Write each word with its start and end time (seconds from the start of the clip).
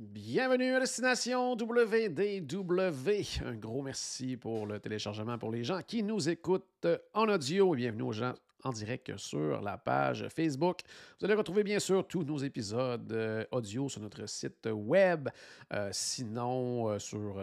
Bienvenue 0.00 0.76
à 0.76 0.80
Destination 0.80 1.52
WDW. 1.52 3.44
Un 3.44 3.54
gros 3.56 3.82
merci 3.82 4.38
pour 4.38 4.64
le 4.64 4.80
téléchargement 4.80 5.36
pour 5.36 5.50
les 5.50 5.62
gens 5.62 5.82
qui 5.86 6.02
nous 6.02 6.26
écoutent 6.30 6.86
en 7.12 7.28
audio 7.28 7.74
et 7.74 7.76
bienvenue 7.76 8.04
aux 8.04 8.12
gens 8.12 8.32
en 8.64 8.70
direct 8.70 9.14
sur 9.18 9.60
la 9.60 9.76
page 9.76 10.26
Facebook. 10.34 10.78
Vous 11.18 11.26
allez 11.26 11.34
retrouver 11.34 11.64
bien 11.64 11.78
sûr 11.78 12.08
tous 12.08 12.22
nos 12.22 12.38
épisodes 12.38 13.12
euh, 13.12 13.44
audio 13.50 13.90
sur 13.90 14.00
notre 14.00 14.26
site 14.26 14.70
web, 14.72 15.28
euh, 15.74 15.90
sinon 15.92 16.88
euh, 16.88 16.98
sur 16.98 17.36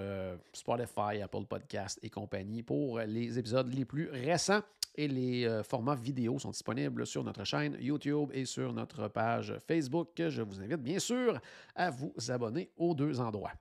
Spotify, 0.51 1.21
Apple 1.23 1.45
Podcast 1.47 1.99
et 2.01 2.09
compagnie 2.09 2.63
pour 2.63 2.99
les 3.01 3.37
épisodes 3.37 3.71
les 3.71 3.85
plus 3.85 4.09
récents. 4.09 4.63
Et 4.99 5.07
les 5.07 5.45
euh, 5.45 5.61
formats 5.61 5.93
vidéo 5.93 6.39
sont 6.39 6.49
disponibles 6.49 7.05
sur 7.05 7.23
notre 7.23 7.43
chaîne 7.43 7.77
YouTube 7.79 8.31
et 8.33 8.45
sur 8.45 8.73
notre 8.73 9.07
page 9.07 9.53
Facebook. 9.67 10.09
Je 10.17 10.41
vous 10.41 10.59
invite 10.59 10.81
bien 10.81 10.97
sûr 10.97 11.39
à 11.75 11.91
vous 11.91 12.11
abonner 12.29 12.71
aux 12.77 12.95
deux 12.95 13.21
endroits. 13.21 13.51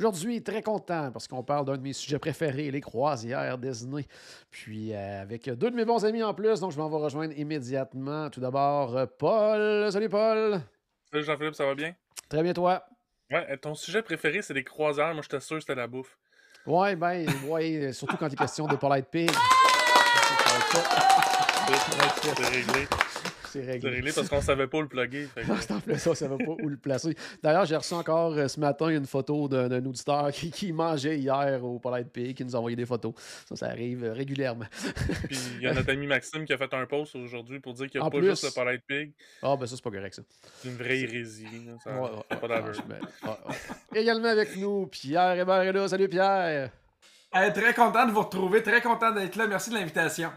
Aujourd'hui, 0.00 0.42
très 0.42 0.62
content 0.62 1.12
parce 1.12 1.28
qu'on 1.28 1.44
parle 1.44 1.64
d'un 1.64 1.76
de 1.76 1.82
mes 1.82 1.92
sujets 1.92 2.18
préférés, 2.18 2.72
les 2.72 2.80
croisières 2.80 3.56
Disney. 3.56 4.04
Puis 4.50 4.92
euh, 4.92 5.22
avec 5.22 5.48
deux 5.48 5.70
de 5.70 5.76
mes 5.76 5.84
bons 5.84 6.04
amis 6.04 6.24
en 6.24 6.34
plus, 6.34 6.58
donc 6.58 6.72
je 6.72 6.78
m'en 6.78 6.88
vais 6.88 6.96
rejoindre 6.96 7.38
immédiatement. 7.38 8.28
Tout 8.28 8.40
d'abord, 8.40 8.96
euh, 8.96 9.06
Paul. 9.06 9.92
Salut 9.92 10.08
Paul. 10.08 10.60
Salut 11.12 11.22
Jean-Philippe, 11.22 11.54
ça 11.54 11.66
va 11.66 11.76
bien? 11.76 11.94
Très 12.28 12.42
bien 12.42 12.52
toi? 12.52 12.84
Ouais, 13.30 13.56
ton 13.58 13.76
sujet 13.76 14.02
préféré, 14.02 14.42
c'est 14.42 14.54
les 14.54 14.64
croisières. 14.64 15.14
Moi, 15.14 15.22
je 15.22 15.28
t'assure 15.28 15.60
c'était 15.60 15.76
la 15.76 15.86
bouffe. 15.86 16.18
Ouais, 16.66 16.96
ben, 16.96 17.28
ouais, 17.46 17.92
surtout 17.92 18.16
quand 18.16 18.26
il 18.26 18.32
est 18.32 18.36
question 18.36 18.66
de 18.66 18.74
Polite 18.74 19.06
Pig. 19.06 19.30
C'est 22.22 22.44
réglé. 22.44 22.86
C'est 23.52 23.64
C'est 23.64 23.72
réglé. 23.88 24.12
parce 24.12 24.28
qu'on 24.28 24.40
savait 24.40 24.68
pas 24.68 24.78
où 24.78 24.82
le 24.82 24.88
plugger. 24.88 25.26
fait 25.26 25.42
que- 25.42 25.48
Non, 25.48 25.56
c'est 25.58 26.08
en 26.08 26.14
ça 26.14 26.28
ne 26.28 26.36
va 26.36 26.44
pas 26.44 26.52
où 26.62 26.68
le 26.68 26.76
placer. 26.76 27.16
D'ailleurs, 27.42 27.64
j'ai 27.66 27.74
reçu 27.76 27.94
encore 27.94 28.32
euh, 28.34 28.46
ce 28.46 28.60
matin 28.60 28.88
une 28.90 29.06
photo 29.06 29.48
d'un 29.48 29.84
auditeur 29.84 30.30
qui, 30.30 30.52
qui 30.52 30.72
mangeait 30.72 31.18
hier 31.18 31.64
au 31.64 31.80
Polite 31.80 32.12
Pig, 32.12 32.36
qui 32.36 32.44
nous 32.44 32.54
a 32.54 32.58
envoyé 32.60 32.76
des 32.76 32.86
photos. 32.86 33.12
Ça, 33.48 33.56
ça 33.56 33.66
arrive 33.66 34.04
euh, 34.04 34.12
régulièrement. 34.12 34.66
Puis 35.28 35.36
il 35.56 35.62
y 35.62 35.66
a 35.66 35.74
notre 35.74 35.90
ami 35.90 36.06
Maxime 36.06 36.44
qui 36.44 36.52
a 36.52 36.58
fait 36.58 36.72
un 36.74 36.86
post 36.86 37.16
aujourd'hui 37.16 37.58
pour 37.58 37.74
dire 37.74 37.88
qu'il 37.88 38.00
n'y 38.00 38.04
a 38.04 38.06
En 38.06 38.10
pas 38.10 38.18
plus- 38.18 38.30
juste 38.30 38.44
le 38.44 38.50
Polite 38.64 38.82
Pig. 38.86 39.12
Ah, 39.42 39.56
ben 39.58 39.66
ça, 39.66 39.74
c'est 39.74 39.82
pas 39.82 39.90
correct, 39.90 40.14
ça. 40.14 40.22
C'est 40.62 40.68
une 40.68 40.76
vraie 40.76 41.00
hérésie. 41.00 41.46
Ça 41.82 41.90
Ouais, 41.92 42.08
ouais, 42.08 42.36
pas 42.38 42.46
ouais. 43.48 44.00
Également 44.00 44.28
avec 44.28 44.56
nous, 44.56 44.86
Pierre 44.86 45.38
Hébert 45.40 45.62
est 45.62 45.72
là. 45.72 45.88
Salut 45.88 46.08
Pierre. 46.08 46.70
Euh, 47.36 47.50
très 47.52 47.74
content 47.74 48.06
de 48.06 48.12
vous 48.12 48.22
retrouver, 48.22 48.62
très 48.62 48.80
content 48.80 49.12
d'être 49.12 49.36
là. 49.36 49.46
Merci 49.46 49.70
de 49.70 49.76
l'invitation. 49.76 50.30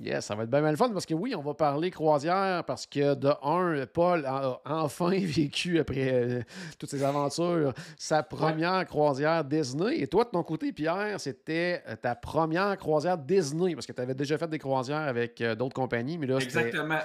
Yes, 0.00 0.24
ça 0.24 0.34
va 0.34 0.44
être 0.44 0.50
bien 0.50 0.62
mal 0.62 0.78
fun 0.78 0.88
parce 0.88 1.04
que 1.04 1.12
oui, 1.12 1.34
on 1.36 1.42
va 1.42 1.52
parler 1.52 1.90
croisière 1.90 2.64
parce 2.64 2.86
que 2.86 3.14
de 3.14 3.28
un, 3.42 3.84
Paul 3.86 4.24
a 4.24 4.58
enfin 4.64 5.10
vécu 5.20 5.78
après 5.78 6.10
euh, 6.10 6.40
toutes 6.78 6.88
ces 6.88 7.04
aventures 7.04 7.74
sa 7.98 8.22
première 8.22 8.86
croisière 8.86 9.44
Disney. 9.44 10.00
Et 10.00 10.06
toi, 10.06 10.24
de 10.24 10.30
ton 10.30 10.42
côté, 10.42 10.72
Pierre, 10.72 11.20
c'était 11.20 11.82
euh, 11.86 11.96
ta 11.96 12.14
première 12.14 12.78
croisière 12.78 13.18
Disney 13.18 13.74
parce 13.74 13.86
que 13.86 13.92
tu 13.92 14.00
avais 14.00 14.14
déjà 14.14 14.38
fait 14.38 14.48
des 14.48 14.58
croisières 14.58 15.02
avec 15.02 15.38
euh, 15.42 15.54
d'autres 15.54 15.74
compagnies, 15.74 16.16
mais 16.16 16.26
là, 16.26 16.38
Exactement. 16.38 17.00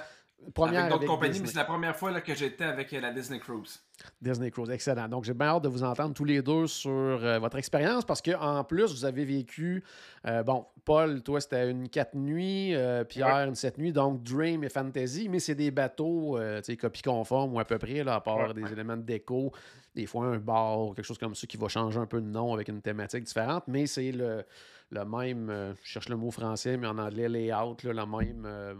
Première 0.54 0.80
avec 0.84 0.92
d'autres 0.92 1.06
compagnies, 1.06 1.32
Disney. 1.32 1.46
mais 1.48 1.52
c'est 1.52 1.58
la 1.58 1.64
première 1.64 1.96
fois 1.96 2.10
là, 2.10 2.20
que 2.20 2.34
j'étais 2.34 2.64
avec 2.64 2.92
euh, 2.92 3.00
la 3.00 3.12
Disney 3.12 3.38
Cruise. 3.38 3.80
Disney 4.20 4.50
Cruise, 4.50 4.70
excellent. 4.70 5.08
Donc, 5.08 5.24
j'ai 5.24 5.32
bien 5.34 5.48
hâte 5.48 5.62
de 5.62 5.68
vous 5.68 5.82
entendre 5.82 6.14
tous 6.14 6.24
les 6.24 6.42
deux 6.42 6.66
sur 6.66 6.90
euh, 6.92 7.38
votre 7.38 7.56
expérience 7.56 8.04
parce 8.04 8.20
qu'en 8.20 8.62
plus, 8.64 8.92
vous 8.92 9.04
avez 9.04 9.24
vécu, 9.24 9.82
euh, 10.26 10.42
bon, 10.42 10.66
Paul, 10.84 11.22
toi, 11.22 11.40
c'était 11.40 11.70
une 11.70 11.88
4 11.88 12.14
nuits, 12.14 12.74
euh, 12.74 13.04
Pierre, 13.04 13.48
une 13.48 13.54
7 13.54 13.78
nuits, 13.78 13.92
donc 13.92 14.22
Dream 14.22 14.62
et 14.64 14.68
Fantasy, 14.68 15.28
mais 15.28 15.38
c'est 15.40 15.54
des 15.54 15.70
bateaux, 15.70 16.38
euh, 16.38 16.58
tu 16.60 16.66
sais, 16.72 16.76
copie 16.76 17.02
conforme 17.02 17.54
ou 17.54 17.58
à 17.60 17.64
peu 17.64 17.78
près, 17.78 18.04
là, 18.04 18.16
à 18.16 18.20
part 18.20 18.36
Ouais. 18.48 18.54
des 18.54 18.70
éléments 18.72 18.96
de 18.96 19.02
déco, 19.02 19.50
des 19.94 20.06
fois 20.06 20.26
un 20.26 20.38
bar, 20.38 20.94
quelque 20.94 21.04
chose 21.06 21.18
comme 21.18 21.34
ça 21.34 21.46
qui 21.46 21.56
va 21.56 21.68
changer 21.68 21.98
un 21.98 22.06
peu 22.06 22.20
de 22.20 22.26
nom 22.26 22.52
avec 22.52 22.68
une 22.68 22.82
thématique 22.82 23.24
différente, 23.24 23.64
mais 23.66 23.86
c'est 23.86 24.12
le, 24.12 24.44
le 24.90 25.04
même, 25.04 25.50
euh, 25.50 25.74
je 25.82 25.88
cherche 25.90 26.08
le 26.08 26.16
mot 26.16 26.30
français, 26.30 26.76
mais 26.76 26.86
en 26.86 26.98
anglais, 26.98 27.28
layout, 27.28 27.76
là, 27.84 27.92
la 27.92 28.06
même. 28.06 28.44
euh, 28.46 28.74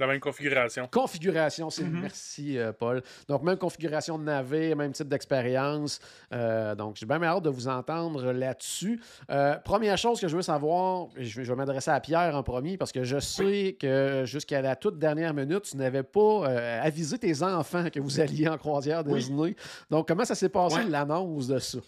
La 0.00 0.06
même 0.06 0.20
configuration. 0.20 0.88
Configuration, 0.90 1.70
c'est 1.70 1.82
Mhm. 1.82 2.00
merci 2.02 2.56
euh, 2.56 2.72
Paul. 2.72 3.02
Donc 3.28 3.42
même 3.42 3.58
configuration 3.58 4.16
de 4.16 4.22
navet, 4.24 4.74
même 4.76 4.92
type 4.92 5.08
d'expérience. 5.08 5.98
Euh, 6.32 6.74
donc 6.76 6.94
j'ai 6.96 7.04
bien 7.04 7.20
hâte 7.24 7.42
de 7.42 7.50
vous 7.50 7.66
entendre 7.66 8.32
là-dessus. 8.32 9.00
Euh, 9.30 9.56
première 9.56 9.98
chose 9.98 10.20
que 10.20 10.28
je 10.28 10.36
veux 10.36 10.42
savoir, 10.42 11.08
je 11.16 11.38
vais, 11.38 11.44
je 11.44 11.50
vais 11.52 11.56
m'adresser 11.56 11.90
à 11.90 11.98
Pierre 12.00 12.36
en 12.36 12.44
premier 12.44 12.76
parce 12.78 12.92
que 12.92 13.02
je 13.02 13.18
sais 13.18 13.76
que 13.78 14.22
jusqu'à 14.24 14.62
la 14.62 14.76
toute 14.76 14.98
dernière 15.00 15.34
minute, 15.34 15.62
tu 15.64 15.76
n'avais 15.76 16.04
pas 16.04 16.20
euh, 16.48 16.80
avisé 16.80 17.18
tes 17.18 17.42
enfants 17.42 17.90
que 17.90 17.98
vous 18.00 18.20
alliez 18.20 18.48
en 18.48 18.56
croisière 18.56 19.02
Oui. 19.04 19.18
Disney. 19.18 19.56
Donc 19.90 20.06
comment 20.08 20.24
ça 20.24 20.36
s'est 20.36 20.48
passé 20.48 20.76
Ouais. 20.76 20.84
l'annonce 20.88 21.48
de 21.48 21.58
ça? 21.58 21.78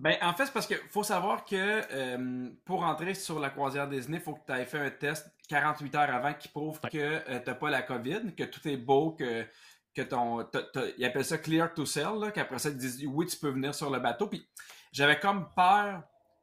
Ben, 0.00 0.16
en 0.22 0.32
fait, 0.32 0.46
c'est 0.46 0.52
parce 0.52 0.66
qu'il 0.68 0.78
faut 0.90 1.02
savoir 1.02 1.44
que 1.44 1.56
euh, 1.92 2.48
pour 2.64 2.84
entrer 2.84 3.14
sur 3.14 3.40
la 3.40 3.50
croisière 3.50 3.88
Disney, 3.88 4.18
il 4.18 4.22
faut 4.22 4.34
que 4.34 4.46
tu 4.46 4.52
aies 4.56 4.64
fait 4.64 4.78
un 4.78 4.90
test 4.90 5.26
48 5.48 5.94
heures 5.96 6.14
avant 6.14 6.32
qui 6.34 6.46
prouve 6.48 6.78
Ouais. 6.84 6.90
que 6.90 7.38
tu 7.40 7.44
n'as 7.50 7.54
pas 7.56 7.68
la 7.68 7.82
COVID, 7.82 8.34
que 8.36 8.44
tout 8.44 8.66
est 8.68 8.76
beau, 8.76 9.10
que, 9.12 9.44
que 9.94 10.02
ton. 10.02 10.44
t'as- 10.44 10.62
ils 10.96 11.04
appellent 11.04 11.24
ça 11.24 11.38
clear 11.38 11.74
to 11.74 11.84
sail, 11.84 12.16
là, 12.20 12.30
qu'après 12.30 12.60
ça, 12.60 12.68
ils 12.68 12.76
disent 12.76 13.04
oui, 13.08 13.26
tu 13.26 13.36
peux 13.36 13.50
venir 13.50 13.74
sur 13.74 13.90
le 13.90 13.98
bateau. 13.98 14.28
Puis 14.28 14.46
j'avais 14.92 15.18
comme 15.18 15.48
peur 15.56 16.02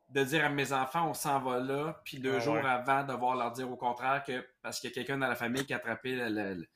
de 0.10 0.24
dire 0.24 0.44
à 0.44 0.50
mes 0.50 0.74
enfants, 0.74 1.10
on 1.10 1.14
s'en 1.14 1.40
va 1.40 1.60
là, 1.60 2.02
puis 2.04 2.20
deux 2.20 2.36
Ah 2.36 2.40
jours 2.40 2.56
ouais. 2.56 2.66
avant, 2.66 3.04
devoir 3.04 3.36
leur 3.38 3.52
dire 3.54 3.72
au 3.72 3.78
contraire 3.78 4.22
que 4.24 4.46
parce 4.62 4.82
qu'il 4.82 4.90
y 4.90 4.94
a 4.94 4.96
quelqu'un 4.96 5.18
dans 5.18 5.28
la 5.30 5.36
famille 5.36 5.66
qui 5.66 5.74
a 5.74 5.78
attrapé 5.78 6.14
le- 6.16 6.30
le- 6.56 6.68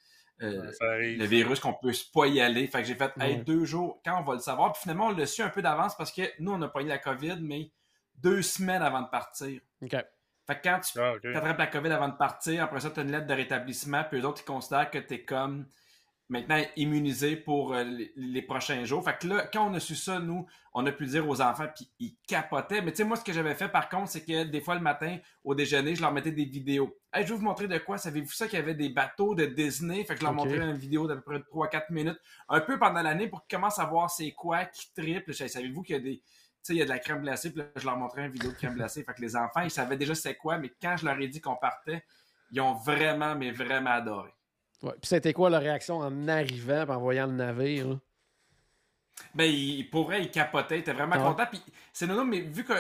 euh, 0.42 0.72
le 0.82 1.26
virus 1.26 1.60
qu'on 1.60 1.74
peut 1.74 1.92
pas 2.14 2.28
y 2.28 2.40
aller. 2.42 2.68
Fait 2.68 2.82
que 2.82 2.88
j'ai 2.88 2.96
fait 2.96 3.12
hey, 3.20 3.36
Ouais. 3.38 3.44
deux 3.44 3.66
jours, 3.66 4.02
quand 4.06 4.20
on 4.20 4.24
va 4.24 4.34
le 4.36 4.40
savoir? 4.40 4.72
Puis 4.74 4.82
finalement, 4.84 5.08
on 5.08 5.12
l'a 5.12 5.26
su 5.26 5.42
un 5.42 5.50
peu 5.50 5.62
d'avance 5.62 5.96
parce 5.98 6.12
que 6.12 6.22
nous, 6.40 6.52
on 6.54 6.62
a 6.62 6.68
pas 6.68 6.82
eu 6.82 6.88
la 6.88 6.98
COVID, 6.98 7.38
mais 7.42 7.72
deux 8.16 8.42
semaines 8.42 8.82
avant 8.82 9.02
de 9.02 9.10
partir. 9.10 9.60
OK. 9.82 9.92
Fait 9.92 10.56
que 10.56 10.64
quand 10.64 10.80
tu 10.80 11.00
Ah, 11.00 11.14
ok. 11.14 11.26
attrapes 11.36 11.58
la 11.60 11.68
COVID 11.68 11.92
avant 11.92 12.08
de 12.08 12.16
partir, 12.18 12.64
après 12.64 12.80
ça, 12.80 12.90
tu 12.90 13.00
as 13.00 13.04
une 13.04 13.12
lettre 13.12 13.28
de 13.28 13.34
rétablissement, 13.34 14.04
puis 14.10 14.20
eux 14.20 14.26
autres, 14.26 14.42
ils 14.42 14.46
considèrent 14.46 14.90
que 14.90 14.98
tu 14.98 15.14
es 15.16 15.24
comme 15.24 15.68
maintenant 16.30 16.62
immunisé 16.76 17.36
pour 17.36 17.74
euh, 17.74 17.84
les, 17.84 18.14
les 18.16 18.42
prochains 18.42 18.86
jours. 18.86 19.04
Fait 19.04 19.18
que 19.18 19.28
là, 19.28 19.48
quand 19.52 19.70
on 19.70 19.74
a 19.74 19.80
su 19.80 19.96
ça, 19.96 20.20
nous, 20.20 20.46
on 20.74 20.86
a 20.86 20.92
pu 20.92 21.08
dire 21.08 21.28
aux 21.28 21.42
enfants, 21.42 21.66
puis 21.76 21.92
ils 22.00 22.16
capotaient. 22.28 22.82
Mais 22.82 22.92
tu 22.92 22.98
sais, 22.98 23.04
moi, 23.04 23.18
ce 23.18 23.24
que 23.24 23.34
j'avais 23.34 23.56
fait, 23.56 23.68
par 23.68 23.90
contre, 23.90 24.10
c'est 24.10 24.24
que 24.24 24.44
des 24.44 24.62
fois, 24.62 24.76
le 24.76 24.82
matin, 24.82 25.18
au 25.44 25.56
déjeuner, 25.56 25.96
je 25.96 26.02
leur 26.02 26.14
mettais 26.14 26.32
des 26.32 26.46
vidéos. 26.46 26.96
Hey, 27.12 27.26
je 27.26 27.34
vais 27.34 27.40
vous 27.40 27.46
montrer 27.46 27.68
de 27.68 27.78
quoi? 27.80 27.98
Savez-vous 27.98 28.32
ça 28.32 28.48
qu'il 28.48 28.60
y 28.60 28.62
avait 28.62 28.76
des 28.76 28.90
bateaux 28.90 29.34
de 29.34 29.46
Disney? 29.46 30.04
Fait 30.06 30.14
que 30.14 30.20
je 30.20 30.26
leur 30.26 30.34
montrais 30.34 30.60
une 30.60 30.78
vidéo 30.78 31.08
d'à 31.08 31.16
peu 31.16 31.22
près 31.22 31.40
3-4 31.40 31.92
minutes, 31.92 32.20
un 32.48 32.62
peu 32.62 32.78
pendant 32.78 33.02
l'année 33.02 33.28
pour 33.28 33.46
qu'ils 33.46 33.58
commencent 33.58 33.80
à 33.80 33.86
voir 33.86 34.12
c'est 34.12 34.32
quoi, 34.32 34.66
qui 34.66 34.94
triple. 34.94 35.34
Savez-vous 35.34 35.82
qu'il 35.82 35.96
y 35.96 36.00
a 36.00 36.02
des... 36.02 36.18
Tu 36.18 36.26
sais, 36.62 36.74
il 36.76 36.80
y 36.80 36.82
a 36.82 36.86
de 36.86 36.90
la 36.90 37.00
crème 37.00 37.22
glacée, 37.22 37.52
puis 37.52 37.60
là, 37.60 37.68
je 37.76 37.86
leur 37.86 37.98
montrais 37.98 38.26
une 38.26 38.32
vidéo 38.32 38.52
de 38.52 38.56
crème 38.56 38.76
glacée. 38.76 39.04
Fait 39.04 39.14
que 39.14 39.22
les 39.22 39.36
enfants, 39.36 39.62
ils 39.62 39.72
savaient 39.72 39.98
déjà 39.98 40.14
c'est 40.14 40.36
quoi, 40.36 40.58
mais 40.58 40.72
quand 40.82 40.98
je 40.98 41.06
leur 41.06 41.20
ai 41.20 41.28
dit 41.30 41.40
qu'on 41.40 41.56
partait, 41.56 42.04
ils 42.52 42.60
ont 42.60 42.74
vraiment, 42.74 43.36
mais 43.36 43.52
vraiment 43.52 43.92
adoré. 43.92 44.30
Ouais. 44.81 44.92
Puis 44.94 45.08
c'était 45.10 45.34
quoi 45.34 45.50
leur 45.50 45.62
réaction 45.62 45.98
en 45.98 46.28
arrivant 46.28 46.86
et 46.86 46.90
en 46.90 47.00
voyant 47.00 47.28
le 47.28 47.34
navire? 47.34 47.90
là? 47.90 47.96
Ben, 49.36 49.44
ils, 49.44 49.90
pour 49.90 50.06
vrai, 50.06 50.22
ils 50.24 50.31
capotaient, 50.31 50.78
ils 50.78 50.81
étaient 50.81 50.94
vraiment 50.94 51.16
Ah 51.16 51.20
ouais. 51.20 51.26
contents. 51.26 51.46
Puis 51.52 51.62
c'est 51.92 52.08
non, 52.08 52.24
mais 52.24 52.40
vu 52.40 52.64
que, 52.64 52.74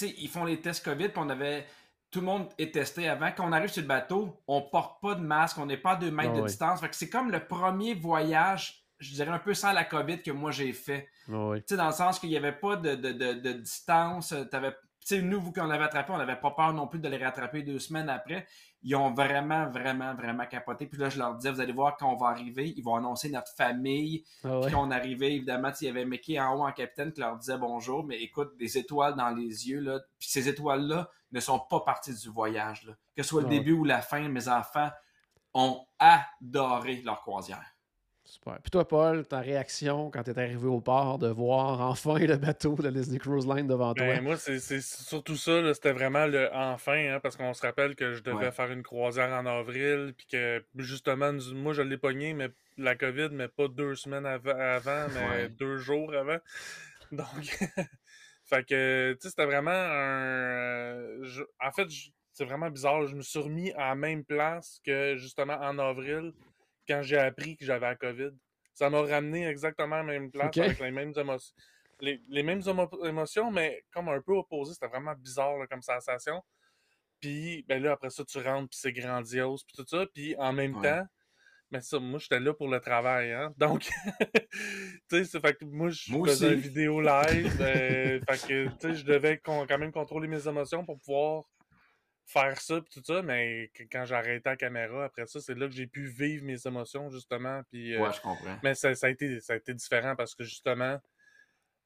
ils 0.00 0.28
font 0.28 0.44
les 0.44 0.60
tests 0.60 0.84
COVID, 0.84 1.08
puis 1.08 1.18
on 1.24 1.28
avait. 1.30 1.66
Tout 2.10 2.20
le 2.20 2.26
monde 2.26 2.48
est 2.56 2.72
testé 2.72 3.08
avant. 3.08 3.30
Quand 3.36 3.46
on 3.48 3.52
arrive 3.52 3.68
sur 3.68 3.82
le 3.82 3.88
bateau, 3.88 4.40
on 4.46 4.62
porte 4.62 5.02
pas 5.02 5.14
de 5.16 5.20
masque, 5.20 5.58
on 5.58 5.66
n'est 5.66 5.76
pas 5.76 5.92
à 5.92 5.96
deux 5.96 6.10
mètres 6.10 6.32
Ah 6.34 6.40
de 6.40 6.46
distance. 6.46 6.80
Fait 6.80 6.88
que 6.88 6.94
c'est 6.96 7.10
comme 7.10 7.30
le 7.30 7.44
premier 7.44 7.94
voyage, 7.94 8.84
je 9.00 9.12
dirais 9.12 9.30
un 9.30 9.40
peu 9.40 9.54
sans 9.54 9.72
la 9.72 9.84
COVID 9.84 10.22
que 10.22 10.30
moi 10.30 10.50
j'ai 10.52 10.72
fait. 10.72 11.08
Oui. 11.28 11.58
Tu 11.60 11.64
sais, 11.70 11.76
dans 11.76 11.88
le 11.88 11.92
sens 11.92 12.18
qu'il 12.18 12.30
n'y 12.30 12.36
avait 12.36 12.52
pas 12.52 12.76
de, 12.76 12.94
de, 12.94 13.12
de, 13.12 13.32
de 13.34 13.52
distance. 13.54 14.32
T'avais, 14.50 14.70
tu 14.70 14.76
sais, 15.16 15.20
nous, 15.20 15.40
vous, 15.40 15.52
qu'on 15.52 15.66
l'avait 15.66 15.84
attrapé, 15.84 16.12
on 16.12 16.18
n'avait 16.18 16.36
pas 16.36 16.52
peur 16.52 16.72
non 16.72 16.86
plus 16.86 17.00
de 17.00 17.08
les 17.08 17.22
rattraper 17.22 17.62
deux 17.62 17.80
semaines 17.80 18.08
après. 18.08 18.46
Ils 18.88 18.94
ont 18.94 19.12
vraiment, 19.12 19.68
vraiment, 19.68 20.14
vraiment 20.14 20.46
capoté. 20.46 20.86
Puis 20.86 21.00
là, 21.00 21.08
je 21.08 21.18
leur 21.18 21.34
disais, 21.34 21.50
vous 21.50 21.60
allez 21.60 21.72
voir, 21.72 21.96
quand 21.96 22.08
on 22.08 22.16
va 22.16 22.28
arriver, 22.28 22.72
ils 22.76 22.84
vont 22.84 22.94
annoncer 22.94 23.28
notre 23.28 23.52
famille. 23.52 24.24
Ah 24.44 24.60
ouais. 24.60 24.66
Puis 24.66 24.76
on 24.76 24.92
arrivait, 24.92 25.34
évidemment, 25.34 25.72
il 25.80 25.84
y 25.84 25.90
avait 25.90 26.04
Mickey 26.04 26.38
en 26.38 26.54
haut 26.54 26.64
en 26.64 26.70
capitaine 26.70 27.12
qui 27.12 27.20
leur 27.20 27.36
disait 27.36 27.58
bonjour, 27.58 28.04
mais 28.04 28.22
écoute, 28.22 28.56
des 28.56 28.78
étoiles 28.78 29.16
dans 29.16 29.30
les 29.30 29.68
yeux, 29.68 29.80
là. 29.80 29.98
Puis 30.20 30.28
ces 30.28 30.48
étoiles-là 30.48 31.10
ne 31.32 31.40
sont 31.40 31.58
pas 31.58 31.80
parties 31.80 32.14
du 32.14 32.28
voyage, 32.30 32.84
là. 32.84 32.92
Que 33.16 33.24
ce 33.24 33.28
soit 33.30 33.42
le 33.42 33.48
Ah 33.48 33.50
début 33.50 33.72
ou 33.72 33.82
la 33.82 34.00
fin, 34.02 34.28
mes 34.28 34.46
enfants 34.46 34.90
ont 35.52 35.84
adoré 35.98 37.02
leur 37.02 37.22
croisière. 37.22 37.75
Super. 38.36 38.58
Puis 38.62 38.70
toi, 38.70 38.86
Paul, 38.86 39.26
ta 39.26 39.40
réaction 39.40 40.10
quand 40.10 40.22
tu 40.22 40.30
es 40.30 40.38
arrivé 40.38 40.66
au 40.66 40.80
port 40.82 41.18
de 41.18 41.28
voir 41.28 41.80
enfin 41.80 42.18
le 42.18 42.36
bateau 42.36 42.74
de 42.74 42.82
la 42.82 42.90
Disney 42.90 43.18
Cruise 43.18 43.46
Line 43.46 43.66
devant 43.66 43.94
toi? 43.94 44.04
Ben, 44.06 44.22
moi, 44.22 44.36
c'est 44.36 44.58
c'est 44.58 44.82
surtout 44.82 45.36
ça. 45.36 45.72
C'était 45.72 45.92
vraiment 45.92 46.26
le 46.26 46.50
enfin, 46.52 47.14
hein, 47.14 47.20
parce 47.22 47.36
qu'on 47.36 47.54
se 47.54 47.62
rappelle 47.62 47.96
que 47.96 48.12
je 48.12 48.22
devais 48.22 48.36
Ouais. 48.46 48.50
faire 48.52 48.70
une 48.70 48.82
croisière 48.82 49.30
en 49.32 49.46
avril, 49.46 50.12
puis 50.16 50.26
que 50.26 50.62
justement, 50.76 51.32
moi, 51.54 51.72
je 51.72 51.80
l'ai 51.80 51.96
pogné, 51.96 52.34
mais 52.34 52.48
la 52.76 52.94
COVID, 52.94 53.30
mais 53.32 53.48
pas 53.48 53.68
deux 53.68 53.94
semaines 53.94 54.26
av- 54.26 54.46
avant, 54.48 55.08
mais 55.14 55.44
Ouais. 55.44 55.48
deux 55.48 55.78
jours 55.78 56.12
avant. 56.14 56.36
Donc, 57.12 57.18
fait 58.44 58.66
que, 58.66 59.12
tu 59.14 59.18
sais, 59.22 59.30
c'était 59.30 59.46
vraiment 59.46 59.70
un. 59.70 61.22
je- 61.22 61.44
en 61.64 61.70
fait, 61.72 61.88
je- 61.88 62.10
c'est 62.32 62.44
vraiment 62.44 62.68
bizarre. 62.68 63.06
Je 63.06 63.14
me 63.16 63.22
suis 63.22 63.38
remis 63.38 63.72
à 63.72 63.88
la 63.88 63.94
même 63.94 64.24
place 64.24 64.78
que 64.84 65.16
justement 65.16 65.54
en 65.54 65.78
avril, 65.78 66.32
quand 66.88 67.02
j'ai 67.02 67.18
appris 67.18 67.56
que 67.56 67.64
j'avais 67.64 67.86
la 67.86 67.96
COVID. 67.96 68.30
Ça 68.74 68.90
m'a 68.90 69.00
ramené 69.02 69.46
exactement 69.46 69.96
à 69.96 69.98
la 69.98 70.04
même 70.04 70.30
place, 70.30 70.56
avec 70.58 70.78
les 70.80 70.90
mêmes 70.90 71.12
émotions. 71.16 71.54
Les, 72.00 72.20
les 72.28 72.42
mêmes 72.42 72.60
émo- 72.60 73.06
émotions, 73.08 73.50
mais 73.50 73.82
comme 73.90 74.08
un 74.10 74.20
peu 74.20 74.32
opposées. 74.34 74.74
C'était 74.74 74.88
vraiment 74.88 75.14
bizarre 75.14 75.56
là, 75.56 75.66
comme 75.66 75.80
sensation. 75.82 76.42
Puis, 77.20 77.64
ben 77.66 77.82
là, 77.82 77.92
après 77.92 78.10
ça, 78.10 78.22
tu 78.24 78.38
rentres, 78.38 78.68
puis 78.68 78.78
c'est 78.78 78.92
grandiose, 78.92 79.64
puis 79.64 79.74
tout 79.76 79.86
ça. 79.88 80.04
Puis, 80.12 80.36
en 80.36 80.52
même 80.52 80.76
Ouais. 80.76 80.82
temps, 80.82 81.06
mais 81.70 81.80
ça, 81.80 81.98
moi, 81.98 82.18
j'étais 82.18 82.38
là 82.38 82.52
pour 82.52 82.68
le 82.68 82.78
travail, 82.80 83.32
hein. 83.32 83.54
Donc, 83.56 83.80
tu 83.80 83.90
sais, 85.10 85.24
c'est 85.24 85.40
fait 85.40 85.54
que 85.54 85.64
moi, 85.64 85.88
je 85.88 86.12
faisais 86.26 86.52
une 86.52 86.60
vidéo 86.60 87.00
live. 87.00 87.56
euh, 87.60 88.20
fait 88.28 88.46
que, 88.46 88.64
tu 88.68 88.72
sais, 88.80 88.94
je 88.94 89.04
devais 89.06 89.38
con- 89.38 89.64
quand 89.66 89.78
même 89.78 89.92
contrôler 89.92 90.28
mes 90.28 90.46
émotions 90.46 90.84
pour 90.84 90.98
pouvoir 90.98 91.44
faire 92.26 92.60
ça, 92.60 92.80
puis 92.80 92.90
tout 92.92 93.02
ça. 93.04 93.22
Mais 93.22 93.70
quand 93.90 94.04
j'ai 94.04 94.14
arrêté 94.14 94.42
la 94.50 94.56
caméra, 94.56 95.04
après 95.04 95.26
ça, 95.26 95.40
c'est 95.40 95.56
là 95.56 95.66
que 95.66 95.72
j'ai 95.74 95.86
pu 95.86 96.06
vivre 96.06 96.44
mes 96.44 96.66
émotions, 96.66 97.08
justement. 97.08 97.62
Puis, 97.70 97.94
euh, 97.94 98.00
Ouais, 98.02 98.12
je 98.12 98.20
comprends. 98.20 98.56
mais 98.62 98.74
ça, 98.74 98.94
ça 98.94 99.06
a 99.06 99.10
été, 99.10 99.40
ça 99.40 99.52
a 99.52 99.56
été 99.56 99.72
différent 99.74 100.14
parce 100.16 100.34
que 100.34 100.42
justement, 100.44 100.98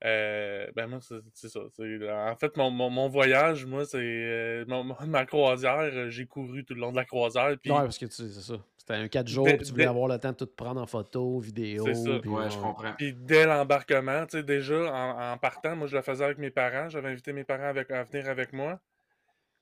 euh, 0.05 0.67
ben 0.75 0.87
moi, 0.87 0.99
c'est 1.35 1.49
ça. 1.49 1.61
c'est- 1.77 2.11
En 2.11 2.37
fait, 2.37 2.57
mon, 2.57 2.71
mon, 2.71 2.89
mon 2.89 3.09
voyage, 3.09 3.67
moi, 3.67 3.85
c'est 3.85 3.99
euh, 4.01 4.65
ma 5.07 5.27
croisière, 5.27 5.79
euh, 5.93 6.09
j'ai 6.09 6.25
couru 6.27 6.65
tout 6.65 6.73
le 6.75 6.81
long 6.81 6.91
de 6.91 6.97
la 6.97 7.05
croisière. 7.05 7.55
Puis, 7.63 7.71
Ouais, 7.71 7.81
parce 7.81 7.99
que 7.99 8.07
tu 8.07 8.13
sais, 8.13 8.29
c'est 8.31 8.41
ça. 8.53 8.55
C'était 8.79 8.95
un 8.95 9.09
4 9.09 9.29
jours, 9.29 9.45
Dès- 9.45 9.59
puis 9.59 9.67
tu 9.67 9.73
voulais 9.73 9.85
dès- 9.85 9.91
avoir 9.91 10.09
le 10.09 10.19
temps 10.19 10.31
de 10.33 10.37
tout 10.37 10.47
prendre 10.47 10.81
en 10.81 10.87
photo, 10.87 11.39
vidéo. 11.39 11.85
C'est 11.85 11.95
ça. 11.95 12.19
puis, 12.19 12.31
Ouais, 12.31 12.49
je 12.51 12.57
comprends. 12.57 12.95
puis 12.95 13.13
dès 13.13 13.45
l'embarquement, 13.45 14.25
tu 14.25 14.39
sais, 14.39 14.43
déjà, 14.43 14.91
en, 14.91 15.33
en 15.35 15.37
partant, 15.39 15.77
moi, 15.77 15.87
je 15.87 15.97
le 15.97 16.03
faisais 16.03 16.25
avec 16.25 16.39
mes 16.39 16.51
parents. 16.51 16.89
J'avais 16.89 17.11
invité 17.11 17.35
mes 17.35 17.45
parents 17.45 17.65
avec, 17.69 17.91
à 17.91 18.03
venir 18.05 18.27
avec 18.31 18.55
moi. 18.55 18.81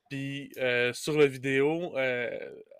Puis 0.08 0.50
euh, 0.56 0.92
sur 0.94 1.18
la 1.18 1.26
vidéo, 1.26 1.96
euh, 1.98 2.30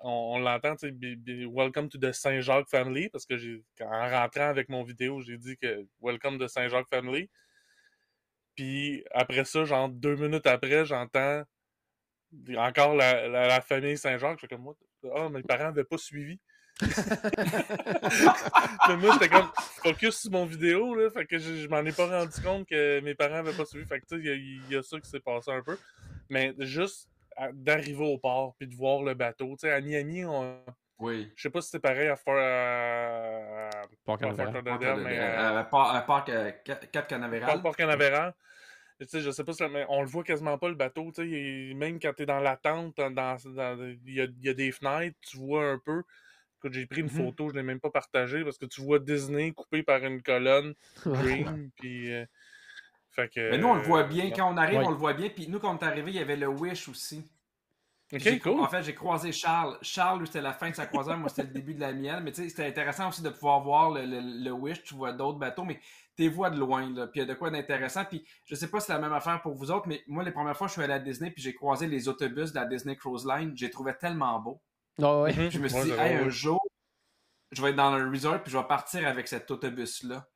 on, 0.03 0.37
on 0.37 0.39
l'entend, 0.39 0.77
tu 0.77 0.89
sais, 0.89 1.47
Welcome 1.47 1.89
to 1.91 1.99
the 1.99 2.13
Saint-Jacques 2.13 2.69
Family, 2.69 3.11
parce 3.11 3.27
que 3.27 3.37
j'ai, 3.37 3.63
en 3.81 4.11
rentrant 4.11 4.49
avec 4.49 4.69
mon 4.69 4.83
vidéo, 4.83 5.21
j'ai 5.21 5.37
dit 5.37 5.57
que 5.59 5.87
Welcome 6.01 6.39
to 6.39 6.49
Saint-Jacques 6.49 6.89
Family. 6.89 7.29
Puis 8.55 9.05
après 9.13 9.45
ça, 9.45 9.65
genre 9.65 9.89
deux 9.89 10.17
minutes 10.17 10.47
après, 10.47 10.87
j'entends 10.87 11.43
encore 12.57 12.95
la, 12.95 13.29
la, 13.29 13.47
la 13.47 13.61
famille 13.61 13.99
Saint-Jacques. 13.99 14.39
Je 14.39 14.47
fais 14.47 14.49
comme 14.49 14.63
moi, 14.63 14.75
ah, 15.15 15.29
mes 15.29 15.43
parents 15.43 15.65
n'avaient 15.65 15.85
pas 15.85 15.99
suivi. 15.99 16.41
Mais 18.89 18.97
moi, 18.97 19.13
j'étais 19.13 19.29
comme 19.29 19.51
focus 19.83 20.21
sur 20.21 20.31
mon 20.31 20.47
vidéo, 20.47 20.95
là. 20.95 21.11
Fait 21.11 21.27
que 21.27 21.39
je, 21.39 21.57
je 21.57 21.69
m'en 21.69 21.85
ai 21.85 21.93
pas 21.93 22.07
rendu 22.07 22.41
compte 22.41 22.69
que 22.69 23.01
mes 23.01 23.15
parents 23.15 23.39
avaient 23.39 23.53
pas 23.53 23.65
suivi. 23.65 23.87
Fait 23.87 24.01
que 24.01 24.07
tu 24.07 24.17
sais, 24.17 24.23
il 24.23 24.63
y 24.71 24.75
y, 24.75 24.77
a 24.77 24.83
ça 24.83 24.99
qui 25.01 25.11
s'est 25.11 25.21
passé 25.21 25.51
un 25.51 25.63
peu. 25.63 25.77
Mais 26.31 26.55
juste 26.59 27.09
d'arriver 27.53 28.05
au 28.05 28.19
port 28.19 28.55
puis 28.59 28.67
de 28.67 28.75
voir 28.75 29.03
le 29.03 29.15
bateau. 29.15 29.51
Tu 29.53 29.67
sais, 29.67 29.73
à 29.73 29.81
Miami, 29.81 30.25
on... 30.25 30.65
Oui. 31.01 31.31
je 31.37 31.43
sais 31.43 31.51
pas 31.51 31.61
si 31.61 31.71
c'est 31.71 31.79
pareil 31.79 32.09
à 32.09 32.17
Fort, 32.17 32.37
à... 32.37 33.71
Port 34.05 34.19
Canaveral. 34.19 34.53
Lauderdale, 34.53 35.01
mais 35.05 35.19
à- 35.19 35.61
Euh, 35.61 35.63
Parc 36.03 36.29
euh, 36.29 36.51
euh, 36.69 36.75
pas 36.91 37.03
Canaveral. 37.03 37.63
Port 37.63 37.77
Canaveral. 37.77 38.35
Tu 39.01 39.07
sais, 39.07 39.21
je 39.21 39.31
sais 39.31 39.45
pas 39.45 39.53
si 39.53 39.63
mais 39.69 39.87
on 39.89 40.01
le 40.03 40.09
voit 40.09 40.25
quasiment 40.25 40.59
pas 40.59 40.69
le 40.69 40.75
bateau. 40.75 41.13
Tu 41.15 41.23
sais, 41.23 41.29
il- 41.29 41.77
même 41.77 42.01
quand 42.01 42.13
t'es 42.15 42.27
dans 42.27 42.41
la 42.41 42.57
tente, 42.57 42.97
dans, 42.97 43.11
dans- 43.13 43.37
il, 44.05 44.15
y 44.15 44.21
a, 44.21 44.25
il 44.25 44.45
y 44.45 44.49
a 44.49 44.55
des 44.55 44.73
fenêtres, 44.73 45.17
tu 45.21 45.37
vois 45.37 45.71
un 45.71 45.79
peu. 45.79 46.03
Écoute, 46.59 46.73
j'ai 46.73 46.87
pris 46.87 47.03
une 47.03 47.07
Mhm. 47.07 47.13
photo, 47.13 47.49
je 47.51 47.55
l'ai 47.55 47.63
même 47.63 47.79
pas 47.79 47.91
partagée 47.91 48.43
parce 48.43 48.59
que 48.59 48.67
tu 48.67 48.81
vois 48.81 48.99
Disney 48.99 49.53
coupé 49.53 49.85
par 49.85 50.03
une 50.05 50.21
colonne 50.21 50.75
Dream, 51.57 51.71
puis 51.77 52.13
euh, 52.13 52.27
fait 53.23 53.29
que. 53.29 53.51
Mais 53.51 53.59
nous, 53.59 53.69
on 53.69 53.75
le 53.75 53.83
voit 53.83 54.01
euh, 54.01 54.05
bien. 54.05 54.31
Quand 54.31 54.53
on 54.53 54.57
arrive, 54.57 54.79
Ouais. 54.79 54.87
on 54.87 54.91
le 54.91 54.97
voit 54.97 55.15
bien. 55.15 55.29
Puis 55.29 55.49
nous, 55.49 55.59
quand 55.59 55.75
on 55.75 55.79
est 55.79 55.85
arrivé, 55.85 56.11
il 56.13 56.17
y 56.17 56.21
avait 56.21 56.37
le 56.37 56.49
Wish 56.49 56.89
aussi. 56.89 57.19
Ok, 58.11 58.21
J'ai- 58.21 58.39
cool. 58.39 58.61
En 58.61 58.69
fait, 58.69 58.83
j'ai 58.83 58.95
croisé 58.95 59.33
Charles. 59.33 59.77
Charles, 59.83 60.21
lui, 60.21 60.27
c'était 60.27 60.41
la 60.41 60.55
fin 60.55 60.71
de 60.71 60.75
sa 60.75 60.87
croisière. 60.87 61.19
Moi, 61.19 61.29
c'était 61.29 61.43
le 61.43 61.49
début 61.53 61.75
de 61.75 61.81
la 61.81 61.93
mienne. 61.93 62.23
Mais 62.25 62.33
tu 62.33 62.43
sais, 62.43 62.49
c'était 62.49 62.65
intéressant 62.67 63.09
aussi 63.11 63.21
de 63.21 63.29
pouvoir 63.29 63.61
voir 63.61 63.91
le, 63.91 64.07
le- 64.07 64.45
le 64.45 64.51
Wish. 64.51 64.83
Tu 64.83 64.95
vois 64.95 65.13
d'autres 65.13 65.39
bateaux, 65.39 65.65
mais 65.65 65.75
tu 66.17 66.23
les 66.23 66.29
vois 66.29 66.49
de 66.49 66.59
loin. 66.59 66.89
Là. 66.91 67.07
Puis 67.07 67.21
il 67.21 67.27
y 67.27 67.31
a 67.31 67.33
de 67.33 67.39
quoi 67.39 67.51
d'intéressant. 67.51 68.05
Puis 68.07 68.25
je 68.47 68.55
sais 68.55 68.69
pas 68.71 68.81
si 68.81 68.87
c'est 68.87 68.95
la 68.95 68.99
même 68.99 69.13
affaire 69.13 69.43
pour 69.43 69.55
vous 69.55 69.71
autres, 69.71 69.87
mais 69.89 70.03
moi, 70.07 70.23
les 70.25 70.33
premières 70.33 70.57
fois, 70.57 70.69
je 70.69 70.73
suis 70.73 70.83
allé 70.83 70.95
à 70.95 70.99
Disney, 70.99 71.31
puis 71.31 71.43
j'ai 71.43 71.53
croisé 71.55 71.87
les 71.87 72.09
autobus 72.09 72.53
de 72.53 72.59
la 72.59 72.65
Disney 72.65 72.97
Cruise 72.97 73.27
Line. 73.27 73.53
J'ai 73.55 73.69
trouvé 73.71 73.93
tellement 74.01 74.39
beau. 74.41 74.63
Ah 75.03 75.21
ouais. 75.21 75.35
Mhm. 75.35 75.51
Je 75.51 75.59
me 75.59 75.69
suis 75.69 75.79
Ouais, 75.79 75.85
dit, 75.85 75.93
hey, 75.93 76.15
un 76.17 76.29
jour, 76.31 76.61
je 77.53 77.61
vais 77.63 77.71
être 77.71 77.77
dans 77.77 77.95
le 77.95 78.09
resort, 78.09 78.43
puis 78.43 78.51
je 78.53 78.57
vais 78.57 78.65
partir 78.65 79.07
avec 79.07 79.29
cet 79.29 79.51
autobus-là. 79.51 80.27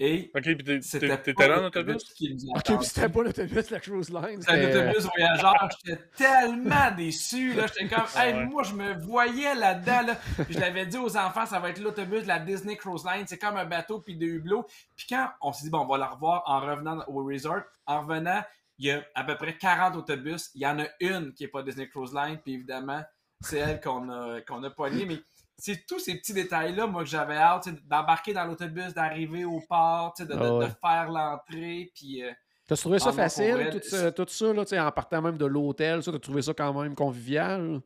Et 0.00 0.30
Ok, 0.34 0.42
puis 0.42 0.56
t'es- 0.64 1.46
là 1.46 1.58
en 1.58 1.62
l'autobus 1.62 1.94
autobus? 1.96 2.44
Ok, 2.48 2.64
puis 2.78 2.86
c'était 2.86 3.08
pas 3.08 3.22
l'autobus 3.22 3.68
de 3.68 3.74
la 3.74 3.80
Cruise 3.80 4.10
Line. 4.10 4.40
C'était 4.42 4.52
un 4.52 4.56
c'était- 4.56 4.78
autobus 4.88 5.04
voyageur. 5.16 5.68
J'étais 5.84 6.00
tellement 6.16 6.90
déçu. 6.96 7.54
Là. 7.54 7.66
J'étais 7.68 7.94
comme, 7.94 8.04
Ah 8.16 8.28
hey, 8.28 8.34
ouais. 8.34 8.46
moi, 8.46 8.62
je 8.64 8.74
me 8.74 8.94
voyais 9.04 9.54
là-dedans. 9.54 10.02
Là. 10.08 10.18
Je 10.50 10.58
l'avais 10.58 10.86
dit 10.86 10.96
aux 10.98 11.16
enfants, 11.16 11.46
ça 11.46 11.60
va 11.60 11.70
être 11.70 11.78
l'autobus 11.80 12.22
de 12.22 12.28
la 12.28 12.40
Disney 12.40 12.76
Cruise 12.76 13.04
Line. 13.04 13.24
C'est 13.28 13.38
comme 13.38 13.56
un 13.56 13.64
bateau 13.66 14.00
puis 14.00 14.16
des 14.16 14.26
hublots. 14.26 14.66
Puis 14.96 15.06
quand 15.08 15.28
on 15.40 15.52
s'est 15.52 15.64
dit, 15.64 15.70
bon, 15.70 15.80
on 15.82 15.86
va 15.86 15.96
la 15.98 16.06
revoir 16.08 16.42
en 16.46 16.60
revenant 16.60 17.04
au 17.06 17.22
resort, 17.24 17.62
en 17.86 18.00
revenant, 18.02 18.42
il 18.78 18.86
y 18.86 18.90
a 18.90 19.00
à 19.14 19.22
peu 19.22 19.36
près 19.36 19.56
40 19.56 19.94
autobus. 19.94 20.50
Il 20.56 20.62
y 20.62 20.66
en 20.66 20.80
a 20.80 20.86
une 20.98 21.32
qui 21.34 21.44
n'est 21.44 21.48
pas 21.48 21.62
Disney 21.62 21.88
Cruise 21.88 22.12
Line. 22.12 22.38
Puis 22.42 22.54
évidemment, 22.54 23.02
c'est 23.42 23.58
elle 23.58 23.80
qu'on 23.80 24.08
a, 24.10 24.40
qu'on 24.40 24.60
a 24.64 24.70
poignée. 24.70 25.06
Mais 25.06 25.18
c'est 25.58 25.86
tous 25.86 25.98
ces 25.98 26.16
petits 26.18 26.32
détails-là, 26.34 26.86
moi, 26.86 27.02
que 27.04 27.08
j'avais 27.08 27.36
hâte 27.36 27.64
tu 27.64 27.70
sais, 27.70 27.76
d'embarquer 27.84 28.32
dans 28.32 28.44
l'autobus, 28.44 28.92
d'arriver 28.94 29.44
au 29.44 29.60
port, 29.68 30.12
tu 30.16 30.22
sais, 30.22 30.28
de, 30.28 30.34
de- 30.34 30.38
Ah 30.40 30.54
ouais. 30.58 30.66
de 30.66 30.72
faire 30.80 31.10
l'entrée. 31.10 31.92
Puis. 31.94 32.22
euh, 32.22 32.32
T'as 32.66 32.76
trouvé 32.76 32.98
ça 32.98 33.12
facile, 33.12 33.68
tout, 33.70 33.80
ça, 33.86 34.10
tout 34.10 34.26
ça, 34.28 34.52
là, 34.52 34.64
tu 34.64 34.78
en 34.78 34.90
partant 34.90 35.20
même 35.20 35.36
de 35.36 35.44
l'hôtel, 35.44 36.02
ça, 36.02 36.10
t'as 36.12 36.18
trouvé 36.18 36.40
ça 36.42 36.54
quand 36.54 36.72
même 36.82 36.94
convivial? 36.94 37.82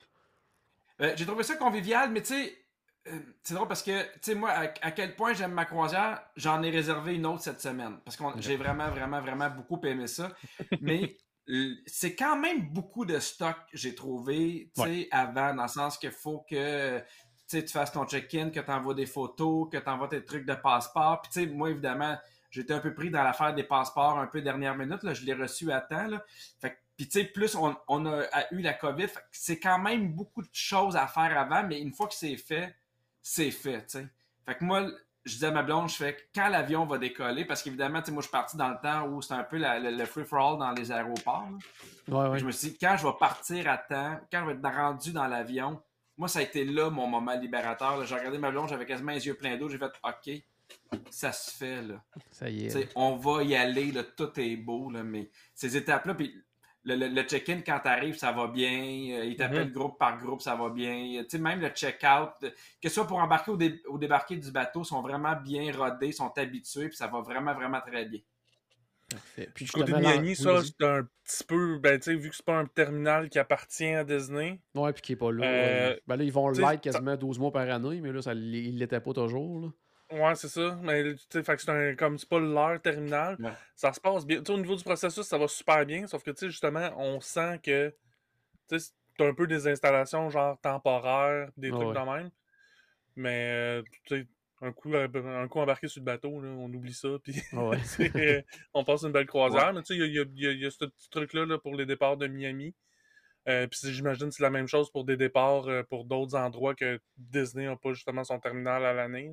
Euh, 1.00 1.12
j'ai 1.16 1.26
trouvé 1.26 1.42
ça 1.42 1.56
convivial, 1.56 2.10
mais 2.10 2.22
tu 2.22 2.34
sais, 2.34 2.56
euh, 3.08 3.18
c'est 3.42 3.54
drôle 3.54 3.68
parce 3.68 3.82
que, 3.82 4.02
tu 4.14 4.18
sais, 4.22 4.34
moi, 4.34 4.50
à, 4.50 4.62
à 4.82 4.90
quel 4.90 5.14
point 5.16 5.32
j'aime 5.32 5.52
ma 5.52 5.64
croisière, 5.64 6.22
j'en 6.36 6.62
ai 6.62 6.70
réservé 6.70 7.14
une 7.14 7.26
autre 7.26 7.42
cette 7.42 7.60
semaine. 7.60 7.98
Parce 8.04 8.16
que 8.16 8.24
j'ai 8.38 8.56
vraiment, 8.56 8.88
vraiment, 8.90 9.20
vraiment 9.20 9.48
beaucoup 9.50 9.80
aimé 9.84 10.06
ça. 10.06 10.30
Mais 10.80 11.16
euh, 11.48 11.74
c'est 11.86 12.14
quand 12.14 12.36
même 12.38 12.68
beaucoup 12.68 13.04
de 13.04 13.18
stock, 13.18 13.56
j'ai 13.72 13.94
trouvé, 13.94 14.70
tu 14.76 14.82
sais, 14.82 15.08
avant, 15.10 15.54
dans 15.54 15.62
le 15.62 15.68
sens 15.68 15.98
qu'il 15.98 16.10
faut 16.10 16.44
que 16.48 17.02
tu 17.48 17.68
fasses 17.68 17.92
ton 17.92 18.04
check-in, 18.06 18.50
que 18.50 18.60
tu 18.60 18.70
envoies 18.70 18.94
des 18.94 19.06
photos, 19.06 19.68
que 19.70 19.78
tu 19.78 19.88
envoies 19.88 20.08
tes 20.08 20.24
trucs 20.24 20.46
de 20.46 20.54
passeport. 20.54 21.20
Puis, 21.22 21.30
tu 21.32 21.40
sais, 21.40 21.46
moi, 21.46 21.70
évidemment, 21.70 22.16
j'étais 22.50 22.74
un 22.74 22.80
peu 22.80 22.94
pris 22.94 23.10
dans 23.10 23.22
l'affaire 23.22 23.54
des 23.54 23.64
passeports 23.64 24.18
un 24.18 24.26
peu 24.26 24.40
dernière 24.42 24.74
minute. 24.76 25.02
Là, 25.02 25.14
je 25.14 25.24
l'ai 25.24 25.34
reçu 25.34 25.72
à 25.72 25.80
temps. 25.80 26.06
Là. 26.06 26.22
Fait 26.60 26.70
que 26.70 26.76
puis, 26.96 27.06
tu 27.08 27.20
sais, 27.20 27.24
plus 27.26 27.54
on, 27.54 27.76
on 27.86 28.06
a, 28.06 28.22
a 28.32 28.52
eu 28.52 28.60
la 28.60 28.74
COVID, 28.74 29.06
c'est 29.30 29.60
quand 29.60 29.78
même 29.78 30.12
beaucoup 30.12 30.42
de 30.42 30.48
choses 30.52 30.96
à 30.96 31.06
faire 31.06 31.38
avant, 31.38 31.62
mais 31.62 31.80
une 31.80 31.92
fois 31.92 32.08
que 32.08 32.14
c'est 32.14 32.36
fait, 32.36 32.74
c'est 33.22 33.52
fait, 33.52 33.82
tu 33.82 33.98
sais. 33.98 34.08
Fait 34.44 34.56
que 34.56 34.64
moi, 34.64 34.84
je 35.24 35.34
disais 35.34 35.46
à 35.46 35.50
ma 35.52 35.62
blonde, 35.62 35.88
je 35.90 35.94
fais 35.94 36.16
quand 36.34 36.48
l'avion 36.48 36.86
va 36.86 36.98
décoller, 36.98 37.44
parce 37.44 37.62
qu'évidemment, 37.62 38.00
tu 38.00 38.06
sais, 38.06 38.10
moi, 38.12 38.20
je 38.22 38.26
suis 38.26 38.32
parti 38.32 38.56
dans 38.56 38.70
le 38.70 38.78
temps 38.82 39.06
où 39.06 39.22
c'était 39.22 39.34
un 39.34 39.44
peu 39.44 39.58
la- 39.58 39.78
le, 39.78 39.90
le 39.90 40.04
free-for-all 40.06 40.58
dans 40.58 40.72
les 40.72 40.90
aéroports. 40.90 41.46
là. 42.08 42.16
Ouais, 42.24 42.28
ouais. 42.30 42.38
Je 42.40 42.44
me 42.44 42.50
suis 42.50 42.70
dit, 42.70 42.78
quand 42.78 42.96
je 42.98 43.06
vais 43.06 43.12
partir 43.20 43.68
à 43.70 43.78
temps, 43.78 44.18
quand 44.32 44.40
je 44.40 44.46
vais 44.46 44.58
être 44.58 44.74
rendu 44.76 45.12
dans 45.12 45.28
l'avion, 45.28 45.80
moi, 46.18 46.28
ça 46.28 46.40
a 46.40 46.42
été 46.42 46.64
là 46.64 46.90
mon 46.90 47.06
moment 47.06 47.34
libérateur. 47.34 48.04
J'ai 48.04 48.14
regardé 48.16 48.36
ma 48.38 48.50
blonde, 48.50 48.68
j'avais 48.68 48.84
quasiment 48.86 49.12
les 49.12 49.26
yeux 49.26 49.34
pleins 49.34 49.56
d'eau, 49.56 49.68
j'ai 49.68 49.78
fait, 49.78 49.92
OK, 50.04 50.42
ça 51.10 51.32
se 51.32 51.50
fait, 51.50 51.82
là. 51.82 52.02
Ça 52.70 52.80
y 52.80 52.82
est. 52.82 52.88
On 52.94 53.16
va 53.16 53.42
y 53.44 53.54
aller, 53.54 53.92
là, 53.92 54.02
tout 54.02 54.30
est 54.38 54.56
beau, 54.56 54.90
là, 54.90 55.02
mais 55.02 55.30
ces 55.54 55.76
étapes-là, 55.76 56.14
puis 56.14 56.34
le, 56.84 56.94
le- 56.96 57.08
le 57.08 57.22
check-in, 57.22 57.60
quand 57.60 57.80
t'arrives, 57.80 58.16
ça 58.16 58.32
va 58.32 58.46
bien. 58.46 58.70
euh, 59.18 59.24
il 59.24 59.36
t'appelle 59.36 59.72
groupe 59.72 59.98
par 59.98 60.18
groupe, 60.18 60.40
ça 60.40 60.54
va 60.54 60.70
bien. 60.70 61.22
Tu 61.24 61.30
sais, 61.30 61.38
même 61.38 61.60
le 61.60 61.68
check-out, 61.70 62.30
euh, 62.44 62.50
que 62.82 62.88
ce 62.88 62.94
soit 62.94 63.06
pour 63.06 63.18
embarquer 63.18 63.50
ou, 63.50 63.56
dé- 63.56 63.82
ou 63.88 63.98
débarquer 63.98 64.36
du 64.36 64.50
bateau, 64.50 64.84
sont 64.84 65.02
vraiment 65.02 65.34
bien 65.36 65.72
rodés, 65.76 66.12
sont 66.12 66.32
habitués, 66.38 66.88
puis 66.88 66.96
ça 66.96 67.06
va 67.06 67.20
vraiment, 67.20 67.52
vraiment 67.54 67.80
très 67.80 68.04
bien. 68.06 68.20
Parfait. 69.10 69.48
Puis 69.54 69.64
Du 69.64 69.70
côté 69.72 69.92
de 69.92 69.98
Miami, 69.98 70.36
ça, 70.36 70.60
c'est 70.62 70.84
un 70.86 71.08
petit 71.24 71.44
peu. 71.44 71.78
Ben, 71.78 71.98
tu 71.98 72.10
sais, 72.12 72.14
vu 72.16 72.28
que 72.28 72.36
c'est 72.36 72.44
pas 72.44 72.58
un 72.58 72.66
terminal 72.66 73.30
qui 73.30 73.38
appartient 73.38 73.86
à 73.94 74.04
Disney. 74.04 74.60
Ouais, 74.74 74.92
puis 74.92 75.00
qui 75.02 75.12
est 75.12 75.16
pas 75.16 75.32
là. 75.32 75.46
Euh, 75.46 75.90
ouais. 75.94 76.02
Ben 76.06 76.16
là, 76.16 76.24
ils 76.24 76.32
vont 76.32 76.48
le 76.50 76.60
like 76.60 76.82
quasiment 76.82 77.16
12 77.16 77.38
mois 77.38 77.50
par 77.50 77.68
année, 77.70 78.00
mais 78.02 78.12
là, 78.12 78.20
ça, 78.20 78.32
l- 78.32 78.54
il 78.54 78.78
l'était 78.78 79.00
pas 79.00 79.12
toujours. 79.14 79.60
Là. 79.60 79.68
Ouais, 80.10 80.34
c'est 80.34 80.48
ça. 80.48 80.78
Mais 80.82 81.14
tu 81.14 81.20
sais, 81.30 81.42
fait 81.42 81.56
que 81.56 81.62
c'est 81.62 81.70
un, 81.70 81.94
comme 81.94 82.18
c'est 82.18 82.28
pas 82.28 82.38
leur 82.38 82.80
terminal, 82.82 83.36
Ouais. 83.40 83.50
ça 83.74 83.92
se 83.94 84.00
passe 84.00 84.26
bien. 84.26 84.38
Tu 84.38 84.46
sais, 84.46 84.52
au 84.52 84.58
niveau 84.58 84.76
du 84.76 84.84
processus, 84.84 85.24
ça 85.26 85.38
va 85.38 85.48
super 85.48 85.86
bien. 85.86 86.06
Sauf 86.06 86.22
que, 86.22 86.30
tu 86.30 86.40
sais, 86.40 86.50
justement, 86.50 86.90
on 86.98 87.20
sent 87.20 87.60
que, 87.62 87.94
tu 88.68 88.78
sais, 88.78 88.92
c'est 89.18 89.26
un 89.26 89.32
peu 89.34 89.46
des 89.46 89.66
installations 89.68 90.28
genre 90.30 90.60
temporaires, 90.60 91.48
des 91.56 91.68
Ah 91.68 91.76
trucs 91.76 91.88
ouais. 91.88 91.94
de 91.94 92.10
même. 92.18 92.30
Mais, 93.16 93.48
euh, 93.50 93.82
tu 94.06 94.16
sais, 94.18 94.26
un 94.60 94.72
coup, 94.72 94.92
un 94.94 95.48
coup 95.48 95.58
embarqué 95.60 95.88
sur 95.88 96.00
le 96.00 96.04
bateau, 96.04 96.40
là, 96.40 96.48
on 96.48 96.72
oublie 96.72 96.92
ça, 96.94 97.08
puis 97.22 97.34
Ah 97.52 97.64
ouais. 97.68 97.78
c'est- 97.84 98.44
on 98.74 98.84
passe 98.84 99.02
une 99.04 99.12
belle 99.12 99.26
croisière. 99.26 99.72
Mais 99.72 99.82
tu 99.82 99.94
sais, 99.94 99.96
il 99.96 100.12
y 100.12 100.18
a, 100.18 100.24
il 100.24 100.40
y 100.42 100.46
a- 100.46 100.52
il 100.52 100.60
y 100.60 100.66
a 100.66 100.70
ce 100.70 100.84
petit 100.84 101.10
truc-là 101.10 101.46
là, 101.46 101.58
pour 101.58 101.74
les 101.76 101.86
départs 101.86 102.16
de 102.16 102.26
Miami. 102.26 102.74
Euh, 103.48 103.66
puis 103.66 103.80
j'imagine 103.92 104.28
que 104.28 104.34
c'est 104.34 104.42
la 104.42 104.50
même 104.50 104.66
chose 104.68 104.90
pour 104.90 105.04
des 105.04 105.16
départs 105.16 105.68
euh, 105.68 105.82
pour 105.82 106.04
d'autres 106.04 106.34
endroits 106.36 106.74
que 106.74 107.00
Disney 107.16 107.64
n'a 107.66 107.76
pas 107.76 107.92
justement 107.94 108.22
son 108.24 108.38
terminal 108.38 108.84
à 108.84 108.92
l'année. 108.92 109.32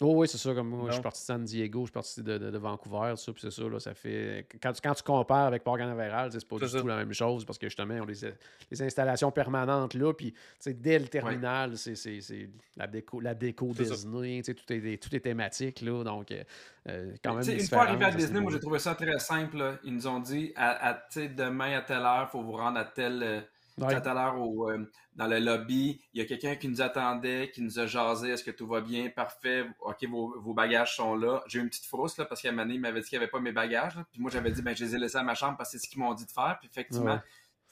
Oh, 0.00 0.12
oui, 0.14 0.28
c'est 0.28 0.38
ça. 0.38 0.54
Comme 0.54 0.68
moi, 0.68 0.86
je 0.88 0.92
suis 0.92 1.02
parti 1.02 1.20
de 1.20 1.24
San 1.24 1.44
Diego, 1.44 1.80
je 1.80 1.86
suis 1.86 1.92
parti 1.92 2.22
de, 2.22 2.38
de- 2.38 2.50
de 2.52 2.58
Vancouver, 2.58 3.14
ça, 3.16 3.32
puis 3.32 3.40
c'est 3.42 3.50
ça, 3.50 3.62
là, 3.68 3.80
ça 3.80 3.94
fait. 3.94 4.46
Quand 4.62 4.72
tu, 4.72 4.80
quand 4.80 4.94
tu 4.94 5.02
compares 5.02 5.46
avec 5.48 5.64
Parc 5.64 5.78
Canaveral, 5.78 6.30
c'est 6.30 6.46
pas 6.46 6.56
du 6.58 6.68
ça. 6.68 6.80
tout 6.80 6.86
la 6.86 6.96
même 6.96 7.12
chose 7.12 7.44
parce 7.44 7.58
que 7.58 7.66
justement, 7.66 7.94
on 7.94 8.02
a 8.04 8.06
des, 8.06 8.32
des 8.70 8.82
installations 8.82 9.32
permanentes 9.32 9.94
là, 9.94 10.12
puis 10.14 10.32
tu 10.32 10.38
sais, 10.60 10.74
dès 10.74 10.98
le 11.00 11.08
terminal, 11.08 11.76
c'est- 11.76 11.96
c'est 11.96 12.20
c'est 12.20 12.48
la 12.76 12.86
déco, 12.86 13.20
la 13.20 13.34
déco. 13.34 13.72
Disney, 13.72 14.38
tu 14.42 14.52
sais, 14.52 14.54
tout 14.54 14.72
est, 14.72 15.02
tout 15.02 15.14
est 15.16 15.20
thématique, 15.20 15.80
là, 15.80 16.04
donc 16.04 16.30
euh, 16.30 16.44
euh, 16.88 17.12
quand 17.24 17.34
même. 17.34 17.48
Une 17.58 17.66
fois 17.66 17.82
arrivé 17.82 18.04
à 18.04 18.10
Disney, 18.12 18.40
moi 18.40 18.52
j'ai 18.52 18.60
trouvé 18.60 18.78
ça 18.78 18.94
très 18.94 19.18
simple. 19.18 19.56
là. 19.58 19.78
Ils 19.82 19.94
nous 19.94 20.06
ont 20.06 20.20
dit 20.20 20.52
à, 20.54 20.90
à, 20.90 21.02
demain 21.36 21.76
à 21.76 21.80
telle 21.82 22.02
heure, 22.02 22.28
il 22.28 22.30
faut 22.30 22.42
vous 22.42 22.52
rendre 22.52 22.78
à 22.78 22.84
telle, 22.84 23.44
Ouais. 23.86 23.94
à 23.94 24.00
telle 24.00 24.16
heure 24.16 24.40
au, 24.40 24.70
euh, 24.70 24.90
dans 25.14 25.26
le 25.26 25.38
lobby. 25.38 26.00
Il 26.12 26.20
y 26.20 26.22
a 26.22 26.26
quelqu'un 26.26 26.56
qui 26.56 26.68
nous 26.68 26.80
attendait, 26.82 27.50
qui 27.52 27.62
nous 27.62 27.78
a 27.78 27.86
jasé. 27.86 28.30
Est-ce 28.30 28.44
que 28.44 28.50
tout 28.50 28.66
va 28.66 28.80
bien? 28.80 29.08
Parfait. 29.10 29.66
OK, 29.80 30.04
vos, 30.08 30.40
vos 30.40 30.54
bagages 30.54 30.96
sont 30.96 31.14
là. 31.14 31.42
J'ai 31.46 31.58
eu 31.58 31.62
une 31.62 31.68
petite 31.68 31.86
frousse 31.86 32.16
là, 32.18 32.24
parce 32.24 32.40
qu'à 32.42 32.48
un 32.48 32.52
moment 32.52 32.62
donné, 32.64 32.74
il 32.74 32.80
m'avait 32.80 33.00
dit 33.00 33.08
qu'il 33.08 33.18
n'y 33.18 33.22
avait 33.24 33.30
pas 33.30 33.40
mes 33.40 33.52
bagages. 33.52 33.96
là. 33.96 34.04
Puis 34.10 34.20
moi, 34.20 34.30
j'avais 34.30 34.50
dit, 34.50 34.62
ben, 34.62 34.74
je 34.76 34.84
les 34.84 34.94
ai 34.94 34.98
laissés 34.98 35.18
à 35.18 35.22
ma 35.22 35.34
chambre 35.34 35.56
parce 35.56 35.70
que 35.72 35.78
c'est 35.78 35.84
ce 35.84 35.90
qu'ils 35.90 36.00
m'ont 36.00 36.14
dit 36.14 36.26
de 36.26 36.30
faire. 36.30 36.56
Puis 36.60 36.68
effectivement, 36.70 37.14
Ouais. 37.14 37.20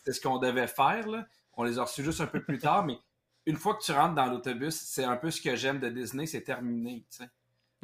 c'est 0.04 0.12
ce 0.12 0.20
qu'on 0.20 0.38
devait 0.38 0.66
faire. 0.68 1.06
Là. 1.08 1.26
On 1.54 1.64
les 1.64 1.78
a 1.78 1.84
reçus 1.84 2.04
juste 2.04 2.20
un 2.20 2.26
peu 2.26 2.42
plus 2.42 2.58
tard, 2.58 2.84
mais 2.84 2.98
une 3.46 3.56
fois 3.56 3.74
que 3.74 3.82
tu 3.82 3.92
rentres 3.92 4.14
dans 4.14 4.26
l'autobus, 4.26 4.74
c'est 4.74 5.04
un 5.04 5.16
peu 5.16 5.30
ce 5.30 5.40
que 5.40 5.54
j'aime 5.56 5.78
de 5.78 5.88
Disney, 5.88 6.26
c'est 6.26 6.42
terminé. 6.42 7.04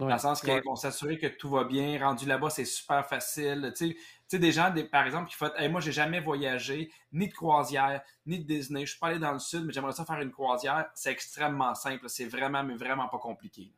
Dans 0.09 0.15
le 0.15 0.19
sens 0.21 0.41
qu'ils 0.41 0.51
Ouais. 0.53 0.63
vont 0.65 0.77
s'assurer 0.77 1.19
que 1.19 1.27
tout 1.27 1.49
va 1.51 1.65
bien. 1.65 1.99
Rendu 2.05 2.27
là-bas, 2.27 2.51
c'est 2.51 2.65
super 2.65 3.07
facile. 3.07 3.73
Tu 3.77 3.89
sais, 3.89 3.95
tu 3.95 4.01
sais, 4.29 4.39
des 4.39 4.53
gens, 4.53 4.71
des- 4.71 4.85
par 4.85 5.05
exemple, 5.07 5.29
qui 5.29 5.35
font 5.37 5.51
hey, 5.57 5.69
Moi, 5.69 5.81
j'ai 5.81 5.93
jamais 5.93 6.21
voyagé, 6.21 6.91
ni 7.13 7.29
de 7.29 7.33
croisière, 7.35 8.03
ni 8.27 8.39
de 8.39 8.45
Disney. 8.47 8.85
Je 8.87 8.91
suis 8.93 8.99
pas 9.01 9.09
allé 9.09 9.19
dans 9.19 9.33
le 9.33 9.39
sud, 9.39 9.65
mais 9.67 9.73
j'aimerais 9.73 9.93
ça 9.93 10.05
faire 10.05 10.21
une 10.21 10.31
croisière. 10.31 10.87
C'est 10.95 11.11
extrêmement 11.13 11.75
simple. 11.75 12.09
C'est 12.09 12.27
vraiment, 12.27 12.63
mais 12.63 12.75
vraiment 12.77 13.09
pas 13.09 13.19
compliqué. 13.19 13.73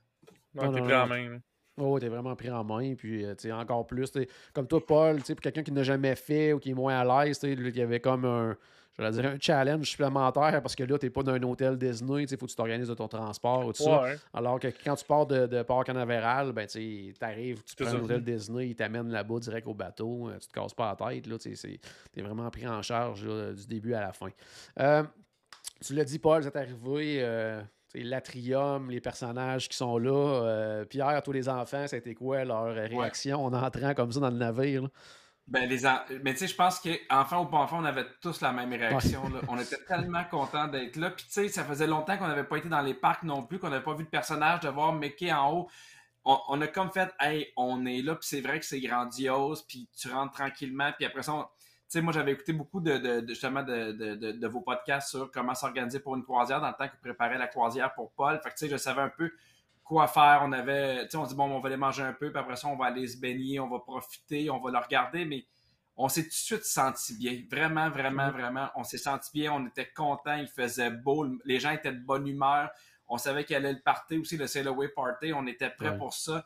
Ouais, 0.55 0.67
Non, 0.67 0.73
t'es 0.73 0.81
pris 0.83 0.95
en 0.95 1.07
main. 1.07 1.39
Oh, 1.77 1.99
t'es 1.99 2.09
vraiment 2.09 2.37
pris 2.37 2.51
en 2.51 2.63
main, 2.63 2.95
puis 2.95 3.25
euh, 3.25 3.35
tu 3.35 3.49
sais, 3.49 3.53
encore 3.53 3.87
plus, 3.87 4.13
comme 4.53 4.67
toi, 4.69 4.85
Paul, 4.85 5.19
tu 5.19 5.25
sais, 5.25 5.35
pour 5.35 5.43
quelqu'un 5.43 5.63
qui 5.63 5.73
n'a 5.73 5.83
jamais 5.83 6.15
fait 6.15 6.53
ou 6.53 6.59
qui 6.61 6.71
est 6.71 6.75
moins 6.75 7.01
à 7.01 7.25
l'aise, 7.25 7.39
tu 7.39 7.49
sais, 7.49 7.53
il 7.55 7.77
y 7.77 7.83
avait 7.83 7.99
comme 8.01 8.25
un, 8.25 8.57
je 8.97 9.09
dire, 9.09 9.27
un 9.27 9.37
challenge 9.41 9.91
supplémentaire 9.91 10.63
parce 10.63 10.77
que 10.77 10.85
là, 10.85 10.97
t'es 10.99 11.11
pas 11.11 11.25
dans 11.25 11.33
un 11.33 11.43
hôtel 11.43 11.77
Disney, 11.77 12.23
il 12.23 12.37
faut 12.39 12.47
que 12.47 12.51
tu 12.51 12.57
t'organises 12.57 12.87
de 12.87 12.95
ton 12.95 13.09
transport 13.09 13.67
ou 13.67 13.73
tout 13.73 13.83
ça. 13.83 14.05
Alors 14.33 14.61
que 14.61 14.69
quand 14.85 14.95
tu 14.95 15.05
pars 15.05 15.27
de, 15.27 15.47
de 15.49 15.63
Port 15.65 15.83
Canaveral, 15.83 16.53
ben, 16.53 16.67
tu 16.69 17.13
arrives, 17.21 17.61
tu 17.65 17.75
prends 17.75 17.91
un 17.93 18.01
hôtel 18.05 18.23
Disney, 18.23 18.69
ils 18.69 18.77
t'amènent 18.77 19.11
là-bas 19.11 19.41
direct 19.41 19.67
au 19.67 19.75
bateau, 19.75 20.29
euh, 20.29 20.39
tu 20.39 20.47
te 20.47 20.53
casses 20.53 20.75
pas 20.75 20.97
la 21.01 21.11
tête, 21.21 21.29
t'es 22.13 22.23
vraiment 22.23 22.49
pris 22.51 22.69
en 22.69 22.83
charge 22.83 23.27
là, 23.27 23.53
du 23.53 23.67
début 23.67 23.95
à 23.95 24.01
la 24.01 24.13
fin. 24.13 24.29
Euh, 24.79 25.03
tu 25.85 25.95
l'as 25.95 26.05
dit, 26.05 26.21
Paul, 26.21 26.45
c'est 26.45 26.55
arrivé, 26.55 27.19
euh, 27.21 27.61
tu 27.61 27.67
sais, 27.67 27.84
l'atrium, 28.03 28.91
les 28.91 29.01
personnages 29.01 29.69
qui 29.69 29.77
sont 29.77 29.99
là. 29.99 30.11
euh, 30.13 30.85
Pierre, 30.85 31.23
tous 31.23 31.33
les 31.33 31.49
enfants, 31.49 31.87
ça 31.87 31.97
a 31.97 31.99
été 31.99 32.15
quoi 32.15 32.45
leur 32.45 32.75
réaction 32.75 33.45
en 33.45 33.53
entrant 33.53 33.95
comme 33.95 34.11
ça 34.11 34.21
dans 34.21 34.31
le 34.31 34.37
navire? 34.37 34.83
là? 34.83 34.89
Ben, 35.47 35.69
les 35.69 35.87
en- 35.87 36.01
Mais 36.23 36.33
tu 36.33 36.39
sais, 36.41 36.47
je 36.49 36.55
pense 36.57 36.81
qu'enfant 36.81 37.43
ou 37.43 37.47
pas 37.47 37.59
enfant, 37.59 37.79
on 37.81 37.85
avait 37.85 38.07
tous 38.23 38.41
la 38.41 38.51
même 38.53 38.73
réaction. 38.73 39.29
là. 39.29 39.41
On 39.49 39.59
était 39.59 39.77
tellement 39.87 40.25
contents 40.31 40.69
d'être 40.69 40.97
là. 40.97 41.11
Puis 41.11 41.27
tu 41.27 41.33
sais, 41.33 41.49
ça 41.49 41.65
faisait 41.65 41.87
longtemps 41.87 42.17
qu'on 42.17 42.29
n'avait 42.29 42.45
pas 42.45 42.57
été 42.57 42.71
dans 42.71 42.81
les 42.81 42.95
parcs 42.95 43.25
non 43.25 43.43
plus, 43.43 43.59
qu'on 43.59 43.69
n'avait 43.69 43.85
pas 43.85 43.93
vu 43.95 44.05
de 44.05 44.09
personnage, 44.09 44.61
de 44.61 44.71
voir 44.71 44.95
Mickey 44.95 45.31
en 45.31 45.53
haut. 45.53 45.69
On, 46.25 46.39
on 46.49 46.61
a 46.63 46.67
comme 46.67 46.91
fait, 46.91 47.11
hey, 47.21 47.53
on 47.59 47.85
est 47.85 48.01
là, 48.01 48.15
puis 48.15 48.27
c'est 48.27 48.41
vrai 48.41 48.59
que 48.59 48.65
c'est 48.65 48.81
grandiose, 48.81 49.61
puis 49.69 49.87
tu 49.95 50.11
rentres 50.11 50.33
tranquillement, 50.33 50.91
puis 50.97 51.05
après 51.05 51.23
ça, 51.23 51.35
on- 51.35 51.47
sais, 51.95 52.01
moi 52.03 52.13
j'avais 52.13 52.33
écouté 52.33 52.53
beaucoup 52.53 52.81
de, 52.81 52.99
de- 52.99 53.21
de- 53.21 53.29
justement 53.29 53.63
de, 53.63 53.93
de- 53.93 54.15
de- 54.15 54.33
de 54.33 54.47
vos 54.47 54.61
podcasts 54.61 55.09
sur 55.11 55.31
comment 55.31 55.55
s'organiser 55.55 56.01
pour 56.01 56.15
une 56.17 56.23
croisière 56.23 56.61
dans 56.61 56.69
le 56.69 56.75
temps 56.75 56.87
que 56.89 56.95
je 56.97 57.01
préparais 57.01 57.39
la 57.39 57.47
croisière 57.49 57.93
pour 57.95 58.13
Paul. 58.13 58.39
Fait 58.43 58.51
que 58.51 58.55
tu 58.55 58.67
sais, 58.67 58.69
je 58.69 58.77
savais 58.77 59.01
un 59.03 59.09
peu 59.09 59.31
quoi 59.83 60.07
faire. 60.07 60.41
On 60.45 60.53
avait, 60.53 61.05
tu 61.05 61.11
sais, 61.11 61.17
on 61.17 61.25
dit 61.25 61.35
bon, 61.35 61.45
on 61.51 61.61
va 61.61 61.67
aller 61.69 61.77
manger 61.77 62.03
un 62.03 62.13
peu, 62.13 62.31
puis 62.31 62.39
après 62.41 62.57
ça, 62.57 62.69
on 62.69 62.77
va 62.77 62.87
aller 62.87 63.07
se 63.07 63.19
baigner, 63.19 63.61
on 63.61 63.69
va 63.69 63.79
profiter, 63.81 64.51
on 64.51 64.61
va 64.61 64.71
le 64.71 64.79
regarder, 64.79 65.25
mais 65.25 65.45
on 65.97 66.09
s'est 66.09 66.23
tout 66.25 66.29
de 66.31 66.33
suite 66.35 66.65
senti 66.65 67.17
bien. 67.17 67.41
Vraiment, 67.51 67.89
vraiment, 67.91 68.31
vraiment, 68.31 68.69
on 68.75 68.83
s'est 68.85 68.99
senti 68.99 69.31
bien, 69.33 69.53
on 69.53 69.67
était 69.67 69.91
contents, 69.95 70.37
il 70.37 70.49
faisait 70.49 70.91
beau, 70.91 71.27
les 71.45 71.61
gens 71.61 71.71
étaient 71.71 71.93
de 71.93 72.01
bonne 72.05 72.27
humeur. 72.27 72.71
On 73.07 73.19
savait 73.19 73.45
qu'il 73.45 73.55
allait 73.57 73.75
le 73.75 73.81
party 73.81 74.19
aussi, 74.19 74.37
le 74.37 74.47
Sail 74.47 74.67
Away 74.67 74.89
Party, 74.89 75.33
on 75.35 75.47
était 75.47 75.71
prêts 75.71 75.91
Ouais. 75.91 75.99
pour 75.99 76.15
ça. 76.15 76.45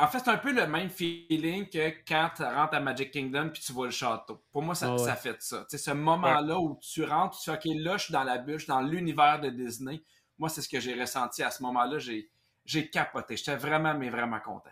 En 0.00 0.06
fait, 0.08 0.20
c'est 0.20 0.30
un 0.30 0.38
peu 0.38 0.52
le 0.52 0.66
même 0.66 0.88
feeling 0.88 1.68
que 1.68 1.90
quand 2.06 2.30
tu 2.36 2.42
rentres 2.42 2.74
à 2.74 2.80
Magic 2.80 3.10
Kingdom 3.10 3.50
puis 3.50 3.62
tu 3.62 3.72
vois 3.72 3.86
le 3.86 3.92
château. 3.92 4.42
Pour 4.50 4.62
moi, 4.62 4.74
ça, 4.74 4.86
Ah 4.88 4.92
ouais. 4.92 4.98
ça 4.98 5.14
fait 5.14 5.40
ça. 5.42 5.66
Ce 5.68 5.90
moment-là 5.90 6.58
où 6.58 6.78
tu 6.80 7.04
rentres, 7.04 7.38
tu 7.38 7.50
fais 7.50 7.56
OK, 7.56 7.76
là, 7.76 7.96
je 7.96 8.04
suis 8.04 8.12
dans 8.12 8.24
la 8.24 8.42
suis 8.58 8.66
dans 8.66 8.80
l'univers 8.80 9.40
de 9.40 9.50
Disney. 9.50 10.02
Moi, 10.38 10.48
c'est 10.48 10.62
ce 10.62 10.68
que 10.68 10.80
j'ai 10.80 10.98
ressenti 10.98 11.42
à 11.42 11.50
ce 11.50 11.62
moment-là. 11.64 11.98
J'ai, 11.98 12.90
capoté. 12.90 13.36
J'étais 13.36 13.56
vraiment, 13.56 13.94
mais 13.94 14.08
vraiment 14.08 14.40
content. 14.40 14.70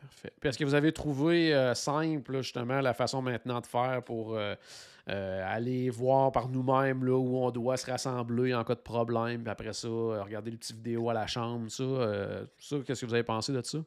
Parfait. 0.00 0.32
Puis 0.38 0.48
est-ce 0.48 0.58
que 0.58 0.64
vous 0.64 0.74
avez 0.74 0.92
trouvé 0.92 1.54
euh, 1.54 1.74
simple, 1.74 2.42
justement, 2.42 2.80
la 2.80 2.94
façon 2.94 3.22
maintenant 3.22 3.60
de 3.60 3.66
faire 3.66 4.02
pour 4.04 4.36
euh, 4.36 4.54
euh, 5.08 5.42
aller 5.54 5.90
voir 5.90 6.32
par 6.32 6.48
nous-mêmes 6.48 7.04
là, 7.04 7.16
où 7.16 7.38
on 7.38 7.50
doit 7.50 7.76
se 7.76 7.90
rassembler 7.90 8.54
en 8.54 8.62
cas 8.62 8.74
de 8.74 8.80
problème, 8.80 9.42
puis 9.42 9.50
après 9.50 9.72
ça, 9.72 9.88
regarder 9.88 10.50
les 10.50 10.56
petites 10.58 10.76
vidéos 10.76 11.08
à 11.10 11.14
la 11.14 11.26
chambre, 11.26 11.68
ça, 11.70 11.84
ça 12.58 12.76
qu'est-ce 12.86 13.00
que 13.00 13.06
vous 13.06 13.14
avez 13.14 13.24
pensé 13.24 13.52
de 13.52 13.62
ça? 13.62 13.78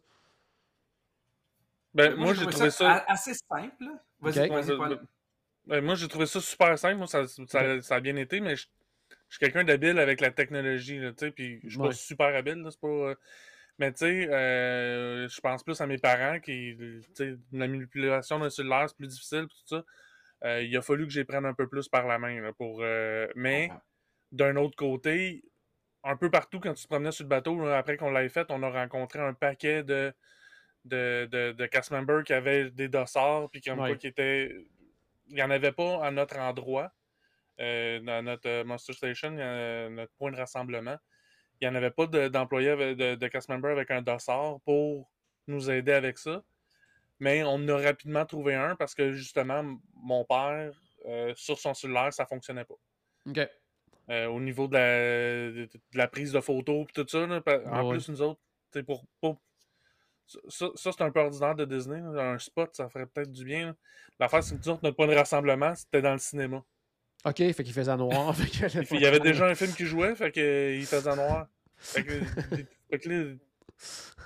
Ben, 1.94 2.16
moi, 2.16 2.34
j'ai 2.34 2.46
trouvé 2.48 2.70
ça. 2.70 3.04
assez 3.08 3.34
simple. 3.34 3.76
là. 3.84 4.04
Vas-y, 4.22 4.40
Ok. 4.46 4.52
vas-y, 4.52 4.72
Ouais, 4.72 4.78
Paul. 4.78 5.00
ben, 5.66 5.84
moi, 5.84 5.96
j'ai 5.96 6.08
trouvé 6.08 6.26
ça 6.26 6.40
super 6.40 6.78
simple. 6.78 6.98
Moi, 6.98 7.08
ça, 7.08 7.28
ça, 7.28 7.82
ça 7.82 7.96
a 7.96 8.00
bien 8.00 8.16
été, 8.16 8.40
mais 8.40 8.56
je, 8.56 8.68
je 9.10 9.36
suis 9.38 9.40
quelqu'un 9.40 9.64
d'habile 9.64 10.00
avec 10.00 10.22
la 10.22 10.32
technologie, 10.32 11.00
là, 11.00 11.12
puis 11.36 11.60
je 11.64 11.70
suis 11.70 11.80
Ouais. 11.80 11.90
pas 11.90 11.94
super 11.94 12.36
habile, 12.36 12.62
là, 12.62 12.72
c'est 12.72 12.80
pas... 12.80 12.88
euh, 12.88 13.16
Mais 13.80 13.92
tu 13.92 14.00
sais, 14.00 14.30
euh, 14.30 15.28
je 15.28 15.42
pense 15.42 15.64
plus 15.64 15.80
à 15.82 15.88
mes 15.88 15.98
parents 15.98 16.40
qui, 16.40 16.76
tu 16.78 17.04
sais, 17.14 17.36
la 17.52 17.68
manipulation 17.68 18.40
d'un 18.40 18.50
cellulaire, 18.50 18.88
c'est 18.90 18.98
plus 18.98 19.08
difficile, 19.08 19.48
tout 19.48 19.58
ça. 19.66 19.84
Euh, 20.44 20.62
il 20.64 20.76
a 20.76 20.82
fallu 20.82 21.06
que 21.06 21.12
j'y 21.14 21.24
prenne 21.24 21.46
un 21.46 21.54
peu 21.54 21.68
plus 21.68 21.88
par 21.90 22.08
la 22.08 22.20
main, 22.20 22.42
là, 22.42 22.54
pour... 22.54 22.82
euh, 22.82 23.28
Mais, 23.36 23.70
d'un 24.32 24.56
autre 24.56 24.76
côté, 24.76 25.44
un 26.04 26.16
peu 26.16 26.32
partout, 26.32 26.60
quand 26.60 26.74
tu 26.74 26.84
te 26.84 26.88
promenais 26.88 27.12
sur 27.12 27.24
le 27.26 27.30
bateau, 27.30 27.66
après 27.68 27.98
qu'on 27.98 28.12
l'ait 28.12 28.30
fait, 28.30 28.48
on 28.50 28.64
a 28.64 28.70
rencontré 28.70 29.20
un 29.20 29.34
paquet 29.34 29.84
de, 29.84 30.14
de, 30.86 31.28
de, 31.32 31.52
de 31.52 31.66
cast 31.68 31.92
members 31.92 32.24
qui 32.24 32.34
avaient 32.34 32.70
des 32.72 32.88
dossards, 32.88 33.50
puis 33.52 33.62
comme 33.62 33.80
Ouais. 33.80 33.90
quoi 33.90 33.98
qui 33.98 34.08
étaient. 34.08 34.66
Il 35.28 35.36
n'y 35.36 35.44
en 35.44 35.50
avait 35.52 35.72
pas 35.72 36.04
à 36.06 36.12
notre 36.12 36.38
endroit, 36.38 36.92
euh, 37.60 38.00
dans 38.00 38.24
notre 38.24 38.50
euh, 38.50 38.64
Monster 38.64 38.94
Station, 38.94 39.36
euh, 39.38 39.90
notre 39.90 40.12
point 40.14 40.32
de 40.32 40.38
rassemblement. 40.38 40.98
Il 41.60 41.68
n'y 41.70 41.74
en 41.74 41.76
avait 41.76 41.92
pas 41.92 42.08
de- 42.08 42.28
d'employés, 42.28 42.76
de, 42.96 43.16
de 43.16 43.28
cast 43.28 43.48
members 43.50 43.72
avec 43.72 43.92
un 43.92 44.02
dossard 44.02 44.60
pour 44.66 45.12
nous 45.48 45.70
aider 45.70 45.92
avec 45.94 46.18
ça. 46.18 46.44
Mais 47.20 47.44
on 47.46 47.68
a 47.68 47.78
rapidement 47.78 48.26
trouvé 48.26 48.56
un 48.56 48.76
parce 48.76 48.96
que 48.96 49.12
justement, 49.14 49.78
mon 49.94 50.26
père, 50.26 50.72
euh, 51.06 51.34
sur 51.36 51.60
son 51.60 51.74
cellulaire, 51.76 52.12
ça 52.12 52.26
fonctionnait 52.26 52.66
pas. 52.66 52.74
OK. 53.28 53.40
Euh, 54.10 54.26
au 54.26 54.40
niveau 54.42 54.68
de 54.68 54.74
la, 54.74 55.52
de, 55.52 55.70
la 55.94 56.08
prise 56.08 56.32
de 56.34 56.40
photos 56.42 56.88
et 56.90 56.94
tout 56.94 57.08
ça. 57.08 57.28
là, 57.28 57.42
en 57.68 57.84
Ouais. 57.88 57.94
plus, 57.96 58.10
nous 58.10 58.22
autres, 58.24 58.42
pour, 58.88 59.06
pour- 59.22 59.40
ça, 60.48 60.68
c'est 60.76 61.02
un 61.02 61.12
peu 61.12 61.20
ordinaire 61.20 61.56
de 61.56 61.66
Disney. 61.66 62.00
là. 62.00 62.32
Un 62.34 62.40
spot, 62.40 62.76
ça 62.76 62.90
ferait 62.90 63.06
peut-être 63.06 63.32
du 63.32 63.46
bien. 63.46 63.76
L'affaire, 64.20 64.44
c'est 64.44 64.60
que 64.60 64.70
autres, 64.70 64.82
notre 64.84 64.96
point 64.96 65.08
de 65.08 65.16
rassemblement, 65.16 65.74
c'était 65.76 66.02
dans 66.02 66.14
le 66.14 66.20
cinéma. 66.20 66.64
OK, 67.26 67.38
fait 67.38 67.64
qu'il 67.64 67.74
faisait 67.74 67.96
noir. 67.96 68.36
fait 68.38 68.84
il 68.92 69.02
y 69.02 69.06
avait 69.06 69.20
déjà 69.20 69.46
un 69.46 69.56
film 69.56 69.74
qui 69.74 69.86
jouait, 69.86 70.16
fait 70.16 70.32
que, 70.32 70.40
euh, 70.40 70.76
il 70.76 70.86
faisait 70.86 71.16
noir. 71.16 71.48
Fait 71.78 72.04
que, 72.04 72.20
fait 72.90 73.00
que 73.00 73.10
là, 73.10 73.36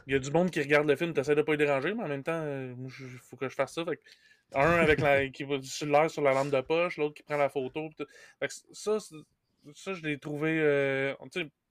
il 0.08 0.14
y 0.14 0.16
a 0.16 0.20
du 0.20 0.32
monde 0.32 0.52
qui 0.52 0.62
regarde 0.62 0.88
le 0.88 0.96
film, 0.96 1.14
t'essaies 1.14 1.36
de 1.36 1.42
pas 1.42 1.54
y 1.54 1.58
déranger, 1.58 1.94
mais 1.94 2.04
en 2.04 2.08
même 2.08 2.24
temps, 2.24 2.46
il 2.46 2.90
faut 3.24 3.38
que 3.38 3.50
je 3.50 3.56
fasse 3.56 3.74
ça. 3.74 3.84
Fait 3.86 3.98
que, 3.98 4.02
un 4.54 4.72
avec 4.80 5.02
la, 5.02 5.28
qui 5.30 5.44
va 5.44 5.62
sur 5.62 5.88
l'air 5.88 6.10
sur 6.10 6.22
la 6.22 6.34
lampe 6.34 6.52
de 6.52 6.62
poche, 6.62 6.98
l'autre 6.98 7.16
qui 7.16 7.24
prend 7.24 7.38
la 7.38 7.50
photo. 7.50 7.90
Fait 8.40 8.48
que 8.48 8.54
ça, 8.72 8.98
ça, 9.74 9.94
je 9.94 10.02
l'ai 10.04 10.18
trouvé. 10.18 10.60
euh, 10.60 11.14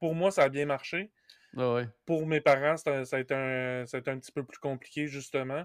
pour 0.00 0.14
moi, 0.14 0.30
ça 0.30 0.42
a 0.42 0.48
bien 0.48 0.66
marché. 0.66 1.10
Ah 1.56 1.74
ouais. 1.74 1.88
Pour 2.04 2.26
mes 2.26 2.40
parents, 2.40 2.76
ça, 2.76 3.02
a 3.10 3.18
été 3.20 3.34
un, 3.34 3.86
ça 3.86 3.96
a 3.96 4.00
été 4.00 4.10
un 4.10 4.18
petit 4.18 4.32
peu 4.32 4.44
plus 4.44 4.58
compliqué, 4.58 5.06
justement. 5.06 5.64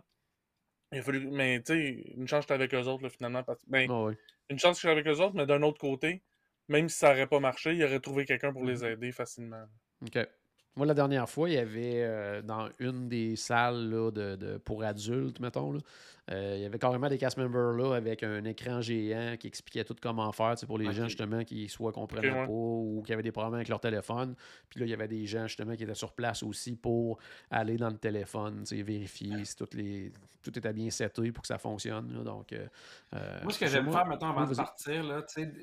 Il 0.91 1.00
a 1.00 1.03
fallu, 1.03 1.27
mais 1.29 1.62
tu 1.62 1.74
sais, 1.74 2.13
une 2.15 2.27
chance 2.27 2.46
que 2.46 2.53
j'étais 2.53 2.53
avec 2.53 2.74
eux 2.74 2.88
autres, 2.88 3.03
là, 3.03 3.10
finalement. 3.10 3.43
Parce, 3.43 3.63
ben, 3.67 3.88
Ah 3.89 4.03
ouais. 4.03 4.17
une 4.50 4.60
chance 4.60 4.77
que 4.77 4.81
j'étais 4.88 5.00
avec 5.00 5.08
eux 5.08 5.22
autres, 5.22 5.36
mais 5.36 5.46
d'un 5.46 5.62
autre 5.62 5.79
côté, 5.79 6.24
même 6.67 6.89
si 6.89 6.98
ça 6.98 7.10
n'aurait 7.10 7.27
pas 7.27 7.39
marché, 7.39 7.74
il 7.74 7.84
aurait 7.84 8.00
trouvé 8.00 8.25
quelqu'un 8.25 8.53
pour 8.53 8.63
les 8.65 8.86
aider 8.86 9.12
facilement. 9.12 9.65
OK. 10.05 10.17
Moi, 10.79 10.86
la 10.86 10.93
dernière 10.93 11.29
fois, 11.29 11.50
il 11.50 11.55
y 11.55 11.57
avait 11.57 12.03
euh, 12.05 12.41
dans 12.41 12.69
une 12.79 13.09
des 13.09 13.36
salles 13.36 13.89
là, 13.89 14.12
de, 14.12 14.38
de- 14.38 14.57
pour 14.59 14.81
adultes, 14.81 15.41
mettons, 15.41 15.74
là, 15.74 15.79
euh, 16.31 16.53
il 16.55 16.62
y 16.62 16.65
avait 16.65 16.79
carrément 16.79 17.09
des 17.09 17.17
cast 17.17 17.36
members 17.36 17.74
là 17.74 17.95
avec 17.95 18.24
un 18.24 18.45
écran 18.45 18.79
géant 18.79 19.36
qui 19.38 19.48
expliquait 19.48 19.83
tout 19.83 19.95
comment 20.01 20.31
faire 20.31 20.53
tu 20.53 20.62
sais, 20.62 20.67
pour 20.67 20.77
les 20.77 20.93
gens 20.93 21.09
justement 21.09 21.43
qui 21.43 21.67
soit 21.67 21.91
comprenaient 21.91 22.31
ouais. 22.31 22.45
pas 22.45 22.51
ou 22.53 23.03
qui 23.05 23.12
avaient 23.12 23.24
des 23.24 23.33
problèmes 23.33 23.55
avec 23.55 23.67
leur 23.67 23.81
téléphone. 23.81 24.36
Puis 24.69 24.79
là, 24.79 24.86
il 24.86 24.89
y 24.89 24.93
avait 24.93 25.09
des 25.09 25.25
gens 25.25 25.48
justement 25.48 25.75
qui 25.75 25.83
étaient 25.83 25.93
sur 25.95 26.13
place 26.13 26.41
aussi 26.43 26.77
pour 26.77 27.17
aller 27.51 27.75
dans 27.75 27.89
le 27.89 27.98
téléphone, 27.98 28.59
tu 28.59 28.77
sais, 28.77 28.81
vérifier 28.81 29.43
si 29.43 29.57
toutes 29.57 29.74
les, 29.74 30.13
tout 30.41 30.57
était 30.57 30.71
bien 30.71 30.89
seté 30.89 31.29
pour 31.33 31.41
que 31.41 31.48
ça 31.50 31.57
fonctionne. 31.57 32.13
là. 32.15 32.24
Donc, 32.24 32.53
euh, 32.53 32.67
Moi, 33.43 33.51
ce 33.51 33.59
que 33.59 33.67
j'aime 33.67 33.91
faire, 33.91 34.05
mettons, 34.05 34.29
avant 34.29 34.45
de 34.50 34.55
partir, 34.55 35.03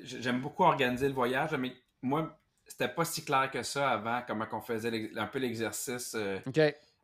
j'aime 0.03 0.41
beaucoup 0.41 0.61
organiser 0.63 1.07
le 1.07 1.15
voyage, 1.15 1.55
mais 1.57 1.73
moi, 2.03 2.37
c'était 2.67 2.87
pas 2.89 3.05
si 3.05 3.23
clair 3.23 3.49
que 3.51 3.63
ça 3.63 3.89
avant, 3.89 4.21
comment 4.27 4.45
on 4.51 4.61
faisait 4.61 5.11
un 5.15 5.27
peu 5.27 5.39
l'exercice. 5.39 6.13
euh, 6.15 6.39
OK. 6.45 6.59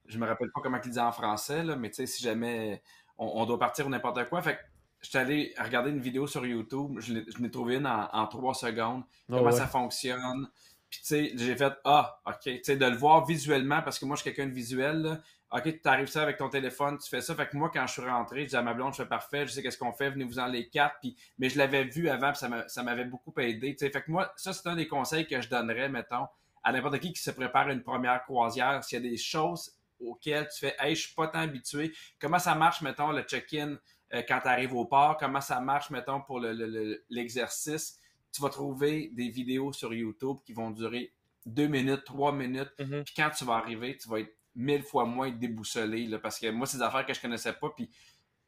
je 0.05 0.17
me 0.17 0.27
rappelle 0.27 0.51
pas 0.51 0.62
comment 0.62 0.77
il 0.84 0.89
disait 0.89 1.01
en 1.01 1.12
français, 1.12 1.63
là, 1.63 1.75
mais 1.75 1.89
tu 1.89 1.96
sais, 1.96 2.05
si 2.05 2.22
jamais 2.24 2.82
on, 3.17 3.27
on 3.41 3.46
doit 3.46 3.60
partir 3.60 3.88
ou 3.88 3.89
n'importe 3.89 4.27
quoi, 4.29 4.41
fait 4.41 4.55
que 4.55 4.62
j'étais 5.01 5.17
allé 5.20 5.53
regarder 5.58 5.89
une 5.91 6.00
vidéo 6.00 6.27
sur 6.27 6.46
YouTube, 6.46 6.98
je 7.00 7.13
l'ai 7.13 7.51
trouvé 7.51 7.75
une 7.75 7.88
en, 7.88 8.27
trois 8.27 8.53
secondes, 8.53 9.03
Ah 9.29 9.38
comment 9.38 9.43
ouais. 9.46 9.51
ça 9.51 9.67
fonctionne. 9.67 10.50
Puis 10.89 11.00
tu 11.01 11.08
sais, 11.08 11.32
j'ai 11.36 11.55
fait 11.55 11.74
Ah, 11.86 12.20
ok, 12.27 12.39
tu 12.43 12.60
sais, 12.63 12.75
de 12.77 12.86
le 12.86 12.96
voir 12.96 13.25
visuellement, 13.25 13.82
parce 13.82 13.98
que 13.98 14.05
moi, 14.05 14.15
je 14.15 14.22
suis 14.22 14.32
quelqu'un 14.34 14.50
de 14.50 14.55
visuel, 14.55 15.01
là. 15.01 15.20
Ok, 15.55 15.81
tu 15.81 15.88
arrives 15.88 16.07
ça 16.07 16.24
avec 16.24 16.38
ton 16.38 16.50
téléphone, 16.50 16.98
tu 16.98 17.07
fais 17.07 17.22
ça. 17.22 17.36
Fait 17.36 17.48
que 17.48 17.55
moi, 17.55 17.69
quand 17.72 17.86
je 17.86 17.93
suis 17.93 18.01
rentré, 18.01 18.43
je 18.43 18.50
dis 18.50 18.55
à 18.55 18.63
ma 18.63 18.74
blonde, 18.74 18.93
je 18.93 19.03
fais 19.03 19.07
parfait, 19.07 19.45
je 19.45 19.51
sais 19.51 19.62
qu'est-ce 19.62 19.77
qu'on 19.77 19.93
fait, 19.93 20.10
venez-vous-en 20.10 20.48
les 20.48 20.67
quatre. 20.67 20.95
Puis, 21.00 21.15
mais 21.38 21.48
je 21.50 21.57
l'avais 21.60 21.83
vu 21.83 22.10
avant, 22.10 22.29
puis 22.31 22.39
ça 22.39 22.50
m'a- 22.50 22.67
ça 22.67 22.81
m'avait 22.81 23.05
beaucoup 23.05 23.33
aidé. 23.39 23.75
Fait 23.79 23.91
que 23.91 24.10
moi, 24.10 24.33
ça, 24.36 24.51
c'est 24.51 24.67
un 24.67 24.75
des 24.75 24.88
conseils 24.88 25.27
que 25.27 25.39
je 25.41 25.50
donnerais, 25.50 25.89
mettons, 25.89 26.25
à 26.63 26.72
n'importe 26.72 27.00
qui 27.00 27.13
qui 27.13 27.22
se 27.22 27.29
prépare 27.31 27.69
une 27.69 27.83
première 27.83 28.24
croisière. 28.24 28.83
S'il 28.83 29.03
y 29.03 29.07
a 29.07 29.10
des 29.12 29.17
choses 29.17 29.74
auxquelles 30.00 30.48
tu 30.50 30.60
fais, 30.60 30.75
hey, 30.79 30.95
je 30.95 31.05
suis 31.05 31.13
pas 31.13 31.27
tant 31.27 31.39
habitué. 31.39 31.93
Comment 32.19 32.39
ça 32.39 32.55
marche, 32.55 32.81
mettons, 32.81 33.12
le 33.12 33.22
check-in 33.22 33.77
euh, 34.13 34.22
quand 34.27 34.39
tu 34.41 34.48
arrives 34.48 34.74
au 34.74 34.86
port? 34.86 35.17
Comment 35.17 35.41
ça 35.41 35.60
marche, 35.60 35.89
mettons, 35.91 36.22
pour 36.22 36.39
le- 36.39 36.53
le- 36.53 36.67
le- 36.67 37.03
l'exercice? 37.10 38.00
tu 38.36 38.41
vas 38.41 38.50
trouver 38.50 39.12
des 39.13 39.29
vidéos 39.29 39.72
sur 39.74 39.93
YouTube 39.93 40.38
qui 40.43 40.53
vont 40.53 40.72
durer 40.72 41.13
deux 41.45 41.67
minutes, 41.67 42.03
trois 42.03 42.31
minutes. 42.31 42.74
Mhm. 42.79 43.03
Puis 43.03 43.13
quand 43.15 43.29
tu 43.29 43.45
vas 43.45 43.53
arriver, 43.57 43.95
tu 43.95 44.10
vas 44.10 44.22
être 44.22 44.33
mille 44.55 44.83
fois 44.83 45.05
moins 45.05 45.31
déboussolé. 45.31 46.05
Là, 46.07 46.19
parce 46.19 46.39
que 46.39 46.50
moi, 46.51 46.65
c'est 46.67 46.77
des 46.77 46.83
affaires 46.83 47.05
que 47.05 47.13
je 47.13 47.22
connaissais 47.22 47.53
pas. 47.53 47.69
Puis 47.75 47.89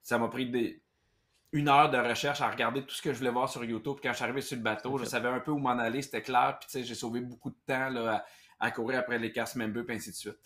ça 0.02 0.18
m'a 0.18 0.28
pris 0.28 0.50
des... 0.50 0.82
une 1.52 1.68
heure 1.70 1.90
de 1.90 1.98
recherche 1.98 2.42
à 2.42 2.50
regarder 2.50 2.84
tout 2.86 2.94
ce 2.96 3.02
que 3.02 3.12
je 3.14 3.18
voulais 3.18 3.32
voir 3.32 3.50
sur 3.50 3.64
YouTube. 3.64 3.96
Puis 3.96 4.04
quand 4.04 4.12
je 4.12 4.16
suis 4.18 4.24
arrivé 4.24 4.42
sur 4.42 4.58
le 4.58 4.64
bateau, 4.64 4.98
je 4.98 5.06
savais 5.06 5.30
un 5.30 5.40
peu 5.40 5.52
où 5.52 5.58
m'en 5.58 5.70
aller, 5.78 6.02
c'était 6.02 6.22
clair. 6.22 6.58
Puis 6.60 6.68
tu 6.68 6.74
sais, 6.80 6.84
j'ai 6.84 6.96
sauvé 6.96 7.22
beaucoup 7.22 7.50
de 7.50 7.58
temps 7.66 7.90
là, 7.90 8.24
à, 8.60 8.68
à 8.68 8.72
courir 8.72 9.00
après 9.00 9.18
les 9.20 9.32
cast 9.32 9.56
members, 9.56 9.86
puis 9.86 9.96
ainsi 9.96 10.12
de 10.12 10.16
suite. 10.16 10.38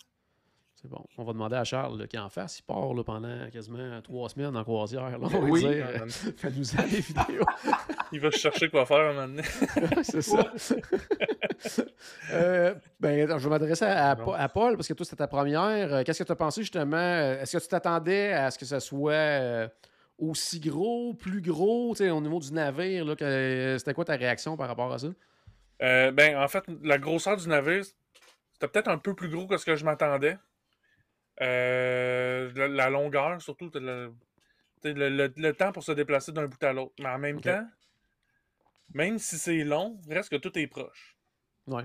C'est 0.81 0.87
bon. 0.87 1.03
On 1.17 1.25
va 1.25 1.33
demander 1.33 1.57
à 1.57 1.65
Charles 1.65 2.07
qui 2.07 2.17
en 2.17 2.29
fasse. 2.29 2.59
Il 2.59 2.63
part 2.63 2.93
là, 2.93 3.03
pendant 3.03 3.49
quasiment 3.49 4.01
trois 4.01 4.29
semaines 4.29 4.55
en 4.55 4.63
croisière. 4.63 5.09
là. 5.09 5.17
On 5.21 5.27
va 5.27 5.39
Oui. 5.39 5.59
dire, 5.59 5.85
euh, 5.87 6.07
fais-nous 6.37 6.63
ça 6.63 6.83
des 6.83 7.01
vidéos. 7.01 7.43
Il 8.11 8.19
va 8.19 8.31
chercher 8.31 8.69
quoi 8.69 8.85
faire 8.85 8.97
un 8.97 9.13
moment 9.13 9.27
donné. 9.27 9.43
c'est 10.03 10.21
ça. 10.21 10.51
Euh, 12.31 12.73
ben, 12.99 13.27
je 13.37 13.43
vais 13.43 13.49
m'adresser 13.49 13.85
à, 13.85 14.15
Paul 14.49 14.75
parce 14.75 14.87
que 14.87 14.93
toi, 14.93 15.05
c'était 15.05 15.17
ta 15.17 15.27
première. 15.27 15.93
Euh, 15.93 16.03
Qu'est-ce 16.03 16.19
que 16.19 16.23
tu 16.23 16.31
as 16.31 16.35
pensé 16.35 16.61
justement? 16.61 16.97
Euh, 16.97 17.41
Est-ce 17.41 17.57
que 17.57 17.61
tu 17.61 17.67
t'attendais 17.67 18.33
à 18.33 18.51
ce 18.51 18.57
que 18.57 18.65
ça 18.65 18.79
soit 18.79 19.11
euh, 19.11 19.67
aussi 20.17 20.59
gros, 20.59 21.13
plus 21.13 21.41
gros, 21.41 21.93
au 21.99 22.21
niveau 22.21 22.39
du 22.39 22.53
navire? 22.53 23.05
là, 23.05 23.15
que- 23.15 23.75
C'était 23.77 23.93
quoi 23.93 24.05
ta 24.05 24.15
réaction 24.15 24.57
par 24.57 24.67
rapport 24.67 24.91
à 24.91 24.99
ça? 24.99 25.07
Euh, 25.81 26.11
ben, 26.11 26.37
en 26.37 26.47
fait, 26.47 26.63
la 26.83 26.97
grosseur 26.97 27.37
du 27.37 27.47
navire, 27.47 27.83
c'était 28.53 28.67
peut-être 28.67 28.89
un 28.89 28.97
peu 28.97 29.13
plus 29.13 29.29
gros 29.29 29.47
que 29.47 29.57
ce 29.57 29.65
que 29.65 29.75
je 29.75 29.85
m'attendais. 29.85 30.37
La, 31.39 32.67
la 32.67 32.89
longueur, 32.89 33.41
surtout, 33.41 33.71
le, 33.73 35.51
temps 35.51 35.71
pour 35.71 35.83
se 35.83 35.91
déplacer 35.91 36.31
d'un 36.31 36.47
bout 36.47 36.63
à 36.63 36.73
l'autre. 36.73 36.93
Mais 36.99 37.09
en 37.09 37.17
même 37.19 37.39
temps, 37.41 37.65
même 38.93 39.19
si 39.19 39.37
c'est 39.37 39.63
long, 39.63 39.99
reste 40.09 40.29
que 40.29 40.35
tout 40.35 40.57
est 40.57 40.67
proche. 40.67 41.17
Ouais. 41.67 41.83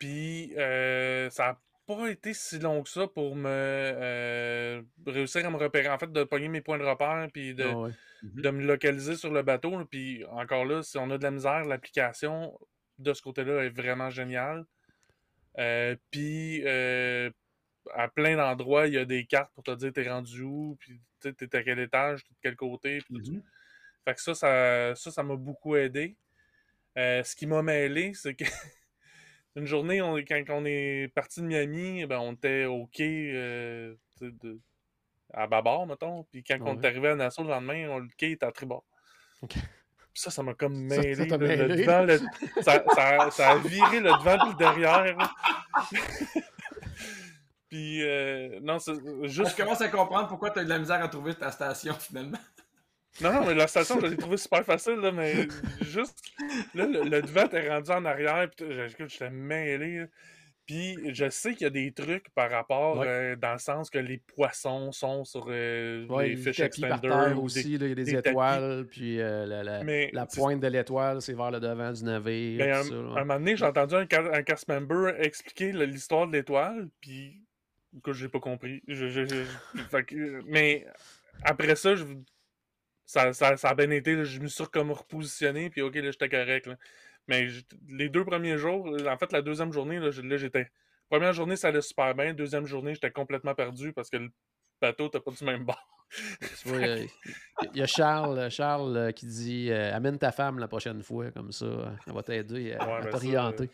Puis, 0.00 0.54
euh, 0.58 1.30
ça 1.30 1.44
n'a 1.44 1.60
pas 1.86 2.08
été 2.10 2.34
si 2.34 2.58
long 2.58 2.82
que 2.82 2.88
ça 2.88 3.06
pour 3.06 3.36
me 3.36 3.48
euh, 3.48 4.82
réussir 5.06 5.46
à 5.46 5.50
me 5.50 5.56
repérer. 5.56 5.88
En 5.88 5.98
fait, 5.98 6.10
de 6.10 6.24
pogner 6.24 6.48
mes 6.48 6.60
points 6.60 6.78
de 6.78 6.84
repère, 6.84 7.28
puis 7.32 7.54
de, 7.54 7.64
Ah 7.64 7.76
ouais. 7.78 7.90
de 8.22 8.50
me 8.50 8.64
localiser 8.64 9.16
sur 9.16 9.30
le 9.32 9.42
bateau. 9.42 9.84
Puis 9.84 10.24
encore 10.26 10.64
là, 10.64 10.82
si 10.82 10.98
on 10.98 11.10
a 11.10 11.18
de 11.18 11.22
la 11.22 11.30
misère, 11.30 11.64
l'application 11.64 12.58
de 12.98 13.12
ce 13.12 13.22
côté-là 13.22 13.64
est 13.64 13.70
vraiment 13.70 14.10
géniale. 14.10 14.64
Euh, 15.58 15.94
puis 16.10 16.62
euh, 16.66 17.30
à 17.92 18.08
plein 18.08 18.36
d'endroits, 18.36 18.86
il 18.88 18.94
y 18.94 18.98
a 18.98 19.04
des 19.04 19.24
cartes 19.26 19.52
pour 19.54 19.62
te 19.62 19.70
dire 19.74 19.92
t'es 19.92 20.08
rendu 20.08 20.42
où, 20.42 20.76
puis 20.80 21.00
t'es 21.20 21.56
à 21.56 21.62
quel 21.62 21.78
étage, 21.78 22.24
t'es 22.24 22.30
de 22.30 22.38
quel 22.42 22.56
côté. 22.56 22.98
puis 23.08 23.24
ça. 23.24 23.32
Fait 24.06 24.14
que 24.14 24.20
ça, 24.20 24.34
ça 24.34 24.94
ça, 24.96 25.10
ça 25.10 25.22
m'a 25.22 25.36
beaucoup 25.36 25.76
aidé. 25.76 26.16
Euh, 26.96 27.22
ce 27.24 27.34
qui 27.34 27.46
m'a 27.46 27.62
mêlé, 27.62 28.12
c'est 28.14 28.34
que 28.34 28.44
une 29.56 29.66
journée, 29.66 30.00
on, 30.02 30.16
quand 30.16 30.42
on 30.50 30.64
est 30.64 31.08
parti 31.14 31.40
de 31.40 31.46
Miami, 31.46 32.06
ben, 32.06 32.18
on 32.18 32.32
était 32.34 32.64
au 32.66 32.86
quai 32.86 33.32
euh, 33.34 33.94
de- 34.20 34.60
à 35.32 35.46
bâbord, 35.46 35.86
mettons. 35.86 36.24
Puis 36.30 36.44
quand 36.44 36.58
on 36.60 36.76
Ouais. 36.76 36.82
est 36.82 36.86
arrivé 36.86 37.08
à 37.08 37.14
Nassau 37.16 37.42
le 37.42 37.48
lendemain, 37.50 37.88
on- 37.90 37.98
le 37.98 38.08
quai 38.16 38.32
était 38.32 38.46
à 38.46 38.52
tribord. 38.52 38.84
Ok. 39.42 39.54
Puis 39.54 40.22
ça, 40.22 40.30
ça 40.30 40.44
m'a 40.44 40.54
comme 40.54 40.88
Ça- 40.90 40.96
ça 40.96 41.02
mêlé. 41.02 41.14
là, 41.16 41.66
le 41.66 41.76
devant, 41.76 42.02
le- 42.02 42.18
ça, 42.62 42.84
ça- 42.94 43.30
ça 43.32 43.50
a 43.50 43.58
viré 43.58 43.98
le 43.98 44.10
devant 44.10 44.38
puis 44.38 44.50
le 44.50 44.56
derrière. 44.56 45.16
puis, 47.68 48.02
euh, 48.04 48.60
non, 48.62 48.78
c'est 48.78 48.92
Je 48.94 49.26
juste. 49.28 49.56
commence 49.56 49.80
à 49.80 49.88
comprendre 49.88 50.28
pourquoi 50.28 50.50
tu 50.50 50.60
as 50.60 50.62
eu 50.62 50.66
de 50.66 50.70
la 50.70 50.78
misère 50.78 51.02
à 51.02 51.08
trouver 51.08 51.34
ta 51.34 51.50
station 51.50 51.94
finalement. 51.94 52.38
Non, 53.20 53.32
non, 53.32 53.46
mais 53.46 53.54
la 53.54 53.66
station, 53.68 54.00
je 54.00 54.06
l'ai 54.06 54.16
trouvé 54.16 54.36
super 54.36 54.64
facile, 54.64 54.94
là, 54.96 55.12
mais 55.12 55.46
juste. 55.82 56.20
Là, 56.74 56.86
le, 56.86 57.04
le 57.08 57.22
devant 57.22 57.46
était 57.46 57.68
rendu 57.68 57.90
en 57.90 58.04
arrière, 58.04 58.48
puis 58.56 58.66
j'étais 59.08 59.30
mêlé. 59.30 59.98
là. 60.00 60.06
Puis 60.66 60.96
je 61.14 61.28
sais 61.28 61.52
qu'il 61.52 61.64
y 61.64 61.66
a 61.66 61.70
des 61.70 61.92
trucs 61.92 62.30
par 62.30 62.50
rapport, 62.50 62.98
Ouais. 63.00 63.06
euh, 63.06 63.36
dans 63.36 63.52
le 63.52 63.58
sens 63.58 63.90
que 63.90 63.98
les 63.98 64.16
poissons 64.16 64.92
sont 64.92 65.22
sur 65.22 65.44
euh, 65.50 66.06
Ouais, 66.06 66.28
les 66.28 66.34
le 66.36 66.40
fish 66.40 66.58
extenders. 66.58 67.38
aussi, 67.40 67.76
des- 67.76 67.78
là, 67.78 67.84
il 67.86 67.88
y 67.90 67.92
a 67.92 67.94
des, 67.96 68.04
des 68.04 68.12
tapis. 68.14 68.28
étoiles, 68.30 68.86
puis 68.90 69.20
euh, 69.20 69.44
la, 69.44 69.62
la- 69.62 69.84
Mais 69.84 70.08
la 70.14 70.24
pointe 70.24 70.60
de 70.60 70.66
l'étoile, 70.68 71.20
c'est 71.20 71.34
vers 71.34 71.50
le 71.50 71.60
devant 71.60 71.92
du 71.92 72.02
navire. 72.04 72.58
Ben, 72.58 72.72
un, 72.76 72.82
ça, 72.82 72.94
un 72.94 72.98
moment 73.24 73.34
donné, 73.34 73.56
j'ai 73.58 73.64
entendu 73.66 73.94
un, 73.94 74.06
un 74.32 74.42
cast 74.42 74.66
member 74.66 75.14
expliquer 75.20 75.70
l'histoire 75.72 76.26
de 76.26 76.32
l'étoile, 76.32 76.88
puis 77.02 77.42
que 78.02 78.14
j'ai 78.14 78.30
pas 78.30 78.40
compris. 78.40 78.82
Je- 78.88 79.08
je- 79.08 79.26
je- 79.26 79.82
fait 79.90 80.06
mais 80.46 80.86
après 81.44 81.76
ça, 81.76 81.94
je- 81.94 82.04
ça, 83.06 83.32
ça, 83.32 83.56
ça 83.56 83.68
a 83.70 83.74
bien 83.74 83.90
été. 83.90 84.14
là, 84.16 84.24
je 84.24 84.40
me 84.40 84.46
suis 84.48 84.64
comme 84.66 84.90
repositionné, 84.92 85.70
puis 85.70 85.82
ok, 85.82 85.94
là, 85.96 86.10
j'étais 86.10 86.28
correct. 86.28 86.66
là. 86.66 86.76
Mais 87.26 87.48
les 87.88 88.08
deux 88.08 88.24
premiers 88.24 88.58
jours, 88.58 88.86
en 89.08 89.16
fait, 89.18 89.32
la 89.32 89.42
deuxième 89.42 89.72
journée, 89.72 89.98
là, 89.98 90.10
j'étais. 90.10 90.70
Première 91.10 91.32
journée, 91.32 91.56
ça 91.56 91.68
allait 91.68 91.80
super 91.82 92.14
bien. 92.14 92.34
Deuxième 92.34 92.66
journée, 92.66 92.94
j'étais 92.94 93.10
complètement 93.10 93.54
perdu 93.54 93.92
parce 93.92 94.10
que 94.10 94.16
le 94.16 94.30
bateau 94.80 95.08
t'as 95.08 95.20
pas 95.20 95.30
du 95.30 95.44
même 95.44 95.64
bord. 95.64 96.06
Tu 96.10 96.68
vois, 96.68 96.78
il 96.80 96.86
y 96.86 96.90
a- 96.90 97.06
il 97.72 97.78
y 97.78 97.82
a 97.82 97.86
Charles, 97.86 98.50
Charles 98.50 98.96
euh, 98.96 99.12
qui 99.12 99.26
dit 99.26 99.70
euh, 99.70 99.94
Amène 99.94 100.18
ta 100.18 100.32
femme 100.32 100.58
la 100.58 100.68
prochaine 100.68 101.02
fois, 101.02 101.30
comme 101.30 101.52
ça, 101.52 101.64
euh, 101.66 101.86
elle 102.06 102.12
va 102.14 102.22
t'aider 102.22 102.72
à, 102.72 102.86
Ouais, 102.86 102.92
à 102.94 103.00
ben 103.00 103.04
ça, 103.04 103.10
t'orienter. 103.20 103.70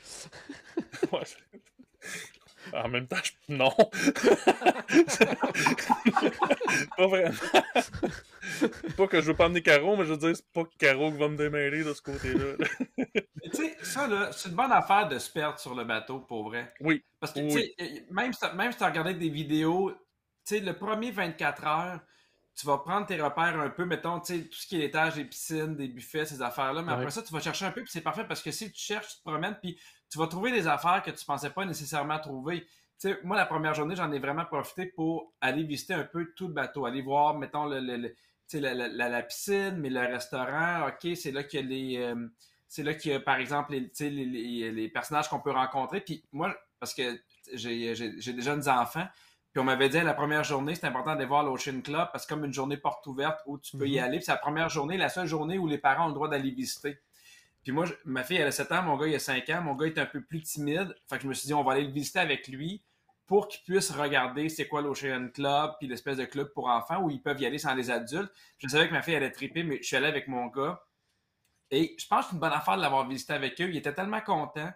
Ouais, 1.12 1.20
c'est- 1.24 1.38
en 2.74 2.88
même 2.88 3.06
temps, 3.06 3.16
je- 3.22 3.54
non. 3.54 3.70
pas 6.96 7.06
vraiment. 7.06 7.34
pas 8.96 9.06
que 9.06 9.20
je 9.20 9.26
veux 9.26 9.36
pas 9.36 9.46
emmener 9.46 9.62
Caro, 9.62 9.96
mais 9.96 10.04
je 10.04 10.10
veux 10.12 10.18
dire, 10.18 10.36
c'est 10.36 10.50
pas 10.52 10.64
Caro 10.78 11.10
qui 11.12 11.18
va 11.18 11.28
me 11.28 11.36
démêler 11.36 11.84
de 11.84 11.92
ce 11.92 12.02
côté-là. 12.02 12.54
Mais 12.96 13.50
tu 13.50 13.56
sais, 13.56 13.76
ça, 13.82 14.06
là, 14.06 14.30
c'est 14.32 14.48
une 14.48 14.54
bonne 14.54 14.72
affaire 14.72 15.08
de 15.08 15.18
se 15.18 15.30
perdre 15.30 15.58
sur 15.58 15.74
le 15.74 15.84
bateau, 15.84 16.20
pour 16.20 16.44
vrai. 16.44 16.72
oui. 16.80 17.04
Parce 17.18 17.32
que, 17.32 17.40
Oui. 17.40 17.48
tu 17.48 17.60
sais, 17.60 17.74
euh, 17.80 18.00
même 18.10 18.32
si 18.32 18.40
t'as- 18.40 18.52
même 18.54 18.72
si 18.72 18.78
tu 18.78 18.84
as 18.84 18.88
regardé 18.88 19.14
des 19.14 19.28
vidéos, 19.28 19.90
tu 20.46 20.56
sais, 20.56 20.60
le 20.60 20.72
premier 20.74 21.10
24 21.10 21.66
heures, 21.66 22.00
tu 22.58 22.66
vas 22.66 22.78
prendre 22.78 23.06
tes 23.06 23.20
repères 23.20 23.58
un 23.60 23.70
peu, 23.70 23.84
mettons, 23.84 24.20
tu 24.20 24.34
sais, 24.34 24.44
tout 24.44 24.58
ce 24.58 24.66
qui 24.66 24.76
est 24.76 24.80
l'étage, 24.80 25.14
des 25.14 25.24
piscines, 25.24 25.76
des 25.76 25.88
buffets, 25.88 26.26
ces 26.26 26.42
affaires-là, 26.42 26.82
mais 26.82 26.92
Ouais. 26.92 26.98
après 26.98 27.10
ça, 27.10 27.22
tu 27.22 27.32
vas 27.32 27.40
chercher 27.40 27.66
un 27.66 27.70
peu, 27.72 27.82
puis 27.82 27.90
c'est 27.92 28.00
parfait 28.00 28.24
parce 28.26 28.42
que 28.42 28.50
si 28.50 28.70
tu 28.72 28.80
cherches, 28.80 29.08
tu 29.08 29.16
te 29.18 29.22
promènes, 29.22 29.56
puis 29.62 29.78
tu 30.10 30.18
vas 30.18 30.26
trouver 30.26 30.50
des 30.52 30.66
affaires 30.66 31.02
que 31.02 31.10
tu 31.10 31.24
pensais 31.24 31.50
pas 31.50 31.64
nécessairement 31.64 32.18
trouver. 32.18 32.62
Tu 33.00 33.08
sais, 33.08 33.18
moi, 33.24 33.36
la 33.36 33.46
première 33.46 33.74
journée, 33.74 33.96
j'en 33.96 34.10
ai 34.12 34.18
vraiment 34.18 34.44
profité 34.44 34.86
pour 34.86 35.32
aller 35.40 35.62
visiter 35.62 35.94
un 35.94 36.04
peu 36.04 36.32
tout 36.36 36.48
le 36.48 36.52
bateau, 36.54 36.84
aller 36.84 37.00
voir, 37.02 37.38
mettons, 37.38 37.64
le, 37.64 37.78
la, 37.80 38.74
la- 38.74 38.88
la- 38.88 39.08
la 39.08 39.22
piscine, 39.22 39.76
mais 39.78 39.88
le 39.90 40.00
restaurant, 40.00 40.88
OK, 40.88 41.16
c'est 41.16 41.30
là 41.30 41.44
qu'il 41.44 41.60
y 41.60 41.62
a 41.62 41.66
les... 41.66 41.96
euh, 41.98 42.26
c'est 42.68 42.82
là 42.82 42.94
qu'il 42.94 43.12
y 43.12 43.14
a, 43.14 43.20
par 43.20 43.36
exemple, 43.36 43.72
les, 43.72 43.90
les, 44.00 44.24
les- 44.26 44.72
les 44.72 44.88
personnages 44.88 45.28
qu'on 45.28 45.40
peut 45.40 45.50
rencontrer. 45.52 46.00
Puis 46.00 46.22
moi, 46.32 46.54
parce 46.78 46.94
que 46.94 47.18
j'ai 47.54 47.94
j'ai- 47.94 48.20
j'ai 48.20 48.32
des 48.32 48.42
jeunes 48.42 48.68
enfants, 48.68 49.06
puis 49.52 49.60
on 49.60 49.64
m'avait 49.64 49.88
dit 49.88 49.98
à 49.98 50.04
la 50.04 50.14
première 50.14 50.44
journée, 50.44 50.74
c'est 50.76 50.86
important 50.86 51.14
d'aller 51.14 51.26
voir 51.26 51.42
l'Ocean 51.42 51.80
Club 51.80 52.08
parce 52.12 52.26
que 52.26 52.34
comme 52.34 52.44
une 52.44 52.52
journée 52.52 52.76
porte 52.76 53.04
ouverte 53.06 53.40
où 53.46 53.58
tu 53.58 53.76
peux 53.76 53.88
y 53.88 53.98
Mhm. 53.98 54.04
aller. 54.04 54.16
Puis 54.18 54.26
c'est 54.26 54.32
la 54.32 54.38
première 54.38 54.68
journée, 54.68 54.96
la 54.96 55.08
seule 55.08 55.26
journée 55.26 55.58
où 55.58 55.66
les 55.66 55.78
parents 55.78 56.04
ont 56.04 56.08
le 56.08 56.14
droit 56.14 56.28
d'aller 56.28 56.50
visiter. 56.50 56.98
Puis 57.62 57.72
moi, 57.72 57.86
ma 58.04 58.24
fille, 58.24 58.38
elle 58.38 58.46
a 58.46 58.52
7 58.52 58.72
ans, 58.72 58.82
mon 58.82 58.96
gars, 58.96 59.06
il 59.06 59.14
a 59.14 59.18
5 59.18 59.48
ans. 59.50 59.62
Mon 59.62 59.74
gars 59.74 59.86
est 59.86 59.98
un 59.98 60.06
peu 60.06 60.22
plus 60.22 60.42
timide. 60.42 60.94
Fait 61.08 61.16
que 61.16 61.22
je 61.22 61.28
me 61.28 61.34
suis 61.34 61.46
dit, 61.46 61.54
on 61.54 61.62
va 61.62 61.72
aller 61.72 61.84
le 61.84 61.92
visiter 61.92 62.18
avec 62.18 62.48
lui 62.48 62.82
pour 63.26 63.46
qu'il 63.48 63.62
puisse 63.62 63.92
regarder 63.92 64.48
c'est 64.48 64.66
quoi 64.66 64.82
l'Ocean 64.82 65.28
Club, 65.32 65.74
puis 65.78 65.86
l'espèce 65.86 66.16
de 66.16 66.24
club 66.24 66.52
pour 66.52 66.68
enfants 66.68 67.00
où 67.00 67.10
ils 67.10 67.22
peuvent 67.22 67.40
y 67.40 67.46
aller 67.46 67.58
sans 67.58 67.74
les 67.74 67.90
adultes. 67.90 68.32
Je 68.58 68.66
savais 68.66 68.88
que 68.88 68.92
ma 68.92 69.02
fille 69.02 69.14
allait 69.14 69.30
triper, 69.30 69.62
mais 69.62 69.78
je 69.82 69.86
suis 69.86 69.96
allé 69.96 70.08
avec 70.08 70.26
mon 70.26 70.46
gars. 70.46 70.82
Et 71.70 71.94
je 71.96 72.06
pense 72.08 72.24
que 72.24 72.30
c'est 72.30 72.34
une 72.34 72.40
bonne 72.40 72.52
affaire 72.52 72.76
de 72.76 72.82
l'avoir 72.82 73.06
visité 73.06 73.32
avec 73.32 73.60
eux. 73.60 73.68
Il 73.68 73.76
était 73.76 73.94
tellement 73.94 74.20
content 74.20 74.72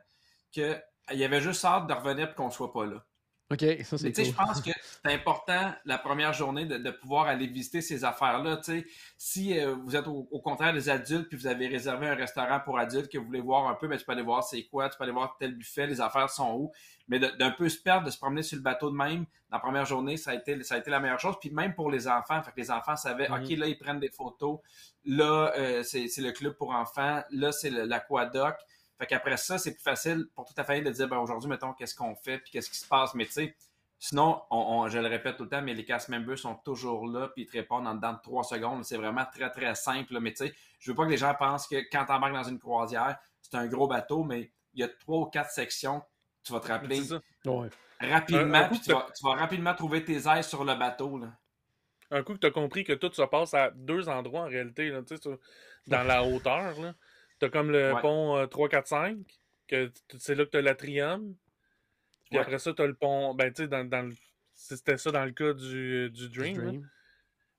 qu'il 0.53 0.81
avait 1.09 1.41
juste 1.41 1.65
hâte 1.65 1.89
de 1.89 1.93
revenir 1.95 2.31
et 2.31 2.35
qu'on 2.35 2.47
ne 2.47 2.53
soit 2.53 2.73
pas 2.73 2.87
là. 2.87 3.05
OK, 3.51 3.61
ça 3.85 3.99
c'est 3.99 4.11
tu 4.11 4.25
sais, 4.25 4.25
cool. 4.25 4.33
je 4.33 4.33
pense 4.33 4.63
que 4.63 4.71
c'est 5.05 5.13
important 5.13 5.75
la 5.85 5.99
première 5.99 6.33
journée 6.33 6.65
de, 6.65 6.79
de 6.79 6.91
pouvoir 6.91 7.27
aller 7.27 7.47
visiter 7.47 7.83
ces 7.83 8.03
affaires-là. 8.05 8.57
Tu 8.57 8.81
sais, 8.81 8.87
si 9.19 9.59
euh, 9.61 9.75
vous 9.85 9.95
êtes 9.97 10.07
au, 10.09 10.27
au 10.31 10.41
contraire 10.41 10.73
des 10.73 10.89
adultes 10.89 11.29
puis 11.29 11.37
vous 11.37 11.47
avez 11.47 11.67
réservé 11.69 12.09
un 12.09 12.15
restaurant 12.15 12.59
pour 12.61 12.79
adultes 12.79 13.13
que 13.13 13.19
vous 13.19 13.27
voulez 13.27 13.43
voir 13.43 13.69
un 13.69 13.75
peu, 13.75 13.87
mais 13.87 13.99
tu 13.99 14.05
peux 14.07 14.13
aller 14.13 14.23
voir 14.23 14.43
c'est 14.43 14.65
quoi, 14.65 14.89
tu 14.89 14.97
peux 14.97 15.05
aller 15.05 15.13
voir 15.13 15.37
tel 15.39 15.55
buffet, 15.55 15.87
les 15.87 16.01
affaires 16.01 16.31
sont 16.31 16.53
où. 16.55 16.73
Mais 17.07 17.19
d'un 17.19 17.51
peu 17.51 17.69
se 17.69 17.79
perdre, 17.79 18.07
de 18.07 18.11
se 18.11 18.17
promener 18.17 18.43
sur 18.43 18.57
le 18.57 18.63
bateau 18.63 18.91
de 18.91 18.97
même, 18.97 19.27
dans 19.51 19.59
la 19.59 19.61
première 19.61 19.85
journée, 19.85 20.17
ça 20.17 20.31
a 20.31 20.35
été, 20.35 20.63
ça 20.63 20.77
a 20.77 20.79
été 20.79 20.91
la 20.91 21.01
meilleure 21.01 21.21
chose. 21.21 21.35
Puis 21.39 21.51
même 21.51 21.75
pour 21.75 21.91
les 21.91 22.09
enfants, 22.09 22.43
fait 22.43 22.51
que 22.51 22.57
les 22.57 22.71
enfants 22.71 22.97
savaient, 22.97 23.29
Mhm. 23.29 23.43
OK, 23.45 23.51
là, 23.59 23.67
ils 23.67 23.77
prennent 23.79 24.01
des 24.01 24.09
photos. 24.09 24.61
Là, 25.05 25.53
euh, 25.59 25.83
c'est 25.83 26.09
le 26.17 26.33
club 26.33 26.55
pour 26.55 26.71
enfants. 26.71 27.23
Là, 27.31 27.53
c'est 27.53 27.69
l'aquadoc. 27.69 28.57
Fait 28.99 29.07
qu'après 29.07 29.37
ça, 29.37 29.59
c'est 29.59 29.73
plus 29.75 29.83
facile 29.83 30.27
pour 30.35 30.45
toute 30.45 30.57
la 30.57 30.65
famille 30.65 30.83
de 30.85 30.91
dire, 30.91 31.09
ben, 31.09 31.19
aujourd'hui, 31.19 31.49
mettons, 31.49 31.73
qu'est-ce 31.73 31.95
qu'on 31.95 32.15
fait, 32.15 32.39
puis 32.39 32.51
qu'est-ce 32.53 32.71
qui 32.71 32.79
se 32.79 32.87
passe. 32.87 33.15
Mais 33.15 33.27
tu 33.27 33.33
sais, 33.33 33.57
sinon, 33.99 34.41
on, 34.51 34.57
on- 34.59 34.89
je 34.89 34.99
le 34.99 35.09
répète 35.09 35.37
tout 35.37 35.45
le 35.45 35.49
temps, 35.49 35.63
mais 35.63 35.75
les 35.75 35.85
cast 35.85 36.09
members 36.09 36.39
sont 36.39 36.55
toujours 36.57 37.07
là, 37.09 37.29
puis 37.29 37.43
ils 37.43 37.47
te 37.47 37.53
répondent 37.53 37.87
en 37.89 37.95
dedans 37.95 38.13
de 38.13 38.21
trois 38.23 38.45
secondes. 38.45 38.85
C'est 38.85 38.97
vraiment 38.97 39.25
très, 39.33 39.51
très 39.51 39.75
simple. 39.75 40.13
là. 40.15 40.21
Mais 40.21 40.33
tu 40.33 40.47
sais, 40.47 40.55
je 40.79 40.91
veux 40.91 40.95
pas 40.95 41.05
que 41.07 41.11
les 41.11 41.17
gens 41.17 41.35
pensent 41.35 41.67
que 41.67 41.77
quand 41.91 42.05
t'embarques 42.07 42.35
dans 42.35 42.45
une 42.45 42.59
croisière, 42.59 43.19
c'est 43.43 43.57
un 43.57 43.67
gros 43.67 43.89
bateau, 43.89 44.23
mais 44.25 44.53
il 44.75 44.81
y 44.81 44.83
a 44.85 44.89
trois 44.89 45.19
ou 45.21 45.27
quatre 45.27 45.51
sections. 45.51 46.03
Tu 46.45 46.53
vas 46.53 46.61
te 46.61 46.69
rappeler. 46.69 47.01
Ouais. 47.47 47.69
rapidement, 48.01 48.55
Un- 48.59 48.63
un 48.65 48.69
coup 48.69 48.75
puis 48.75 48.81
que 48.81 48.85
tu 48.85 48.93
vas, 48.93 49.07
tu 49.17 49.25
vas 49.25 49.35
rapidement 49.35 49.75
trouver 49.75 50.05
tes 50.05 50.29
ailes 50.29 50.45
sur 50.45 50.65
le 50.65 50.75
bateau. 50.75 51.19
Là. 51.19 51.29
Un 52.11 52.23
coup 52.23 52.35
que 52.35 52.39
tu 52.39 52.47
as 52.47 52.51
compris 52.51 52.85
que 52.85 52.93
tout 52.93 53.13
se 53.13 53.23
passe 53.23 53.55
à 53.55 53.71
deux 53.71 54.09
endroits 54.09 54.43
en 54.43 54.49
réalité, 54.49 54.91
là, 54.91 55.01
tu 55.03 55.17
sais, 55.17 55.23
sur- 55.23 55.39
dans 55.87 56.03
la 56.05 56.23
hauteur. 56.23 56.75
Tu 56.75 56.83
as 57.45 57.49
comme 57.51 57.71
le 57.71 57.93
Ouais. 57.95 58.01
pont 58.01 58.37
euh, 58.37 58.47
3, 58.47 58.69
4, 58.69 58.87
5, 58.87 59.19
que 59.69 59.91
c'est 60.19 60.35
là 60.35 60.45
que 60.45 60.51
tu 60.51 60.57
as 60.59 60.63
l'atrium. 60.63 61.35
Puis 62.31 62.39
Ouais. 62.39 62.43
après 62.45 62.59
ça, 62.59 62.73
tu 62.73 62.83
as 62.83 62.87
le 62.87 62.95
pont. 62.95 63.35
Ben, 63.35 63.53
tu 63.53 63.63
sais, 63.63 63.69
dans, 63.69 63.85
dans 63.85 64.03
le- 64.09 64.15
c'était 64.55 64.97
ça 64.99 65.11
dans 65.11 65.25
le 65.25 65.33
cas 65.33 65.53
du, 65.53 66.11
du 66.11 66.29
Dream. 66.31 66.57
Dream. 66.57 66.91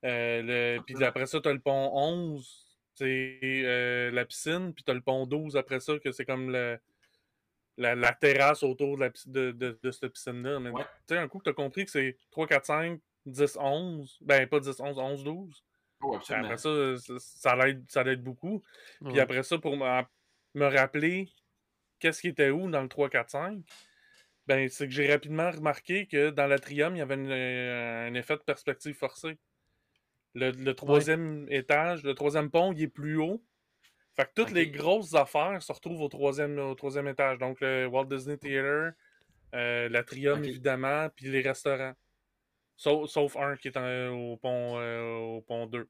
Euh, 0.05 0.41
le- 0.77 0.81
puis 0.83 1.03
après 1.03 1.25
ça, 1.25 1.39
tu 1.41 1.49
as 1.49 1.53
le 1.53 1.59
pont 1.59 1.91
11, 1.93 2.67
c'est 2.93 3.39
euh, 3.43 4.11
la 4.11 4.25
piscine. 4.25 4.73
Puis 4.73 4.83
tu 4.83 4.91
as 4.91 4.93
le 4.93 5.01
pont 5.01 5.25
12 5.25 5.57
après 5.57 5.79
ça, 5.79 5.97
que 5.99 6.11
c'est 6.11 6.25
comme 6.25 6.51
le, 6.51 6.79
la, 7.77 7.95
la 7.95 8.13
terrasse 8.13 8.63
autour 8.63 8.95
de, 8.97 9.01
la, 9.01 9.09
de, 9.25 9.51
de, 9.51 9.79
de 9.81 9.91
cette 9.91 10.13
piscine-là. 10.13 10.59
Mais 10.59 10.69
Ouais. 10.69 10.83
tu 11.07 11.15
sais, 11.15 11.17
un 11.17 11.27
coup 11.27 11.39
que 11.39 11.43
tu 11.45 11.49
as 11.49 11.53
compris 11.53 11.85
que 11.85 11.91
c'est 11.91 12.17
3, 12.31 12.47
4, 12.47 12.65
5, 12.65 13.01
10, 13.25 13.57
11. 13.59 14.17
Ben, 14.21 14.47
pas 14.47 14.59
10, 14.59 14.79
11, 14.79 14.97
11, 14.99 15.23
12. 15.23 15.63
Oh, 16.01 16.15
après 16.15 16.57
ça, 16.57 16.97
ça, 16.97 17.13
ça 17.19 17.55
l'aide, 17.55 17.85
ça 17.89 18.03
l'aide 18.03 18.23
beaucoup. 18.23 18.63
Puis 18.99 19.07
Ouais. 19.13 19.19
après 19.19 19.43
ça, 19.43 19.57
pour 19.57 19.77
me, 19.77 20.01
me 20.53 20.65
rappeler 20.65 21.29
qu'est-ce 21.99 22.21
qui 22.21 22.27
était 22.27 22.49
où 22.51 22.69
dans 22.69 22.81
le 22.81 22.89
3, 22.89 23.09
4, 23.09 23.29
5, 23.31 23.59
ben, 24.47 24.69
c'est 24.69 24.87
que 24.87 24.93
j'ai 24.93 25.11
rapidement 25.11 25.49
remarqué 25.49 26.07
que 26.07 26.29
dans 26.29 26.45
l'atrium, 26.47 26.95
il 26.95 26.99
y 26.99 27.01
avait 27.01 27.15
une- 27.15 27.31
euh, 27.31 28.07
un 28.07 28.13
effet 28.13 28.35
de 28.35 28.43
perspective 28.43 28.95
forcée. 28.95 29.37
Le, 30.35 30.51
le 30.51 30.73
troisième 30.75 31.47
étage, 31.49 32.03
le 32.03 32.13
troisième 32.13 32.51
pont, 32.51 32.73
il 32.73 32.83
est 32.83 32.87
plus 32.87 33.17
haut. 33.17 33.43
Fait 34.15 34.25
que 34.25 34.31
toutes 34.35 34.51
les 34.51 34.69
grosses 34.69 35.13
affaires 35.15 35.61
se 35.61 35.71
retrouvent 35.73 36.01
au 36.01 36.07
troisième, 36.09 36.59
au 36.59 36.75
troisième 36.75 37.07
étage. 37.07 37.37
Donc 37.39 37.59
le 37.61 37.85
Walt 37.87 38.05
Disney 38.05 38.37
Theater, 38.37 38.91
euh, 39.55 39.89
l'atrium 39.89 40.43
évidemment, 40.49 41.09
puis 41.15 41.27
les 41.27 41.41
restaurants. 41.41 41.93
Sauf, 42.77 43.09
sauf 43.09 43.35
un 43.37 43.55
qui 43.57 43.69
est 43.69 43.77
en- 43.77 44.09
au, 44.13 44.37
pont, 44.37 44.77
euh, 44.79 45.15
au 45.15 45.41
pont 45.41 45.65
2. 45.67 45.87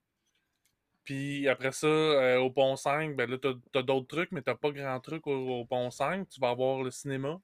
Puis 1.03 1.47
après 1.47 1.71
ça, 1.71 1.87
euh, 1.87 2.37
au 2.39 2.49
pont 2.51 2.75
5, 2.75 3.15
ben 3.15 3.29
là, 3.29 3.37
t'as 3.37 3.53
as, 3.79 3.83
d'autres 3.83 4.07
trucs, 4.07 4.31
mais 4.31 4.41
t'as 4.41 4.55
pas 4.55 4.71
grand 4.71 4.99
truc 4.99 5.27
au, 5.27 5.59
au 5.61 5.65
pont 5.65 5.91
5. 5.91 6.27
Tu 6.29 6.39
vas 6.39 6.49
avoir 6.49 6.81
le 6.83 6.91
cinéma. 6.91 7.39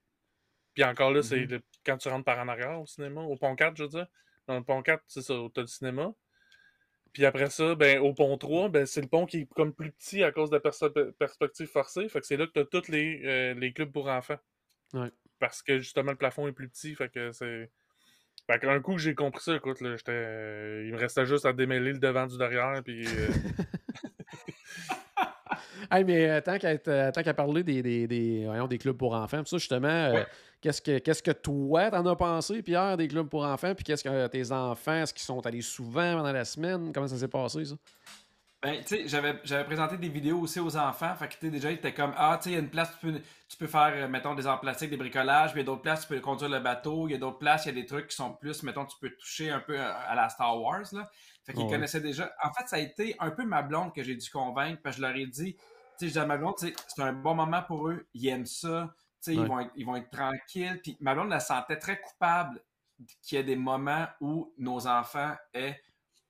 Puis 0.74 0.84
encore 0.84 1.12
là, 1.12 1.22
c'est 1.22 1.48
Mhm. 1.48 1.62
quand 1.86 1.98
tu 1.98 2.10
rentres 2.10 2.26
par 2.26 2.40
en 2.40 2.48
arrière 2.48 2.80
au 2.82 2.86
cinéma. 2.86 3.22
Au 3.22 3.36
pont 3.36 3.56
4, 3.56 3.76
je 3.78 3.84
veux 3.84 3.90
dire. 3.90 4.08
Dans 4.48 4.58
le 4.58 4.64
pont 4.64 4.82
4, 4.82 5.04
c'est 5.08 5.22
ça, 5.22 5.34
t'as 5.54 5.62
le 5.62 5.68
cinéma. 5.68 6.14
Puis 7.14 7.26
après 7.26 7.50
ça, 7.50 7.76
ben, 7.76 8.00
au 8.00 8.14
pont 8.14 8.38
3, 8.38 8.70
ben, 8.70 8.86
c'est 8.86 9.02
le 9.02 9.08
pont 9.08 9.26
qui 9.26 9.42
est 9.42 9.50
comme 9.54 9.74
plus 9.74 9.92
petit 9.92 10.24
à 10.24 10.32
cause 10.32 10.50
de 10.50 10.56
la 10.56 11.12
perspective 11.20 11.68
forcée. 11.68 12.08
Fait 12.10 12.22
que 12.22 12.26
c'est 12.26 12.38
là 12.38 12.48
que 12.48 12.54
t'as 12.54 12.66
tous 12.66 12.88
les, 12.90 13.22
euh, 13.26 13.54
les 13.56 13.74
clubs 13.74 13.92
pour 13.92 14.08
enfants. 14.08 14.38
Ouais. 14.94 15.12
Parce 15.40 15.62
que 15.62 15.78
justement, 15.80 16.12
le 16.12 16.18
plafond 16.18 16.48
est 16.48 16.52
plus 16.54 16.70
petit. 16.70 16.96
Fait 16.96 17.10
que 17.10 17.32
c'est. 17.34 17.70
Fait 18.52 18.60
qu'un 18.60 18.80
coup 18.82 18.96
que 18.96 19.02
j'ai 19.02 19.16
compris 19.16 19.44
ça, 19.44 19.56
écoute, 19.56 19.80
là, 19.82 19.96
j'étais. 19.96 20.12
euh, 20.12 20.84
il 20.88 20.94
me 20.94 20.98
restait 20.98 21.26
juste 21.26 21.46
à 21.46 21.54
démêler 21.54 21.94
le 21.94 22.00
devant 22.00 22.26
du 22.28 22.38
derrière. 22.38 22.82
Puis. 22.84 23.06
euh, 23.08 23.28
Hey, 25.90 26.04
mais 26.06 26.30
euh, 26.30 26.42
tant 26.42 26.58
qu'à 26.58 26.78
tant 26.78 27.24
qu'à 27.24 27.34
parler 27.34 27.64
des, 27.64 27.82
des, 27.82 28.08
des, 28.08 28.44
voyons, 28.46 28.68
des 28.68 28.78
clubs 28.78 28.96
pour 28.96 29.14
enfants, 29.14 29.42
ça, 29.46 29.58
justement, 29.58 30.14
Ouais. 30.14 30.26
qu'est-ce, 30.62 30.82
que, 30.82 31.00
qu'est-ce 31.00 31.24
que 31.24 31.32
toi, 31.32 31.90
t'en 31.92 32.06
as 32.06 32.16
pensé, 32.16 32.62
Pierre, 32.62 32.96
des 32.98 33.08
clubs 33.08 33.28
pour 33.28 33.44
enfants? 33.44 33.74
Puis 33.76 33.84
qu'est-ce 33.84 34.04
que 34.04 34.28
tes 34.28 34.52
enfants, 34.52 35.02
est-ce 35.02 35.14
qu'ils 35.14 35.24
sont 35.24 35.46
allés 35.46 35.62
souvent 35.62 36.16
pendant 36.18 36.32
la 36.32 36.46
semaine? 36.46 36.92
Comment 36.94 37.08
ça 37.08 37.18
s'est 37.18 37.28
passé, 37.28 37.66
ça? 37.66 37.76
Ben, 38.64 38.80
tu 38.84 38.90
sais, 38.90 39.08
j'avais, 39.08 39.40
j'avais 39.44 39.64
présenté 39.64 39.98
des 39.98 40.08
vidéos 40.10 40.40
aussi 40.40 40.60
aux 40.60 40.78
enfants. 40.78 41.16
Fait 41.16 41.28
que, 41.28 41.34
tu 41.40 41.50
déjà, 41.50 41.72
ils 41.72 41.76
étaient 41.76 41.96
comme, 41.96 42.14
ah, 42.16 42.38
tu 42.38 42.44
sais, 42.44 42.50
il 42.52 42.54
y 42.54 42.56
a 42.58 42.60
une 42.60 42.70
place, 42.70 42.92
tu 43.00 43.08
peux, 43.08 43.20
tu 43.50 43.58
peux 43.58 43.66
faire, 43.66 43.92
euh, 43.96 44.08
mettons, 44.08 44.36
des 44.36 44.46
arts 44.46 44.62
plastiques, 44.62 44.92
des 44.92 44.98
bricolages. 44.98 45.52
Puis 45.52 45.62
il 45.62 45.64
y 45.64 45.66
a 45.66 45.66
d'autres 45.66 45.82
places, 45.82 46.02
tu 46.02 46.14
peux 46.14 46.20
conduire 46.20 46.50
le 46.52 46.60
bateau. 46.60 47.08
Il 47.08 47.12
y 47.14 47.16
a 47.16 47.18
d'autres 47.18 47.40
places, 47.40 47.66
il 47.66 47.70
y 47.70 47.72
a 47.72 47.82
des 47.82 47.88
trucs 47.88 48.10
qui 48.10 48.16
sont 48.16 48.34
plus, 48.34 48.62
mettons, 48.62 48.86
tu 48.86 48.96
peux 49.02 49.10
toucher 49.16 49.50
un 49.50 49.62
peu 49.62 49.80
à, 49.80 50.14
la 50.14 50.30
Star 50.30 50.62
Wars, 50.62 50.84
là. 50.92 51.10
Fait 51.44 51.54
qu'ils 51.54 51.64
Ouais. 51.64 51.72
connaissaient 51.72 52.02
déjà. 52.02 52.32
En 52.44 52.54
fait, 52.54 52.68
ça 52.68 52.76
a 52.76 52.80
été 52.80 53.16
un 53.20 53.32
peu 53.32 53.44
ma 53.46 53.64
blonde 53.64 53.96
que 53.96 54.04
j'ai 54.04 54.16
dû 54.16 54.30
convaincre. 54.30 54.80
Parce 54.84 54.96
que 54.96 55.02
je 55.02 55.08
leur 55.08 55.16
ai 55.16 55.26
dit, 55.26 55.56
tu 55.56 55.62
sais, 55.98 56.08
je 56.08 56.12
dis 56.12 56.20
à 56.20 56.26
ma 56.28 56.38
blonde, 56.38 56.54
c'est 56.60 56.76
un 57.02 57.14
bon 57.14 57.34
moment 57.34 57.64
pour 57.64 57.88
eux. 57.90 58.08
Ils 58.14 58.28
aiment 58.28 58.46
ça. 58.46 58.94
Tu 59.24 59.34
sais, 59.34 59.40
Ouais. 59.40 59.44
ils, 59.44 59.48
vont 59.50 59.60
être, 59.60 59.72
ils 59.76 59.86
vont 59.88 59.96
être 59.96 60.12
tranquilles. 60.12 60.80
Puis 60.84 60.98
ma 61.00 61.16
blonde 61.16 61.30
la 61.30 61.40
sentait 61.40 61.78
très 61.80 62.00
coupable 62.00 62.62
qu'il 63.24 63.38
y 63.40 63.42
ait 63.42 63.44
des 63.44 63.56
moments 63.56 64.06
où 64.20 64.54
nos 64.60 64.86
enfants 64.86 65.34
aient 65.56 65.82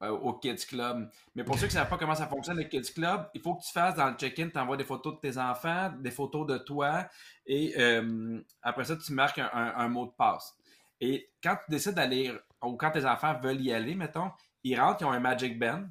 au 0.09 0.33
Kids 0.33 0.65
Club. 0.67 1.09
Mais 1.35 1.43
pour 1.43 1.55
ceux 1.55 1.67
qui 1.67 1.75
ne 1.75 1.79
savent 1.79 1.89
pas 1.89 1.97
comment 1.97 2.15
ça 2.15 2.27
fonctionne, 2.27 2.57
le 2.57 2.63
Kids 2.63 2.93
Club, 2.93 3.29
il 3.33 3.41
faut 3.41 3.55
que 3.55 3.63
tu 3.63 3.71
fasses 3.71 3.95
dans 3.95 4.07
le 4.09 4.15
check-in, 4.15 4.49
tu 4.49 4.57
envoies 4.57 4.77
des 4.77 4.83
photos 4.83 5.15
de 5.15 5.19
tes 5.19 5.37
enfants, 5.37 5.91
des 5.99 6.11
photos 6.11 6.47
de 6.47 6.57
toi, 6.57 7.07
et 7.45 7.73
euh, 7.77 8.41
après 8.61 8.85
ça, 8.85 8.95
tu 8.97 9.13
marques 9.13 9.39
un, 9.39 9.49
un- 9.53 9.73
un 9.75 9.87
mot 9.87 10.05
de 10.05 10.11
passe. 10.11 10.55
Et 10.99 11.29
quand 11.43 11.55
tu 11.65 11.71
décides 11.71 11.95
d'aller, 11.95 12.31
ou 12.63 12.75
quand 12.77 12.91
tes 12.91 13.05
enfants 13.05 13.37
veulent 13.39 13.61
y 13.61 13.71
aller, 13.73 13.95
mettons, 13.95 14.31
ils 14.63 14.79
rentrent, 14.79 15.01
ils 15.01 15.05
ont 15.05 15.11
un 15.11 15.19
Magic 15.19 15.57
Band 15.57 15.85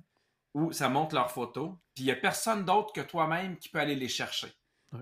où 0.54 0.72
ça 0.72 0.88
montre 0.88 1.14
leurs 1.14 1.30
photos, 1.30 1.70
puis 1.94 2.04
il 2.04 2.06
n'y 2.06 2.12
a 2.12 2.16
personne 2.16 2.64
d'autre 2.64 2.92
que 2.92 3.00
toi-même 3.00 3.56
qui 3.58 3.68
peut 3.68 3.78
aller 3.80 3.94
les 3.96 4.08
chercher. 4.08 4.52
Ouais. 4.92 5.00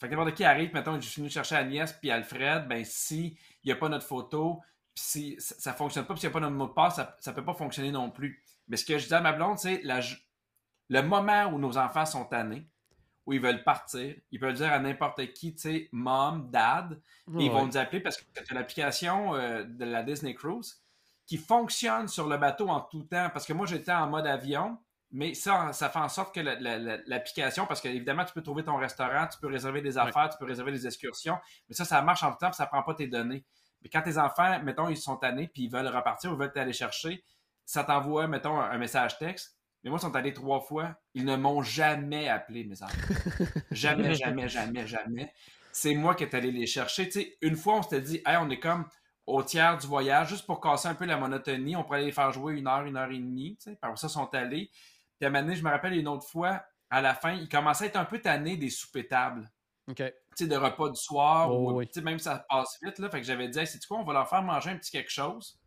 Fait 0.00 0.08
que 0.08 0.14
n'importe 0.14 0.34
qui 0.36 0.44
arrive, 0.44 0.72
mettons, 0.72 1.00
je 1.00 1.08
suis 1.08 1.20
venu 1.20 1.30
chercher 1.30 1.56
Agnès 1.56 1.92
puis 1.92 2.10
Alfred, 2.10 2.66
ben 2.68 2.84
si 2.84 3.36
il 3.62 3.66
n'y 3.66 3.72
a 3.72 3.76
pas 3.76 3.88
notre 3.88 4.06
photo, 4.06 4.60
puis 5.00 5.36
si 5.38 5.54
ça 5.60 5.70
ne 5.72 5.76
fonctionne 5.76 6.04
pas, 6.04 6.14
puis 6.14 6.20
s'il 6.20 6.28
n'y 6.28 6.32
a 6.32 6.34
pas 6.34 6.40
notre 6.40 6.56
mot 6.56 6.66
de 6.66 6.72
passe, 6.72 6.96
ça 6.96 7.30
ne 7.30 7.32
peut 7.36 7.44
pas 7.44 7.54
fonctionner 7.54 7.90
non 7.92 8.10
plus. 8.10 8.42
Mais 8.68 8.76
ce 8.76 8.84
que 8.84 8.98
je 8.98 9.06
dis 9.06 9.14
à 9.14 9.20
ma 9.20 9.32
blonde, 9.32 9.58
c'est 9.58 9.82
le 10.88 11.02
moment 11.02 11.44
où 11.46 11.58
nos 11.58 11.78
enfants 11.78 12.06
sont 12.06 12.24
tannés, 12.24 12.66
où 13.26 13.32
ils 13.32 13.40
veulent 13.40 13.62
partir, 13.62 14.14
ils 14.32 14.40
peuvent 14.40 14.54
dire 14.54 14.72
à 14.72 14.78
n'importe 14.78 15.32
qui, 15.32 15.54
tu 15.54 15.60
sais, 15.60 15.88
mom, 15.92 16.50
dad, 16.50 17.00
et 17.40 17.44
ils 17.44 17.50
vont 17.50 17.66
nous 17.66 17.76
appeler 17.76 18.00
parce 18.00 18.16
que 18.16 18.24
c'est 18.34 18.52
l'application 18.54 19.34
euh, 19.36 19.62
de 19.64 19.84
la 19.84 20.02
Disney 20.02 20.34
Cruise 20.34 20.82
qui 21.26 21.36
fonctionne 21.36 22.08
sur 22.08 22.26
le 22.28 22.36
bateau 22.38 22.68
en 22.68 22.80
tout 22.80 23.04
temps. 23.04 23.30
Parce 23.32 23.46
que 23.46 23.52
moi, 23.52 23.66
j'étais 23.66 23.92
en 23.92 24.08
mode 24.08 24.26
avion, 24.26 24.78
mais 25.12 25.34
ça, 25.34 25.72
ça 25.72 25.88
fait 25.88 26.00
en 26.00 26.08
sorte 26.08 26.34
que 26.34 26.40
la- 26.40 26.58
la- 26.58 26.78
la- 26.78 26.98
l'application, 27.06 27.66
parce 27.66 27.80
qu'évidemment, 27.80 28.24
tu 28.24 28.32
peux 28.32 28.42
trouver 28.42 28.64
ton 28.64 28.76
restaurant, 28.76 29.28
tu 29.28 29.38
peux 29.38 29.46
réserver 29.46 29.80
des 29.80 29.96
affaires, 29.96 30.28
tu 30.30 30.38
peux 30.38 30.44
réserver 30.46 30.72
des 30.72 30.86
excursions, 30.86 31.38
mais 31.68 31.74
ça, 31.76 31.84
ça 31.84 32.02
marche 32.02 32.24
en 32.24 32.32
tout 32.32 32.38
temps, 32.38 32.48
puis 32.50 32.56
ça 32.56 32.66
prend 32.66 32.82
pas 32.82 32.94
tes 32.94 33.06
données. 33.06 33.44
Mais 33.82 33.88
quand 33.88 34.02
tes 34.02 34.18
enfants, 34.18 34.62
mettons, 34.62 34.88
ils 34.88 34.96
sont 34.96 35.16
tannés, 35.16 35.48
puis 35.48 35.64
ils 35.64 35.70
veulent 35.70 35.88
repartir 35.88 36.32
ou 36.32 36.36
veulent 36.36 36.52
t'aller 36.52 36.72
chercher, 36.72 37.24
ça 37.64 37.84
t'envoie, 37.84 38.26
mettons, 38.26 38.58
un, 38.58 38.70
un 38.70 38.78
message 38.78 39.18
texte. 39.18 39.56
Mais 39.82 39.90
moi, 39.90 39.98
ils 39.98 40.02
sont 40.02 40.14
allés 40.14 40.34
trois 40.34 40.60
fois. 40.60 40.96
Ils 41.14 41.24
ne 41.24 41.36
m'ont 41.36 41.62
jamais 41.62 42.28
appelé, 42.28 42.64
mes 42.64 42.82
enfants. 42.82 42.94
jamais, 43.70 44.14
jamais, 44.14 44.48
jamais, 44.48 44.86
jamais. 44.86 45.32
C'est 45.72 45.94
moi 45.94 46.14
qui 46.14 46.24
est 46.24 46.34
allé 46.34 46.50
les 46.50 46.66
chercher. 46.66 47.06
Tu 47.06 47.20
sais, 47.20 47.38
une 47.40 47.56
fois, 47.56 47.76
on 47.76 47.82
s'était 47.82 48.02
dit, 48.02 48.22
hey, 48.26 48.36
on 48.38 48.50
est 48.50 48.58
comme 48.58 48.86
au 49.26 49.42
tiers 49.42 49.78
du 49.78 49.86
voyage, 49.86 50.28
juste 50.30 50.46
pour 50.46 50.60
casser 50.60 50.88
un 50.88 50.94
peu 50.94 51.06
la 51.06 51.16
monotonie. 51.16 51.76
On 51.76 51.84
pourrait 51.84 52.02
les 52.02 52.12
faire 52.12 52.32
jouer 52.32 52.54
une 52.58 52.66
heure, 52.66 52.84
une 52.84 52.96
heure 52.96 53.10
et 53.10 53.18
demie. 53.18 53.56
Tu 53.56 53.70
sais. 53.70 53.76
Par 53.76 53.96
ça, 53.96 54.08
ils 54.08 54.10
sont 54.10 54.34
allés. 54.34 54.70
Puis 55.18 55.24
à 55.24 55.28
un 55.28 55.30
moment 55.30 55.44
donné, 55.44 55.56
je 55.56 55.64
me 55.64 55.70
rappelle 55.70 55.94
une 55.94 56.08
autre 56.08 56.26
fois, 56.26 56.62
à 56.90 57.00
la 57.00 57.14
fin, 57.14 57.32
ils 57.32 57.48
commençaient 57.48 57.84
à 57.84 57.88
être 57.88 57.96
un 57.96 58.04
peu 58.04 58.20
tannés 58.20 58.56
des 58.56 58.70
soupers 58.70 59.06
tables. 59.06 59.50
OK. 59.88 60.02
De 60.38 60.56
repas 60.56 60.88
du 60.88 60.98
soir, 61.00 61.52
Oh, 61.52 61.70
ou, 61.72 61.76
oui. 61.78 61.88
même 62.02 62.18
si 62.18 62.24
ça 62.24 62.46
passe 62.48 62.78
vite, 62.82 62.98
là. 62.98 63.10
Fait 63.10 63.20
que 63.20 63.26
j'avais 63.26 63.48
dit, 63.48 63.58
hey, 63.58 63.66
c'est 63.66 63.84
quoi, 63.86 63.98
on 63.98 64.04
va 64.04 64.14
leur 64.14 64.28
faire 64.28 64.42
manger 64.42 64.70
un 64.70 64.76
petit 64.76 64.90
quelque 64.90 65.10
chose. 65.10 65.58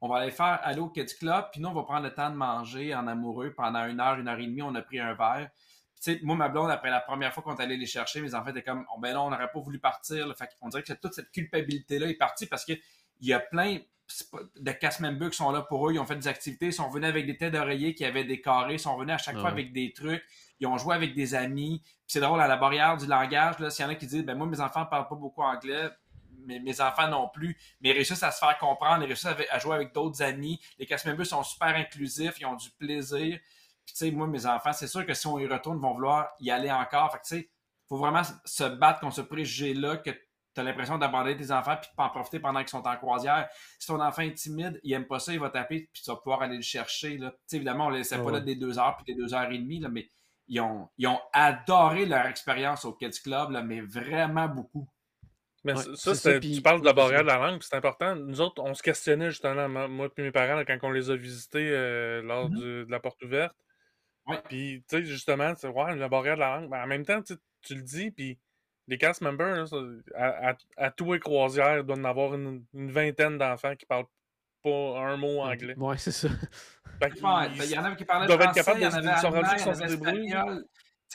On 0.00 0.08
va 0.08 0.18
aller 0.18 0.30
faire 0.30 0.60
aller 0.62 0.78
au 0.78 0.88
Kids 0.88 1.16
Club, 1.18 1.46
puis 1.50 1.60
nous, 1.60 1.68
on 1.68 1.74
va 1.74 1.82
prendre 1.82 2.04
le 2.04 2.14
temps 2.14 2.30
de 2.30 2.36
manger 2.36 2.94
en 2.94 3.06
amoureux 3.08 3.52
pendant 3.56 3.84
une 3.86 3.98
heure, 3.98 4.18
une 4.18 4.28
heure 4.28 4.38
et 4.38 4.46
demie. 4.46 4.62
On 4.62 4.74
a 4.76 4.82
pris 4.82 5.00
un 5.00 5.14
verre. 5.14 5.50
Moi, 6.22 6.36
ma 6.36 6.48
blonde, 6.48 6.70
après 6.70 6.90
la 6.90 7.00
première 7.00 7.34
fois 7.34 7.42
qu'on 7.42 7.56
est 7.56 7.62
allé 7.62 7.76
les 7.76 7.86
chercher, 7.86 8.20
mes 8.22 8.34
enfants 8.34 8.50
étaient 8.50 8.62
comme, 8.62 8.86
oh, 8.94 9.00
ben 9.00 9.12
là, 9.12 9.20
on 9.20 9.30
n'aurait 9.30 9.50
pas 9.50 9.60
voulu 9.60 9.78
partir. 9.80 10.26
Là. 10.28 10.34
Fait 10.34 10.48
qu'on 10.60 10.68
dirait 10.68 10.82
que 10.82 10.92
toute 10.92 11.12
cette 11.12 11.30
culpabilité-là 11.32 12.06
est 12.08 12.14
partie 12.14 12.46
parce 12.46 12.64
qu'il 12.64 12.80
y 13.20 13.32
a 13.32 13.40
plein 13.40 13.78
de 14.56 14.72
cast 14.72 15.00
members 15.00 15.30
qui 15.30 15.36
sont 15.36 15.50
là 15.50 15.62
pour 15.62 15.88
eux. 15.88 15.92
Ils 15.92 15.98
ont 15.98 16.06
fait 16.06 16.16
des 16.16 16.28
activités, 16.28 16.66
ils 16.66 16.72
sont 16.72 16.88
venus 16.88 17.08
avec 17.08 17.26
des 17.26 17.36
têtes 17.36 17.52
d'oreiller 17.52 17.94
qui 17.94 18.04
avaient 18.04 18.24
des 18.24 18.40
carrés, 18.40 18.74
ils 18.74 18.80
sont 18.80 18.96
venus 18.96 19.14
à 19.14 19.18
chaque 19.18 19.38
fois 19.38 19.50
avec 19.50 19.72
des 19.72 19.92
trucs. 19.92 20.22
Ils 20.60 20.66
ont 20.66 20.78
joué 20.78 20.94
avec 20.94 21.14
des 21.14 21.34
amis. 21.34 21.80
Puis 21.82 21.94
c'est 22.06 22.20
drôle, 22.20 22.40
à 22.40 22.46
la 22.46 22.56
barrière 22.56 22.96
du 22.96 23.06
langage, 23.06 23.56
s'il 23.70 23.84
y 23.84 23.88
en 23.88 23.90
a 23.90 23.94
qui 23.94 24.06
disent, 24.06 24.24
ben 24.24 24.36
moi, 24.36 24.46
mes 24.46 24.60
enfants 24.60 24.80
ne 24.80 24.86
parlent 24.86 25.08
pas 25.08 25.14
beaucoup 25.16 25.42
anglais, 25.42 25.90
mais 26.46 26.60
mes 26.60 26.80
enfants 26.80 27.08
non 27.08 27.28
plus, 27.28 27.56
mais 27.80 27.90
ils 27.90 27.92
réussissent 27.92 28.22
à 28.22 28.30
se 28.30 28.38
faire 28.38 28.56
comprendre, 28.58 29.02
ils 29.02 29.06
réussissent 29.06 29.34
à, 29.50 29.58
jouer 29.58 29.74
avec 29.74 29.92
d'autres 29.92 30.22
amis. 30.22 30.60
Les 30.78 30.86
members 31.06 31.26
sont 31.26 31.42
super 31.42 31.74
inclusifs, 31.74 32.38
ils 32.40 32.46
ont 32.46 32.54
du 32.54 32.70
plaisir. 32.70 33.38
Puis, 33.84 33.94
tu 33.94 33.96
sais, 33.96 34.10
moi, 34.10 34.26
mes 34.26 34.46
enfants, 34.46 34.72
c'est 34.72 34.86
sûr 34.86 35.06
que 35.06 35.14
si 35.14 35.26
on 35.26 35.38
y 35.38 35.46
retourne, 35.46 35.78
ils 35.78 35.82
vont 35.82 35.94
vouloir 35.94 36.28
y 36.40 36.50
aller 36.50 36.70
encore. 36.70 37.10
Fait 37.12 37.18
que, 37.18 37.22
tu 37.24 37.36
sais, 37.36 37.50
faut 37.88 37.96
vraiment 37.96 38.22
se 38.44 38.64
battre 38.64 39.00
contre 39.00 39.16
ce 39.16 39.20
préjugé-là 39.22 39.96
que 39.96 40.10
tu 40.10 40.60
as 40.60 40.62
l'impression 40.64 40.98
d'abandonner 40.98 41.36
tes 41.36 41.50
enfants 41.52 41.76
puis 41.76 41.90
de 41.90 41.96
pas 41.96 42.04
en 42.04 42.10
profiter 42.10 42.40
pendant 42.40 42.60
qu'ils 42.60 42.68
sont 42.68 42.86
en 42.86 42.96
croisière. 42.96 43.48
Si 43.78 43.86
ton 43.86 44.00
enfant 44.00 44.22
est 44.22 44.34
timide, 44.34 44.80
il 44.82 44.92
aime 44.92 45.06
pas 45.06 45.18
ça, 45.18 45.32
il 45.32 45.40
va 45.40 45.50
taper 45.50 45.88
puis 45.92 46.02
tu 46.02 46.10
vas 46.10 46.16
pouvoir 46.16 46.42
aller 46.42 46.56
le 46.56 46.62
chercher. 46.62 47.18
Là. 47.18 47.32
sais, 47.46 47.56
évidemment, 47.56 47.86
on 47.86 47.90
ne 47.90 47.96
laissait 47.96 48.22
pas 48.22 48.30
là 48.30 48.40
des 48.40 48.56
deux 48.56 48.78
heures 48.78 48.96
puis 48.96 49.12
des 49.12 49.20
deux 49.20 49.34
heures 49.34 49.50
et 49.50 49.58
demie, 49.58 49.80
là, 49.80 49.88
mais 49.88 50.08
ils 50.50 50.60
ont, 50.60 50.88
ils 50.98 51.06
ont 51.06 51.20
adoré 51.32 52.04
leur 52.04 52.26
expérience 52.26 52.84
au 52.84 52.92
Kids 52.92 53.22
Club, 53.22 53.50
là, 53.50 53.62
mais 53.62 53.80
vraiment 53.80 54.48
beaucoup. 54.48 54.86
Mais 55.64 55.74
ça, 55.76 56.40
tu 56.40 56.60
parles 56.62 56.80
de 56.80 56.86
la 56.86 56.92
barrière 56.92 57.22
de 57.22 57.28
la 57.28 57.38
langue, 57.38 57.62
c'est 57.62 57.76
important. 57.76 58.16
Nous 58.16 58.40
autres, 58.40 58.62
on 58.62 58.74
se 58.74 58.82
questionnait 58.82 59.30
justement, 59.30 59.68
moi 59.68 60.08
et 60.16 60.22
mes 60.22 60.32
parents, 60.32 60.62
quand 60.66 60.78
on 60.82 60.90
les 60.90 61.10
a 61.10 61.16
visités 61.16 61.70
euh, 61.70 62.22
lors 62.22 62.50
mm-hmm. 62.50 62.86
de 62.86 62.86
la 62.88 63.00
porte 63.00 63.22
ouverte. 63.22 63.54
Puis, 64.48 64.84
tu 64.88 64.96
sais, 64.96 65.04
justement, 65.04 65.52
ouais, 65.62 65.96
la 65.96 66.08
barrière 66.08 66.36
de 66.36 66.40
la 66.40 66.56
langue. 66.56 66.70
Mais 66.70 66.78
en 66.78 66.86
même 66.86 67.04
temps, 67.04 67.20
tu 67.22 67.74
le 67.74 67.82
dis, 67.82 68.10
puis 68.10 68.38
les 68.86 68.98
cast 68.98 69.20
members, 69.20 69.66
à, 70.14 70.56
à, 70.76 70.90
tous 70.90 71.12
les 71.12 71.20
croisières, 71.20 71.78
il 71.78 71.84
doit 71.84 71.96
en 71.96 72.04
avoir 72.04 72.34
une, 72.34 72.64
vingtaine 72.72 73.38
d'enfants 73.38 73.76
qui 73.76 73.86
parlent 73.86 74.06
pas 74.62 75.00
un 75.00 75.16
mot 75.16 75.40
anglais. 75.40 75.74
Ouais, 75.76 75.98
c'est 75.98 76.12
ça. 76.12 76.28
il 77.02 77.70
y 77.70 77.78
en 77.78 77.84
avait 77.84 77.96
qui 77.96 78.04
parlaient 78.04 78.26
français, 78.38 78.72
il 78.76 78.82
y 78.82 78.86
en 78.86 78.92
avait 78.92 79.08
allemand, 79.08 80.60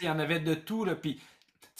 il 0.01 0.07
y 0.07 0.09
en 0.09 0.19
avait 0.19 0.39
de 0.39 0.53
tout, 0.55 0.83
là, 0.83 0.95
puis 0.95 1.21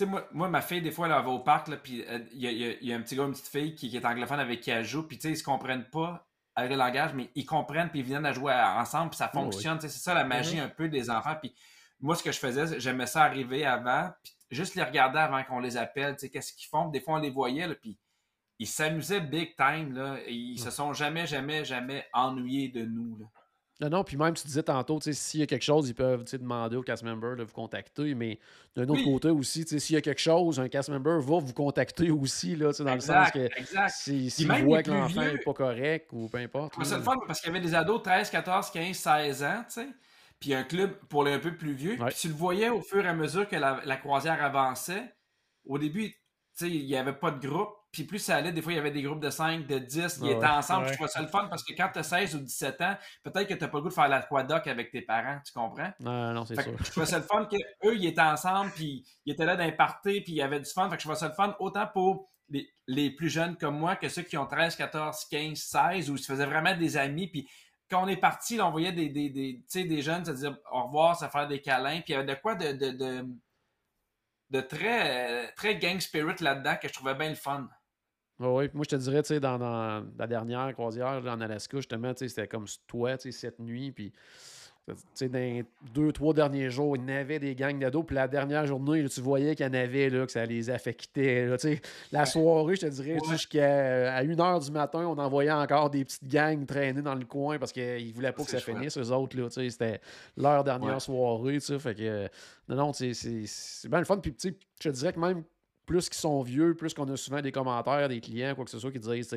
moi, 0.04 0.28
moi, 0.34 0.49
ma 0.49 0.62
fille, 0.62 0.82
des 0.82 0.91
fois, 0.91 1.08
elle 1.08 1.13
va 1.13 1.30
au 1.30 1.39
parc, 1.39 1.69
là, 1.69 1.78
puis 1.78 2.04
euh, 2.08 2.19
il 2.34 2.78
y, 2.82 2.93
a, 2.93 2.95
un 2.95 3.01
petit 3.01 3.15
gars, 3.15 3.23
une 3.23 3.32
petite 3.32 3.47
fille 3.47 3.75
qui, 3.75 3.95
est 3.95 4.06
anglophone 4.06 4.39
avec 4.39 4.60
qui 4.60 4.71
elle 4.71 4.84
joue, 4.84 5.04
puis 5.04 5.17
ils 5.23 5.38
se 5.38 5.43
comprennent 5.43 5.89
pas 5.89 6.28
avec 6.56 6.71
le 6.71 6.78
langage, 6.78 7.13
mais 7.13 7.30
ils 7.36 7.45
comprennent, 7.45 7.89
puis 7.89 7.99
ils 7.99 8.06
viennent 8.06 8.25
à 8.25 8.34
jouer 8.34 8.54
ensemble, 8.54 9.10
puis 9.12 9.17
ça 9.17 9.30
oh, 9.34 9.38
fonctionne. 9.38 9.80
C'est 9.80 9.89
ça 9.89 10.13
la 10.13 10.23
magie 10.23 10.58
mm-hmm. 10.58 10.63
un 10.65 10.69
peu 10.69 10.89
des 10.89 11.10
enfants. 11.10 11.36
Puis 11.41 11.54
moi, 11.99 12.15
ce 12.15 12.23
que 12.23 12.32
je 12.32 12.39
faisais, 12.39 12.80
j'aimais 12.80 13.08
ça 13.08 13.23
arriver 13.23 13.65
avant, 13.65 14.12
puis 14.23 14.34
juste 14.51 14.75
les 14.75 14.84
regarder 14.84 15.19
avant 15.19 15.43
qu'on 15.43 15.60
les 15.60 15.78
appelle, 15.78 16.15
qu'est-ce 16.15 16.54
qu'ils 16.54 16.67
font. 16.67 16.89
Des 16.89 17.01
fois, 17.01 17.15
on 17.15 17.19
les 17.19 17.30
voyait, 17.30 17.67
là, 17.67 17.75
puis 17.75 17.97
ils 18.59 18.67
s'amusaient 18.67 19.21
big 19.21 19.55
time, 19.55 19.93
là, 19.93 20.17
et 20.25 20.33
ils 20.33 20.59
se 20.59 20.71
sont 20.71 20.93
jamais, 20.93 21.27
jamais, 21.27 21.65
jamais 21.65 22.05
ennuyés 22.13 22.69
de 22.69 22.85
nous. 22.85 23.17
Là. 23.17 23.25
Non, 23.81 23.89
non, 23.89 24.03
puis 24.05 24.15
même, 24.15 24.33
tu 24.33 24.47
disais 24.47 24.63
tantôt, 24.63 24.99
s'il 25.01 25.41
y 25.41 25.43
a 25.43 25.45
quelque 25.47 25.63
chose, 25.63 25.89
ils 25.89 25.93
peuvent 25.93 26.23
demander 26.31 26.77
au 26.77 26.81
cast 26.81 27.03
member 27.03 27.35
de 27.35 27.43
vous 27.43 27.51
contacter, 27.51 28.15
mais 28.15 28.39
d'un 28.73 28.87
autre 28.87 29.03
côté 29.03 29.29
aussi, 29.29 29.65
s'il 29.67 29.95
y 29.95 29.97
a 29.97 30.01
quelque 30.01 30.21
chose, 30.21 30.61
un 30.61 30.69
cast 30.69 30.87
member 30.87 31.19
va 31.19 31.39
vous 31.39 31.53
contacter 31.53 32.09
aussi, 32.09 32.55
là, 32.55 32.71
dans 32.71 32.93
le 32.93 33.01
sens 33.01 33.31
que 33.31 33.49
s'il 33.89 34.49
voit 34.63 34.81
que 34.81 34.91
l'enfant 34.91 35.21
n'est 35.23 35.39
pas 35.39 35.53
correct 35.53 36.07
ou 36.13 36.29
peu 36.29 36.37
importe. 36.37 36.75
C'est 36.83 36.95
le 36.95 37.01
fun 37.01 37.15
parce 37.27 37.41
qu'il 37.41 37.51
y 37.51 37.55
avait 37.55 37.65
des 37.65 37.75
ados 37.75 38.01
13, 38.01 38.29
14, 38.29 38.71
15, 38.71 38.95
16 38.95 39.43
ans, 39.43 39.65
puis 40.39 40.53
un 40.53 40.63
club 40.63 40.95
pour 41.09 41.25
les 41.25 41.33
un 41.33 41.39
peu 41.39 41.55
plus 41.55 41.73
vieux. 41.73 41.97
Puis 41.97 42.15
tu 42.17 42.27
le 42.29 42.33
voyais 42.33 42.69
au 42.69 42.81
fur 42.81 43.03
et 43.03 43.09
à 43.09 43.13
mesure 43.13 43.47
que 43.47 43.57
la, 43.57 43.81
la 43.83 43.97
croisière 43.97 44.41
avançait. 44.41 45.13
Au 45.65 45.77
début, 45.77 46.11
tu 46.11 46.17
sais, 46.53 46.69
il 46.69 46.85
n'y 46.85 46.95
avait 46.95 47.13
pas 47.13 47.31
de 47.31 47.45
groupe. 47.45 47.75
Puis 47.95 48.03
plus 48.03 48.19
ça 48.19 48.36
allait, 48.36 48.51
des 48.51 48.62
fois, 48.62 48.73
il 48.73 48.75
y 48.75 48.79
avait 48.79 48.91
des 48.91 49.01
groupes 49.01 49.21
de 49.21 49.29
5, 49.29 49.65
de 49.67 49.79
10, 49.79 50.17
qui 50.19 50.29
étaient 50.29 50.45
ensemble. 50.45 50.89
Je 50.89 50.93
trouvais 50.95 51.08
ça 51.08 51.21
le 51.21 51.27
fun 51.27 51.47
parce 51.49 51.63
que 51.63 51.73
quand 51.73 51.89
tu 51.93 51.99
as 51.99 52.03
16 52.03 52.36
ou 52.36 52.39
17 52.39 52.81
ans, 52.81 52.97
peut-être 53.23 53.47
que 53.47 53.53
tu 53.53 53.62
n'as 53.62 53.69
pas 53.69 53.77
le 53.77 53.84
goût 53.84 53.89
de 53.89 53.93
faire 53.93 54.10
l'aquadoc 54.10 54.67
avec 54.67 54.91
tes 54.91 55.01
parents, 55.01 55.39
tu 55.45 55.53
comprends? 55.53 55.93
Non, 56.01 56.34
non, 56.34 56.43
c'est 56.45 56.62
sûr. 56.62 56.73
Je 56.77 56.91
trouvais 56.91 57.05
ça 57.05 57.19
le 57.19 57.23
fun 57.23 57.45
qu'eux, 57.45 57.95
ils 57.95 58.08
étaient 58.08 58.19
ensemble, 58.19 58.71
puis 58.71 59.08
ils 59.25 59.31
étaient 59.31 59.45
là 59.45 59.55
d'un 59.55 59.71
party, 59.71 60.19
puis 60.21 60.34
il 60.34 60.36
y 60.36 60.41
avait 60.41 60.60
du 60.60 60.69
fun. 60.69 60.89
Fait 60.89 60.97
que 60.97 61.01
je 61.01 61.08
trouvais 61.08 61.19
ça 61.19 61.29
le 61.29 61.34
fun 61.34 61.55
autant 61.60 61.88
pour 61.88 62.29
les, 62.49 62.69
les, 62.88 63.12
plus 63.12 63.29
jeunes 63.29 63.55
comme 63.55 63.79
moi 63.79 63.95
que 63.95 64.10
ceux 64.10 64.23
qui 64.23 64.38
ont 64.38 64.45
13, 64.45 64.75
14, 64.75 65.25
15, 65.31 65.58
16, 65.58 66.10
où 66.10 66.15
ils 66.15 66.19
se 66.19 66.31
faisaient 66.31 66.45
vraiment 66.45 66.75
des 66.75 66.97
amis. 66.97 67.29
Puis 67.29 67.47
quand 67.89 68.03
on 68.03 68.08
est 68.08 68.17
parti, 68.17 68.60
on 68.60 68.71
voyait 68.71 68.91
des, 68.91 69.08
des, 69.08 69.29
des, 69.29 69.63
des 69.73 70.01
jeunes 70.01 70.25
se 70.25 70.31
dire 70.31 70.58
au 70.69 70.84
revoir, 70.84 71.17
se 71.17 71.27
faire 71.29 71.47
des 71.47 71.62
câlins. 71.62 72.01
Puis 72.01 72.10
il 72.10 72.12
y 72.12 72.15
avait 72.15 72.36
de 72.36 72.39
quoi 72.41 72.55
de, 72.55 72.73
de, 72.73 72.91
de, 72.91 73.25
de 74.49 74.62
très, 74.62 75.51
très 75.53 75.77
gang 75.77 75.99
spirit 75.99 76.36
là-dedans 76.41 76.75
que 76.81 76.88
je 76.88 76.93
trouvais 76.93 77.15
bien 77.15 77.29
le 77.29 77.36
fun. 77.36 77.69
Oui, 78.39 78.69
moi 78.74 78.84
je 78.84 78.95
te 78.95 79.02
dirais, 79.02 79.21
tu 79.21 79.30
sais, 79.30 79.39
dans, 79.39 79.58
la 79.58 80.28
dernière 80.28 80.74
croisière 80.74 81.21
en 81.26 81.41
Alaska, 81.41 81.78
justement, 81.78 82.12
c'était 82.15 82.48
comme 82.48 82.65
toi, 82.88 83.17
tu 83.17 83.32
sais, 83.32 83.39
cette 83.39 83.60
nuit, 83.60 83.91
puis 83.91 84.12
dans 84.88 84.95
les 85.34 85.65
deux, 85.93 86.12
trois 86.12 86.34
derniers 86.34 86.69
jours, 86.69 86.95
il 86.95 87.10
y 87.10 87.12
avait 87.12 87.39
des 87.39 87.56
gangs 87.56 87.80
d'ados. 87.80 88.06
Puis 88.06 88.15
la 88.15 88.28
dernière 88.28 88.67
journée, 88.67 89.04
tu 89.10 89.19
voyais 89.19 89.56
qu'il 89.56 89.65
y 89.65 89.69
en 89.69 89.74
avait, 89.74 90.10
là, 90.10 90.26
que 90.26 90.32
ça 90.32 90.45
les 90.45 90.69
affectait. 90.69 91.50
la 92.12 92.26
soirée, 92.26 92.76
je 92.76 92.82
te 92.82 92.86
dirais, 92.86 93.17
jusqu'à 93.30 94.21
1h 94.21 94.65
du 94.65 94.71
matin, 94.71 95.06
on 95.08 95.17
envoyait 95.17 95.52
encore 95.52 95.89
des 95.89 96.06
petites 96.06 96.28
gangs 96.28 96.65
traîner 96.67 97.02
dans 97.02 97.15
le 97.15 97.26
coin 97.26 97.58
parce 97.58 97.71
qu'ils 97.71 98.08
ne 98.08 98.13
voulaient 98.13 98.32
pas 98.32 98.43
que 98.43 98.52
ça 98.52 98.60
finisse, 98.60 98.98
eux 98.98 99.12
autres. 99.12 99.36
C'était 99.50 100.00
leur 100.38 100.63
dernière 100.63 101.02
soirée. 101.02 101.60
Fait 101.60 101.95
que, 101.95 102.30
non, 102.69 102.76
non, 102.76 102.93
c'est 102.93 103.89
bien 103.89 104.00
le 104.00 104.06
fun. 104.06 104.17
Puis 104.17 104.36
je 104.39 104.89
te 104.89 104.89
dirais 104.89 105.13
que 105.13 105.19
même 105.19 105.43
plus 105.86 106.10
qu'ils 106.10 106.19
sont 106.19 106.41
vieux, 106.41 106.74
plus 106.74 106.93
qu'on 106.93 107.08
a 107.12 107.17
souvent 107.17 107.41
des 107.41 107.52
commentaires 107.52 108.10
des 108.10 108.21
clients, 108.21 108.56
quoi 108.56 108.65
que 108.65 108.71
ce 108.71 108.80
soit, 108.80 108.91
qui 108.91 109.00
disent, 109.00 109.36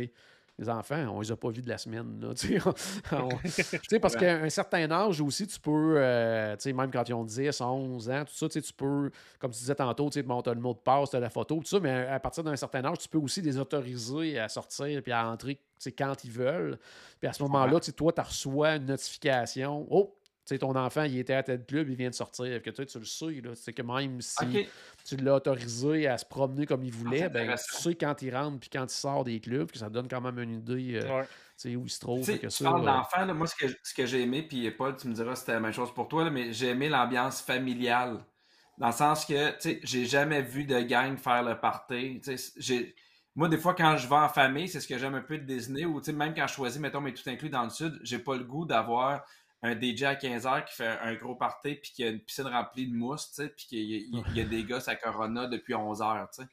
les 0.59 0.69
enfants, 0.69 1.07
on 1.15 1.21
les 1.21 1.31
a 1.31 1.37
pas 1.37 1.51
vus 1.51 1.63
de 1.63 1.69
la 1.69 1.79
semaine. 1.79 2.21
Là, 2.21 2.35
parce 4.01 4.17
qu'à 4.17 4.43
un 4.43 4.51
certain 4.51 4.91
âge 4.91 5.21
aussi, 5.21 5.47
tu 5.47 5.61
peux, 5.61 5.95
euh, 5.97 6.57
même 6.67 6.91
quand 6.91 7.09
ils 7.09 7.15
ont 7.15 7.25
10, 7.25 7.61
11 7.61 8.11
ans, 8.11 8.25
tout 8.25 8.35
ça, 8.35 8.49
tu 8.49 8.73
peux, 8.77 9.11
comme 9.39 9.53
tu 9.53 9.59
disais 9.59 9.77
tantôt, 9.77 10.11
bon, 10.25 10.43
tu 10.43 10.51
as 10.51 10.55
le 10.55 10.61
mot 10.61 10.75
de 10.75 10.79
passe, 10.79 11.11
tu 11.11 11.17
as 11.17 11.21
la 11.21 11.31
photo, 11.31 11.57
tout 11.57 11.65
ça, 11.65 11.79
mais 11.79 12.07
à 12.09 12.19
partir 12.19 12.43
d'un 12.43 12.57
certain 12.57 12.85
âge, 12.85 12.99
tu 12.99 13.09
peux 13.09 13.19
aussi 13.19 13.41
les 13.41 13.57
autoriser 13.57 14.41
à 14.41 14.49
sortir 14.49 15.01
et 15.07 15.13
à 15.13 15.29
entrer 15.29 15.61
quand 15.97 16.25
ils 16.25 16.31
veulent. 16.33 16.77
Puis 17.21 17.29
à 17.29 17.33
ce 17.33 17.43
moment-là, 17.45 17.79
toi, 17.79 18.13
tu 18.13 18.21
reçois 18.21 18.77
une 18.77 18.87
notification. 18.87 19.87
Oh, 19.91 20.18
ton 20.57 20.75
enfant, 20.77 21.03
il 21.03 21.19
était 21.19 21.35
à 21.35 21.43
tel 21.43 21.65
club, 21.65 21.89
il 21.91 21.97
vient 21.97 22.11
de 22.11 22.15
sortir. 22.15 22.63
Que, 22.63 22.71
tu 22.71 22.99
le 22.99 23.05
sais, 23.05 23.43
c'est 23.55 23.73
que 23.73 23.83
même 23.83 24.21
si 24.21 24.67
tu 25.05 25.17
l'as 25.17 25.35
autorisé 25.35 26.07
à 26.07 26.17
se 26.17 26.25
promener 26.25 26.65
comme 26.65 26.85
il 26.85 26.93
voulait, 26.93 27.25
ah, 27.25 27.29
ben, 27.29 27.55
tu 27.55 27.83
sais 27.83 27.95
quand 27.95 28.23
il 28.23 28.35
rentre 28.35 28.61
puis 28.61 28.71
quand 28.71 28.85
il 28.85 28.95
sort 28.95 29.25
des 29.25 29.41
clubs, 29.41 29.71
que 29.71 29.79
ça 29.79 29.91
donne 29.91 30.09
quand 30.09 30.21
même 30.21 30.39
une 30.39 30.59
idée 30.59 31.01
euh, 31.03 31.25
où 31.77 31.85
il 31.85 31.91
se 31.91 32.01
trouve. 32.01 32.27
Que 32.27 32.47
tu 32.47 32.65
parles 32.65 32.85
d'enfant, 32.85 33.35
moi, 33.35 33.47
ce 33.47 33.57
que, 33.57 33.73
ce 33.83 33.93
que 33.93 34.07
j'ai 34.07 34.23
aimé, 34.23 34.43
puis 34.43 34.71
Paul, 34.71 34.97
tu 34.97 35.09
me 35.09 35.15
diras 35.15 35.37
c'était 35.37 35.53
la 35.53 35.61
même 35.61 35.73
chose 35.73 35.93
pour 35.93 36.09
toi, 36.09 36.31
mais 36.31 36.53
j'ai 36.53 36.69
aimé 36.69 36.89
l'ambiance 36.89 37.41
familiale. 37.41 38.19
Dans 38.79 38.87
le 38.87 38.93
sens 38.93 39.27
que, 39.27 39.51
tu 39.53 39.57
sais, 39.59 39.81
j'ai 39.83 40.07
jamais 40.07 40.41
vu 40.41 40.65
de 40.65 40.81
gang 40.81 41.19
faire 41.19 41.43
le 41.43 41.59
party. 41.59 42.21
J'ai 42.57 42.95
moi, 43.39 43.49
des 43.49 43.57
fois, 43.57 43.73
quand 43.73 43.97
je 43.97 44.09
vais 44.09 44.17
en 44.17 44.29
famille, 44.29 44.67
c'est 44.67 44.81
ce 44.81 44.89
que 44.89 44.99
j'aime 44.99 45.15
un 45.15 45.21
peu 45.21 45.39
de 45.39 45.45
Disney, 45.45 45.85
ou 45.85 46.03
même 46.13 46.35
quand 46.35 46.49
je 46.49 46.55
choisis, 46.55 46.81
mettons, 46.81 47.01
mes 47.01 47.15
tout 47.15 47.23
inclus 47.31 47.51
dans 47.51 47.63
le 47.63 47.71
sud, 47.71 47.97
j'ai 48.03 48.19
pas 48.19 48.35
le 48.35 48.43
goût 48.43 48.65
d'avoir 48.65 49.25
un 49.63 49.73
DJ 49.73 50.05
à 50.05 50.15
15h 50.15 50.65
qui 50.67 50.75
fait 50.75 50.87
un 50.87 51.15
gros 51.15 51.35
party 51.35 51.75
puis 51.77 51.93
qui 51.93 52.05
a 52.05 52.09
une 52.09 52.21
piscine 52.21 52.47
remplie 52.47 52.87
de 52.87 52.95
mousse, 52.95 53.31
tu 53.31 53.43
sais, 53.43 53.49
puis 53.49 53.67
qu'il 53.67 54.37
y, 54.37 54.41
a 54.41 54.45
des 54.45 54.65
gars 54.65 54.79
à 54.87 54.95
Corona 54.95 55.47
depuis 55.47 55.75
11h, 55.75 56.29
tu 56.31 56.43
sais. 56.43 56.49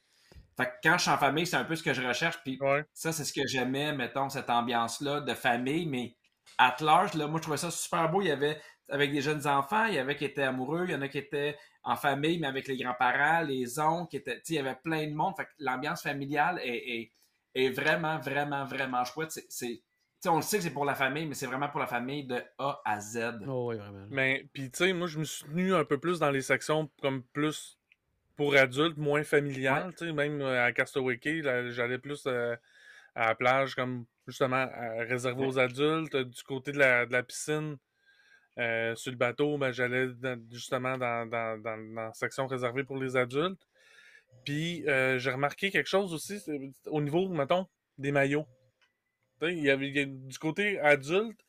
Fait 0.58 0.66
que 0.66 0.72
quand 0.84 0.98
je 0.98 1.04
suis 1.04 1.12
en 1.12 1.18
famille, 1.18 1.46
c'est 1.46 1.58
un 1.58 1.66
peu 1.66 1.76
ce 1.76 1.84
que 1.84 1.94
je 1.94 2.02
recherche, 2.02 2.40
puis 2.44 2.58
ça, 2.94 3.12
c'est 3.12 3.26
ce 3.26 3.34
que 3.34 3.46
j'aimais, 3.46 3.94
mettons, 3.94 4.30
cette 4.30 4.50
ambiance-là 4.50 5.20
de 5.22 5.34
famille, 5.34 5.86
mais 5.86 6.16
at 6.58 6.78
large, 6.80 7.14
là, 7.14 7.28
moi, 7.28 7.40
je 7.40 7.44
trouvais 7.44 7.58
ça 7.58 7.72
super 7.72 8.10
beau. 8.10 8.22
Il 8.22 8.30
y 8.30 8.32
avait, 8.32 8.62
avec 8.90 9.12
des 9.12 9.22
jeunes 9.22 9.46
enfants, 9.48 9.86
il 9.86 9.96
y 9.96 10.00
avait 10.00 10.16
qui 10.16 10.24
étaient 10.24 10.44
amoureux, 10.44 10.86
il 10.88 10.92
y 10.92 10.96
en 10.96 11.02
a 11.02 11.10
qui 11.10 11.18
étaient 11.18 11.58
en 11.84 11.98
famille, 11.98 12.40
mais 12.40 12.48
avec 12.48 12.68
les 12.68 12.78
grands-parents, 12.78 13.42
les 13.42 13.80
oncles, 13.80 14.10
qui 14.10 14.18
étaient, 14.18 14.38
tu 14.38 14.46
sais, 14.46 14.54
il 14.54 14.56
y 14.56 14.60
avait 14.60 14.78
plein 14.82 15.06
de 15.08 15.14
monde. 15.14 15.34
Fait 15.36 15.46
que 15.46 15.52
l'ambiance 15.60 16.02
familiale 16.02 16.60
est, 16.64 17.00
est, 17.00 17.12
est, 17.54 17.70
vraiment, 17.70 18.18
vraiment, 18.20 18.66
vraiment 18.66 19.04
chouette. 19.04 19.38
C'est 19.50 19.84
on 20.28 20.38
le 20.38 20.42
sait 20.42 20.58
que 20.58 20.64
c'est 20.64 20.70
pour 20.72 20.86
la 20.86 20.96
famille, 20.96 21.26
mais 21.26 21.36
c'est 21.36 21.46
vraiment 21.46 21.70
pour 21.70 21.80
la 21.80 21.88
famille 21.88 22.26
de 22.26 22.42
A 22.58 22.82
à 22.86 23.00
Z. 23.00 23.40
Oh 23.48 23.70
oui, 23.70 23.78
vraiment. 23.78 24.06
Mais, 24.10 24.48
puis, 24.54 24.72
tu 24.72 24.78
sais, 24.78 24.94
moi, 24.94 25.08
je 25.08 25.20
me 25.20 25.24
suis 25.24 25.46
tenu 25.46 25.74
un 25.74 25.86
peu 25.86 25.98
plus 25.98 26.20
dans 26.20 26.32
les 26.32 26.42
sections 26.42 26.90
comme 27.02 27.24
plus 27.24 27.80
pour 28.36 28.56
adultes, 28.56 28.98
moins 28.98 29.24
familiales. 29.24 29.94
Tu 29.98 30.08
sais, 30.08 30.14
même 30.14 30.42
euh, 30.42 30.66
à 30.66 30.72
Castaway 30.72 31.18
Key, 31.18 31.42
j'allais 31.72 31.98
plus 31.98 32.24
euh, 32.28 32.56
à 33.16 33.28
la 33.28 33.36
plage, 33.36 33.76
comme 33.76 34.06
justement 34.28 34.68
réservé 35.08 35.46
aux 35.46 35.60
adultes. 35.60 36.16
Du 36.16 36.44
côté 36.44 36.72
de 36.72 36.80
la, 36.80 37.06
de 37.06 37.12
la 37.12 37.24
piscine, 37.24 37.78
euh, 38.58 38.96
sur 38.96 39.12
le 39.12 39.18
bateau, 39.18 39.58
ben, 39.58 39.72
j'allais 39.72 40.08
justement 40.52 40.98
dans, 40.98 41.30
dans, 41.30 41.62
dans, 41.62 41.94
la 41.94 42.14
section 42.14 42.48
réservée 42.48 42.84
pour 42.84 42.98
les 42.98 43.16
adultes. 43.16 43.68
Puis, 44.44 44.84
j'ai 44.86 45.32
remarqué 45.32 45.72
quelque 45.72 45.90
chose 45.90 46.14
aussi 46.14 46.42
au 46.88 47.02
niveau, 47.02 47.28
mettons, 47.30 47.68
des 47.98 48.12
maillots. 48.12 48.48
Il 49.42 49.60
y 49.60 49.70
avait, 49.70 50.06
du 50.06 50.38
côté 50.40 50.80
adulte, 50.80 51.40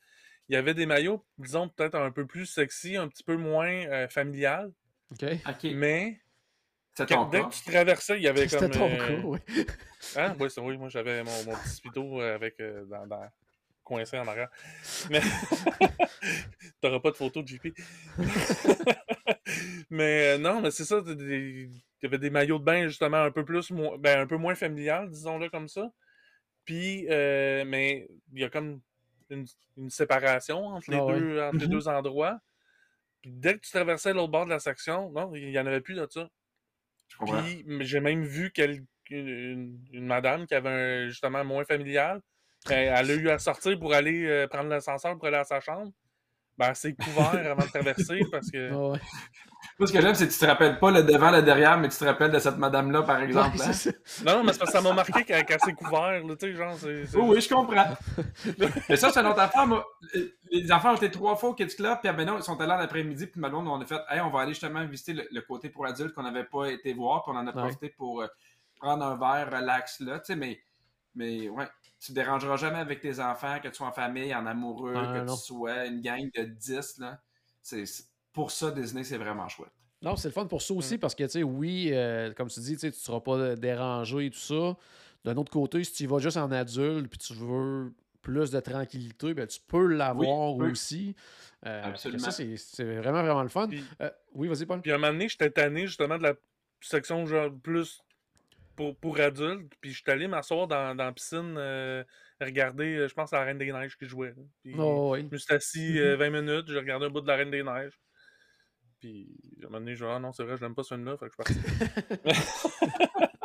il 0.49 0.53
y 0.53 0.55
avait 0.55 0.73
des 0.73 0.85
maillots, 0.85 1.25
disons, 1.37 1.69
peut-être 1.69 1.95
un 1.95 2.11
peu 2.11 2.25
plus 2.25 2.45
sexy, 2.45 2.95
un 2.95 3.07
petit 3.07 3.23
peu 3.23 3.35
moins 3.35 3.69
euh, 3.87 4.07
familial. 4.07 4.71
OK. 5.11 5.25
OK. 5.47 5.71
Mais 5.73 6.19
ton 7.07 7.25
dès 7.29 7.41
que 7.41 7.49
tu 7.53 7.63
traversais, 7.71 8.17
il 8.17 8.23
y 8.23 8.27
avait 8.27 8.47
comme. 8.47 8.59
C'était 8.59 8.77
ton 8.79 8.89
euh, 8.89 9.07
cas, 9.21 9.21
oui. 9.23 9.39
Hein? 10.15 10.35
Oui, 10.39 10.49
c'est- 10.49 10.61
oui, 10.61 10.77
moi 10.77 10.89
j'avais 10.89 11.21
mon, 11.23 11.43
mon 11.45 11.55
petit 11.55 11.69
speedo 11.69 12.21
euh, 12.21 12.35
avec 12.35 12.59
euh, 12.59 12.85
dans, 12.85 13.05
dans- 13.07 13.29
coincé 13.83 14.17
en 14.17 14.27
arrière. 14.27 14.49
Mais 15.09 15.21
t'auras 16.81 16.99
pas 16.99 17.11
de 17.11 17.15
photo 17.17 17.41
de 17.41 17.47
JP. 17.47 17.67
mais 19.89 20.35
euh, 20.35 20.37
non, 20.37 20.61
mais 20.61 20.71
c'est 20.71 20.85
ça, 20.85 21.01
des- 21.01 21.69
il 21.69 22.03
y 22.03 22.05
avait 22.05 22.17
des 22.17 22.29
maillots 22.29 22.59
de 22.59 22.63
bain 22.63 22.87
justement 22.87 23.17
un 23.17 23.31
peu 23.31 23.43
plus 23.43 23.71
ben, 23.99 24.19
un 24.21 24.27
peu 24.27 24.37
moins 24.37 24.55
familial, 24.55 25.09
disons-le 25.09 25.49
comme 25.49 25.67
ça. 25.67 25.91
Puis 26.67 27.07
euh, 27.09 27.63
mais 27.65 28.07
il 28.33 28.41
y 28.41 28.43
a 28.43 28.49
comme 28.49 28.81
une, 29.31 29.45
une 29.77 29.89
séparation 29.89 30.65
entre 30.67 30.91
les 30.91 30.97
Ah 30.97 31.05
ouais. 31.05 31.19
deux 31.19 31.41
entre 31.41 31.57
les 31.57 31.65
Mhm. 31.65 31.71
deux 31.71 31.87
endroits. 31.87 32.39
Puis 33.21 33.31
dès 33.31 33.55
que 33.55 33.61
tu 33.61 33.71
traversais 33.71 34.13
l'autre 34.13 34.31
bord 34.31 34.45
de 34.45 34.51
la 34.51 34.59
section, 34.59 35.09
non, 35.11 35.33
il 35.33 35.49
y 35.49 35.57
en 35.59 35.65
avait 35.65 35.81
plus 35.81 35.95
de 35.95 36.05
ça. 36.09 36.29
Puis 37.25 37.65
j'ai 37.79 37.99
même 38.01 38.23
vu 38.25 38.51
quel- 38.53 38.83
une, 39.09 39.79
une 39.93 40.05
madame 40.05 40.45
qui 40.45 40.53
avait 40.53 40.69
un, 40.69 41.07
justement 41.07 41.43
moins 41.45 41.63
familial. 41.63 42.21
Elle, 42.69 42.93
elle 42.93 43.11
a 43.11 43.13
eu 43.15 43.29
à 43.29 43.39
sortir 43.39 43.79
pour 43.79 43.93
aller 43.93 44.25
euh, 44.25 44.47
prendre 44.47 44.69
l'ascenseur 44.69 45.17
pour 45.17 45.27
aller 45.27 45.37
à 45.37 45.45
sa 45.45 45.61
chambre. 45.61 45.91
Ben, 46.57 46.73
s'est 46.73 46.93
couvert 46.93 47.29
avant 47.51 47.63
de 47.63 47.69
traverser 47.69 48.19
parce 48.31 48.51
que. 48.51 48.71
Ah 48.73 48.89
ouais. 48.89 48.99
Moi, 49.79 49.85
ce 49.87 49.93
que 49.93 50.01
j'aime, 50.01 50.15
c'est 50.15 50.27
que 50.27 50.33
tu 50.33 50.39
te 50.39 50.45
rappelles 50.45 50.79
pas 50.79 50.89
le 50.89 51.03
devant, 51.03 51.29
le 51.29 51.43
derrière, 51.43 51.77
mais 51.77 51.87
tu 51.89 51.97
te 51.97 52.03
rappelles 52.03 52.31
de 52.31 52.39
cette 52.39 52.57
madame-là, 52.57 53.03
par 53.03 53.21
exemple. 53.21 53.57
Ouais, 53.57 53.65
hein? 53.67 53.73
ça. 53.73 53.91
Non, 54.25 54.37
non, 54.37 54.43
mais 54.43 54.53
c'est 54.53 54.59
parce 54.59 54.71
que 54.71 54.77
ça 54.77 54.81
m'a 54.81 54.91
marqué 54.93 55.23
qu'elle 55.23 55.45
qu'elle 55.45 55.59
s'est 55.59 55.73
couvert, 55.73 56.23
là, 56.25 56.35
tu 56.35 56.47
sais, 56.47 56.53
genre, 56.55 56.75
c'est. 56.75 57.15
Oui, 57.15 57.23
oui, 57.35 57.41
je 57.41 57.49
comprends. 57.53 57.95
mais 58.89 58.95
ça, 58.97 59.11
c'est 59.11 59.19
une 59.19 59.27
autre 59.27 59.39
affaire. 59.39 59.67
moi. 59.67 59.85
Les 60.51 60.71
enfants 60.71 60.93
ont 60.93 60.95
été 60.95 61.11
trois 61.11 61.35
fois 61.35 61.49
au 61.49 61.53
Kids 61.53 61.75
Club, 61.75 61.99
puis 62.01 62.11
maintenant, 62.11 62.37
ils 62.37 62.43
sont 62.43 62.59
allés 62.59 62.71
en 62.71 62.79
après-midi, 62.79 63.27
puis 63.27 63.39
Malone, 63.39 63.67
on 63.67 63.79
a 63.79 63.85
fait, 63.85 64.01
hey, 64.09 64.19
on 64.21 64.29
va 64.31 64.41
aller 64.41 64.53
justement 64.53 64.83
visiter 64.85 65.13
le, 65.13 65.27
le 65.31 65.41
côté 65.41 65.69
pour 65.69 65.85
adultes 65.85 66.13
qu'on 66.15 66.23
n'avait 66.23 66.45
pas 66.45 66.71
été 66.71 66.93
voir, 66.93 67.23
puis 67.23 67.33
on 67.35 67.37
en 67.39 67.45
a 67.45 67.51
Ouais. 67.51 67.61
profité 67.61 67.89
pour 67.89 68.21
euh, 68.21 68.27
prendre 68.79 69.05
un 69.05 69.15
verre 69.15 69.51
relax 69.59 69.99
là, 69.99 70.17
tu 70.19 70.25
sais, 70.27 70.35
mais, 70.35 70.59
mais 71.15 71.49
ouais, 71.49 71.67
tu 71.99 72.07
te 72.07 72.13
dérangeras 72.13 72.57
jamais 72.57 72.79
avec 72.79 72.99
tes 73.01 73.19
enfants, 73.19 73.57
que 73.61 73.67
tu 73.67 73.75
sois 73.75 73.87
en 73.87 73.91
famille, 73.91 74.33
en 74.33 74.45
amoureux, 74.47 74.93
Ah, 74.97 75.13
que 75.19 75.25
non. 75.25 75.35
tu 75.35 75.41
sois 75.43 75.85
une 75.85 76.01
gang 76.01 76.29
de 76.35 76.43
10, 76.45 76.97
là. 76.99 77.19
C'est, 77.61 77.85
c'est- 77.85 78.05
pour 78.37 78.51
ça, 78.51 78.69
Disney, 78.69 79.03
c'est 79.03 79.17
vraiment 79.17 79.47
chouette. 79.49 79.71
Non, 80.03 80.15
c'est 80.15 80.27
le 80.27 80.31
fun 80.31 80.45
pour 80.45 80.61
ça 80.61 80.75
aussi 80.75 80.93
Mm. 80.93 80.99
parce 80.99 81.15
que, 81.15 81.23
tu 81.23 81.29
sais, 81.31 81.41
oui, 81.43 81.89
euh, 81.91 82.31
comme 82.35 82.49
tu 82.49 82.59
dis, 82.59 82.77
tu 82.77 82.85
ne 82.85 82.91
seras 82.91 83.19
pas 83.19 83.55
dérangé 83.55 84.27
et 84.27 84.29
tout 84.29 84.37
ça. 84.37 84.77
D'un 85.25 85.35
autre 85.37 85.51
côté, 85.51 85.83
si 85.83 85.91
tu 85.91 86.03
y 86.03 86.05
vas 86.05 86.19
juste 86.19 86.37
en 86.37 86.51
adulte 86.51 87.07
puis 87.09 87.17
tu 87.17 87.33
veux 87.33 87.91
plus 88.21 88.51
de 88.51 88.59
tranquillité, 88.59 89.33
ben, 89.33 89.47
tu 89.47 89.59
peux 89.67 89.87
l'avoir 89.87 90.55
Oui, 90.55 90.69
aussi. 90.69 91.15
Euh, 91.65 91.81
Absolument. 91.85 92.23
Ça, 92.25 92.29
c'est 92.29 92.55
c'est 92.57 92.83
vraiment, 92.97 93.23
vraiment 93.23 93.41
le 93.41 93.49
fun. 93.49 93.67
Puis- 93.69 93.83
Euh, 94.01 94.11
oui, 94.33 94.47
vas-y, 94.47 94.67
Paul. 94.67 94.81
Puis 94.81 94.91
à 94.91 94.95
un 94.95 94.97
moment 94.99 95.13
donné, 95.13 95.27
j'étais 95.29 95.49
tanné 95.49 95.87
justement 95.87 96.19
de 96.19 96.23
la 96.23 96.35
section 96.79 97.25
genre 97.25 97.49
plus 97.63 97.99
pour, 98.75 98.95
pour 98.97 99.19
adultes. 99.19 99.73
Puis 99.81 99.93
j'étais 99.93 100.11
allé 100.11 100.27
m'asseoir 100.27 100.67
dans, 100.67 100.93
dans 100.93 101.05
la 101.05 101.11
piscine, 101.11 101.55
euh, 101.57 102.03
regarder, 102.39 103.07
je 103.07 103.13
pense, 103.15 103.33
à 103.33 103.39
la 103.39 103.45
Reine 103.45 103.57
des 103.57 103.71
Neiges 103.71 103.97
qui 103.97 104.05
jouait. 104.05 104.35
Puis 104.63 104.75
Oh, 104.77 105.13
oui. 105.13 105.21
Je 105.27 105.33
me 105.33 105.37
suis 105.39 105.53
assis 105.55 105.97
euh, 105.99 106.15
20 106.17 106.29
minutes, 106.29 106.65
j'ai 106.67 106.77
regardé 106.77 107.07
un 107.07 107.09
bout 107.09 107.21
de 107.21 107.27
la 107.27 107.35
Reine 107.37 107.49
des 107.49 107.63
Neiges. 107.63 107.99
Puis 109.07 109.63
à 109.63 109.65
un 109.65 109.69
moment 109.69 109.79
donné, 109.79 109.95
je 109.95 110.03
dis, 110.03 110.11
ah 110.11 110.19
non, 110.19 110.31
c'est 110.31 110.43
vrai, 110.43 110.57
je 110.57 110.61
l'aime 110.61 110.75
pas 110.75 110.83
ce 110.83 110.93
film-là, 110.95 111.17
fait 111.17 111.27
que 111.27 111.31
je 111.31 111.37
parti. 111.37 111.53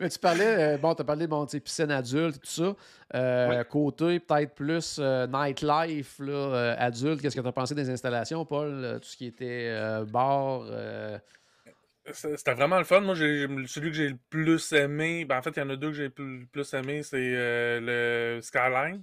Mais 0.00 0.08
tu 0.08 0.18
parlais, 0.18 0.74
euh, 0.74 0.78
bon, 0.78 0.94
tu 0.94 1.02
as 1.02 1.04
parlé 1.04 1.26
bon, 1.26 1.44
tu 1.44 1.52
sais, 1.52 1.60
piscine 1.60 1.90
adulte 1.90 2.36
et 2.36 2.38
tout 2.40 2.46
ça. 2.46 2.76
Euh, 3.14 3.64
Côté 3.64 4.20
peut-être 4.20 4.54
plus 4.54 4.98
euh, 4.98 5.26
nightlife, 5.26 6.18
là, 6.20 6.32
euh, 6.32 6.74
adulte, 6.78 7.20
qu'est-ce 7.20 7.36
que 7.36 7.40
tu 7.40 7.46
as 7.48 7.52
pensé 7.52 7.74
des 7.74 7.90
installations, 7.90 8.44
Paul? 8.44 8.98
Tout 9.02 9.08
ce 9.08 9.16
qui 9.16 9.26
était 9.26 9.68
euh, 9.70 10.04
bar. 10.04 10.62
euh, 10.66 11.18
C'était 12.12 12.54
vraiment 12.54 12.78
le 12.78 12.84
fun. 12.84 13.00
Moi, 13.00 13.14
j'ai 13.14 13.46
celui 13.66 13.90
que 13.90 13.96
j'ai 13.96 14.08
le 14.10 14.18
plus 14.30 14.72
aimé. 14.72 15.24
Ben, 15.24 15.38
en 15.38 15.42
fait, 15.42 15.50
il 15.50 15.58
y 15.58 15.62
en 15.62 15.70
a 15.70 15.76
deux 15.76 15.88
que 15.88 15.94
j'ai 15.94 16.04
le 16.04 16.10
plus, 16.10 16.40
le 16.40 16.46
plus 16.46 16.72
aimé. 16.74 17.02
C'est 17.02 17.16
euh, 17.18 18.36
le 18.36 18.40
Skyline. 18.40 19.02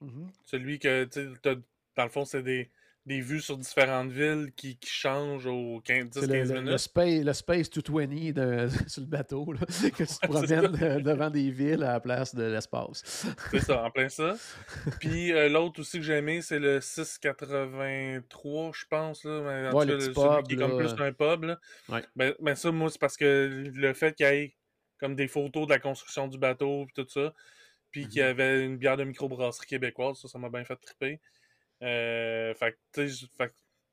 mhm. 0.00 0.28
Celui 0.44 0.78
que, 0.78 1.04
tu 1.04 1.30
dans 1.94 2.04
le 2.04 2.10
fond, 2.10 2.24
c'est 2.24 2.42
des, 2.42 2.70
des 3.04 3.20
vues 3.20 3.40
sur 3.40 3.58
différentes 3.58 4.12
villes 4.12 4.52
qui, 4.54 4.76
qui 4.76 4.88
changent 4.88 5.46
aux 5.46 5.80
15 5.84 6.10
C'est 6.12 6.20
le, 6.20 6.26
10-15 6.26 6.48
le- 6.48 6.54
le 6.54 6.60
minutes. 6.62 6.78
space, 6.78 7.24
le 7.24 7.32
Space 7.32 7.70
220 7.70 8.32
de, 8.32 8.68
sur 8.88 9.00
le 9.02 9.08
bateau, 9.08 9.52
là, 9.52 9.60
que 9.96 10.04
tu 10.04 10.06
te 10.06 10.26
promènes 10.28 10.70
de- 10.72 11.00
devant 11.00 11.28
des 11.30 11.50
villes 11.50 11.82
à 11.82 11.94
la 11.94 12.00
place 12.00 12.32
de 12.34 12.44
l'espace. 12.44 13.02
C'est 13.50 13.58
ça, 13.60 13.82
en 13.84 13.90
plein 13.90 14.08
ça. 14.08 14.36
Puis 15.00 15.32
euh, 15.32 15.48
l'autre 15.48 15.80
aussi 15.80 15.98
que 15.98 16.04
j'ai 16.04 16.14
aimé, 16.18 16.42
c'est 16.42 16.60
le 16.60 16.80
683, 16.80 18.72
je 18.74 18.84
pense. 18.88 19.24
Là, 19.24 19.40
mais 19.40 19.68
en 19.68 19.72
Ouais, 19.78 19.86
tout 19.86 19.92
le 19.92 20.12
pub, 20.12 20.46
qui 20.46 20.54
est 20.54 20.56
comme 20.58 20.76
plus 20.78 20.94
un 21.02 21.12
pub. 21.12 21.44
Là. 21.44 21.58
Ouais. 21.88 22.04
Ben, 22.16 22.34
ben 22.40 22.54
ça, 22.54 22.70
moi, 22.70 22.90
c'est 22.90 23.00
parce 23.00 23.16
que 23.16 23.70
le 23.74 23.94
fait 23.94 24.14
qu'il 24.14 24.26
y 24.26 24.28
ait 24.30 24.56
comme 24.98 25.16
des 25.16 25.26
photos 25.26 25.66
de 25.66 25.72
la 25.72 25.78
construction 25.80 26.28
du 26.28 26.38
bateau 26.38 26.86
puis 26.86 27.02
tout 27.02 27.08
ça, 27.10 27.34
puis 27.90 28.06
qu'il 28.08 28.20
y 28.20 28.24
Mhm. 28.24 28.28
avait 28.30 28.64
une 28.64 28.76
bière 28.76 28.96
de 28.96 29.04
microbrasserie 29.04 29.66
québécoise, 29.66 30.18
ça, 30.20 30.28
ça 30.28 30.38
m'a 30.38 30.48
bien 30.48 30.64
fait 30.64 30.76
triper. 30.76 31.20
Euh, 31.82 32.54
fait 32.54 32.76
que, 32.92 33.06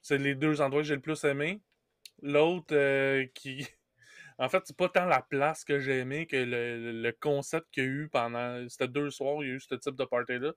c'est 0.02 0.18
les 0.18 0.36
deux 0.36 0.62
endroits 0.62 0.82
que 0.82 0.88
j'ai 0.88 0.96
le 0.96 1.02
plus 1.02 1.24
aimé. 1.24 1.62
L'autre 2.22 2.76
euh, 2.76 3.26
qui. 3.34 3.68
En 4.42 4.48
fait, 4.48 4.64
c'est 4.66 4.78
pas 4.78 4.88
tant 4.88 5.04
la 5.04 5.22
place 5.22 5.66
que 5.66 5.80
j'ai 5.80 6.00
aimé 6.00 6.26
que 6.26 6.38
le, 6.38 6.94
le 7.02 7.12
concept 7.12 7.68
qu'il 7.74 7.84
y 7.84 7.88
a 7.88 7.90
eu 7.90 8.10
pendant. 8.10 8.66
C'était 8.70 8.88
deux 8.88 9.10
soirs, 9.10 9.44
il 9.44 9.50
y 9.50 9.52
a 9.52 9.56
eu 9.56 9.60
ce 9.60 9.76
type 9.76 9.98
de 9.98 10.06
party-là. 10.06 10.54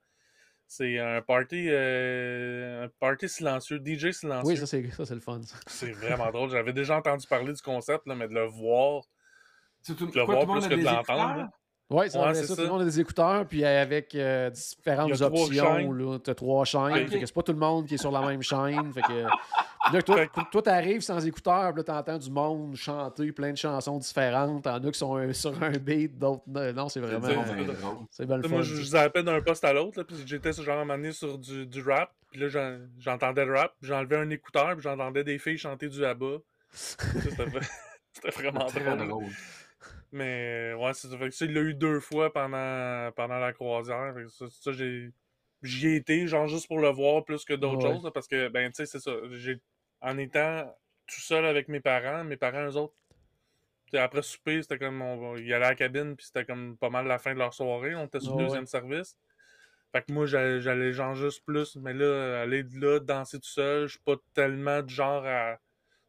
C'est 0.68 0.98
un 1.00 1.20
party 1.20 1.66
euh, 1.68 2.84
un 2.84 2.88
party 3.00 3.28
silencieux, 3.28 3.78
DJ 3.84 4.12
silencieux. 4.12 4.52
Oui, 4.52 4.56
ça, 4.56 4.66
c'est 4.66 4.88
ça, 4.92 5.04
c'est 5.04 5.14
le 5.14 5.20
fun. 5.20 5.40
C'est 5.66 5.90
vraiment 5.90 6.30
drôle. 6.30 6.48
J'avais 6.50 6.72
déjà 6.72 6.96
entendu 6.96 7.26
parler 7.26 7.52
du 7.52 7.60
concept, 7.60 8.06
là, 8.06 8.14
mais 8.14 8.28
de 8.28 8.34
le 8.34 8.46
voir. 8.46 9.02
C'est 9.82 9.96
tout, 9.96 10.06
Tu 10.06 10.16
le 10.18 10.24
quoi, 10.24 10.36
vois 10.36 10.44
tout 10.44 10.54
le 10.54 10.60
monde 10.60 10.66
plus 10.66 10.74
a 10.74 10.76
que 10.76 10.80
de 10.80 10.86
l'entendre. 10.86 11.50
Oui, 11.92 12.06
c'est 12.10 12.18
Ouais, 12.18 12.34
ça, 12.34 12.46
ça. 12.46 12.56
Tout 12.56 12.62
le 12.62 12.68
monde 12.68 12.82
a 12.82 12.84
des 12.84 13.00
écouteurs, 13.00 13.46
puis 13.46 13.64
avec 13.64 14.14
euh, 14.14 14.50
différentes 14.50 15.10
options. 15.20 16.18
Tu 16.24 16.30
as 16.30 16.34
trois 16.34 16.64
chaînes. 16.64 17.08
Que 17.08 17.26
c'est 17.26 17.34
pas 17.34 17.42
tout 17.42 17.52
le 17.52 17.58
monde 17.58 17.86
qui 17.86 17.94
est 17.94 17.98
sur 17.98 18.10
la 18.10 18.22
même 18.22 18.42
chaîne. 18.42 18.92
Fait 18.92 19.02
que, 19.02 19.24
Puis 19.84 19.94
là, 19.94 20.02
toi, 20.02 20.26
toi, 20.50 20.62
t'arrives 20.62 21.00
sans 21.00 21.24
écouteurs, 21.26 21.72
puis 21.72 21.78
là, 21.78 21.84
t'entends 21.84 22.18
du 22.18 22.30
monde 22.30 22.76
chanter 22.76 23.32
plein 23.32 23.50
de 23.52 23.56
chansons 23.56 23.98
différentes. 23.98 24.62
T'en 24.64 24.76
as 24.76 24.90
qui 24.90 24.98
sont 24.98 25.16
euh, 25.16 25.32
sur 25.32 25.60
un 25.62 25.70
beat, 25.70 26.18
d'autres. 26.18 26.42
non. 26.46 26.88
C'est 26.88 27.00
vraiment. 27.00 27.26
C'est- 27.26 27.32
euh, 28.22 28.26
bien 28.26 28.36
le 28.36 28.42
Tu. 28.42 28.48
Moi, 28.48 28.62
je, 28.62 28.82
zappais 28.82 29.22
d'un 29.22 29.40
poste 29.40 29.64
à 29.64 29.72
l'autre, 29.72 30.02
puis 30.02 30.16
j'étais 30.26 30.52
genre 30.52 30.86
donné 30.86 31.12
sur 31.12 31.36
du, 31.38 31.66
du 31.66 31.82
rap, 31.82 32.10
puis 32.30 32.40
là, 32.40 32.48
j'en- 32.48 32.78
j'entendais 32.98 33.44
le 33.44 33.54
rap, 33.54 33.74
puis 33.80 33.88
j'enlevais 33.88 34.16
un 34.16 34.30
écouteur, 34.30 34.72
puis 34.74 34.82
j'entendais 34.82 35.24
des 35.24 35.38
filles 35.38 35.58
chanter 35.58 35.88
du 35.88 36.04
ABBA. 36.04 36.38
C'était 36.72 38.30
vraiment 38.30 38.66
drôle. 39.06 39.24
Mais 40.12 40.74
ouais, 40.74 40.92
c'est 40.94 41.08
ça. 41.08 41.18
Fait 41.18 41.28
que 41.30 41.34
ça, 41.34 41.44
il 41.46 41.54
l'a 41.54 41.60
eu 41.62 41.74
deux 41.74 42.00
fois 42.00 42.32
pendant, 42.32 43.10
pendant 43.12 43.38
la 43.38 43.52
croisière. 43.52 44.14
Fait 44.14 44.22
que 44.24 44.28
ça, 44.28 44.46
ça, 44.50 44.72
j'ai. 44.72 45.10
J'y 45.62 45.88
ai 45.88 45.94
été, 45.96 46.26
genre 46.26 46.48
juste 46.48 46.66
pour 46.66 46.80
le 46.80 46.88
voir 46.88 47.24
plus 47.24 47.44
que 47.44 47.54
d'autres 47.54 47.82
Ouais. 47.82 47.88
choses, 47.88 48.04
là, 48.04 48.10
parce 48.10 48.26
que, 48.26 48.48
ben, 48.48 48.68
tu 48.72 48.76
sais, 48.76 48.86
c'est 48.86 48.98
ça. 49.00 49.12
J'ai, 49.30 49.60
en 50.00 50.18
étant 50.18 50.66
tout 51.06 51.20
seul 51.20 51.46
avec 51.46 51.68
mes 51.68 51.80
parents, 51.80 52.24
mes 52.24 52.36
parents, 52.36 52.66
eux 52.68 52.76
autres, 52.76 52.94
après 53.94 54.22
souper, 54.22 54.62
c'était 54.62 54.78
comme, 54.78 55.02
on 55.02 55.36
y 55.36 55.52
aller 55.52 55.64
à 55.66 55.70
la 55.70 55.74
cabine, 55.74 56.16
puis 56.16 56.26
c'était 56.26 56.44
comme 56.44 56.76
pas 56.78 56.90
mal 56.90 57.06
la 57.06 57.18
fin 57.18 57.34
de 57.34 57.38
leur 57.38 57.52
soirée. 57.54 57.94
On 57.94 58.06
était 58.06 58.20
sur 58.20 58.32
le 58.32 58.36
Ouais, 58.36 58.38
deuxième 58.38 58.66
service. 58.66 59.18
Fait 59.92 60.02
que 60.04 60.12
moi, 60.12 60.26
j'allais, 60.26 60.60
j'allais 60.60 60.92
genre 60.92 61.14
juste 61.14 61.44
plus, 61.46 61.76
mais 61.76 61.94
là, 61.94 62.42
aller 62.42 62.64
de 62.64 62.78
là, 62.80 63.00
danser 63.00 63.38
tout 63.40 63.48
seul, 63.48 63.86
je 63.88 63.92
suis 63.94 64.02
pas 64.04 64.16
tellement 64.34 64.82
du 64.82 64.94
genre 64.94 65.24
à. 65.26 65.58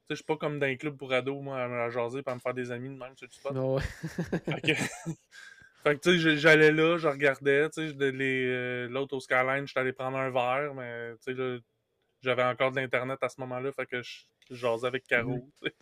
Tu 0.04 0.08
sais, 0.08 0.16
je 0.16 0.16
suis 0.16 0.26
pas 0.26 0.38
comme 0.38 0.60
dans 0.60 0.66
les 0.66 0.78
clubs 0.78 0.98
pour 0.98 1.14
ados, 1.14 1.42
moi, 1.42 1.64
à 1.64 1.68
me 1.68 1.90
jaser, 1.90 2.22
puis 2.24 2.32
à 2.32 2.36
me 2.36 2.40
faire 2.40 2.54
des 2.54 2.72
amis 2.72 2.90
de 2.90 2.96
même 2.96 3.16
sur 3.16 3.28
du 3.28 3.36
spot. 3.36 3.54
Ouais. 3.54 3.82
Fait 4.46 4.62
que, 4.62 4.74
fait 5.84 5.96
que, 5.98 6.02
tu 6.02 6.22
sais, 6.22 6.38
j'allais 6.38 6.72
là, 6.72 6.98
je 6.98 7.08
regardais, 7.08 7.70
tu 7.70 7.90
sais, 7.90 7.96
euh, 8.00 8.88
l'autre 8.88 9.18
au 9.18 9.20
Skyline, 9.20 9.68
j'étais 9.68 9.82
allé 9.82 9.92
prendre 9.92 10.18
un 10.18 10.30
verre, 10.30 10.74
mais 10.74 11.14
tu 11.26 11.36
sais, 11.36 11.60
j'avais 12.22 12.44
encore 12.44 12.72
de 12.72 12.78
l'Internet 12.78 13.20
à 13.22 13.28
ce 13.28 13.40
moment-là, 13.42 13.72
fait 13.74 13.86
que 13.86 14.02
je, 14.02 14.24
jasais 14.50 14.88
avec 14.88 15.06
Caro. 15.06 15.50
sais. 15.62 15.74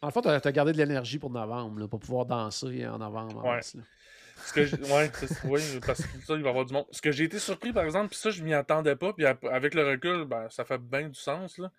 En 0.00 0.10
fait, 0.10 0.22
t'as 0.22 0.40
as 0.42 0.52
gardé 0.52 0.72
de 0.72 0.78
l'énergie 0.78 1.18
pour 1.18 1.30
novembre, 1.30 1.80
là, 1.80 1.88
pour 1.88 2.00
pouvoir 2.00 2.24
danser 2.24 2.86
en 2.86 2.98
novembre. 2.98 3.44
en 3.44 3.52
Ouais. 3.52 3.60
Ce 3.62 4.52
que 4.52 4.60
ouais, 4.60 5.10
oui, 5.44 5.60
parce 5.84 6.02
que 6.02 6.20
ça, 6.24 6.34
il 6.34 6.42
va 6.42 6.46
y 6.46 6.48
avoir 6.48 6.64
du 6.64 6.72
monde. 6.72 6.86
Ce 6.90 7.02
que 7.02 7.12
j'ai 7.12 7.24
été 7.24 7.38
surpris, 7.38 7.72
par 7.72 7.84
exemple, 7.84 8.10
puis 8.10 8.18
ça, 8.18 8.30
je 8.30 8.42
m'y 8.42 8.54
attendais 8.54 8.96
pas, 8.96 9.12
puis 9.12 9.26
avec 9.26 9.74
le 9.74 9.86
recul, 9.86 10.24
ben, 10.24 10.48
ça 10.48 10.64
fait 10.64 10.78
bien 10.78 11.08
du 11.08 11.18
sens, 11.18 11.58
là. 11.58 11.70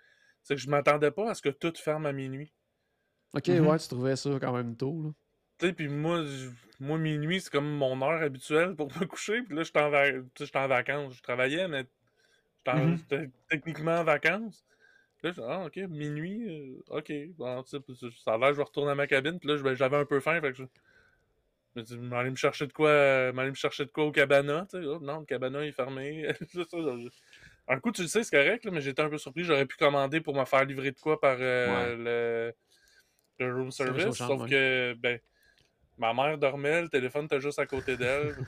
C'est 0.49 0.55
que 0.55 0.61
je 0.61 0.69
m'attendais 0.71 1.11
pas 1.11 1.29
à 1.29 1.35
ce 1.35 1.43
que 1.43 1.49
tout 1.49 1.71
ferme 1.75 2.07
à 2.07 2.11
minuit. 2.11 2.51
Ok, 3.35 3.49
Mhm. 3.49 3.67
ouais, 3.67 3.77
tu 3.77 3.87
trouvais 3.87 4.15
ça 4.15 4.31
quand 4.41 4.51
même 4.51 4.75
tôt. 4.75 4.99
Là. 5.03 5.09
Tu 5.59 5.67
sais, 5.67 5.73
puis 5.73 5.87
moi, 5.87 6.23
je- 6.25 6.49
moi, 6.79 6.97
minuit, 6.97 7.39
c'est 7.39 7.51
comme 7.51 7.69
mon 7.71 8.01
heure 8.01 8.23
habituelle 8.23 8.75
pour 8.75 8.87
me 8.99 9.05
coucher. 9.05 9.43
Puis 9.43 9.55
là, 9.55 9.61
j'étais 9.61 9.79
en, 9.79 9.91
va- 9.91 10.11
tu 10.11 10.17
sais, 10.39 10.45
j'étais 10.47 10.57
en 10.57 10.67
vacances. 10.67 11.13
Je 11.17 11.21
travaillais, 11.21 11.67
mais 11.67 11.85
j'étais 12.57 12.71
en- 12.71 12.87
Mhm. 12.87 12.97
j'étais 12.97 13.29
techniquement 13.47 13.99
en 13.99 14.03
vacances. 14.03 14.65
Là, 15.21 15.31
je 15.33 15.41
ah, 15.41 15.65
ok, 15.67 15.75
minuit, 15.87 16.49
euh, 16.49 16.83
ok. 16.97 17.13
Bon, 17.37 17.61
tu 17.61 17.69
sais, 17.69 17.79
puis 17.79 17.95
ça 18.23 18.33
a 18.33 18.37
l'air, 18.39 18.53
je 18.53 18.57
vais 18.57 18.63
retourner 18.63 18.89
à 18.93 18.95
ma 18.95 19.05
cabine. 19.05 19.37
Puis 19.39 19.49
là, 19.49 19.61
ben, 19.61 19.75
j'avais 19.75 19.97
un 19.97 20.05
peu 20.05 20.19
faim, 20.19 20.41
fait 20.41 20.51
que 20.51 20.57
je 20.57 20.63
je 21.75 21.95
me 21.95 22.35
chercher 22.35 22.65
de 22.65 22.73
quoi, 22.73 22.89
euh, 22.89 23.31
me 23.33 23.53
chercher 23.53 23.85
de 23.85 23.91
quoi 23.91 24.05
au 24.05 24.11
cabana. 24.11 24.65
Tu 24.71 24.79
sais, 24.81 24.85
Oh, 24.87 24.99
non, 24.99 25.19
le 25.19 25.25
cabana 25.25 25.63
est 25.63 25.71
fermé. 25.71 26.27
Je- 27.69 27.73
Un 27.73 27.79
coup, 27.79 27.91
tu 27.91 28.01
le 28.01 28.07
sais, 28.07 28.23
c'est 28.23 28.35
correct, 28.35 28.67
mais 28.71 28.81
j'étais 28.81 29.01
un 29.01 29.09
peu 29.09 29.17
surpris. 29.17 29.43
J'aurais 29.43 29.65
pu 29.65 29.77
commander 29.77 30.21
pour 30.21 30.35
me 30.35 30.45
faire 30.45 30.65
livrer 30.65 30.91
de 30.91 30.99
quoi 30.99 31.19
par 31.19 31.37
le, 31.37 32.53
le, 33.39 33.53
room 33.53 33.71
service. 33.71 34.15
sauf 34.15 34.49
que, 34.49 34.93
ben, 34.95 35.19
ma 35.97 36.13
mère 36.13 36.37
dormait, 36.37 36.81
le 36.81 36.89
téléphone 36.89 37.25
était 37.25 37.39
juste 37.39 37.59
à 37.59 37.65
côté 37.65 37.97
d'elle. 37.97 38.35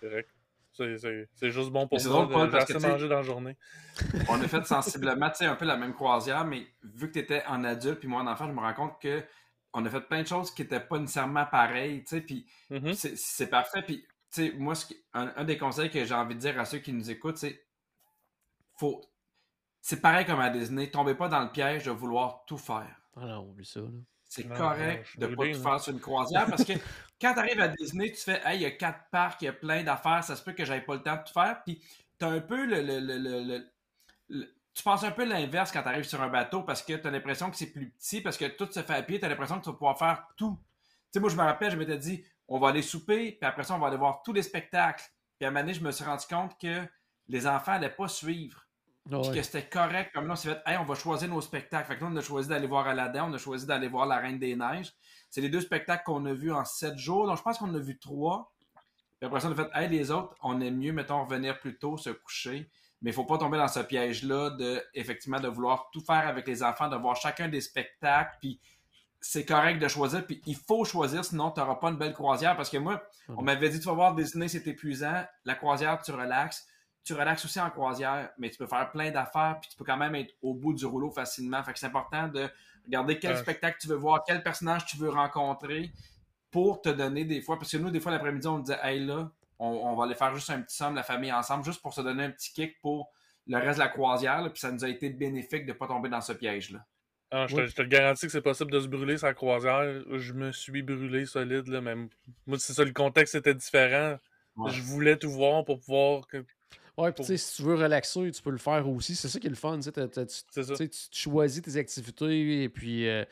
c'est 0.00 0.08
correct. 0.08 0.30
C'est 0.72 1.50
juste 1.50 1.70
bon 1.70 1.86
pour 1.86 1.98
moi 2.02 2.46
de 2.46 2.56
assez 2.56 2.78
manger 2.78 3.08
dans 3.08 3.16
la 3.16 3.22
journée. 3.22 3.56
On 4.28 4.40
a 4.40 4.48
fait 4.48 4.64
sensiblement 4.64 5.30
un 5.40 5.54
peu 5.54 5.66
la 5.66 5.76
même 5.76 5.92
croisière, 5.92 6.46
mais 6.46 6.66
vu 6.82 7.08
que 7.08 7.14
tu 7.14 7.18
étais 7.18 7.44
en 7.46 7.62
adulte 7.64 7.98
puis 7.98 8.08
moi 8.08 8.22
en 8.22 8.26
enfant, 8.26 8.46
je 8.46 8.52
me 8.52 8.60
rends 8.60 8.74
compte 8.74 9.00
que 9.00 9.22
on 9.74 9.84
a 9.86 9.90
fait 9.90 10.02
plein 10.02 10.22
de 10.22 10.26
choses 10.26 10.50
qui 10.50 10.62
n'étaient 10.62 10.80
pas 10.80 10.98
nécessairement 10.98 11.46
pareilles. 11.46 12.04
Puis 12.26 12.46
mm-hmm. 12.70 13.16
c'est 13.16 13.46
parfait. 13.48 13.82
Puis 13.82 14.06
moi, 14.58 14.74
un, 15.14 15.44
des 15.44 15.58
conseils 15.58 15.90
que 15.90 16.04
j'ai 16.04 16.14
envie 16.14 16.34
de 16.34 16.40
dire 16.40 16.58
à 16.58 16.64
ceux 16.64 16.78
qui 16.78 16.92
nous 16.92 17.10
écoutent, 17.10 17.38
c'est 17.38 17.62
faut. 18.82 19.00
C'est 19.80 20.00
pareil 20.00 20.26
comme 20.26 20.40
à 20.40 20.50
Disney, 20.50 20.90
tombez 20.90 21.14
pas 21.14 21.28
dans 21.28 21.40
le 21.40 21.50
piège 21.50 21.84
de 21.84 21.90
vouloir 21.90 22.44
tout 22.46 22.58
faire. 22.58 23.00
Ah 23.16 23.26
non, 23.26 23.48
oublie 23.48 23.64
ça. 23.64 23.80
C'est 24.24 24.48
correct 24.48 25.18
de 25.18 25.26
ne 25.26 25.34
pas 25.34 25.52
tout 25.52 25.62
faire 25.62 25.80
sur 25.80 25.92
une 25.92 26.00
croisière 26.00 26.46
parce 26.46 26.64
que 26.64 26.72
quand 27.20 27.34
tu 27.34 27.38
arrives 27.38 27.60
à 27.60 27.68
Disney, 27.68 28.10
tu 28.10 28.22
fais 28.22 28.40
Hey, 28.44 28.58
il 28.58 28.62
y 28.62 28.66
a 28.66 28.70
quatre 28.70 29.10
parcs, 29.10 29.42
il 29.42 29.44
y 29.44 29.48
a 29.48 29.52
plein 29.52 29.82
d'affaires, 29.82 30.24
ça 30.24 30.36
se 30.36 30.42
peut 30.42 30.52
que 30.52 30.64
j'avais 30.64 30.80
pas 30.80 30.94
le 30.94 31.02
temps 31.02 31.16
de 31.16 31.22
tout 31.22 31.32
faire. 31.32 31.62
Puis 31.64 31.82
tu 32.18 32.24
un 32.24 32.40
peu 32.40 32.64
le, 32.64 33.70
tu 34.74 34.82
penses 34.82 35.04
un 35.04 35.10
peu 35.10 35.24
l'inverse 35.24 35.70
quand 35.70 35.82
tu 35.82 35.88
arrives 35.88 36.04
sur 36.04 36.22
un 36.22 36.28
bateau 36.28 36.62
parce 36.62 36.82
que 36.82 36.94
tu 36.94 37.06
as 37.06 37.10
l'impression 37.10 37.50
que 37.50 37.56
c'est 37.56 37.72
plus 37.72 37.90
petit, 37.90 38.20
parce 38.20 38.36
que 38.36 38.46
tout 38.46 38.70
se 38.70 38.82
fait 38.82 38.94
à 38.94 39.02
pied, 39.02 39.18
tu 39.18 39.26
as 39.26 39.28
l'impression 39.28 39.58
que 39.58 39.64
tu 39.64 39.70
vas 39.70 39.76
pouvoir 39.76 39.98
faire 39.98 40.26
tout. 40.36 40.58
Tu 40.60 41.10
sais, 41.12 41.20
moi, 41.20 41.28
je 41.28 41.36
me 41.36 41.42
rappelle, 41.42 41.70
je 41.70 41.76
m'étais 41.76 41.98
dit, 41.98 42.24
on 42.48 42.58
va 42.58 42.68
aller 42.68 42.82
souper, 42.82 43.32
puis 43.32 43.46
après 43.46 43.64
ça, 43.64 43.74
on 43.74 43.78
va 43.78 43.88
aller 43.88 43.98
voir 43.98 44.22
tous 44.22 44.32
les 44.32 44.42
spectacles. 44.42 45.04
Puis 45.38 45.44
à 45.44 45.48
un 45.48 45.50
moment 45.50 45.60
donné, 45.60 45.74
je 45.74 45.84
me 45.84 45.90
suis 45.90 46.04
rendu 46.04 46.24
compte 46.26 46.58
que 46.58 46.86
les 47.28 47.46
enfants 47.46 47.72
n'allaient 47.72 47.90
pas 47.90 48.08
suivre. 48.08 48.66
Puis 49.08 49.32
que 49.32 49.42
c'était 49.42 49.68
correct. 49.68 50.12
Comme 50.14 50.26
là, 50.26 50.34
on 50.34 50.36
s'est 50.36 50.48
fait, 50.48 50.62
hey, 50.66 50.78
on 50.78 50.84
va 50.84 50.94
choisir 50.94 51.28
nos 51.28 51.40
spectacles. 51.40 51.88
Fait 51.88 51.96
que 51.96 52.04
là, 52.04 52.10
on 52.12 52.16
a 52.16 52.20
choisi 52.20 52.48
d'aller 52.48 52.66
voir 52.66 52.86
Aladdin, 52.86 53.26
on 53.28 53.34
a 53.34 53.38
choisi 53.38 53.66
d'aller 53.66 53.88
voir 53.88 54.06
La 54.06 54.18
Reine 54.18 54.38
des 54.38 54.54
Neiges. 54.54 54.92
C'est 55.28 55.40
les 55.40 55.48
deux 55.48 55.60
spectacles 55.60 56.04
qu'on 56.04 56.24
a 56.26 56.32
vus 56.32 56.52
en 56.52 56.64
sept 56.64 56.96
jours. 56.96 57.26
Donc, 57.26 57.36
je 57.36 57.42
pense 57.42 57.58
qu'on 57.58 57.68
en 57.68 57.74
a 57.74 57.78
vu 57.78 57.98
trois. 57.98 58.52
Puis 59.18 59.26
après 59.26 59.40
ça, 59.40 59.48
on 59.48 59.52
a 59.52 59.54
fait, 59.54 59.70
hey, 59.74 59.88
les 59.88 60.10
autres, 60.10 60.34
on 60.42 60.60
aime 60.60 60.76
mieux, 60.76 60.92
mettons, 60.92 61.24
revenir 61.24 61.58
plus 61.58 61.76
tôt, 61.78 61.96
se 61.96 62.10
coucher. 62.10 62.70
Mais 63.02 63.10
il 63.10 63.12
ne 63.12 63.16
faut 63.16 63.24
pas 63.24 63.38
tomber 63.38 63.58
dans 63.58 63.68
ce 63.68 63.80
piège-là 63.80 64.50
de, 64.50 64.80
effectivement, 64.94 65.40
de 65.40 65.48
vouloir 65.48 65.90
tout 65.92 66.00
faire 66.00 66.28
avec 66.28 66.46
les 66.46 66.62
enfants, 66.62 66.88
de 66.88 66.96
voir 66.96 67.16
chacun 67.16 67.48
des 67.48 67.60
spectacles. 67.60 68.36
Puis 68.40 68.60
c'est 69.20 69.44
correct 69.44 69.80
de 69.80 69.88
choisir, 69.88 70.24
puis 70.24 70.40
il 70.46 70.56
faut 70.56 70.84
choisir, 70.84 71.24
sinon 71.24 71.50
tu 71.50 71.60
n'auras 71.60 71.76
pas 71.76 71.90
une 71.90 71.96
belle 71.96 72.12
croisière. 72.12 72.56
Parce 72.56 72.70
que 72.70 72.78
moi, 72.78 73.02
on 73.28 73.42
m'avait 73.42 73.68
dit, 73.68 73.80
tu 73.80 73.86
vas 73.86 73.94
voir 73.94 74.14
Disney, 74.14 74.46
c'est 74.46 74.66
épuisant. 74.68 75.24
La 75.44 75.54
croisière, 75.56 76.00
tu 76.02 76.12
relaxes 76.12 76.66
tu 77.04 77.14
relaxes 77.14 77.44
aussi 77.44 77.60
en 77.60 77.70
croisière, 77.70 78.30
mais 78.38 78.50
tu 78.50 78.58
peux 78.58 78.66
faire 78.66 78.90
plein 78.90 79.10
d'affaires, 79.10 79.58
puis 79.60 79.70
tu 79.70 79.76
peux 79.76 79.84
quand 79.84 79.96
même 79.96 80.14
être 80.14 80.34
au 80.42 80.54
bout 80.54 80.72
du 80.72 80.86
rouleau 80.86 81.10
facilement. 81.10 81.62
Fait 81.64 81.72
que 81.72 81.78
c'est 81.78 81.86
important 81.86 82.28
de 82.28 82.48
regarder 82.86 83.18
quel 83.18 83.36
spectacle 83.36 83.78
tu 83.80 83.88
veux 83.88 83.96
voir, 83.96 84.22
quel 84.26 84.42
personnage 84.42 84.86
tu 84.86 84.96
veux 84.96 85.10
rencontrer 85.10 85.90
pour 86.50 86.82
te 86.82 86.88
donner 86.88 87.24
des 87.24 87.40
fois. 87.40 87.58
Parce 87.58 87.72
que 87.72 87.78
nous, 87.78 87.90
des 87.90 88.00
fois, 88.00 88.12
l'après-midi, 88.12 88.46
on 88.46 88.60
disait, 88.60 88.78
hey 88.82 89.04
là, 89.04 89.30
on, 89.58 89.94
va 89.94 90.04
aller 90.04 90.14
faire 90.14 90.34
juste 90.34 90.50
un 90.50 90.60
petit 90.60 90.76
somme, 90.76 90.94
la 90.94 91.02
famille 91.02 91.32
ensemble, 91.32 91.64
juste 91.64 91.80
pour 91.80 91.94
se 91.94 92.00
donner 92.00 92.24
un 92.24 92.30
petit 92.30 92.52
kick 92.52 92.80
pour 92.80 93.12
le 93.46 93.58
reste 93.58 93.78
de 93.78 93.84
la 93.84 93.88
croisière. 93.88 94.42
puis 94.52 94.60
ça 94.60 94.70
nous 94.70 94.84
a 94.84 94.88
été 94.88 95.10
bénéfique 95.10 95.66
de 95.66 95.72
ne 95.72 95.76
pas 95.76 95.86
tomber 95.86 96.08
dans 96.08 96.20
ce 96.20 96.32
piège-là. 96.32 96.84
Ah, 97.30 97.46
je, 97.46 97.56
te, 97.56 97.82
garantis 97.82 98.26
que 98.26 98.32
c'est 98.32 98.42
possible 98.42 98.70
de 98.70 98.80
se 98.80 98.88
brûler 98.88 99.16
sa 99.16 99.32
croisière. 99.32 100.02
Je 100.18 100.32
me 100.34 100.52
suis 100.52 100.82
brûlé 100.82 101.24
solide, 101.24 101.66
là, 101.68 101.80
même. 101.80 102.10
Moi, 102.46 102.58
c'est 102.58 102.74
ça, 102.74 102.84
le 102.84 102.92
contexte 102.92 103.34
était 103.34 103.54
différent. 103.54 104.18
Je 104.68 104.82
voulais 104.82 105.16
tout 105.16 105.30
voir 105.30 105.64
pour 105.64 105.80
pouvoir 105.80 106.26
Ouais, 107.02 107.12
puis 107.12 107.24
sais, 107.24 107.36
si 107.36 107.56
tu 107.56 107.62
veux 107.62 107.74
relaxer, 107.74 108.30
tu 108.30 108.42
peux 108.42 108.50
le 108.50 108.58
faire 108.58 108.88
aussi. 108.88 109.16
C'est 109.16 109.28
ça 109.28 109.40
qui 109.40 109.48
est 109.48 109.50
le 109.50 109.56
fun. 109.56 109.80
Tu, 109.80 110.88
tu, 110.88 110.98
choisis 111.10 111.60
tes 111.60 111.76
activités 111.76 112.62
et 112.62 112.68
puis 112.68 113.08
euh, 113.08 113.24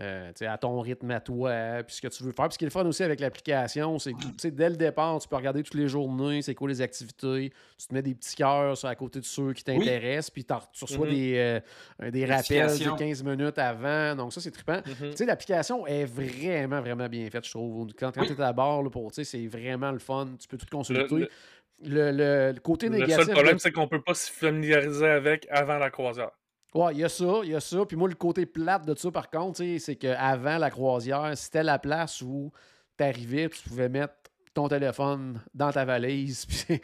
euh, 0.00 0.32
à 0.40 0.58
ton 0.58 0.80
rythme 0.80 1.10
à 1.12 1.20
toi, 1.20 1.82
puis 1.86 1.96
ce 1.96 2.00
que 2.00 2.08
tu 2.08 2.24
veux 2.24 2.32
faire. 2.32 2.48
Puis 2.48 2.54
ce 2.54 2.58
qui 2.58 2.64
est 2.64 2.66
le 2.66 2.72
fun 2.72 2.84
aussi 2.84 3.02
avec 3.04 3.20
l'application, 3.20 3.98
c'est 3.98 4.12
que 4.12 4.48
dès 4.48 4.70
le 4.70 4.76
départ, 4.76 5.20
tu 5.20 5.28
peux 5.28 5.36
regarder 5.36 5.62
toutes 5.62 5.74
les 5.74 5.86
journées, 5.86 6.42
c'est 6.42 6.54
quoi 6.54 6.68
les 6.68 6.80
activités. 6.80 7.52
Tu 7.78 7.86
te 7.86 7.94
mets 7.94 8.02
des 8.02 8.14
petits 8.14 8.34
cœurs 8.34 8.84
à 8.84 8.94
côté 8.96 9.20
de 9.20 9.24
ceux 9.24 9.52
qui 9.52 9.62
t'intéressent, 9.62 10.30
puis 10.30 10.44
tu 10.44 10.84
reçois 10.84 11.06
mm-hmm. 11.06 11.10
des, 11.10 11.60
euh, 12.02 12.10
des 12.10 12.24
rappels 12.24 12.78
de 12.78 12.98
15 12.98 13.22
minutes 13.22 13.58
avant. 13.58 14.16
Donc 14.16 14.32
ça, 14.32 14.40
c'est 14.40 14.50
trippant. 14.50 14.78
Mm-hmm. 14.78 15.10
Tu 15.10 15.16
sais, 15.16 15.26
l'application 15.26 15.86
est 15.86 16.04
vraiment, 16.06 16.80
vraiment 16.80 17.08
bien 17.08 17.28
faite, 17.30 17.46
je 17.46 17.50
trouve. 17.50 17.92
Quand, 17.96 18.12
quand 18.12 18.24
tu 18.24 18.32
es 18.32 18.40
à 18.40 18.52
bord, 18.52 18.82
c'est 19.12 19.46
vraiment 19.46 19.92
le 19.92 20.00
fun. 20.00 20.28
Tu 20.40 20.48
peux 20.48 20.56
tout 20.56 20.66
consulter 20.70 21.14
le, 21.14 21.28
côté 22.62 22.88
négatif. 22.88 23.18
Le 23.18 23.24
seul 23.24 23.34
problème, 23.34 23.58
c'est 23.58 23.72
qu'on 23.72 23.88
peut 23.88 24.02
pas 24.02 24.14
se 24.14 24.30
familiariser 24.30 25.08
avec 25.08 25.46
avant 25.50 25.78
la 25.78 25.90
croisière. 25.90 26.30
Ouais, 26.74 26.94
il 26.94 27.00
y 27.00 27.04
a 27.04 27.08
ça, 27.08 27.40
il 27.44 27.50
y 27.50 27.54
a 27.54 27.60
ça. 27.60 27.84
Puis 27.84 27.96
moi, 27.96 28.08
le 28.08 28.14
côté 28.14 28.46
plate 28.46 28.86
de 28.86 28.94
ça, 28.94 29.10
par 29.10 29.30
contre, 29.30 29.62
c'est 29.78 29.96
qu'avant 29.96 30.58
la 30.58 30.70
croisière, 30.70 31.32
c'était 31.36 31.62
la 31.62 31.78
place 31.78 32.22
où 32.22 32.50
tu 32.96 33.04
arrivais 33.04 33.48
tu 33.48 33.68
pouvais 33.68 33.88
mettre 33.88 34.14
ton 34.54 34.68
téléphone 34.68 35.40
dans 35.54 35.72
ta 35.72 35.84
valise, 35.84 36.44
puis 36.68 36.80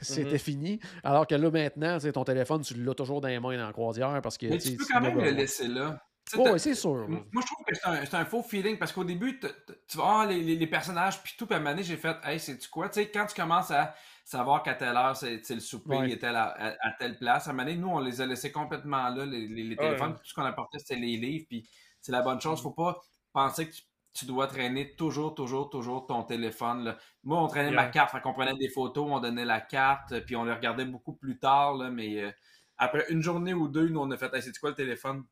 c'était 0.00 0.36
mm-hmm. 0.36 0.38
fini. 0.38 0.80
Alors 1.02 1.26
que 1.26 1.34
là, 1.34 1.50
maintenant, 1.50 1.98
ton 1.98 2.24
téléphone, 2.24 2.62
tu 2.62 2.74
l'as 2.74 2.94
toujours 2.94 3.20
dans 3.20 3.28
les 3.28 3.40
mains 3.40 3.56
dans 3.56 3.66
la 3.66 3.72
croisière 3.72 4.20
parce 4.22 4.38
que. 4.38 4.46
Mais 4.46 4.58
tu 4.58 4.76
peux 4.76 4.84
quand 4.90 5.00
même 5.00 5.18
le 5.18 5.30
laisser 5.30 5.68
là. 5.68 6.00
Oui, 6.36 6.50
c'est 6.58 6.74
sûr. 6.74 7.08
Moi, 7.08 7.22
je 7.32 7.46
trouve 7.46 7.64
que 7.66 7.74
c'est 8.06 8.14
un, 8.14 8.24
faux 8.24 8.42
feeling 8.42 8.76
parce 8.76 8.92
qu'au 8.92 9.04
début, 9.04 9.40
tu 9.40 9.96
vois 9.96 10.26
les, 10.26 10.42
les, 10.42 10.66
personnages, 10.66 11.22
puis 11.22 11.34
tout, 11.38 11.46
puis 11.46 11.56
à 11.56 11.76
j'ai 11.80 11.96
fait, 11.96 12.16
hey, 12.24 12.38
c'est-tu 12.38 12.68
quoi? 12.68 12.88
Tu 12.90 13.00
sais, 13.00 13.10
quand 13.10 13.24
tu 13.24 13.34
commences 13.34 13.70
à 13.70 13.94
savoir 14.28 14.62
qu'à 14.62 14.74
telle 14.74 14.94
heure, 14.94 15.16
c'est 15.16 15.48
le 15.48 15.60
souper, 15.60 16.00
il 16.04 16.12
était 16.12 16.26
à, 16.26 16.76
à, 16.80 16.90
telle 16.98 17.16
place. 17.16 17.46
À 17.46 17.50
un 17.50 17.52
moment 17.54 17.64
donné, 17.64 17.78
nous, 17.78 17.88
on 17.88 17.98
les 17.98 18.20
a 18.20 18.26
laissés 18.26 18.52
complètement 18.52 19.08
là, 19.08 19.24
les, 19.24 19.48
les, 19.48 19.74
téléphones. 19.74 20.14
Tout 20.14 20.24
ce 20.24 20.34
qu'on 20.34 20.44
apportait, 20.44 20.78
c'était 20.78 20.96
les 20.96 21.16
livres. 21.16 21.46
Puis 21.48 21.66
c'est 22.02 22.12
la 22.12 22.20
bonne 22.20 22.38
chose. 22.38 22.60
Mm. 22.60 22.62
Faut 22.62 22.72
pas 22.72 23.00
penser 23.32 23.70
que 23.70 23.74
tu, 24.12 24.26
dois 24.26 24.46
traîner 24.46 24.94
toujours, 24.96 25.34
toujours, 25.34 25.70
toujours 25.70 26.06
ton 26.06 26.24
téléphone. 26.24 26.84
Là. 26.84 26.98
Moi, 27.24 27.42
on 27.42 27.46
traînait 27.46 27.70
ma 27.70 27.86
carte. 27.86 28.10
Fait 28.10 28.20
qu'on 28.20 28.34
prenait 28.34 28.54
des 28.54 28.68
photos, 28.68 29.08
on 29.10 29.18
donnait 29.18 29.46
la 29.46 29.62
carte, 29.62 30.20
puis 30.26 30.36
on 30.36 30.44
les 30.44 30.52
regardait 30.52 30.84
beaucoup 30.84 31.14
plus 31.14 31.38
tard. 31.38 31.74
Là, 31.76 31.88
mais 31.88 32.22
euh, 32.22 32.30
après 32.76 33.06
une 33.08 33.22
journée 33.22 33.54
ou 33.54 33.66
deux, 33.66 33.88
nous, 33.88 34.00
on 34.00 34.10
a 34.10 34.18
fait 34.18 34.34
hey, 34.34 34.42
c'est 34.42 34.58
quoi 34.58 34.70
le 34.70 34.76
téléphone? 34.76 35.24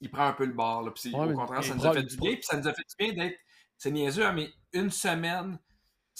Il 0.00 0.10
prend 0.10 0.26
un 0.26 0.32
peu 0.32 0.44
le 0.44 0.54
bord. 0.54 0.82
Là. 0.82 0.90
Puis, 0.90 1.14
au 1.14 1.34
contraire, 1.34 1.62
ça 1.62 1.74
nous 1.76 1.86
a 1.86 1.92
fait 1.92 2.02
du 2.02 2.16
bien. 2.16 2.32
Puis 2.32 2.42
ça 2.42 2.56
nous 2.56 2.66
a 2.66 2.72
fait 2.72 2.82
du 2.82 2.96
bien 2.98 3.12
d'être. 3.12 3.38
C'est 3.76 3.92
niaiseux, 3.92 4.26
hein, 4.26 4.32
mais 4.32 4.50
une 4.72 4.90
semaine 4.90 5.56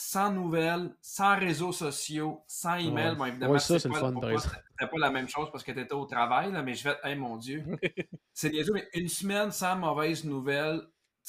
sans 0.01 0.31
nouvelles, 0.31 0.95
sans 1.03 1.37
réseaux 1.37 1.73
sociaux, 1.73 2.45
sans 2.47 2.77
email. 2.77 3.17
Bon, 3.17 3.25
évidemment, 3.25 3.59
ça, 3.59 3.81
c'est 3.81 3.89
pas, 3.89 4.13
pas 4.13 4.89
la 4.97 5.11
même 5.11 5.29
chose 5.29 5.49
parce 5.51 5.65
que 5.65 5.73
tu 5.73 5.81
étais 5.81 5.93
au 5.93 6.05
travail, 6.05 6.53
là, 6.53 6.63
mais 6.63 6.75
je 6.75 6.85
vais 6.85 6.97
hey 7.03 7.17
mon 7.17 7.37
Dieu. 7.37 7.65
c'est 8.33 8.51
niaiseux, 8.51 8.75
mais 8.75 8.89
une 8.95 9.09
semaine 9.09 9.51
sans 9.51 9.75
mauvaises 9.75 10.23
nouvelles, 10.23 10.83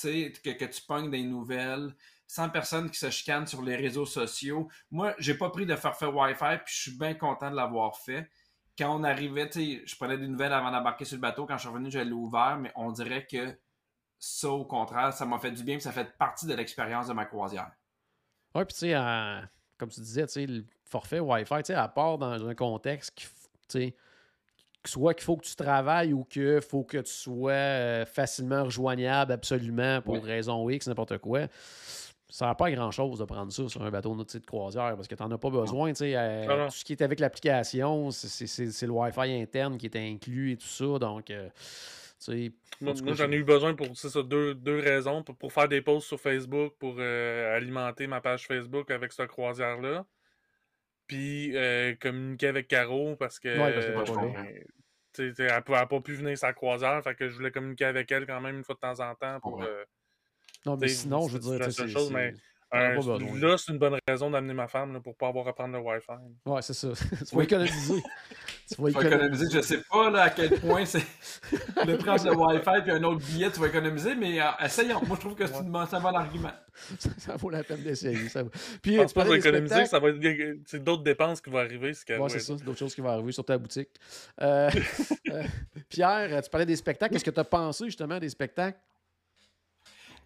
que, 0.04 0.52
que 0.52 0.66
tu 0.66 0.84
pognes 0.84 1.10
des 1.10 1.24
nouvelles, 1.24 1.96
sans 2.28 2.48
personne 2.48 2.92
qui 2.92 3.00
se 3.00 3.10
chicane 3.10 3.48
sur 3.48 3.64
les 3.64 3.76
réseaux 3.76 4.06
sociaux. 4.06 4.70
Moi, 4.92 5.16
j'ai 5.18 5.34
pas 5.34 5.50
pris 5.50 5.66
de 5.66 5.76
forfait 5.76 6.06
Wi-Fi, 6.06 6.60
puis 6.64 6.76
je 6.76 6.82
suis 6.82 6.98
bien 7.00 7.16
content 7.16 7.50
de 7.50 7.56
l'avoir 7.56 7.98
fait. 7.98 8.30
Quand 8.78 8.96
on 8.96 9.04
arrivait, 9.04 9.50
je 9.52 9.96
prenais 9.96 10.20
des 10.20 10.28
nouvelles 10.28 10.54
avant 10.54 10.70
d'embarquer 10.70 11.06
sur 11.06 11.16
le 11.16 11.22
bateau. 11.22 11.48
Quand 11.48 11.58
je 11.58 11.62
suis 11.62 11.70
revenu, 11.70 11.90
je 11.90 11.98
l'ai 11.98 12.12
ouvert, 12.12 12.60
mais 12.62 12.72
on 12.76 12.92
dirait 12.92 13.26
que 13.26 13.58
ça, 14.20 14.50
au 14.52 14.66
contraire, 14.66 15.12
ça 15.12 15.26
m'a 15.26 15.40
fait 15.40 15.52
du 15.52 15.64
bien, 15.64 15.80
ça 15.80 15.92
fait 15.92 16.16
partie 16.20 16.46
de 16.46 16.54
l'expérience 16.54 17.08
de 17.08 17.14
ma 17.14 17.26
croisière. 17.26 17.72
Oui, 18.56 18.66
puis 18.66 18.74
tu 18.74 18.80
sais, 18.80 18.96
comme 19.78 19.90
tu 19.90 20.02
disais, 20.02 20.26
le 20.48 20.64
forfait 20.84 21.20
Wi-Fi, 21.20 21.74
à 21.74 21.88
part 21.88 22.18
dans 22.18 22.48
un 22.48 22.56
contexte 22.56 23.12
qui, 23.16 23.28
tu 23.70 23.94
soit 24.86 25.14
qu'il 25.14 25.24
faut 25.24 25.38
que 25.38 25.46
tu 25.46 25.56
travailles 25.56 26.14
ou 26.14 26.24
qu'il 26.24 26.62
faut 26.62 26.84
que 26.84 26.98
tu 26.98 27.12
sois 27.12 27.52
euh, 27.52 28.06
facilement 28.06 28.64
rejoignable 28.64 29.32
absolument 29.32 30.02
pour 30.02 30.24
raison 30.24 30.70
X, 30.70 30.88
n'importe 30.88 31.18
quoi. 31.18 31.48
Ça 32.30 32.46
n'a 32.46 32.56
pas 32.56 32.70
grand-chose 32.72 33.20
de 33.20 33.26
prendre 33.26 33.52
ça 33.52 33.68
sur 33.68 33.82
un 33.82 33.90
bateau 33.90 34.16
de 34.16 34.46
croisière 34.46 34.96
parce 34.96 35.08
que 35.08 35.16
tu 35.16 35.24
n'en 35.24 35.32
as 35.32 35.38
pas 35.38 35.50
besoin. 35.50 35.92
Euh, 36.00 36.68
tout 36.68 36.76
ce 36.76 36.86
qui 36.86 36.94
est 36.94 37.02
avec 37.02 37.20
l'application, 37.20 38.12
c'est 38.12 38.86
le 38.86 38.92
Wi-Fi 38.92 39.42
interne 39.42 39.78
qui 39.78 39.88
est 39.88 39.96
inclus 39.96 40.52
et 40.52 40.58
tout 40.58 40.68
ça. 40.68 41.00
Donc, 41.00 41.32
euh, 41.32 41.50
moi, 42.82 42.94
j'en 43.14 43.32
ai 43.32 43.36
eu 43.36 43.44
besoin 43.44 43.74
pour 43.76 43.96
ça, 43.96 44.24
deux, 44.24 44.54
deux 44.54 44.80
raisons. 44.80 45.24
Pour, 45.24 45.54
faire 45.54 45.68
des 45.68 45.82
posts 45.82 46.08
sur 46.08 46.20
Facebook, 46.20 46.76
pour 46.78 46.96
euh, 47.00 47.56
alimenter 47.56 48.08
ma 48.08 48.22
page 48.22 48.46
Facebook 48.46 48.92
avec 48.92 49.14
cette 49.14 49.28
croisière-là. 49.28 50.06
Puis 51.08 51.56
euh, 51.56 51.96
communiquer 51.96 52.48
avec 52.48 52.68
Caro 52.68 53.16
parce 53.16 53.40
que. 53.40 53.50
Ouais, 53.50 53.74
parce 53.74 54.10
que 54.12 55.34
elle 55.42 55.48
n'a 55.48 55.86
pas 55.88 56.02
pu 56.02 56.14
venir 56.14 56.38
sa 56.38 56.54
croisière, 56.54 57.04
fait 57.04 57.16
que 57.16 57.28
je 57.28 57.36
voulais 57.36 57.52
communiquer 57.52 57.86
avec 57.86 58.12
elle 58.12 58.28
quand 58.28 58.40
même 58.40 58.58
une 58.58 58.64
fois 58.64 58.76
de 58.76 58.80
temps 58.80 59.00
en 59.00 59.16
temps 59.16 59.40
pour. 59.40 59.66
non, 60.66 60.78
mais 60.78 60.88
sinon, 60.88 61.28
je 61.28 61.38
veux 61.38 61.58
dire. 61.58 61.72
chose, 61.72 62.12
mais 62.12 62.34
Un- 62.72 62.90
pas 62.90 62.96
besoin. 62.96 63.20
là, 63.40 63.58
c'est 63.58 63.72
une 63.72 63.80
bonne 63.80 63.98
raison 64.08 64.30
d'amener 64.30 64.54
ma 64.54 64.68
femme 64.68 64.94
là, 64.94 65.00
pour 65.00 65.16
pas 65.16 65.28
avoir 65.28 65.48
à 65.48 65.54
prendre 65.54 65.74
le 65.74 65.80
Wi-Fi. 65.80 66.12
Ouais, 66.46 66.62
c'est 66.62 66.74
ça. 66.74 66.90
tu 67.30 67.36
vas 67.36 67.44
économiser. 67.44 68.04
tu 68.68 68.82
vas 68.82 68.90
économiser, 68.90 69.46
je 69.52 69.62
sais 69.62 69.82
pas 69.90 70.10
là, 70.12 70.24
à 70.24 70.30
quel 70.30 70.60
point 70.60 70.86
c'est 70.86 71.00
le 71.86 71.98
prendre 71.98 72.24
le 72.24 72.36
Wi-Fi 72.36 72.82
puis 72.84 72.92
un 72.92 73.04
autre 73.04 73.26
billet, 73.26 73.52
tu 73.52 73.60
vas 73.60 73.68
économiser, 73.68 74.16
mais 74.16 74.40
euh, 74.40 74.46
essayons. 74.64 75.02
Moi, 75.06 75.16
je 75.16 75.22
trouve 75.22 75.36
que 75.36 75.48
c'est 75.48 75.54
c'est 75.54 75.96
un 75.96 76.00
bon 76.00 76.16
argument. 76.16 76.52
ça 77.18 77.36
vaut 77.36 77.50
la 77.50 77.64
peine 77.64 77.82
d'essayer. 77.82 78.30
Ça 78.30 78.44
Puis, 78.82 78.96
Je 78.96 79.02
pense 79.02 79.14
tu 79.14 79.20
pas 79.20 79.26
spectacles. 79.26 79.88
ça 79.88 80.00
va 80.00 80.10
être 80.10 80.58
c'est 80.66 80.84
d'autres 80.84 81.04
dépenses 81.04 81.42
qui 81.42 81.50
vont 81.50 81.58
arriver. 81.58 81.94
Ce 81.94 82.20
Ouais, 82.20 82.30
c'est 82.30 82.40
ça, 82.40 82.54
d'autres 82.56 82.80
choses 82.80 82.94
qui 82.96 83.02
vont 83.02 83.10
arriver 83.10 83.32
sur 83.32 83.46
ta 83.46 83.58
boutique. 83.58 83.90
Euh, 84.42 84.70
euh, 85.32 85.44
Pierre, 85.90 86.42
tu 86.42 86.50
parlais 86.50 86.66
des 86.66 86.76
spectacles. 86.76 87.14
Qu'est-ce 87.14 87.26
que 87.26 87.32
tu 87.32 87.40
as 87.40 87.44
pensé 87.44 87.86
justement 87.86 88.20
des 88.20 88.30
spectacles? 88.30 88.80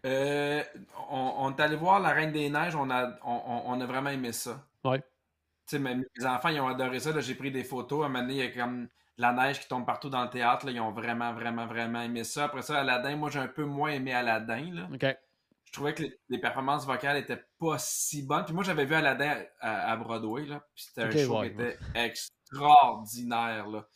Euh, 0.05 0.63
on, 1.09 1.33
on 1.37 1.55
est 1.55 1.61
allé 1.61 1.75
voir 1.75 1.99
La 1.99 2.09
Reine 2.09 2.31
des 2.31 2.49
Neiges, 2.49 2.75
on 2.75 2.89
a, 2.89 3.17
on, 3.23 3.79
a 3.79 3.85
vraiment 3.85 4.09
aimé 4.09 4.33
ça. 4.33 4.65
Ouais. 4.83 4.99
Tu 4.99 5.77
sais, 5.77 5.79
mes, 5.79 6.03
enfants, 6.25 6.49
ils 6.49 6.59
ont 6.59 6.67
adoré 6.67 6.99
ça. 6.99 7.17
J'ai 7.19 7.35
pris 7.35 7.51
des 7.51 7.63
photos. 7.63 8.03
À 8.03 8.05
un 8.05 8.09
moment 8.09 8.21
donné, 8.21 8.33
il 8.33 8.39
y 8.39 8.47
a 8.47 8.51
comme 8.51 8.83
de 8.85 9.21
la 9.21 9.31
neige 9.31 9.61
qui 9.61 9.67
tombe 9.67 9.85
partout 9.85 10.09
dans 10.09 10.23
le 10.23 10.29
théâtre. 10.29 10.65
là, 10.65 10.71
ils 10.73 10.81
ont 10.81 10.91
vraiment, 10.91 11.33
vraiment, 11.33 11.65
vraiment 11.65 12.01
aimé 12.01 12.23
ça. 12.25 12.45
Après 12.45 12.61
ça, 12.61 12.79
Aladdin, 12.79 13.15
moi, 13.15 13.29
j'ai 13.29 13.39
un 13.39 13.47
peu 13.47 13.63
moins 13.63 13.91
aimé 13.91 14.13
Aladdin. 14.13 14.73
Là. 14.73 14.89
OK. 14.93 15.17
Je 15.65 15.71
trouvais 15.71 15.93
que 15.93 16.03
les, 16.03 16.19
les 16.29 16.37
performances 16.37 16.85
vocales 16.85 17.17
étaient 17.17 17.43
pas 17.57 17.77
si 17.79 18.23
bonnes. 18.23 18.45
Puis 18.45 18.53
moi, 18.53 18.63
j'avais 18.63 18.85
vu 18.85 18.93
Aladdin 18.93 19.37
à, 19.61 19.91
à 19.91 19.95
Broadway. 19.95 20.45
Là, 20.45 20.63
puis 20.75 20.83
c'était 20.83 21.03
un 21.03 21.11
show 21.11 21.39
ouais, 21.39 21.49
qui 21.49 21.61
était 21.61 21.79
extraordinaire. 21.95 23.67
Là. 23.67 23.87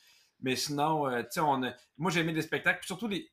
Mais 0.42 0.56
sinon, 0.56 1.08
euh, 1.08 1.22
tu 1.24 1.28
sais, 1.32 1.40
on 1.42 1.64
a- 1.64 1.74
moi, 1.98 2.12
j'ai 2.12 2.22
aimé 2.22 2.32
des 2.32 2.42
spectacles. 2.42 2.80
Puis 2.80 2.88
surtout, 2.88 3.08
les, 3.08 3.30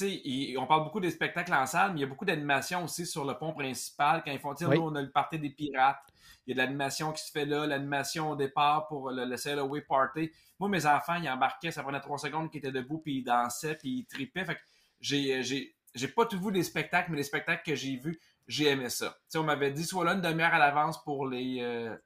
il- 0.00 0.56
on 0.58 0.66
parle 0.66 0.84
beaucoup 0.84 1.00
des 1.00 1.10
spectacles 1.10 1.52
en 1.54 1.66
salle, 1.66 1.92
mais 1.92 1.98
il 1.98 2.02
y 2.02 2.04
a 2.04 2.08
beaucoup 2.08 2.24
d'animation 2.24 2.84
aussi 2.84 3.06
sur 3.06 3.24
le 3.24 3.36
pont 3.36 3.52
principal. 3.52 4.22
Quand 4.24 4.30
ils 4.32 4.38
font, 4.38 4.54
Oui. 4.60 4.76
nous, 4.78 4.82
on 4.84 4.94
a 4.94 5.02
le 5.02 5.10
party 5.10 5.38
des 5.38 5.50
pirates. 5.50 5.98
Il 6.46 6.50
y 6.50 6.52
a 6.52 6.62
de 6.62 6.66
l'animation 6.66 7.12
qui 7.12 7.22
se 7.24 7.30
fait 7.30 7.46
là, 7.46 7.66
l'animation 7.66 8.30
au 8.30 8.36
départ 8.36 8.86
pour 8.88 9.10
le, 9.10 9.24
le 9.24 9.36
Sail 9.36 9.58
Away 9.58 9.80
Party. 9.80 10.30
Moi, 10.58 10.68
mes 10.68 10.84
enfants, 10.86 11.14
ils 11.14 11.28
embarquaient, 11.28 11.70
ça 11.70 11.82
prenait 11.82 12.00
trois 12.00 12.18
secondes 12.18 12.50
qu'ils 12.50 12.58
étaient 12.58 12.72
debout, 12.72 12.98
puis 12.98 13.18
ils 13.18 13.24
dansaient, 13.24 13.76
puis 13.76 14.00
ils 14.00 14.06
tripaient. 14.06 14.44
Fait 14.44 14.54
que 14.54 14.60
j'ai, 15.00 16.08
pas 16.14 16.26
tout 16.26 16.38
vu 16.40 16.52
des 16.52 16.62
spectacles, 16.62 17.10
mais 17.10 17.16
les 17.16 17.22
spectacles 17.24 17.62
que 17.64 17.74
j'ai 17.74 17.96
vus, 17.96 18.20
j'ai 18.46 18.68
aimé 18.68 18.90
ça. 18.90 19.16
On 19.34 19.42
m'avait 19.42 19.70
dit, 19.70 19.84
soit 19.84 20.04
là 20.04 20.12
une 20.12 20.20
demi-heure 20.20 20.52
à 20.52 20.58
l'avance 20.58 21.02
pour 21.02 21.26
les, 21.26 21.58
euh, 21.62 21.96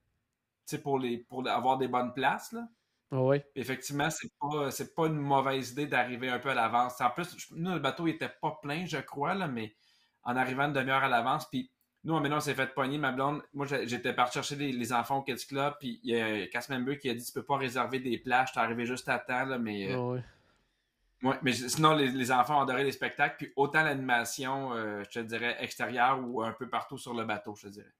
pour 0.82 0.98
les, 0.98 1.18
pour 1.18 1.46
avoir 1.48 1.76
des 1.78 1.88
bonnes 1.88 2.12
places, 2.14 2.52
là. 2.52 2.68
Ah. 3.10 3.16
Puis 3.54 3.62
effectivement, 3.62 4.10
c'est 4.10 4.30
pas, 4.40 4.70
c'est 4.70 4.94
pas 4.94 5.06
une 5.06 5.16
mauvaise 5.18 5.72
idée 5.72 5.86
d'arriver 5.86 6.28
un 6.28 6.38
peu 6.38 6.50
à 6.50 6.54
l'avance. 6.54 7.00
En 7.00 7.10
plus, 7.10 7.36
je- 7.38 7.54
nous, 7.54 7.72
le 7.72 7.78
bateau 7.78 8.06
il 8.06 8.10
était 8.14 8.28
pas 8.28 8.58
plein, 8.62 8.84
je 8.86 8.98
crois, 8.98 9.34
là, 9.34 9.48
mais 9.48 9.74
en 10.24 10.36
arrivant 10.36 10.64
une 10.66 10.72
demi-heure 10.74 11.02
à 11.04 11.08
l'avance, 11.08 11.46
puis 11.48 11.70
nous, 12.04 12.18
maintenant, 12.20 12.36
on 12.36 12.40
s'est 12.40 12.54
fait 12.54 12.72
pogner, 12.74 12.98
ma 12.98 13.12
blonde. 13.12 13.42
Moi, 13.54 13.66
j'étais 13.66 14.12
parti 14.14 14.34
chercher 14.34 14.56
les, 14.56 14.72
les 14.72 14.92
enfants 14.92 15.18
au 15.18 15.22
Kids 15.22 15.46
Club, 15.48 15.74
puis 15.80 16.00
il 16.04 16.14
y 16.14 16.20
a 16.20 16.46
Cass 16.48 16.68
Member 16.68 16.98
qui 16.98 17.10
a 17.10 17.14
dit 17.14 17.24
Tu 17.24 17.32
peux 17.32 17.42
pas 17.44 17.56
réserver 17.56 17.98
des 18.00 18.18
plages, 18.18 18.52
t'es 18.52 18.60
arrivé 18.60 18.86
juste 18.86 19.08
à 19.08 19.18
temps, 19.18 19.44
là, 19.46 19.58
mais. 19.58 19.90
euh, 19.92 19.96
Ah 19.96 20.02
ouais. 20.02 20.24
ouais, 21.22 21.38
mais 21.42 21.52
sinon, 21.52 21.94
les, 21.94 22.10
les 22.10 22.32
enfants 22.32 22.58
ont 22.58 22.62
adoré 22.62 22.84
les 22.84 22.92
spectacles, 22.92 23.36
puis 23.38 23.52
autant 23.56 23.82
l'animation, 23.82 24.72
euh, 24.74 25.02
je 25.04 25.20
te 25.20 25.24
dirais, 25.24 25.56
extérieure 25.60 26.20
ou 26.22 26.42
un 26.42 26.52
peu 26.52 26.68
partout 26.68 26.98
sur 26.98 27.14
le 27.14 27.24
bateau, 27.24 27.54
je 27.56 27.62
te 27.68 27.72
dirais. 27.72 27.92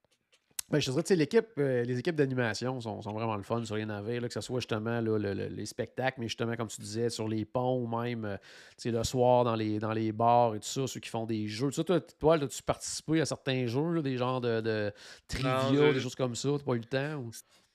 Ben, 0.71 0.81
je 0.81 0.87
te 0.87 0.91
dirais, 0.91 1.03
tu 1.03 1.09
sais, 1.09 1.17
l'équipe, 1.17 1.47
euh, 1.59 1.83
les 1.83 1.99
équipes 1.99 2.15
d'animation 2.17 2.79
sont, 2.79 3.01
sont 3.01 3.13
vraiment 3.13 3.37
le 3.37 3.43
fun 3.43 3.65
sur 3.65 3.77
les 3.77 3.87
navires, 3.87 4.21
là, 4.21 4.29
que 4.29 4.35
ce 4.35 4.43
soit 4.43 4.61
justement 4.61 5.01
là, 5.01 5.19
le- 5.19 5.33
le- 5.33 5.47
les 5.47 5.65
spectacles, 5.65 6.21
mais 6.21 6.29
justement, 6.29 6.57
comme 6.57 6.69
tu 6.69 6.83
disais, 6.83 7.09
sur 7.09 7.27
les 7.27 7.47
ponts 7.47 7.83
ou 7.83 7.87
même 7.87 8.27
euh, 8.27 8.37
tu 8.77 8.91
le 8.91 9.03
soir 9.03 9.45
dans 9.45 9.55
les, 9.55 9.79
dans 9.79 9.93
les 9.93 10.13
bars 10.13 10.55
et 10.55 10.61
tout 10.61 10.67
ça, 10.67 10.87
ceux 10.87 11.01
qui 11.01 11.09
font 11.09 11.25
des 11.25 11.49
jeux. 11.49 11.69
Tu 11.69 11.77
sais, 11.77 11.85
toi, 11.85 12.01
toi 12.01 12.35
as-tu 12.35 12.63
participé 12.63 13.23
à 13.23 13.25
certains 13.25 13.67
jeux, 13.67 13.93
là, 13.95 14.03
des 14.03 14.19
genres 14.19 14.43
de, 14.43 14.61
de 14.61 14.93
trivia, 15.27 15.93
des 15.95 16.01
choses 16.01 16.15
comme 16.15 16.35
ça? 16.35 16.51
T'as 16.59 16.65
pas 16.65 16.75
eu 16.75 16.81
le 16.81 16.85
temps? 16.85 17.15
Ou... 17.17 17.31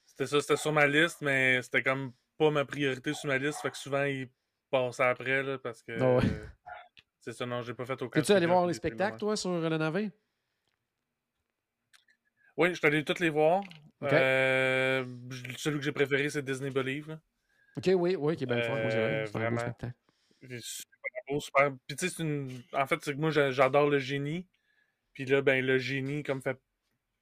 C'était 0.06 0.28
ça, 0.28 0.42
c'était 0.42 0.58
sur 0.58 0.72
ma 0.72 0.86
liste, 0.86 1.22
mais 1.22 1.64
c'était 1.64 1.82
comme 1.82 2.12
pas 2.38 2.52
ma 2.52 2.64
priorité 2.64 3.16
sur 3.16 3.28
ma 3.28 3.40
liste. 3.40 3.60
Fait 3.62 3.72
que 3.72 3.78
souvent, 3.78 4.04
ils 4.04 4.30
passaient 4.70 5.02
après, 5.02 5.42
là, 5.42 5.58
parce 5.58 5.82
que. 5.82 6.00
Ah 6.00 6.16
ouais. 6.18 6.24
euh, 6.26 6.46
c'est 7.22 7.34
ça, 7.34 7.48
non, 7.48 7.64
j'ai 7.64 7.74
pas 7.74 7.86
fait 7.86 8.00
aucun. 8.04 8.20
T'es-tu 8.20 8.34
allé 8.34 8.46
voir 8.46 8.68
les 8.68 8.76
spectacles, 8.76 9.18
toi, 9.18 9.36
sur 9.36 9.50
le 9.50 9.78
navire? 9.78 10.12
Oui, 12.58 12.70
je 12.70 12.76
suis 12.76 12.88
allé 12.88 13.04
toutes 13.04 13.20
les 13.20 13.30
voir. 13.30 13.64
Euh, 14.04 15.06
celui 15.58 15.80
que 15.80 15.86
j'ai 15.86 15.92
préféré, 15.92 16.30
c'est 16.30 16.44
Disney 16.44 16.70
Believe. 16.70 17.10
là. 17.10 17.20
Ok, 17.78 17.90
oui, 17.96 18.16
oui, 18.16 18.36
qui 18.36 18.44
est 18.44 18.48
bien 18.48 18.62
c'est. 18.62 18.70
Euh, 18.72 19.26
C'est 19.26 19.30
un 19.30 19.32
beau 19.32 19.40
vraiment. 19.40 19.60
spectacle. 19.62 19.96
Super 20.60 21.22
beau, 21.30 21.40
super. 21.40 21.72
Puis 21.88 21.96
tu 21.96 22.08
sais, 22.08 22.16
c'est 22.16 22.24
une. 22.24 22.62
En 22.74 22.86
fait, 22.86 23.00
c'est 23.04 23.14
que 23.14 23.20
moi, 23.20 23.32
j'a- 23.32 23.52
j'adore 23.52 23.90
le 23.90 24.00
génie. 24.00 24.46
Puis 25.14 25.26
là, 25.26 25.42
ben, 25.42 25.66
le 25.66 25.78
génie, 25.78 26.24
comme 26.24 26.42
fait. 26.42 26.60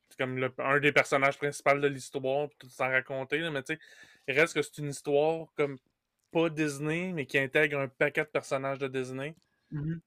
c'est 0.09 0.17
comme 0.17 0.37
le- 0.37 0.53
un 0.57 0.79
des 0.79 0.91
personnages 0.91 1.37
principaux 1.37 1.77
de 1.79 1.87
l'histoire, 1.87 2.49
puis 2.49 2.57
tout 2.59 2.69
sans 2.69 2.89
raconter. 2.89 3.37
là, 3.39 3.49
mais 3.51 3.63
tu 3.63 3.75
sais, 3.75 3.79
il 4.27 4.37
reste 4.37 4.53
que 4.55 4.61
c'est 4.61 4.77
une 4.79 4.89
histoire 4.89 5.47
comme 5.55 5.77
pas 6.31 6.49
Disney, 6.49 7.13
mais 7.13 7.25
qui 7.25 7.37
intègre 7.37 7.79
un 7.79 7.87
paquet 7.87 8.21
de 8.23 8.29
personnages 8.29 8.79
de 8.79 8.87
Disney. 8.89 9.35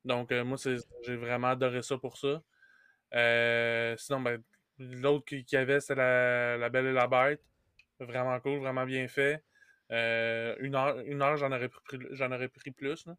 Donc, 0.04 0.30
euh, 0.32 0.44
moi, 0.44 0.58
c'est- 0.58 0.86
j'ai 1.04 1.16
vraiment 1.16 1.48
adoré 1.48 1.82
ça 1.82 1.96
pour 1.96 2.18
ça. 2.18 2.42
Euh, 3.14 3.96
sinon, 3.96 4.20
ben, 4.20 4.42
l'autre 4.78 5.24
qu'il 5.24 5.44
qui 5.44 5.54
y 5.54 5.58
avait, 5.58 5.80
c'est 5.80 5.94
la, 5.94 6.56
la 6.56 6.68
Belle 6.68 6.86
et 6.86 6.92
la 6.92 7.06
Bête. 7.06 7.42
Vraiment 8.00 8.38
cool, 8.40 8.58
vraiment 8.58 8.84
bien 8.84 9.06
fait. 9.08 9.42
Euh, 9.92 10.56
une 10.60 10.74
heure, 10.74 10.98
une 11.00 11.22
heure 11.22 11.36
j'en 11.36 11.52
aurais 11.52 11.68
pris, 11.68 11.98
j'en 12.10 12.32
aurais 12.32 12.48
pris 12.48 12.70
plus. 12.70 13.06
Là. 13.06 13.16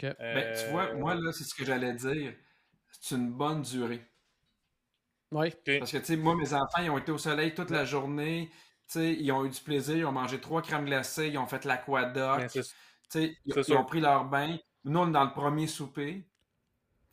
Ben, 0.00 0.56
tu 0.56 0.70
vois, 0.70 0.84
Euh, 0.90 0.96
moi, 0.96 1.14
là, 1.14 1.32
c'est 1.32 1.44
ce 1.44 1.54
que 1.54 1.64
j'allais 1.64 1.92
dire. 1.92 2.32
C'est 3.00 3.14
une 3.16 3.30
bonne 3.32 3.62
durée. 3.62 4.02
Oui. 5.32 5.48
ok. 5.48 5.78
Parce 5.78 5.92
que, 5.92 5.98
tu 5.98 6.04
sais, 6.04 6.16
moi, 6.16 6.34
mes 6.36 6.52
enfants, 6.54 6.82
ils 6.82 6.90
ont 6.90 6.98
été 6.98 7.12
au 7.12 7.18
soleil 7.18 7.54
toute 7.54 7.70
la 7.70 7.84
journée. 7.84 8.48
Tu 8.88 8.98
sais, 8.98 9.12
ils 9.14 9.30
ont 9.32 9.44
eu 9.44 9.50
du 9.50 9.60
plaisir. 9.60 9.96
Ils 9.96 10.04
ont 10.04 10.12
mangé 10.12 10.40
trois 10.40 10.62
crèmes 10.62 10.84
glacées. 10.84 11.28
Ils 11.28 11.38
ont 11.38 11.46
fait 11.46 11.64
l'aquadoc. 11.64 12.38
Mais 12.38 12.48
Tu 12.48 12.62
sais, 13.08 13.36
ils, 13.44 13.74
ont 13.74 13.84
pris 13.84 14.00
leur 14.00 14.24
bain. 14.26 14.56
Nous, 14.84 14.98
on 14.98 15.08
est 15.08 15.12
dans 15.12 15.24
le 15.24 15.32
premier 15.32 15.66
souper. 15.66 16.26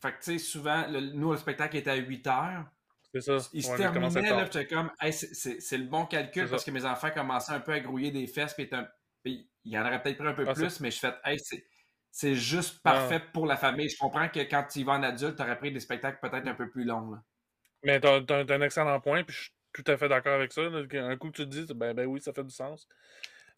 Fait 0.00 0.12
que, 0.12 0.16
tu 0.18 0.32
sais, 0.32 0.38
souvent, 0.38 0.86
le- 0.88 1.00
nous, 1.12 1.32
le 1.32 1.38
spectacle 1.38 1.76
était 1.76 1.90
à 1.90 1.96
8 1.96 2.26
heures. 2.26 2.64
C'est 3.14 3.20
ça. 3.20 3.38
Il 3.52 3.62
se 3.64 3.76
terminait, 3.76 4.30
là, 4.30 4.44
j'étais 4.44 4.66
comme, 4.66 4.90
hey, 5.00 5.12
c'est- 5.12 5.78
le 5.78 5.84
bon 5.84 6.06
calcul 6.06 6.48
parce 6.48 6.64
que 6.64 6.70
mes 6.70 6.84
enfants 6.84 7.10
commençaient 7.10 7.52
un 7.52 7.60
peu 7.60 7.72
à 7.72 7.80
grouiller 7.80 8.10
des 8.10 8.26
fesses, 8.26 8.54
puis, 8.54 8.68
un- 8.72 8.88
il 9.24 9.46
y 9.64 9.78
en 9.78 9.86
aurait 9.86 10.02
peut-être 10.02 10.18
pris 10.18 10.28
un 10.28 10.34
peu 10.34 10.44
Ah, 10.48 10.54
plus, 10.54 10.80
mais 10.80 10.90
je 10.90 10.98
fais, 10.98 11.14
hey, 11.24 11.38
c'est 12.10 12.34
juste 12.34 12.82
parfait 12.82 13.20
pour 13.32 13.46
la 13.46 13.56
famille. 13.56 13.88
Je 13.88 13.98
comprends 13.98 14.28
que 14.28 14.40
quand 14.40 14.64
tu 14.70 14.80
y 14.80 14.84
vas 14.84 14.92
en 14.92 15.02
adulte, 15.02 15.36
tu 15.36 15.42
aurais 15.42 15.58
pris 15.58 15.72
des 15.72 15.80
spectacles 15.80 16.18
peut-être 16.20 16.46
un 16.48 16.54
peu 16.54 16.70
plus 16.70 16.84
longs. 16.84 17.10
là. 17.12 17.22
Mais 17.82 18.00
t'as- 18.00 18.22
t'as 18.22 18.54
un 18.54 18.60
excellent 18.62 19.00
point, 19.00 19.24
puis 19.24 19.34
je 19.34 19.40
suis 19.42 19.52
tout 19.72 19.84
à 19.86 19.96
fait 19.96 20.08
d'accord 20.08 20.34
avec 20.34 20.52
ça. 20.52 20.62
là, 20.62 20.82
Un 21.06 21.16
coup 21.16 21.30
que 21.30 21.36
tu 21.36 21.48
te 21.48 21.48
dis, 21.48 21.66
ben, 21.74 21.94
ben 21.94 22.06
oui, 22.06 22.20
ça 22.20 22.32
fait 22.32 22.44
du 22.44 22.50
sens. 22.54 22.86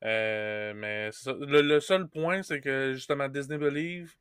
Euh, 0.04 0.72
mais 0.74 1.10
ça. 1.12 1.32
Le, 1.32 1.62
le 1.62 1.80
seul 1.80 2.08
point, 2.08 2.42
c'est 2.42 2.60
que 2.60 2.92
justement, 2.94 3.28
Disney 3.28 3.58
Believe, 3.58 4.14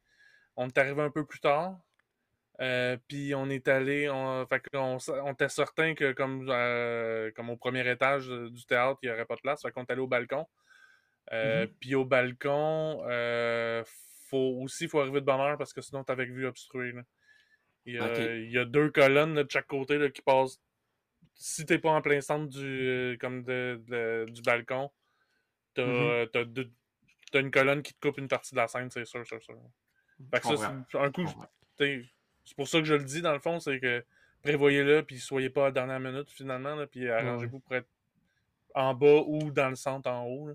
on 0.56 0.68
est 0.68 0.78
arrivé 0.78 1.02
un 1.02 1.10
peu 1.12 1.26
plus 1.26 1.40
tard. 1.40 1.80
Euh, 2.62 2.96
puis 3.08 3.34
on 3.34 3.50
est 3.50 3.68
allé, 3.68 4.08
on, 4.10 4.46
fait 4.46 4.64
on 4.76 5.32
était 5.34 5.50
certain 5.50 5.96
que 5.96 6.12
comme, 6.14 6.48
euh, 6.50 7.32
comme 7.32 7.50
au 7.50 7.58
premier 7.58 7.90
étage 7.90 8.30
euh, 8.30 8.50
du 8.52 8.66
théâtre, 8.66 9.00
il 9.02 9.10
n'y 9.10 9.14
aurait 9.14 9.26
pas 9.26 9.36
de 9.36 9.42
place. 9.42 9.62
Fait 9.64 9.72
qu'on 9.72 9.84
est 9.84 9.92
allé 9.92 10.02
au 10.02 10.08
balcon. 10.08 10.48
Euh, 11.34 11.66
Puis 11.80 11.96
au 11.96 12.06
balcon, 12.06 13.00
faut 14.30 14.60
aussi 14.62 14.88
faut 14.88 15.00
arriver 15.02 15.22
de 15.22 15.26
bonne 15.26 15.40
heure 15.42 15.58
parce 15.58 15.74
que 15.74 15.82
sinon 15.82 16.04
t'es 16.04 16.12
avec 16.12 16.30
vue 16.30 16.46
obstruée. 16.46 16.92
là. 16.92 17.02
Il, 17.86 17.96
y 17.96 17.98
a, 17.98 18.06
Ok. 18.06 18.18
il 18.20 18.52
y 18.52 18.58
a 18.58 18.66
deux 18.66 18.92
colonnes 18.92 19.34
là, 19.34 19.44
de 19.44 19.50
chaque 19.52 19.68
côté 19.68 19.98
là, 19.98 20.10
qui 20.10 20.22
passent. 20.22 20.62
Si 21.34 21.66
t'es 21.66 21.80
pas 21.80 21.90
en 21.90 22.02
plein 22.02 22.22
centre 22.22 22.48
du, 22.48 23.18
comme 23.20 23.44
de, 23.44 23.82
de- 23.88 24.26
du 24.30 24.42
balcon, 24.44 24.92
t'as 25.74 26.28
t'as 26.28 26.44
deux- 26.44 26.72
t'as 27.32 27.40
une 27.40 27.50
colonne 27.52 27.82
qui 27.82 27.94
te 27.94 28.08
coupe 28.08 28.20
une 28.20 28.28
partie 28.28 28.54
de 28.54 28.60
la 28.60 28.68
scène, 28.68 28.92
c'est 28.92 29.06
sûr, 29.06 29.26
sûr, 29.26 29.42
sûr. 29.42 29.58
Fait 30.32 30.40
que 30.40 30.48
ça, 30.56 30.84
c'est 30.92 30.98
un 31.00 31.12
coup, 31.12 31.26
c'est 32.46 32.56
pour 32.56 32.68
ça 32.68 32.80
que 32.80 32.86
je 32.86 32.94
le 32.96 33.04
dis 33.04 33.22
dans 33.22 33.34
le 33.34 33.40
fond, 33.40 33.60
c'est 33.60 33.80
que 33.80 34.04
prévoyez-le, 34.44 35.04
puis 35.04 35.20
soyez 35.20 35.50
pas 35.50 35.62
à 35.62 35.66
la 35.66 35.72
dernière 35.72 36.00
minute 36.00 36.30
finalement, 36.30 36.76
là, 36.76 36.88
puis 36.88 37.08
arrangez-vous 37.10 37.60
pour 37.60 37.76
être 37.76 37.88
en 38.76 38.94
bas 38.94 39.22
ou 39.28 39.52
dans 39.52 39.70
le 39.70 39.76
centre 39.76 40.10
en 40.10 40.26
haut. 40.26 40.48
là. 40.50 40.54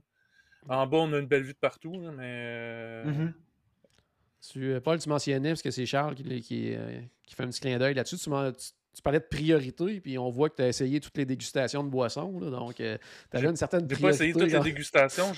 En 0.69 0.87
bas, 0.87 0.99
on 0.99 1.13
a 1.13 1.19
une 1.19 1.27
belle 1.27 1.45
vue 1.45 1.53
de 1.53 1.59
partout, 1.59 2.01
là, 2.01 2.11
mais 2.11 2.25
euh, 2.25 3.05
Mhm. 3.05 3.33
Tu, 4.41 4.73
euh, 4.73 4.81
Paul, 4.81 4.99
tu 4.99 5.09
mentionnais, 5.09 5.51
parce 5.51 5.63
que 5.63 5.71
c'est 5.71 5.87
Charles 5.87 6.15
qui, 6.15 6.41
qui, 6.41 6.75
euh, 6.75 7.01
qui 7.25 7.35
fait 7.35 7.43
un 7.43 7.49
petit 7.49 7.61
clin 7.61 7.79
d'œil 7.79 7.95
là-dessus, 7.95 8.17
tu, 8.17 8.25
tu- 8.31 8.73
tu 8.97 9.03
parlais 9.03 9.21
de 9.21 9.27
priorité, 9.27 10.01
puis 10.01 10.17
on 10.17 10.31
voit 10.31 10.49
que 10.49 10.57
tu 10.57 10.63
as 10.63 10.69
essayé 10.69 11.01
toutes 11.01 11.19
les 11.19 11.27
dégustations 11.27 11.85
de 11.85 11.91
boissons, 11.91 12.41
là, 12.41 12.49
donc 12.49 12.77
tu 12.77 12.83
avais 13.33 13.47
une 13.49 13.55
certaine 13.57 13.83
j'ai 13.83 13.89
pas 13.89 13.95
priorité. 13.95 14.25
essayé 14.25 14.33
toutes 14.33 14.53
les 14.53 14.73
dégustations. 14.73 15.33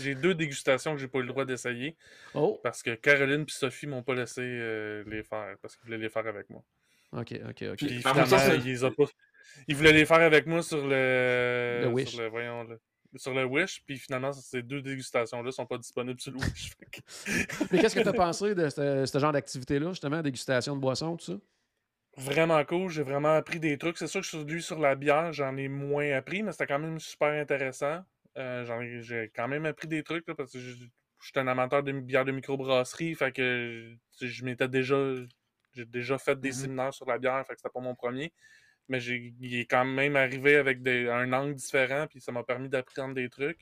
J'ai- 0.00 0.14
deux 0.16 0.34
dégustations 0.34 0.94
que 0.94 1.00
j'ai 1.00 1.06
pas 1.06 1.18
eu 1.18 1.22
le 1.22 1.28
droit 1.28 1.44
d'essayer 1.44 1.94
Oh, 2.34 2.58
parce 2.64 2.82
que 2.82 2.92
Caroline 2.96 3.42
et 3.42 3.52
Sophie 3.52 3.86
m'ont 3.86 4.02
pas 4.02 4.14
laissé 4.16 4.40
euh, 4.42 5.04
les 5.06 5.22
faire 5.22 5.54
parce 5.62 5.76
qu'ils 5.76 5.84
voulaient 5.84 5.98
les 5.98 6.08
faire 6.08 6.26
avec 6.26 6.50
moi. 6.50 6.64
ok, 7.12 7.40
ok, 7.50 7.62
ok. 7.70 7.76
Puis 7.76 8.02
finalement, 8.02 8.26
ça, 8.26 8.56
ils, 8.56 8.64
les 8.64 8.82
ont 8.82 8.90
pas... 8.90 9.04
ils 9.68 9.76
voulaient 9.76 9.92
les 9.92 10.06
faire 10.06 10.20
avec 10.20 10.46
moi 10.46 10.62
sur 10.64 10.84
le, 10.84 11.82
Le 11.82 11.88
Wish. 11.88 12.08
Sur 12.08 12.20
le, 12.20 12.28
voyons, 12.28 12.64
le- 12.64 12.80
sur 13.16 13.32
le 13.32 13.44
Wish, 13.44 13.80
puis 13.86 13.96
finalement, 13.96 14.32
ces 14.32 14.62
deux 14.64 14.82
dégustations-là 14.82 15.52
sont 15.52 15.66
pas 15.66 15.78
disponibles 15.78 16.20
sur 16.20 16.32
le 16.32 16.38
Wish. 16.38 16.72
Mais 17.70 17.78
qu'est-ce 17.78 17.94
que 17.94 18.00
tu 18.00 18.08
as 18.08 18.12
pensé 18.12 18.56
de 18.56 18.68
ce, 18.68 19.06
ce 19.06 19.18
genre 19.20 19.30
d'activité-là, 19.32 19.90
justement, 19.90 20.20
dégustation 20.20 20.74
de 20.74 20.80
boissons, 20.80 21.16
tout 21.16 21.24
ça? 21.26 21.34
Vraiment 22.16 22.64
cool. 22.64 22.90
J'ai 22.90 23.02
vraiment 23.02 23.34
appris 23.34 23.60
des 23.60 23.78
trucs. 23.78 23.98
C'est 23.98 24.06
sûr 24.06 24.20
que 24.20 24.26
sur 24.26 24.44
lui, 24.44 24.62
sur 24.62 24.78
la 24.78 24.94
bière, 24.94 25.32
j'en 25.32 25.56
ai 25.56 25.68
moins 25.68 26.10
appris, 26.12 26.42
mais 26.42 26.52
c'était 26.52 26.66
quand 26.66 26.78
même 26.78 27.00
super 27.00 27.28
intéressant. 27.28 28.02
Euh, 28.36 29.00
j'ai 29.02 29.30
quand 29.34 29.48
même 29.48 29.66
appris 29.66 29.86
des 29.86 30.02
trucs 30.02 30.26
parce 30.26 30.52
que 30.52 30.58
je, 30.58 30.74
suis 30.74 31.32
un 31.36 31.46
amateur 31.46 31.82
de 31.82 31.92
bière 31.92 32.24
de 32.24 32.32
microbrasserie. 32.32 33.14
Fait 33.14 33.32
que 33.32 33.94
je 34.20 34.44
m'étais 34.44 34.68
déjà. 34.68 34.96
J'ai 35.72 35.86
déjà 35.86 36.18
fait 36.18 36.38
des 36.38 36.50
mm-hmm. 36.50 36.52
séminaires 36.52 36.94
sur 36.94 37.06
la 37.06 37.18
bière, 37.18 37.44
fait 37.46 37.54
que 37.54 37.60
c'était 37.60 37.72
pas 37.72 37.80
mon 37.80 37.94
premier. 37.96 38.32
Mais 38.88 39.00
j'ai, 39.00 39.34
il 39.40 39.56
est 39.56 39.64
quand 39.64 39.84
même 39.84 40.14
arrivé 40.14 40.56
avec 40.56 40.82
des, 40.82 41.08
un 41.08 41.32
angle 41.32 41.54
différent, 41.54 42.06
puis 42.08 42.20
ça 42.20 42.30
m'a 42.30 42.44
permis 42.44 42.68
d'apprendre 42.68 43.14
des 43.14 43.28
trucs. 43.28 43.60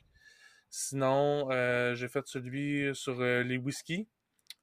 Sinon, 0.69 1.49
euh, 1.51 1.95
j'ai 1.95 2.07
fait 2.07 2.27
celui 2.27 2.93
sur 2.95 3.19
euh, 3.21 3.41
les 3.41 3.57
whiskies. 3.57 4.07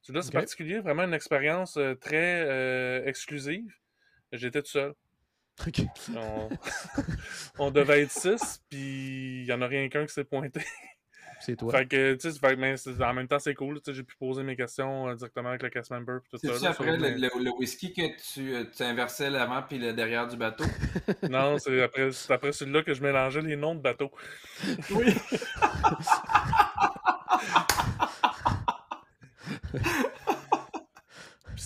Celui-là, 0.03 0.23
c'est 0.23 0.33
particulier, 0.33 0.79
vraiment 0.79 1.03
une 1.05 1.15
expérience 1.15 1.79
très 2.01 3.03
exclusive. 3.07 3.80
J'étais 4.33 4.63
tout 4.63 4.71
seul. 4.71 4.95
On... 7.59 7.71
devait 7.71 8.03
être 8.03 8.11
six, 8.11 8.63
puis 8.69 9.41
il 9.41 9.45
n'y 9.45 9.53
en 9.53 9.61
a 9.61 9.67
rien 9.67 9.89
qu'un 9.89 10.07
qui 10.07 10.15
s'est 10.15 10.25
pointé. 10.25 10.61
C'est 11.41 11.57
toi. 11.57 11.73
Fait 11.73 11.87
que, 11.87 12.15
tu 12.15 12.31
sais, 12.31 12.57
mais 12.57 12.75
en 13.03 13.15
même 13.15 13.29
temps, 13.29 13.39
c'est 13.39 13.55
cool. 13.55 13.81
J'ai 13.87 14.03
pu 14.03 14.15
poser 14.17 14.43
mes 14.43 14.57
questions 14.57 15.09
euh, 15.09 15.15
directement 15.15 15.49
avec 15.49 15.63
le 15.63 15.71
cast 15.71 15.91
member. 15.91 16.19
C'est-tu 16.35 16.67
après 16.67 16.99
le, 16.99 17.59
whisky 17.59 17.95
que 17.95 18.03
tu, 18.33 18.55
euh, 18.55 18.65
tu 18.75 18.83
inversais 18.83 19.31
l'avant 19.31 19.63
puis 19.63 19.79
le 19.79 19.95
derrière 19.95 20.29
du 20.29 20.37
bateau? 20.37 20.65
non, 21.31 21.57
c'est 21.59 21.83
après, 21.83 22.11
après 22.29 22.53
celui-là 22.53 22.83
que 22.83 22.93
je 22.93 23.03
mélangeais 23.03 23.41
les 23.41 23.57
noms 23.57 23.75
de 23.75 23.81
bateaux. 23.81 24.11
Oui! 24.91 25.15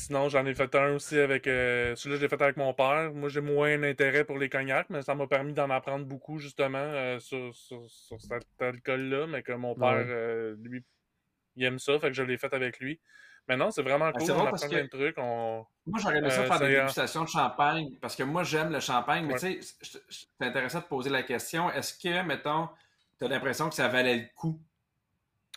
sinon, 0.05 0.29
j'en 0.29 0.45
ai 0.47 0.55
fait 0.55 0.75
un 0.75 0.95
aussi 0.95 1.19
avec. 1.19 1.47
Euh, 1.47 1.97
celui-là, 1.97 2.17
je 2.17 2.23
l'ai 2.23 2.29
fait 2.29 2.41
avec 2.41 2.57
mon 2.57 2.73
père. 2.75 3.13
Moi, 3.13 3.29
j'ai 3.29 3.41
moins 3.41 3.79
d'intérêt 3.79 4.25
pour 4.25 4.39
les 4.39 4.49
cognacs, 4.49 4.89
mais 4.91 5.03
ça 5.03 5.15
m'a 5.15 5.27
permis 5.27 5.53
d'en 5.53 5.71
apprendre 5.71 6.05
beaucoup, 6.05 6.39
justement, 6.39 6.79
euh, 6.79 7.19
sur, 7.19 7.55
cet 7.55 8.45
alcool-là. 8.61 9.27
Mais 9.27 9.43
que 9.43 9.53
mon 9.53 9.75
père, 9.75 10.05
euh, 10.07 10.57
lui, 10.63 10.85
il 11.57 11.65
aime 11.65 11.79
ça, 11.79 11.99
fait 11.99 12.09
que 12.09 12.15
je 12.15 12.23
l'ai 12.23 12.39
fait 12.39 12.53
avec 12.53 12.79
lui. 12.79 13.01
Mais 13.49 13.57
non, 13.57 13.71
c'est 13.71 13.83
vraiment 13.83 14.07
ah, 14.07 14.13
cool. 14.13 14.31
on 14.31 14.47
apprend 14.47 14.69
plein 14.69 14.85
de 14.85 14.89
trucs. 14.89 15.17
Moi, 15.17 15.67
j'aurais 16.01 16.19
aimé 16.19 16.31
ça 16.31 16.45
faire 16.45 16.61
des 16.61 16.77
dégustations 16.77 17.25
de 17.25 17.29
champagne, 17.29 17.91
parce 18.01 18.17
que 18.17 18.23
moi, 18.23 18.43
j'aime 18.43 18.73
le 18.73 18.81
champagne. 18.81 19.27
Mais 19.27 19.35
tu 19.35 19.63
sais, 19.63 19.97
c'est 20.09 20.47
intéressant 20.47 20.81
de 20.81 20.85
poser 20.85 21.11
la 21.11 21.23
question 21.23 21.71
est-ce 21.71 21.95
que, 21.95 22.23
mettons, 22.23 22.69
tu 23.19 23.25
as 23.25 23.29
l'impression 23.29 23.69
que 23.69 23.75
ça 23.75 23.89
valait 23.89 24.17
le 24.17 24.27
coup? 24.35 24.59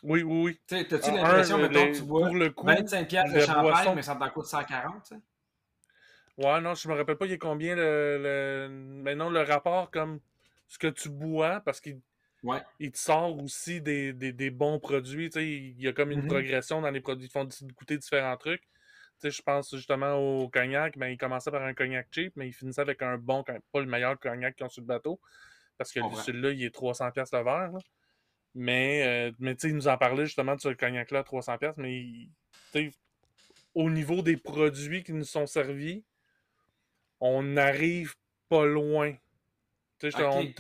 Oui, 0.04 0.24
oui, 0.24 0.42
oui. 0.44 0.60
T'as-tu 0.68 1.12
l'impression, 1.12 1.58
mettons, 1.58 1.92
que 1.92 1.98
tu 1.98 2.04
bois 2.04 2.30
le 2.32 2.50
coup, 2.52 2.68
25 2.68 3.08
pièces 3.08 3.34
de 3.34 3.40
champagne, 3.40 3.94
mais 3.96 4.02
ça 4.02 4.16
t'en 4.16 4.30
coûte 4.30 4.46
140, 4.46 5.04
tu 5.04 5.16
sais? 5.16 5.22
Ouais, 6.38 6.62
non, 6.62 6.76
je 6.76 6.88
me 6.88 6.94
rappelle 6.94 7.18
pas 7.18 7.26
il 7.26 7.32
y 7.32 7.34
a 7.34 7.38
combien 7.38 7.76
le, 7.76 8.20
le... 8.22 8.68
Mais 8.70 9.16
non, 9.16 9.30
le 9.32 9.42
rapport 9.42 9.90
comme 9.90 10.20
ce 10.68 10.78
que 10.78 10.88
tu 10.88 11.10
bois, 11.10 11.62
parce 11.62 11.82
qu'il 11.82 12.00
ouais. 12.44 12.62
il 12.80 12.92
te 12.92 12.98
sort 13.00 13.36
aussi 13.40 13.82
des, 13.82 14.14
des, 14.14 14.34
des 14.34 14.52
bons 14.52 14.80
produits. 14.80 15.32
Tu 15.32 15.40
sais, 15.40 15.48
il 15.48 15.82
y 15.82 15.88
a 15.88 15.94
comme 15.94 16.12
une 16.12 16.22
mm-hmm. 16.22 16.28
progression 16.28 16.82
dans 16.82 16.92
les 16.92 17.02
produits. 17.02 17.26
Ils 17.26 17.32
font 17.32 17.48
goûter 17.76 17.98
différents 17.98 18.38
trucs. 18.38 18.62
Tu 18.62 18.68
sais, 19.20 19.32
je 19.32 19.42
pense 19.42 19.76
justement 19.76 20.14
au 20.14 20.48
cognac, 20.48 20.96
mais 20.96 21.12
il 21.12 21.18
commençait 21.18 21.50
par 21.50 21.64
un 21.64 21.74
cognac 21.74 22.08
cheap, 22.12 22.34
mais 22.36 22.48
il 22.48 22.54
finissait 22.54 22.82
avec 22.82 23.02
un 23.02 23.18
bon, 23.18 23.44
pas 23.44 23.80
le 23.80 23.88
meilleur 23.88 24.20
cognac 24.20 24.56
qu'ils 24.56 24.66
ont 24.68 24.70
sur 24.70 24.82
le 24.82 24.88
bateau. 24.88 25.20
Parce 25.80 25.92
que 25.92 26.00
celui-là, 26.24 26.52
il 26.52 26.64
est 26.64 26.76
300$ 26.76 27.12
le 27.16 27.44
verre. 27.44 27.72
Là. 27.72 27.80
Mais, 28.60 29.06
euh, 29.06 29.32
mais 29.38 29.54
tu 29.54 29.62
sais, 29.62 29.70
il 29.70 29.76
nous 29.76 29.88
en 29.88 30.00
parlait 30.00 30.26
justement 30.26 30.56
de 30.56 30.62
ce 30.62 30.70
cognac-là 30.70 31.20
à 31.20 31.22
300$, 31.22 31.74
mais 31.78 32.90
au 33.76 33.92
niveau 33.92 34.24
des 34.24 34.36
produits 34.36 35.04
qui 35.04 35.14
nous 35.14 35.26
sont 35.26 35.46
servis, 35.46 36.04
on 37.20 37.44
n'arrive 37.44 38.16
pas 38.50 38.66
loin. 38.66 39.14
On, 40.04 40.54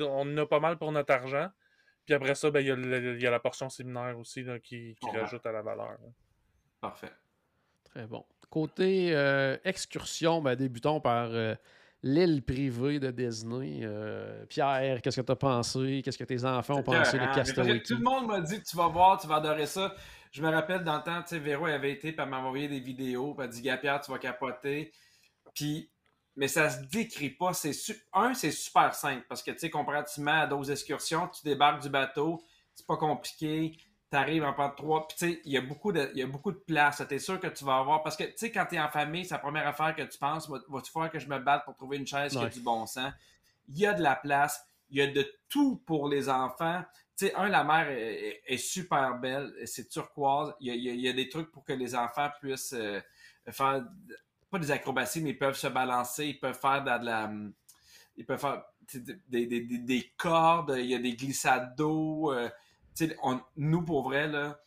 on, 0.00 0.36
a 0.36 0.46
pas 0.46 0.58
mal 0.58 0.76
pour 0.76 0.90
notre 0.90 1.12
argent. 1.12 1.48
Puis 2.04 2.14
après 2.14 2.34
ça, 2.34 2.50
ben, 2.50 2.58
il 2.60 3.22
y, 3.22 3.26
a 3.26 3.30
la 3.30 3.40
portion 3.40 3.68
séminaire 3.68 4.18
aussi 4.18 4.44
qui, 4.64 4.96
rajoute 5.12 5.46
à 5.46 5.52
la 5.52 5.62
valeur. 5.62 5.98
Parfait. 6.80 7.12
Très 7.84 8.08
bon. 8.08 8.24
Côté 8.48 9.14
euh, 9.14 9.56
excursion, 9.62 10.42
ben, 10.42 10.56
débutons 10.56 11.00
par 11.00 11.30
euh, 11.30 11.54
l'île 12.02 12.42
privée 12.42 12.98
de 12.98 13.10
Disney. 13.10 13.80
Euh, 13.82 14.44
Pierre, 14.46 15.02
qu'est-ce 15.02 15.20
que 15.20 15.26
tu 15.26 15.32
as 15.32 15.36
pensé? 15.36 16.02
Qu'est-ce 16.04 16.18
que 16.18 16.24
tes 16.24 16.44
enfants 16.44 16.76
ont 16.76 16.82
pensé 16.82 17.18
de 17.18 17.34
Castaway 17.34 17.82
Tout 17.82 17.96
le 17.96 18.02
monde 18.02 18.26
m'a 18.26 18.40
dit 18.40 18.60
que 18.60 18.66
tu 18.66 18.76
vas 18.76 18.88
voir, 18.88 19.20
tu 19.20 19.26
vas 19.26 19.36
adorer 19.36 19.66
ça. 19.66 19.94
Je 20.32 20.42
me 20.42 20.48
rappelle 20.48 20.84
dans 20.84 20.96
le 20.96 21.02
temps, 21.02 21.22
tu 21.22 21.30
sais, 21.30 21.38
Véro 21.38 21.66
avait 21.66 21.92
été, 21.92 22.12
puis 22.12 22.22
elle 22.22 22.30
m'a 22.30 22.38
envoyé 22.38 22.68
des 22.68 22.80
vidéos, 22.80 23.34
puis 23.34 23.44
elle 23.44 23.50
dit, 23.50 23.62
Pierre, 23.62 24.00
tu 24.00 24.10
vas 24.10 24.18
capoter. 24.18 24.92
Puis, 25.54 25.90
mais 26.36 26.46
ça 26.46 26.70
se 26.70 26.86
décrit 26.86 27.30
pas. 27.30 27.52
C'est 27.52 27.72
Un, 28.12 28.32
c'est 28.34 28.52
super 28.52 28.94
simple, 28.94 29.24
parce 29.28 29.42
que, 29.42 29.50
tu 29.50 29.58
sais, 29.58 29.70
comparativement 29.70 30.42
à 30.42 30.46
d'autres 30.46 30.70
excursions, 30.70 31.28
tu 31.28 31.42
débarques 31.42 31.82
du 31.82 31.90
bateau, 31.90 32.42
c'est 32.74 32.86
pas 32.86 32.96
compliqué 32.96 33.76
tu 34.10 34.16
arrives 34.16 34.44
en 34.44 34.50
de 34.52 34.74
trois, 34.74 35.06
puis 35.06 35.16
tu 35.16 35.26
sais, 35.26 35.40
il 35.44 35.52
y 35.52 35.56
a 35.56 35.60
beaucoup 35.60 35.92
de, 35.92 36.10
il 36.14 36.18
y 36.18 36.22
a 36.22 36.26
beaucoup 36.26 36.50
de 36.50 36.58
place. 36.58 37.02
Tu 37.08 37.14
es 37.14 37.18
sûr 37.18 37.38
que 37.38 37.46
tu 37.46 37.64
vas 37.64 37.78
avoir, 37.78 38.02
parce 38.02 38.16
que 38.16 38.24
tu 38.24 38.32
sais, 38.36 38.50
quand 38.50 38.66
tu 38.66 38.74
es 38.74 38.80
en 38.80 38.88
famille, 38.88 39.24
c'est 39.24 39.34
la 39.34 39.38
première 39.38 39.66
affaire 39.68 39.94
que 39.94 40.02
tu 40.02 40.18
penses, 40.18 40.48
va-tu 40.48 40.90
falloir 40.90 41.10
que 41.10 41.20
je 41.20 41.28
me 41.28 41.38
batte 41.38 41.64
pour 41.64 41.76
trouver 41.76 41.98
une 41.98 42.06
chaise 42.06 42.32
qui 42.32 42.38
a 42.38 42.48
du 42.48 42.60
bon 42.60 42.86
sens? 42.86 43.12
Il 43.68 43.78
y 43.78 43.86
a 43.86 43.94
de 43.94 44.02
la 44.02 44.16
place, 44.16 44.66
il 44.90 44.98
y 44.98 45.02
a 45.02 45.06
de 45.06 45.24
tout 45.48 45.80
pour 45.86 46.08
les 46.08 46.28
enfants. 46.28 46.82
Tu 47.16 47.26
sais, 47.26 47.34
un, 47.36 47.48
la 47.48 47.62
mer 47.62 47.88
est, 47.88 48.56
super 48.56 49.16
belle, 49.18 49.52
c'est 49.64 49.88
turquoise. 49.88 50.54
Il 50.58 50.74
y, 50.74 51.08
a, 51.08 51.12
des 51.12 51.28
trucs 51.28 51.52
pour 51.52 51.64
que 51.64 51.72
les 51.72 51.94
enfants 51.94 52.30
puissent 52.40 52.72
euh, 52.72 53.00
faire, 53.48 53.84
pas 54.50 54.58
des 54.58 54.72
acrobaties, 54.72 55.20
mais 55.20 55.30
ils 55.30 55.38
peuvent 55.38 55.56
se 55.56 55.68
balancer, 55.68 56.26
ils 56.26 56.40
peuvent 56.40 56.58
faire 56.58 56.82
de, 56.82 57.04
la. 57.04 57.30
Ils 58.16 58.26
peuvent 58.26 58.40
faire 58.40 58.64
des, 59.28 59.46
des, 59.46 59.60
des, 59.60 60.12
cordes, 60.16 60.74
il 60.76 60.86
y 60.86 60.94
a 60.96 60.98
des 60.98 61.14
glissades 61.14 61.76
d'eau. 61.76 62.32
Euh, 62.32 62.48
nous, 63.56 63.82
pour 63.82 64.02
vrai, 64.02 64.28
là, 64.28 64.60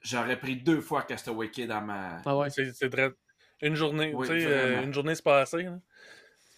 j'aurais 0.00 0.38
pris 0.38 0.56
deux 0.56 0.80
fois 0.80 1.02
Castaway 1.02 1.50
Kid 1.50 1.68
dans 1.68 1.80
ma. 1.80 2.22
Ah 2.24 2.36
ouais. 2.36 2.48
C'est 2.50 2.90
très. 2.90 3.10
Une 3.62 3.74
journée, 3.74 4.14
tu 4.18 4.26
sais, 4.26 4.46
euh, 4.46 4.82
une 4.82 4.94
journée, 4.94 5.14
c'est 5.14 5.24
pas 5.24 5.40
assez. 5.40 5.66
Hein. 5.66 5.82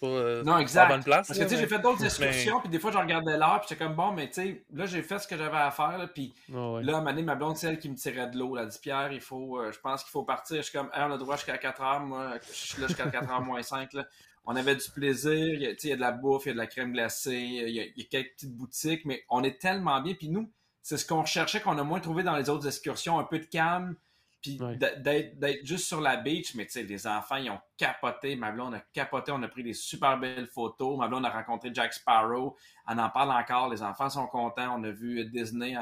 Euh, 0.04 0.42
non, 0.42 0.58
exact. 0.58 0.88
bonne 0.88 1.02
place. 1.02 1.28
Parce 1.28 1.38
que, 1.38 1.44
tu 1.44 1.50
sais, 1.50 1.56
j'ai 1.58 1.66
fait 1.66 1.78
d'autres 1.78 2.04
excursions, 2.04 2.60
puis 2.60 2.68
des 2.68 2.78
fois, 2.78 2.90
je 2.90 2.98
regardais 2.98 3.36
l'heure, 3.36 3.60
puis 3.60 3.68
j'étais 3.70 3.84
comme, 3.84 3.94
bon, 3.94 4.12
mais 4.12 4.28
tu 4.28 4.34
sais, 4.34 4.64
là, 4.72 4.86
j'ai 4.86 5.02
fait 5.02 5.18
ce 5.18 5.26
que 5.26 5.36
j'avais 5.36 5.56
à 5.56 5.70
faire, 5.70 5.98
là, 5.98 6.06
puis 6.06 6.34
ah 6.50 6.78
là, 6.82 6.94
à 6.94 6.96
un 6.96 7.00
moment 7.00 7.10
donné, 7.10 7.22
ma 7.22 7.34
blonde, 7.34 7.56
c'est 7.56 7.68
elle 7.68 7.78
qui 7.78 7.88
me 7.88 7.94
tirait 7.94 8.28
de 8.28 8.38
l'eau. 8.38 8.56
Elle 8.56 8.64
a 8.64 8.66
dit, 8.66 8.78
Pierre, 8.80 9.12
il 9.12 9.20
faut, 9.20 9.60
euh, 9.60 9.72
je 9.72 9.78
pense 9.80 10.02
qu'il 10.02 10.10
faut 10.10 10.24
partir. 10.24 10.56
Je 10.56 10.62
suis 10.62 10.72
comme, 10.72 10.90
on 10.94 11.12
a 11.12 11.18
droit 11.18 11.36
jusqu'à 11.36 11.58
4 11.58 11.82
heures, 11.82 12.00
moi, 12.00 12.34
je 12.48 12.52
suis 12.52 12.80
là 12.80 12.88
jusqu'à 12.88 13.06
4 13.08 13.30
heures 13.30 13.42
moins 13.42 13.62
5, 13.62 13.92
là. 13.92 14.06
On 14.44 14.56
avait 14.56 14.74
du 14.74 14.90
plaisir, 14.90 15.32
il 15.32 15.62
y, 15.62 15.66
a, 15.66 15.70
il 15.70 15.88
y 15.88 15.92
a 15.92 15.96
de 15.96 16.00
la 16.00 16.12
bouffe, 16.12 16.46
il 16.46 16.48
y 16.48 16.50
a 16.50 16.54
de 16.54 16.58
la 16.58 16.66
crème 16.66 16.92
glacée, 16.92 17.36
il 17.36 17.70
y 17.70 17.80
a, 17.80 17.84
il 17.84 17.92
y 17.96 18.02
a 18.02 18.04
quelques 18.04 18.32
petites 18.32 18.56
boutiques, 18.56 19.04
mais 19.04 19.24
on 19.28 19.44
est 19.44 19.60
tellement 19.60 20.00
bien, 20.00 20.14
puis 20.14 20.28
nous, 20.28 20.50
c'est 20.82 20.96
ce 20.96 21.06
qu'on 21.06 21.22
recherchait, 21.22 21.60
qu'on 21.60 21.78
a 21.78 21.84
moins 21.84 22.00
trouvé 22.00 22.24
dans 22.24 22.36
les 22.36 22.50
autres 22.50 22.66
excursions, 22.66 23.18
un 23.18 23.24
peu 23.24 23.38
de 23.38 23.44
calme, 23.44 23.94
puis 24.42 24.58
d'être 24.76 25.64
juste 25.64 25.86
sur 25.86 26.00
la 26.00 26.16
beach. 26.16 26.54
Mais 26.56 26.66
tu 26.66 26.72
sais, 26.72 26.82
les 26.82 27.06
enfants, 27.06 27.36
ils 27.36 27.48
ont 27.48 27.60
capoté. 27.76 28.34
Ma 28.34 28.50
blonde 28.50 28.74
a 28.74 28.80
capoté. 28.92 29.30
On 29.30 29.42
a 29.42 29.48
pris 29.48 29.62
des 29.62 29.72
super 29.72 30.18
belles 30.18 30.48
photos. 30.48 30.98
Ma 30.98 31.06
blonde 31.06 31.24
a 31.24 31.30
rencontré 31.30 31.70
Jack 31.72 31.94
Sparrow. 31.94 32.56
On 32.88 32.98
en 32.98 33.08
parle 33.08 33.30
encore. 33.30 33.70
Les 33.70 33.82
enfants 33.82 34.10
sont 34.10 34.26
contents. 34.26 34.76
On 34.76 34.82
a 34.82 34.90
vu 34.90 35.24
Disney 35.26 35.76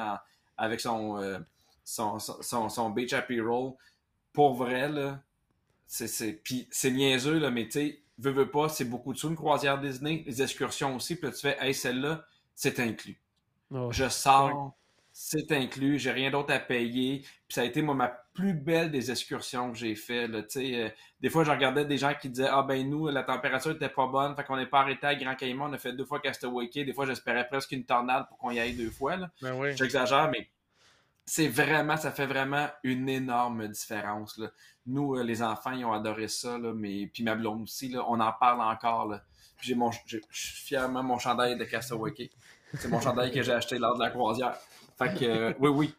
avec 0.59 0.85
euh, 0.85 1.41
son, 1.83 2.19
son, 2.19 2.69
son, 2.69 2.91
Beach 2.91 3.15
Happy 3.15 3.41
Roll. 3.41 3.73
Pour 4.35 4.55
vrai, 4.55 4.91
là, 4.91 5.23
c'est 5.87 6.91
niaiseux, 6.91 7.39
là, 7.39 7.51
mais 7.51 7.65
tu 7.65 7.73
sais, 7.73 8.03
veux, 8.21 8.31
veux 8.31 8.51
pas, 8.51 8.68
c'est 8.68 8.85
beaucoup 8.85 9.12
de 9.12 9.18
sous, 9.18 9.29
une 9.29 9.37
croisière 9.37 9.81
Disney, 9.81 10.25
les 10.27 10.43
excursions 10.43 10.97
aussi, 10.97 11.16
puis 11.16 11.27
là, 11.27 11.33
tu 11.33 11.41
fais, 11.41 11.57
hey, 11.61 11.75
celle-là, 11.75 12.25
c'est 12.55 12.79
inclus. 12.81 13.21
Je 13.91 14.09
sors, 14.09 14.75
c'est 15.12 15.53
inclus, 15.53 15.99
j'ai 15.99 16.11
rien 16.11 16.31
d'autre 16.31 16.53
à 16.53 16.59
payer. 16.59 17.21
Puis 17.21 17.55
ça 17.55 17.62
a 17.62 17.64
été 17.64 17.83
moi 17.83 17.95
ma 17.95 18.09
plus 18.33 18.55
belle 18.55 18.91
des 18.91 19.11
excursions 19.11 19.73
que 19.73 19.79
j'ai 19.79 19.95
fait. 19.95 20.29
Euh, 20.29 20.89
des 21.21 21.29
fois, 21.29 21.45
je 21.45 21.51
regardais 21.51 21.85
des 21.85 21.99
gens 21.99 22.14
qui 22.14 22.29
disaient 22.31 22.49
Ah 22.51 22.62
ben 22.62 22.89
nous, 22.89 23.09
la 23.09 23.23
température 23.23 23.73
était 23.73 23.89
pas 23.89 24.07
bonne, 24.07 24.35
fait 24.35 24.45
qu'on 24.45 24.57
n'est 24.57 24.66
pas 24.66 24.81
arrêté 24.81 25.07
à 25.07 25.14
Grand 25.14 25.35
Caïman, 25.35 25.71
on 25.71 25.73
a 25.73 25.79
fait 25.79 25.93
deux 25.93 26.05
fois 26.05 26.21
Castaway 26.21 26.68
Des 26.68 26.93
fois, 26.93 27.07
j'espérais 27.07 27.47
presque 27.47 27.73
une 27.73 27.85
tornade 27.85 28.27
pour 28.29 28.39
qu'on 28.39 28.51
y 28.51 28.61
aille 28.61 28.75
deux 28.75 28.91
fois. 28.91 29.16
Là. 29.16 29.31
Ben 29.43 29.77
J'exagère, 29.77 30.31
mais 30.31 30.49
c'est 31.31 31.47
vraiment, 31.47 31.97
ça 31.97 32.11
fait 32.11 32.26
vraiment 32.26 32.66
une 32.83 33.09
énorme 33.09 33.68
différence. 33.68 34.41
Nous, 34.85 35.14
euh, 35.14 35.22
les 35.22 35.45
enfants, 35.45 35.70
ils 35.70 35.85
ont 35.85 35.93
adoré 35.93 36.26
ça, 36.26 36.59
mais 36.59 37.07
puis 37.07 37.22
ma 37.22 37.37
blonde 37.37 37.62
aussi, 37.62 37.89
là, 37.89 38.05
on 38.09 38.18
en 38.18 38.33
parle 38.33 38.61
encore. 38.61 39.14
J'ai 39.61 39.76
mon, 39.76 39.93
j'ai 40.07 40.20
fièrement 40.33 41.05
mon 41.05 41.18
chandail 41.18 41.57
de 41.57 41.62
Castaway 41.62 42.12
C'est 42.74 42.89
mon 42.89 43.01
chandail 43.01 43.31
que 43.31 43.43
j'ai 43.45 43.53
acheté 43.53 43.78
lors 43.78 43.95
de 43.95 44.03
la 44.03 44.11
croisière. 44.11 44.57
Fait 44.99 45.14
que, 45.14 45.24
euh, 45.24 45.53
oui, 45.61 45.68
oui. 45.68 45.95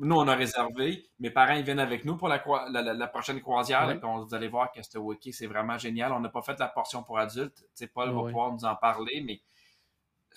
Nous, 0.00 0.16
on 0.16 0.26
a 0.26 0.34
réservé. 0.34 1.06
Mes 1.20 1.30
parents, 1.30 1.54
ils 1.54 1.62
viennent 1.62 1.78
avec 1.78 2.04
nous 2.04 2.16
pour 2.16 2.26
la, 2.26 2.42
la, 2.72 3.06
prochaine 3.06 3.40
croisière. 3.40 4.00
vous 4.02 4.34
allez 4.34 4.48
voir 4.48 4.72
wiki, 4.96 5.32
c'est 5.32 5.46
vraiment 5.46 5.78
génial. 5.78 6.10
On 6.10 6.18
n'a 6.18 6.28
pas 6.28 6.42
fait 6.42 6.58
la 6.58 6.66
portion 6.66 7.04
pour 7.04 7.20
adultes. 7.20 7.64
Paul 7.94 8.10
va 8.10 8.22
pouvoir 8.24 8.52
nous 8.52 8.64
en 8.64 8.74
parler, 8.74 9.22
mais 9.24 9.40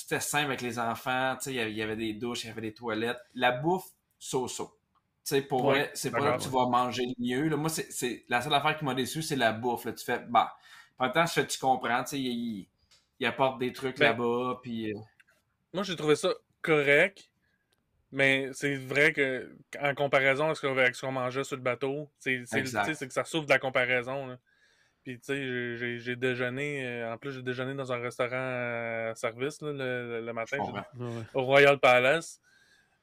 c'était 0.02 0.20
simple 0.20 0.46
avec 0.48 0.62
les 0.62 0.80
enfants. 0.80 1.38
Il 1.46 1.54
y 1.54 1.82
avait 1.82 1.96
des 1.96 2.14
douches, 2.14 2.44
il 2.44 2.48
y 2.48 2.50
avait 2.50 2.62
des 2.62 2.74
toilettes. 2.74 3.20
La 3.36 3.52
bouffe, 3.52 3.86
so-so. 4.18 4.76
sais, 5.24 5.42
pour 5.42 5.66
Ouais, 5.66 5.74
vrai, 5.74 5.92
c'est 5.94 6.12
pas 6.12 6.20
là 6.20 6.38
que 6.38 6.44
tu 6.44 6.50
vas 6.50 6.68
manger 6.68 7.06
le 7.06 7.14
mieux. 7.20 7.48
Là. 7.50 7.56
Moi, 7.58 7.70
c'est, 7.70 8.26
la 8.28 8.42
seule 8.42 8.54
affaire 8.54 8.78
qui 8.78 8.84
m'a 8.86 8.96
déçu, 8.96 9.22
c'est 9.22 9.36
la 9.36 9.52
bouffe. 9.52 9.86
Là. 9.86 9.94
Tu 9.94 10.04
fais, 10.04 10.20
bah, 10.28 10.56
en 10.98 11.06
même 11.06 11.14
temps, 11.14 11.26
je 11.26 11.34
fais, 11.34 11.48
tu 11.48 11.60
comprends, 11.60 12.04
tu 12.04 12.10
sais, 12.10 12.20
il, 12.20 12.68
apporte 13.26 13.60
des 13.60 13.72
trucs 13.72 14.00
Ben, 14.00 14.08
là-bas, 14.08 14.60
puis... 14.64 14.92
euh, 14.92 15.00
Moi, 15.74 15.84
j'ai 15.84 15.96
trouvé 15.96 16.16
ça 16.16 16.30
correct, 16.64 17.30
mais 18.12 18.50
c'est 18.54 18.76
vrai 18.76 19.14
que 19.14 19.56
en 19.80 19.94
comparaison 19.94 20.50
à 20.50 20.56
ce 20.56 21.02
qu'on 21.02 21.12
mangeait 21.12 21.44
sur 21.44 21.56
le 21.56 21.62
bateau, 21.62 22.10
c'est 22.20 22.40
tu 22.40 22.66
sais, 22.66 23.08
que 23.08 23.14
ça 23.14 23.24
souffre 23.24 23.46
de 23.46 23.52
la 23.52 23.60
comparaison. 23.60 24.28
là. 24.28 24.38
Puis, 25.04 25.20
tu 25.20 25.34
sais, 25.34 25.98
j'ai- 26.00 26.16
déjeuné, 26.16 26.86
euh, 26.86 27.14
en 27.14 27.18
plus, 27.18 27.32
j'ai 27.32 27.42
déjeuné 27.42 27.74
dans 27.74 27.92
un 27.92 28.00
restaurant 28.00 28.30
à 29.10 29.14
service 29.16 29.62
là, 29.62 29.72
le, 29.72 30.22
le 30.26 30.34
matin. 30.34 30.58
Ouais. 30.60 31.08
au 31.34 31.44
Royal 31.44 31.80
Palace. 31.80 32.40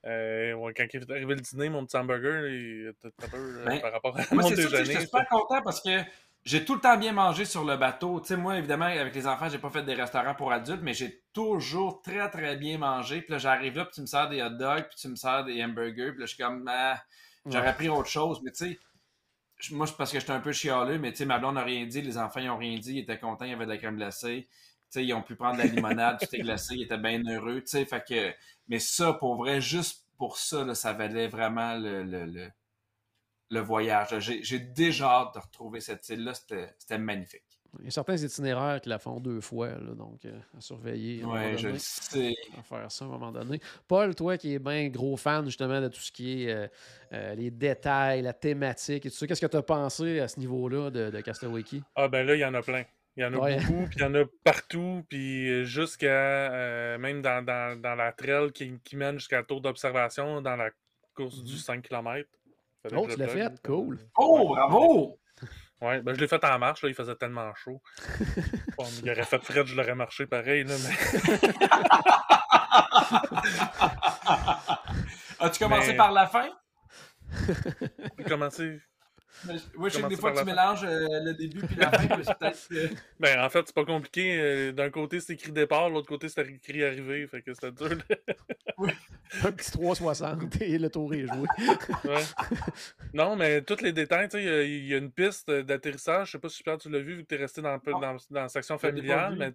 Euh, 0.07 0.53
ouais, 0.53 0.73
quand 0.75 0.85
il 0.95 1.01
est 1.03 1.11
arrivé 1.11 1.35
le 1.35 1.41
dîner, 1.41 1.69
mon 1.69 1.85
petit 1.85 1.97
hamburger, 1.97 2.47
il 2.49 2.89
était 2.89 3.09
un 3.25 3.29
peu 3.29 3.37
euh, 3.37 3.65
Ben, 3.67 3.81
par 3.81 3.93
rapport 3.93 4.17
à 4.17 4.23
Moi, 4.33 4.45
mon 4.45 4.51
déjeuner. 4.51 4.85
j'étais 4.85 5.01
super 5.01 5.27
content 5.27 5.61
parce 5.63 5.81
que 5.81 5.91
j'ai 6.45 6.65
tout 6.65 6.77
le 6.77 6.81
temps 6.81 6.97
bien 6.97 7.13
mangé 7.13 7.45
sur 7.45 7.65
le 7.65 7.77
bateau. 7.77 8.21
Tu 8.21 8.29
sais, 8.29 8.37
moi, 8.37 8.57
évidemment, 8.59 8.85
avec 8.85 9.13
les 9.13 9.27
enfants, 9.27 9.49
j'ai 9.49 9.59
pas 9.59 9.71
fait 9.71 9.83
des 9.83 9.95
restaurants 9.95 10.37
pour 10.37 10.53
adultes, 10.53 10.83
mais 10.83 10.95
j'ai 10.95 11.21
toujours 11.33 12.01
très, 12.01 12.31
très 12.31 12.57
bien 12.57 12.79
mangé. 12.79 13.23
Puis 13.23 13.33
là, 13.33 13.39
j'arrive 13.39 13.77
là, 13.77 13.85
puis 13.87 13.95
tu 13.97 14.01
me 14.03 14.07
sers 14.07 14.29
des 14.29 14.41
hot 14.41 14.51
dogs, 14.51 14.85
puis 14.89 14.97
tu 15.01 15.09
me 15.09 15.17
sers 15.17 15.45
des 15.45 15.63
hamburgers, 15.65 16.13
puis 16.13 16.21
là, 16.21 16.27
je 16.27 16.35
suis 16.35 16.43
comme, 16.43 16.65
ah, 16.73 17.03
j'aurais 17.45 17.67
Ouais. 17.67 17.73
pris 17.75 17.89
autre 17.89 18.09
chose. 18.09 18.41
Mais 18.45 18.53
tu 18.53 18.69
sais, 18.71 18.79
moi, 19.73 19.87
c'est 19.87 19.97
parce 19.97 20.13
que 20.13 20.21
j'étais 20.21 20.33
un 20.33 20.41
peu 20.41 20.53
chialeux, 20.53 20.99
mais 20.99 21.13
tu 21.13 21.19
sais, 21.19 21.25
ma 21.27 21.39
blonde 21.39 21.57
n'a 21.57 21.65
rien 21.65 21.87
dit, 21.87 22.03
les 22.03 22.19
enfants, 22.19 22.41
ils 22.41 22.51
ont 22.51 22.57
rien 22.59 22.79
dit, 22.79 22.95
ils 22.95 22.99
étaient 23.01 23.19
contents, 23.19 23.45
il 23.45 23.51
y 23.51 23.55
avait 23.55 23.67
de 23.67 23.71
la 23.71 23.79
crème 23.79 23.97
glacée. 23.97 24.49
Tu 24.51 24.55
sais, 24.91 25.05
ils 25.05 25.13
ont 25.15 25.23
pu 25.23 25.37
prendre 25.37 25.55
de 25.59 25.63
la 25.63 25.67
limonade, 25.69 26.19
tout 26.21 26.35
est 26.35 26.41
glacé, 26.41 26.75
ils 26.77 26.83
étaient 26.85 26.99
bien 26.99 27.23
heureux, 27.27 27.61
tu 27.61 27.69
sais, 27.69 27.85
fait 27.85 28.05
que... 28.09 28.35
Mais 28.69 28.79
ça, 28.79 29.13
pour 29.15 29.37
vrai, 29.37 29.61
juste 29.61 30.07
pour 30.17 30.39
ça, 30.39 30.65
là, 30.65 30.75
ça 30.75 30.93
valait 30.93 31.29
vraiment 31.29 31.75
le, 31.77 32.03
le, 32.05 32.27
le, 32.27 32.51
le 33.51 33.61
voyage. 33.61 34.19
J'ai 34.21 34.59
déjà 34.59 35.07
hâte 35.11 35.35
de 35.35 35.41
retrouver 35.41 35.81
cette 35.81 36.09
île-là, 36.09 36.35
c'était 36.35 36.99
magnifique. 36.99 37.43
Il 37.81 37.85
y 37.85 37.89
a 37.89 37.91
certains 37.91 38.17
itinéraires 38.17 38.81
qui 38.81 38.89
la 38.89 38.99
font 38.99 39.21
deux 39.21 39.41
fois, 39.41 39.69
là, 39.69 39.95
donc 39.95 40.25
euh, 40.25 40.39
à 40.57 40.61
surveiller. 40.61 41.23
à 41.23 41.27
Ouais, 41.27 41.57
je 41.57 41.63
donné. 41.65 41.73
le 41.75 41.79
sais. 41.79 42.35
à 42.59 42.63
faire 42.63 42.91
ça 42.91 43.05
à 43.05 43.09
un 43.09 43.11
moment 43.11 43.31
donné. 43.31 43.61
Paul, 43.87 44.15
toi 44.15 44.39
qui 44.39 44.55
es 44.55 44.59
bien 44.59 44.89
gros 44.89 45.17
fan 45.17 45.45
justement 45.45 45.81
de 45.81 45.89
tout 45.89 46.01
ce 46.01 46.11
qui 46.11 46.45
est 46.45 46.51
euh, 46.53 46.67
euh, 47.13 47.35
les 47.35 47.51
détails, 47.51 48.23
la 48.23 48.33
thématique 48.33 49.05
et 49.07 49.11
tout 49.11 49.17
ça, 49.17 49.27
qu'est-ce 49.27 49.41
que 49.43 49.47
tu 49.51 49.57
as 49.57 49.63
pensé 49.63 50.19
à 50.21 50.29
ce 50.29 50.41
niveau-là 50.41 50.91
de, 50.91 51.11
de 51.11 51.21
Castaway? 51.21 51.63
Ah 51.95 52.09
ben 52.09 52.27
là, 52.27 52.35
il 52.35 52.41
y 52.41 52.45
en 52.45 52.55
a 52.55 52.63
plein. 52.63 52.85
Il 53.17 53.23
y 53.23 53.25
en 53.27 53.35
a 53.35 53.39
Ouais. 53.39 53.57
beaucoup, 53.57 53.87
puis 53.89 53.97
il 53.99 54.03
y 54.03 54.05
en 54.05 54.15
a 54.15 54.25
partout, 54.45 55.05
puis 55.09 55.65
jusqu'à 55.67 56.07
euh, 56.53 56.99
même 56.99 57.21
dans, 57.21 57.45
dans, 57.45 57.79
dans 57.81 57.95
la 57.97 58.13
trail 58.13 58.53
qui, 58.53 58.79
qui 58.83 58.97
mène 58.97 59.19
jusqu'à 59.19 59.39
la 59.39 59.43
tour 59.43 59.61
d'observation 59.61 60.41
dans 60.41 60.57
la 60.57 60.71
course 61.15 61.43
du 61.43 61.57
5 61.59 61.83
km. 61.83 62.29
Oh, 62.95 63.07
tu 63.11 63.19
l'as 63.19 63.29
fait? 63.29 63.61
Cool. 63.63 63.99
Oh, 64.17 64.49
bravo! 64.55 65.19
Ouais, 65.81 66.01
ben 66.03 66.13
je 66.15 66.21
l'ai 66.21 66.27
fait 66.27 66.45
en 66.45 66.59
marche, 66.59 66.83
là, 66.83 66.89
il 66.89 66.95
faisait 66.95 67.15
tellement 67.15 67.55
chaud. 67.55 67.81
Bon, 68.77 68.85
il 69.03 69.11
aurait 69.11 69.25
fait 69.25 69.43
frais, 69.43 69.65
je 69.67 69.75
l'aurais 69.75 69.95
marché 69.95 70.27
pareil, 70.27 70.65
là, 70.65 70.75
mais... 70.85 70.95
As-tu 75.41 75.59
commencé 75.59 75.89
Mais- 75.89 75.97
par 75.97 76.13
la 76.13 76.27
fin? 76.27 76.49
Commencé. 78.27 78.81
Oui, 79.77 79.91
je 79.91 79.95
sais 79.97 80.03
que 80.03 80.07
des 80.09 80.17
fois, 80.17 80.31
tu 80.33 80.37
la 80.39 80.45
mélanges 80.45 80.85
euh, 80.85 81.07
le 81.23 81.35
début 81.35 81.61
puis 81.61 81.77
la 81.77 81.91
fin, 81.93 82.07
que- 82.71 82.89
Ben, 83.21 83.41
en 83.41 83.49
fait, 83.51 83.63
c'est 83.67 83.75
pas 83.75 83.85
compliqué. 83.85 84.39
euh, 84.41 84.73
D'un 84.73 84.91
côté, 84.91 85.21
c'est 85.21 85.35
écrit 85.35 85.53
départ, 85.53 85.89
l'autre 85.91 86.09
côté, 86.09 86.29
c'est 86.29 86.47
écrit 86.49 86.85
arrivée. 86.85 87.27
Fait 87.27 87.43
que 87.43 87.53
c'était 87.55 87.73
dur. 87.73 87.91
de- 87.91 88.03
Un 89.45 89.53
petit 89.53 89.71
360 89.73 90.63
et 90.63 90.79
le 90.79 90.89
tour 90.91 91.13
est 91.15 91.27
joué. 91.27 91.47
Ouais. 92.05 92.23
Non, 93.13 93.37
mais 93.37 93.61
tous 93.63 93.83
les 93.83 93.93
détails, 93.93 94.29
tu 94.29 94.39
sais, 94.39 94.43
il 94.43 94.47
y 94.47 94.51
a- 94.53 94.63
il 94.63 94.87
y, 94.87 94.95
a 94.95 94.99
une 94.99 95.13
piste 95.13 95.51
d'atterrissage. 95.51 96.29
Je 96.29 96.33
sais 96.33 96.39
pas 96.39 96.49
si 96.49 96.63
Pierre, 96.63 96.79
tu 96.79 96.89
l'as 96.89 97.01
vu, 97.01 97.15
vu 97.17 97.23
que 97.25 97.29
tu 97.29 97.35
es 97.35 97.39
resté 97.39 97.61
dans, 97.61 97.75
Non. 97.87 98.01
dans, 98.01 98.17
dans 98.31 98.41
la 98.43 98.49
section 98.49 98.79
familiale, 98.79 99.37
mais 99.37 99.53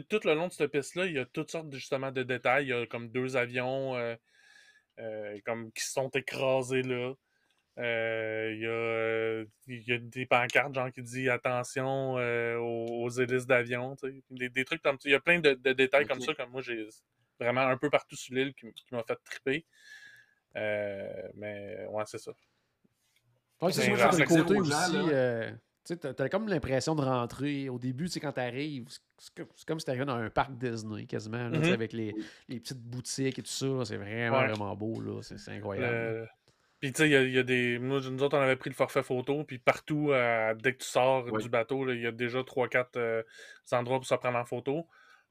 tout 0.00 0.20
le 0.24 0.34
long 0.34 0.48
de 0.48 0.52
cette 0.52 0.72
piste-là, 0.72 1.06
il 1.06 1.12
y 1.12 1.18
a 1.18 1.26
toutes 1.26 1.50
sortes 1.50 1.68
de, 1.68 1.76
justement 1.76 2.10
de 2.10 2.22
détails. 2.22 2.64
Il 2.64 2.68
y 2.70 2.72
a 2.72 2.86
comme 2.86 3.08
deux 3.08 3.36
avions 3.36 3.94
euh, 3.96 4.16
euh, 4.98 5.38
comme 5.44 5.70
qui 5.72 5.84
se 5.84 5.92
sont 5.92 6.08
écrasés 6.10 6.82
là. 6.82 7.12
Euh, 7.78 8.52
Il 8.54 8.60
y, 8.60 8.66
a, 8.66 8.70
euh, 8.70 9.44
il 9.66 9.82
y 9.82 9.92
a 9.92 9.98
des 9.98 10.26
pancartes 10.26 10.74
genre 10.74 10.92
qui 10.92 11.02
dit 11.02 11.28
attention 11.28 12.16
euh, 12.18 12.56
aux, 12.58 13.02
aux 13.04 13.10
hélices 13.10 13.46
d'avion, 13.46 13.96
tu 13.96 14.08
sais. 14.08 14.22
des, 14.30 14.48
des 14.48 14.64
trucs 14.64 14.80
comme 14.82 14.94
ça. 15.00 15.08
Il 15.08 15.12
y 15.12 15.16
a 15.16 15.20
plein 15.20 15.40
de, 15.40 15.54
de 15.54 15.72
détails 15.72 16.06
comme 16.06 16.20
ça, 16.20 16.34
comme 16.34 16.50
moi 16.50 16.62
j'ai 16.62 16.86
vraiment 17.40 17.62
un 17.62 17.76
peu 17.76 17.90
partout 17.90 18.14
sur 18.16 18.34
l'île 18.34 18.54
qui, 18.54 18.66
m'a 18.92 19.02
fait 19.02 19.18
triper. 19.24 19.66
Euh, 20.56 21.28
mais 21.34 21.84
ouais, 21.90 22.04
c'est 22.06 22.18
ça. 22.18 22.30
Ouais, 23.60 23.72
c'est 23.72 23.82
sûr 23.82 23.94
le 23.96 24.26
côté 24.26 24.56
aussi. 24.56 24.70
tu 24.70 25.94
sais, 25.94 25.96
t'as 25.96 26.14
t'as 26.14 26.28
comme 26.28 26.48
l'impression 26.48 26.94
de 26.94 27.02
rentrer 27.02 27.68
au 27.68 27.78
début, 27.78 28.04
tu 28.04 28.12
sais, 28.12 28.20
quand 28.20 28.32
t'arrives, 28.32 28.84
c'est- 28.88 29.00
c'est 29.18 29.66
comme- 29.66 29.80
si 29.80 29.84
t'arrivais 29.86 30.04
dans 30.04 30.14
un 30.16 30.30
parc 30.30 30.52
Disney 30.56 31.06
quasiment, 31.06 31.48
là, 31.48 31.58
tu 31.58 31.66
Mhm. 31.66 31.72
avec 31.72 31.92
les, 31.92 32.14
les 32.48 32.60
petites 32.60 32.80
boutiques 32.82 33.38
et 33.38 33.42
tout 33.42 33.50
ça. 33.50 33.84
C'est 33.84 33.96
vraiment, 33.96 34.38
Ouais. 34.38 34.46
vraiment 34.48 34.76
beau, 34.76 35.00
là. 35.00 35.20
C'est 35.22 35.38
c'est 35.38 35.50
incroyable. 35.50 35.92
Le- 35.92 36.28
Puis 36.80 36.92
tu 36.92 36.98
sais, 36.98 37.08
il 37.08 37.12
y 37.12 37.16
a, 37.16 37.22
il 37.22 37.32
y 37.32 37.38
a 37.38 37.42
des. 37.42 37.78
Nous, 37.78 38.10
nous 38.10 38.22
autres, 38.22 38.36
on 38.36 38.40
avait 38.40 38.56
pris 38.56 38.70
le 38.70 38.74
forfait 38.74 39.02
photo, 39.02 39.44
puis 39.44 39.58
partout, 39.58 40.10
euh, 40.10 40.54
dès 40.54 40.74
que 40.74 40.82
tu 40.82 40.88
sors 40.88 41.24
du 41.38 41.48
bateau, 41.48 41.90
il 41.90 42.00
y 42.00 42.06
a 42.06 42.12
déjà 42.12 42.40
3-4 42.40 43.24
endroits 43.72 43.98
pour 43.98 44.06
se 44.06 44.14
prendre 44.14 44.38
en 44.38 44.44
photo. 44.44 44.86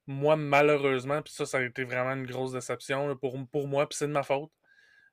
Moi, 0.07 0.35
malheureusement, 0.35 1.21
puis 1.21 1.31
ça, 1.31 1.45
ça 1.45 1.59
a 1.59 1.61
été 1.61 1.83
vraiment 1.83 2.13
une 2.13 2.25
grosse 2.25 2.51
déception 2.51 3.07
là, 3.07 3.15
pour, 3.15 3.37
pour 3.51 3.67
moi, 3.67 3.87
puis 3.87 3.97
c'est 3.97 4.07
de 4.07 4.11
ma 4.11 4.23
faute. 4.23 4.51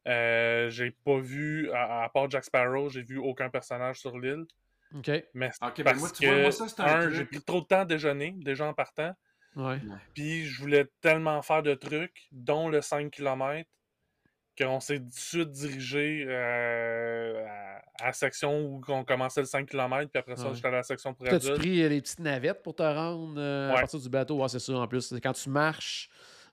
Euh, 0.09 0.71
j'ai 0.71 0.91
pas 0.91 1.19
vu, 1.19 1.71
à, 1.73 2.05
à 2.05 2.09
part 2.09 2.31
Jack 2.31 2.45
Sparrow, 2.45 2.89
j'ai 2.89 3.03
vu 3.03 3.19
aucun 3.19 3.51
personnage 3.51 4.01
sur 4.01 4.19
l'île. 4.19 4.47
OK. 4.95 5.11
Mais 5.35 5.51
c'est 5.53 5.65
Ok, 5.65 5.77
ben 5.79 5.85
parce 5.85 6.01
moi, 6.01 6.11
tu 6.11 6.23
que, 6.25 6.31
vois, 6.31 6.43
moi, 6.43 6.53
ça, 6.53 6.69
c'est 6.69 6.81
un 6.81 6.87
un, 6.87 7.11
j'ai 7.11 7.25
pris 7.25 7.41
trop 7.43 7.61
de 7.61 7.67
temps 7.67 7.81
à 7.81 7.85
déjeuner, 7.85 8.35
déjà 8.39 8.67
en 8.67 8.75
partant. 8.75 9.15
Ouais. 9.57 9.79
Puis 10.15 10.45
je 10.47 10.61
voulais 10.61 10.87
tellement 11.01 11.43
faire 11.43 11.63
de 11.63 11.75
trucs, 11.75 12.29
dont 12.33 12.69
le 12.69 12.81
5 12.81 13.11
km, 13.11 13.69
qu'on 14.63 14.81
s'est 14.81 14.99
tout 14.99 15.05
de 15.07 15.11
suite 15.13 15.51
dirigé 15.51 16.25
euh, 16.29 17.47
à, 17.47 18.05
à 18.05 18.07
la 18.07 18.13
section 18.13 18.61
où 18.61 18.81
on 18.89 19.05
commençait 19.05 19.41
le 19.41 19.47
5 19.47 19.69
km, 19.69 20.11
puis 20.11 20.19
après 20.19 20.37
ça, 20.37 20.49
Ouais. 20.49 20.55
j'étais 20.55 20.69
à 20.69 20.73
la 20.73 20.83
section 20.83 21.15
pour 21.15 21.27
T'as-tu 21.27 21.47
adultes. 21.47 21.59
pris 21.61 21.83
euh, 21.83 21.89
les 21.89 22.01
petites 22.01 22.19
navettes 22.21 22.63
pour 22.63 22.75
te 22.75 22.83
rendre 22.83 23.35
euh, 23.39 23.71
à 23.73 23.81
partir 23.81 23.99
du 24.01 24.09
bateau? 24.09 24.41
Ouais, 24.43 24.49
c'est 24.49 24.59
ça. 24.59 24.73
En 24.75 24.87
plus, 24.89 25.15
quand 25.23 25.33
tu 25.33 25.49
marches, 25.51 26.09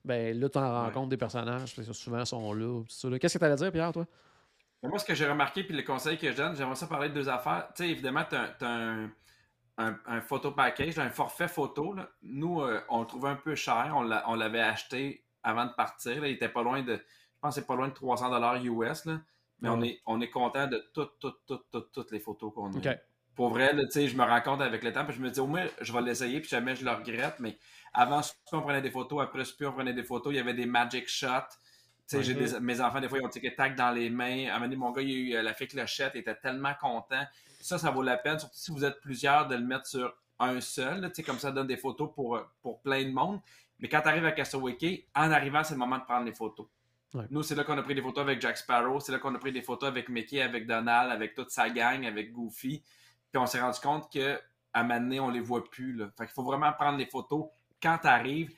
ben 0.05 0.39
là, 0.39 0.49
tu 0.49 0.57
en 0.57 0.61
Ouais. 0.61 0.85
rencontres 0.87 1.09
des 1.09 1.17
personnages. 1.17 1.75
parce 1.75 1.87
que 1.87 1.93
souvent, 1.93 2.19
ils 2.19 2.25
sont 2.25 2.53
là. 2.53 2.81
tout 2.83 2.85
ça, 2.89 3.09
là. 3.09 3.19
Qu'est-ce 3.19 3.33
que 3.35 3.39
tu 3.39 3.45
allais 3.45 3.55
dire, 3.55 3.71
Pierre, 3.71 3.91
toi? 3.91 4.05
Mais 4.83 4.89
moi, 4.89 4.99
ce 4.99 5.05
que 5.05 5.15
j'ai 5.15 5.27
remarqué, 5.27 5.63
puis 5.63 5.75
le 5.75 5.83
conseil 5.83 6.17
que 6.17 6.31
je 6.31 6.37
donne, 6.37 6.55
j'aimerais 6.55 6.75
ça 6.75 6.85
parler 6.87 7.09
de 7.09 7.13
deux 7.15 7.29
affaires. 7.29 7.67
Tu 7.75 7.83
sais, 7.83 7.89
évidemment, 7.89 8.23
tu 8.29 8.35
as, 8.35 8.55
un, 8.67 9.09
un, 9.79 9.97
un 10.05 10.21
photo 10.21 10.51
package, 10.51 10.97
un 10.99 11.09
forfait 11.09 11.47
photo. 11.47 11.93
là. 11.93 12.09
Nous, 12.21 12.61
euh, 12.61 12.79
on 12.89 13.01
le 13.01 13.07
trouvait 13.07 13.29
un 13.29 13.35
peu 13.35 13.55
cher. 13.55 13.93
On 13.95 14.35
l'avait 14.35 14.61
acheté 14.61 15.23
avant 15.43 15.65
de 15.65 15.71
partir. 15.73 16.21
là. 16.21 16.27
Il 16.27 16.33
était 16.35 16.49
pas 16.49 16.61
loin 16.63 16.83
de, 16.83 16.99
je 17.37 17.41
pense 17.41 17.55
que 17.55 17.61
c'est 17.61 17.67
pas 17.67 17.75
loin 17.75 17.87
de 17.87 17.93
300 17.93 18.61
US. 18.63 19.05
Là. 19.05 19.19
Mais 19.61 19.69
on 19.69 19.81
est, 19.81 20.01
on 20.05 20.21
est 20.21 20.29
content 20.29 20.67
de 20.67 20.83
toutes, 20.93 21.17
toutes, 21.19 21.39
toutes, 21.45 21.65
toutes, 21.71 21.91
toutes 21.91 22.11
les 22.11 22.19
photos 22.19 22.53
qu'on 22.53 22.71
a. 22.73 22.77
Pour 23.35 23.49
vrai, 23.49 23.73
là, 23.73 23.83
tu 23.85 23.91
sais, 23.91 24.07
je 24.07 24.17
me 24.17 24.23
rends 24.23 24.41
compte 24.41 24.61
avec 24.61 24.83
le 24.83 24.91
temps, 24.91 25.05
puis 25.05 25.15
je 25.15 25.21
me 25.21 25.29
dis, 25.29 25.39
au 25.39 25.45
moins, 25.47 25.65
je 25.81 25.93
vais 25.93 26.01
l'essayer, 26.01 26.39
puis 26.39 26.49
jamais 26.49 26.75
je 26.75 26.83
le 26.83 26.91
regrette. 26.91 27.35
Mais 27.39 27.57
avant, 27.93 28.21
on 28.51 28.61
prenait 28.61 28.81
des 28.81 28.89
photos, 28.91 29.21
après, 29.23 29.43
on 29.65 29.71
prenait 29.71 29.93
des 29.93 30.03
photos. 30.03 30.33
Il 30.33 30.37
y 30.37 30.39
avait 30.39 30.53
des 30.55 30.65
magic 30.65 31.07
shots. 31.07 31.27
Des- 32.33 32.59
mes 32.61 32.81
enfants, 32.81 32.99
des 33.01 33.09
fois, 33.09 33.19
ils 33.19 33.25
ont 33.25 33.29
tic 33.29 33.55
tac 33.55 33.75
dans 33.75 33.91
les 33.91 34.09
mains. 34.09 34.47
À 34.47 34.51
un 34.51 34.53
moment 34.53 34.61
donné, 34.65 34.75
mon 34.75 34.91
gars, 34.91 35.01
il 35.03 35.11
a 35.11 35.13
eu 35.13 35.35
euh, 35.35 35.41
la 35.43 35.53
fée 35.53 35.67
clochette, 35.67 36.13
il 36.15 36.19
était 36.19 36.35
tellement 36.35 36.73
content. 36.79 37.23
Ça, 37.59 37.77
ça 37.77 37.91
vaut 37.91 38.01
la 38.03 38.17
peine, 38.17 38.39
surtout 38.39 38.55
si 38.57 38.71
vous 38.71 38.85
êtes 38.85 38.99
plusieurs, 39.01 39.47
de 39.47 39.55
le 39.55 39.63
mettre 39.63 39.85
sur 39.87 40.15
un 40.39 40.61
seul. 40.61 41.01
là. 41.01 41.09
Tu 41.09 41.15
sais, 41.15 41.23
comme 41.23 41.39
ça, 41.39 41.51
donne 41.51 41.67
des 41.67 41.77
photos 41.77 42.09
pour, 42.13 42.37
euh, 42.37 42.47
pour 42.61 42.81
plein 42.81 43.03
de 43.03 43.11
monde. 43.11 43.39
Mais 43.79 43.89
quand 43.89 44.01
tu 44.01 44.07
arrives 44.07 44.25
à 44.25 44.31
Castaway 44.31 44.77
en 45.15 45.31
arrivant, 45.31 45.63
c'est 45.63 45.73
le 45.73 45.79
moment 45.79 45.97
de 45.97 46.03
prendre 46.03 46.25
les 46.25 46.33
photos. 46.33 46.65
Ouais. 47.13 47.25
Nous, 47.29 47.41
c'est 47.43 47.55
là 47.55 47.63
qu'on 47.63 47.77
a 47.77 47.83
pris 47.83 47.95
des 47.95 48.01
photos 48.01 48.23
avec 48.23 48.41
Jack 48.41 48.57
Sparrow, 48.57 48.99
c'est 48.99 49.11
là 49.11 49.19
qu'on 49.19 49.33
a 49.33 49.39
pris 49.39 49.51
des 49.51 49.61
photos 49.61 49.87
avec 49.87 50.09
Mickey, 50.09 50.41
avec 50.41 50.67
Donald, 50.67 51.11
avec 51.11 51.35
toute 51.35 51.51
sa 51.51 51.69
gang, 51.69 52.05
avec 52.05 52.33
Goofy. 52.33 52.83
Puis 53.31 53.41
on 53.41 53.45
s'est 53.45 53.61
rendu 53.61 53.79
compte 53.79 54.11
que 54.11 54.39
à 54.73 54.81
un 54.81 54.83
moment 54.83 54.99
donné, 54.99 55.19
on 55.19 55.29
les 55.29 55.39
voit 55.39 55.63
plus. 55.63 55.93
Là. 55.93 56.09
Fait 56.17 56.25
qu'il 56.25 56.33
faut 56.33 56.43
vraiment 56.43 56.71
prendre 56.73 56.97
les 56.97 57.05
photos 57.05 57.45
quand 57.81 57.97
tu 57.99 58.07
arrives. 58.07 58.53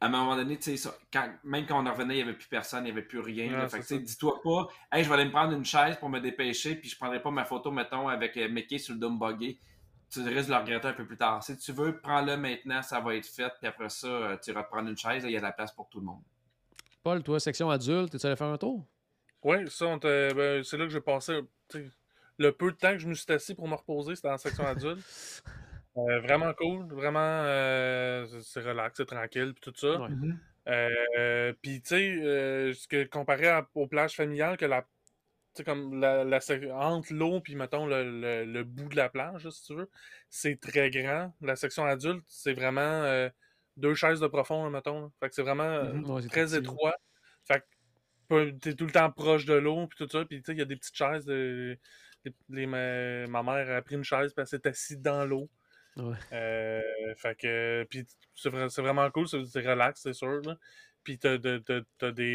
À 0.00 0.06
un 0.06 0.08
moment 0.10 0.36
donné, 0.36 0.58
tu 0.58 0.76
sais, 0.76 0.90
même 1.42 1.64
quand 1.66 1.82
on 1.82 1.90
revenait, 1.90 2.14
il 2.14 2.16
n'y 2.18 2.22
avait 2.22 2.36
plus 2.36 2.48
personne, 2.48 2.80
il 2.80 2.86
n'y 2.86 2.90
avait 2.90 3.06
plus 3.06 3.20
rien. 3.20 3.60
Ouais, 3.60 3.68
Fait 3.68 3.80
que, 3.80 3.94
dis-toi 3.94 4.40
pas, 4.42 4.68
hey, 4.92 5.02
je 5.02 5.08
vais 5.08 5.14
aller 5.14 5.24
me 5.24 5.30
prendre 5.30 5.52
une 5.52 5.64
chaise 5.64 5.96
pour 5.96 6.10
me 6.10 6.20
dépêcher, 6.20 6.74
puis 6.74 6.90
je 6.90 6.96
prendrai 6.98 7.22
pas 7.22 7.30
ma 7.30 7.46
photo, 7.46 7.70
mettons, 7.70 8.08
avec 8.08 8.36
euh, 8.36 8.46
Mickey 8.48 8.76
sur 8.76 8.92
le 8.92 9.00
dome 9.00 9.18
buggy. 9.18 9.58
Tu 10.10 10.20
risques 10.20 10.48
de 10.48 10.52
le 10.52 10.58
regretter 10.58 10.88
un 10.88 10.92
peu 10.92 11.06
plus 11.06 11.16
tard. 11.16 11.42
Si 11.42 11.56
tu 11.56 11.72
veux, 11.72 11.98
prends-le 11.98 12.36
maintenant, 12.36 12.82
ça 12.82 13.00
va 13.00 13.14
être 13.14 13.26
fait, 13.26 13.50
puis 13.58 13.66
après 13.66 13.88
ça, 13.88 14.06
euh, 14.06 14.36
tu 14.36 14.50
iras 14.50 14.64
te 14.64 14.68
prendre 14.68 14.88
une 14.88 14.98
chaise, 14.98 15.22
là, 15.22 15.30
il 15.30 15.32
y 15.32 15.36
a 15.36 15.40
de 15.40 15.44
la 15.44 15.52
place 15.52 15.72
pour 15.72 15.88
tout 15.88 16.00
le 16.00 16.06
monde. 16.06 16.22
Paul, 17.06 17.22
toi, 17.22 17.38
section 17.38 17.70
adulte, 17.70 18.16
es-tu 18.16 18.26
allé 18.26 18.34
faire 18.34 18.48
un 18.48 18.58
tour? 18.58 18.84
Ouais, 19.44 19.64
ça, 19.66 19.86
on 19.86 19.96
t'a- 20.00 20.34
ben, 20.34 20.64
c'est 20.64 20.76
là 20.76 20.86
que 20.86 20.90
j'ai 20.90 21.00
passé 21.00 21.38
tu 21.68 21.88
le 22.36 22.50
peu 22.50 22.72
de 22.72 22.76
temps 22.76 22.90
que 22.94 22.98
je 22.98 23.06
me 23.06 23.14
suis 23.14 23.32
assis 23.32 23.54
pour 23.54 23.68
me 23.68 23.76
reposer, 23.76 24.16
c'était 24.16 24.28
en 24.28 24.38
section 24.38 24.66
adulte. 24.66 25.06
Euh, 25.96 26.20
vraiment 26.20 26.52
cool, 26.52 26.92
vraiment, 26.92 27.20
euh, 27.20 28.26
c'est- 28.42 28.60
relax, 28.60 28.96
c'est 28.98 29.06
tranquille, 29.06 29.54
puis 29.54 29.72
tout 29.72 29.72
ça. 29.74 29.98
Ouais. 30.00 30.08
Euh, 30.68 31.54
puis, 31.62 31.80
tu 31.80 31.88
sais, 31.88 32.10
euh, 32.22 32.74
ce 32.74 32.86
que 32.88 33.04
comparé 33.04 33.46
à- 33.46 33.66
aux 33.74 33.86
plages 33.86 34.14
familiales, 34.14 34.56
que 34.58 34.66
la, 34.66 34.82
tu 34.82 34.88
sais, 35.54 35.64
comme 35.64 35.98
la, 36.00 36.24
entre 36.74 37.14
l'eau 37.14 37.40
puis 37.40 37.54
mettons 37.54 37.86
le, 37.86 38.02
le- 38.20 38.44
le 38.44 38.64
bout 38.64 38.88
de 38.90 38.96
la 38.96 39.08
plage, 39.08 39.44
là, 39.44 39.50
si 39.52 39.64
tu 39.64 39.74
veux, 39.76 39.88
c'est 40.28 40.60
très 40.60 40.90
grand. 40.90 41.32
La 41.40 41.56
section 41.56 41.84
adulte, 41.86 42.24
c'est 42.28 42.52
vraiment 42.52 42.80
euh, 42.80 43.30
deux 43.76 43.94
chaises 43.94 44.20
de 44.20 44.26
profond, 44.26 44.68
mettons. 44.70 45.10
Fait 45.20 45.28
que 45.28 45.34
c'est 45.34 45.42
vraiment 45.42 45.64
euh, 45.64 45.92
Mhm. 45.92 46.10
Ouais, 46.10 46.22
c'est 46.22 46.28
très 46.28 46.54
étroit. 46.56 46.94
Fait 47.44 47.62
que 48.30 48.50
t'es 48.50 48.74
tout 48.74 48.86
le 48.86 48.92
temps 48.92 49.10
proche 49.10 49.44
de 49.44 49.54
l'eau 49.54 49.86
puis 49.86 49.96
tout 49.98 50.08
ça. 50.10 50.24
Puis 50.24 50.38
tu 50.42 50.46
sais, 50.46 50.52
il 50.52 50.58
y 50.58 50.62
a 50.62 50.64
des 50.64 50.76
petites 50.76 50.96
chaises. 50.96 51.24
De, 51.26 51.78
les- 52.24 52.34
les- 52.50 52.66
ma, 52.66 53.26
ma 53.28 53.42
mère 53.42 53.76
a 53.76 53.82
pris 53.82 53.94
une 53.94 54.04
chaise 54.04 54.32
puis 54.32 54.40
elle 54.42 54.46
s'est 54.48 54.66
assise 54.66 55.00
dans 55.00 55.24
l'eau. 55.24 55.48
Ouais. 55.96 56.16
Euh, 56.32 56.82
fait 57.16 57.36
que 57.38 57.86
puis 57.88 58.04
c'est 58.34 58.50
vra- 58.50 58.68
c'est 58.68 58.82
vraiment 58.82 59.08
cool, 59.10 59.26
c'est 59.28 59.60
relax, 59.60 60.02
c'est 60.02 60.12
sûr. 60.12 60.40
Là. 60.44 60.56
Puis 61.04 61.18
t'as, 61.18 61.38
des 61.38 61.62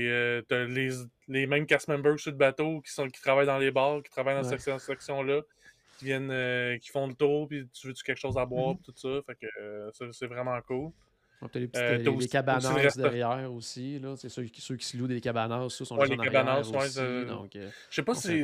euh, 0.08 0.42
t'as 0.48 0.64
les, 0.66 0.90
les 1.28 1.46
mêmes 1.46 1.66
cast 1.66 1.90
members 1.90 2.18
sur 2.18 2.32
le 2.32 2.38
bateau 2.38 2.80
qui 2.82 2.92
sont 2.94 3.08
qui 3.10 3.22
travaillent 3.22 3.46
dans 3.46 3.58
les 3.60 3.70
bars, 3.72 4.02
qui 4.02 4.10
travaillent 4.10 4.36
dans 4.36 4.44
Ouais. 4.44 4.50
cette 4.50 4.62
section, 4.62 4.80
section 4.80 5.22
là, 5.24 5.42
qui 6.00 6.06
viennent 6.06 6.32
euh, 6.32 6.78
qui 6.78 6.90
font 6.90 7.06
le 7.06 7.14
tour, 7.14 7.48
puis 7.50 7.68
tu 7.74 7.88
veux 7.88 7.94
tu 7.94 8.02
quelque 8.04 8.18
chose 8.18 8.38
à 8.38 8.46
boire, 8.46 8.76
puis 8.78 8.94
tout 8.94 8.98
ça. 8.98 9.22
Fait 9.28 9.36
que 9.36 9.46
euh, 9.60 9.92
c'est, 9.94 10.12
c'est 10.14 10.28
vraiment 10.28 10.60
cool. 10.62 10.92
Les 11.56 11.68
petites 11.68 11.76
Euh, 11.78 11.80
euh, 11.80 11.90
t'as 11.90 11.98
les, 11.98 12.00
aussi- 12.02 12.06
les 12.10 12.18
aussi 12.18 12.30
cabanas 12.30 12.96
le 12.96 13.02
derrière 13.02 13.52
aussi. 13.54 14.00
Là. 14.00 14.16
C'est 14.16 14.30
ceux, 14.30 14.44
qui- 14.44 14.62
ceux 14.62 14.76
qui 14.76 14.86
se 14.86 14.96
louent 14.98 15.08
des 15.08 15.20
cabanas, 15.22 15.70
ça 15.70 15.86
sont 15.86 15.98
Ouais, 15.98 16.08
les 16.08 16.18
cabanas, 16.18 16.62
ouais, 16.70 16.78
aussi. 16.78 17.00
euh, 17.00 17.26
donc, 17.26 17.56
euh, 17.56 17.70
Je 17.90 17.96
sais 17.96 18.04
pas 18.04 18.14
si 18.14 18.38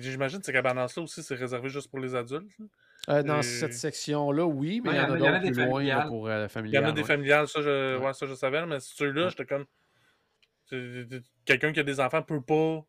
j'imagine 0.00 0.38
que 0.40 0.46
ces 0.46 0.52
cabanas-là 0.52 1.02
aussi 1.02 1.22
c'est 1.22 1.34
réservé 1.34 1.68
juste 1.68 1.88
pour 1.90 1.98
les 2.00 2.14
adultes. 2.14 2.48
là. 2.58 2.66
euh, 3.10 3.22
dans 3.22 3.38
Et- 3.38 3.42
cette 3.42 3.74
section-là, 3.74 4.44
oui, 4.44 4.80
mais 4.82 4.90
Ouais, 4.90 4.96
il 4.96 4.98
y 4.98 5.00
en 5.00 5.04
a 5.04 5.08
en 5.08 5.14
a 5.14 5.18
d'autres 5.18 5.40
des 5.40 5.50
plus 5.52 5.64
loin 5.64 5.82
là, 5.82 5.94
familiales. 5.94 6.08
pour 6.08 6.26
euh, 6.26 6.30
Il 6.30 6.40
y 6.40 6.44
en 6.44 6.48
familiales. 6.48 6.84
a 6.84 6.92
des 6.92 7.04
familiales, 7.04 7.48
ça 7.48 7.62
je, 7.62 7.96
Ouais. 7.98 8.04
ouais, 8.06 8.12
ça 8.14 8.26
je 8.26 8.34
savais, 8.34 8.66
mais 8.66 8.80
ceux-là, 8.80 9.24
Ouais. 9.24 9.30
j'étais 9.30 9.46
comme. 9.46 9.64
Quelqu'un 11.44 11.72
qui 11.72 11.80
a 11.80 11.82
des 11.82 12.00
enfants 12.00 12.22
peut 12.22 12.40
pas. 12.42 12.84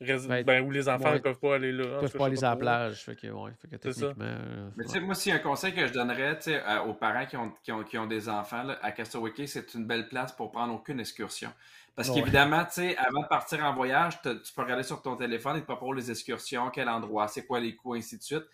Rés- 0.00 0.26
Ben, 0.28 0.44
Ben, 0.44 0.66
ou 0.66 0.70
les 0.70 0.88
enfants 0.88 1.04
ouais. 1.08 1.14
ne 1.14 1.18
peuvent 1.18 1.38
pas 1.38 1.54
aller 1.56 1.72
là. 1.72 1.84
Ils 1.84 1.94
en 1.96 2.00
peuvent 2.00 2.12
pas 2.16 2.26
aller 2.26 2.44
à 2.44 2.50
la 2.50 2.56
plage. 2.56 3.04
Fait 3.04 3.16
que, 3.16 3.26
ouais, 3.28 3.50
fait 3.60 3.68
que 3.68 3.76
C'est 3.82 3.92
ça. 3.92 4.00
techniquement. 4.08 4.24
euh, 4.26 4.70
Mais 4.76 4.84
tu 4.84 4.88
ouais. 4.90 4.94
sais, 4.94 5.00
moi, 5.00 5.14
s'il 5.14 5.30
y 5.30 5.32
a 5.34 5.38
un 5.38 5.42
conseil 5.42 5.74
que 5.74 5.86
je 5.86 5.92
donnerais 5.92 6.36
tu 6.38 6.44
sais, 6.44 6.60
à- 6.62 6.84
aux 6.84 6.94
parents 6.94 7.26
qui 7.26 7.36
ont, 7.36 7.52
qui 7.62 7.72
ont, 7.72 7.82
qui 7.82 7.98
ont 7.98 8.06
des 8.06 8.28
enfants 8.28 8.62
là, 8.62 8.78
à 8.82 8.92
Castaway 8.92 9.32
c'est 9.46 9.74
une 9.74 9.86
belle 9.86 10.08
place 10.08 10.32
pour 10.32 10.50
prendre 10.52 10.74
aucune 10.74 11.00
excursion. 11.00 11.52
Parce 11.94 12.10
Ouais. 12.10 12.16
qu'évidemment, 12.16 12.64
tu 12.66 12.72
sais, 12.72 12.96
avant 12.98 13.22
de 13.22 13.26
partir 13.26 13.64
en 13.64 13.72
voyage, 13.74 14.20
tu 14.22 14.52
peux 14.54 14.62
regarder 14.62 14.82
sur 14.82 15.00
ton 15.00 15.16
téléphone 15.16 15.56
et 15.56 15.60
te 15.62 15.66
propose 15.66 15.96
les 15.96 16.10
excursions, 16.10 16.68
quel 16.70 16.88
endroit, 16.90 17.26
c'est 17.28 17.46
quoi 17.46 17.58
les 17.58 17.74
coûts, 17.74 17.94
ainsi 17.94 18.18
de 18.18 18.22
suite. 18.22 18.44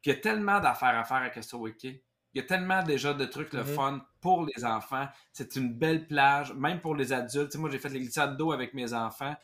Puis 0.00 0.10
il 0.12 0.14
y 0.14 0.16
a 0.16 0.20
tellement 0.20 0.60
d'affaires 0.60 0.96
à 0.98 1.02
faire 1.04 1.16
à 1.16 1.30
Castaway 1.30 1.74
Il 1.82 1.98
y 2.34 2.40
a 2.40 2.42
tellement 2.44 2.82
déjà 2.82 3.14
de 3.14 3.24
trucs 3.24 3.52
le 3.52 3.60
Mhm. 3.60 3.66
fun 3.66 4.06
pour 4.20 4.44
les 4.46 4.64
enfants. 4.64 5.06
C'est 5.32 5.56
une 5.56 5.72
belle 5.72 6.06
plage, 6.06 6.52
même 6.54 6.80
pour 6.80 6.94
les 6.96 7.12
adultes. 7.12 7.46
Tu 7.46 7.52
sais, 7.52 7.58
moi, 7.58 7.70
j'ai 7.70 7.78
fait 7.78 7.88
les 7.88 8.00
glissades 8.00 8.36
d'eau 8.36 8.52
avec 8.52 8.74
mes 8.74 8.92
enfants. 8.92 9.34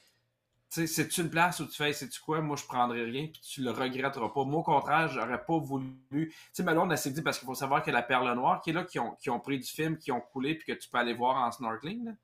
Tu 0.72 0.86
c'est 0.86 1.18
une 1.18 1.30
place 1.30 1.58
où 1.58 1.66
tu 1.66 1.74
fais, 1.74 1.92
sais-tu 1.92 2.20
quoi, 2.20 2.40
moi 2.40 2.56
je 2.56 2.64
prendrais 2.64 3.02
rien, 3.02 3.26
puis 3.26 3.40
tu 3.40 3.60
le 3.62 3.72
regretteras 3.72 4.28
pas. 4.28 4.44
Moi, 4.44 4.60
au 4.60 4.62
contraire, 4.62 5.08
j'aurais 5.08 5.44
pas 5.44 5.58
voulu. 5.58 5.96
Tu 6.10 6.34
sais, 6.52 6.62
mais 6.62 6.74
là, 6.74 6.82
on 6.82 6.96
s'est 6.96 7.10
dit, 7.10 7.22
parce 7.22 7.38
qu'il 7.40 7.46
faut 7.46 7.56
savoir 7.56 7.82
que 7.82 7.90
la 7.90 8.02
Perle 8.02 8.32
Noire, 8.34 8.60
qui 8.60 8.70
est 8.70 8.72
là, 8.72 8.84
qui 8.84 9.00
ont, 9.00 9.40
pris 9.40 9.58
du 9.58 9.66
film, 9.66 9.98
qui 9.98 10.12
ont 10.12 10.20
coulé, 10.20 10.54
puis 10.54 10.72
que 10.72 10.78
tu 10.78 10.88
peux 10.88 10.98
aller 10.98 11.14
voir 11.14 11.36
en 11.44 11.50
snorkeling. 11.50 12.14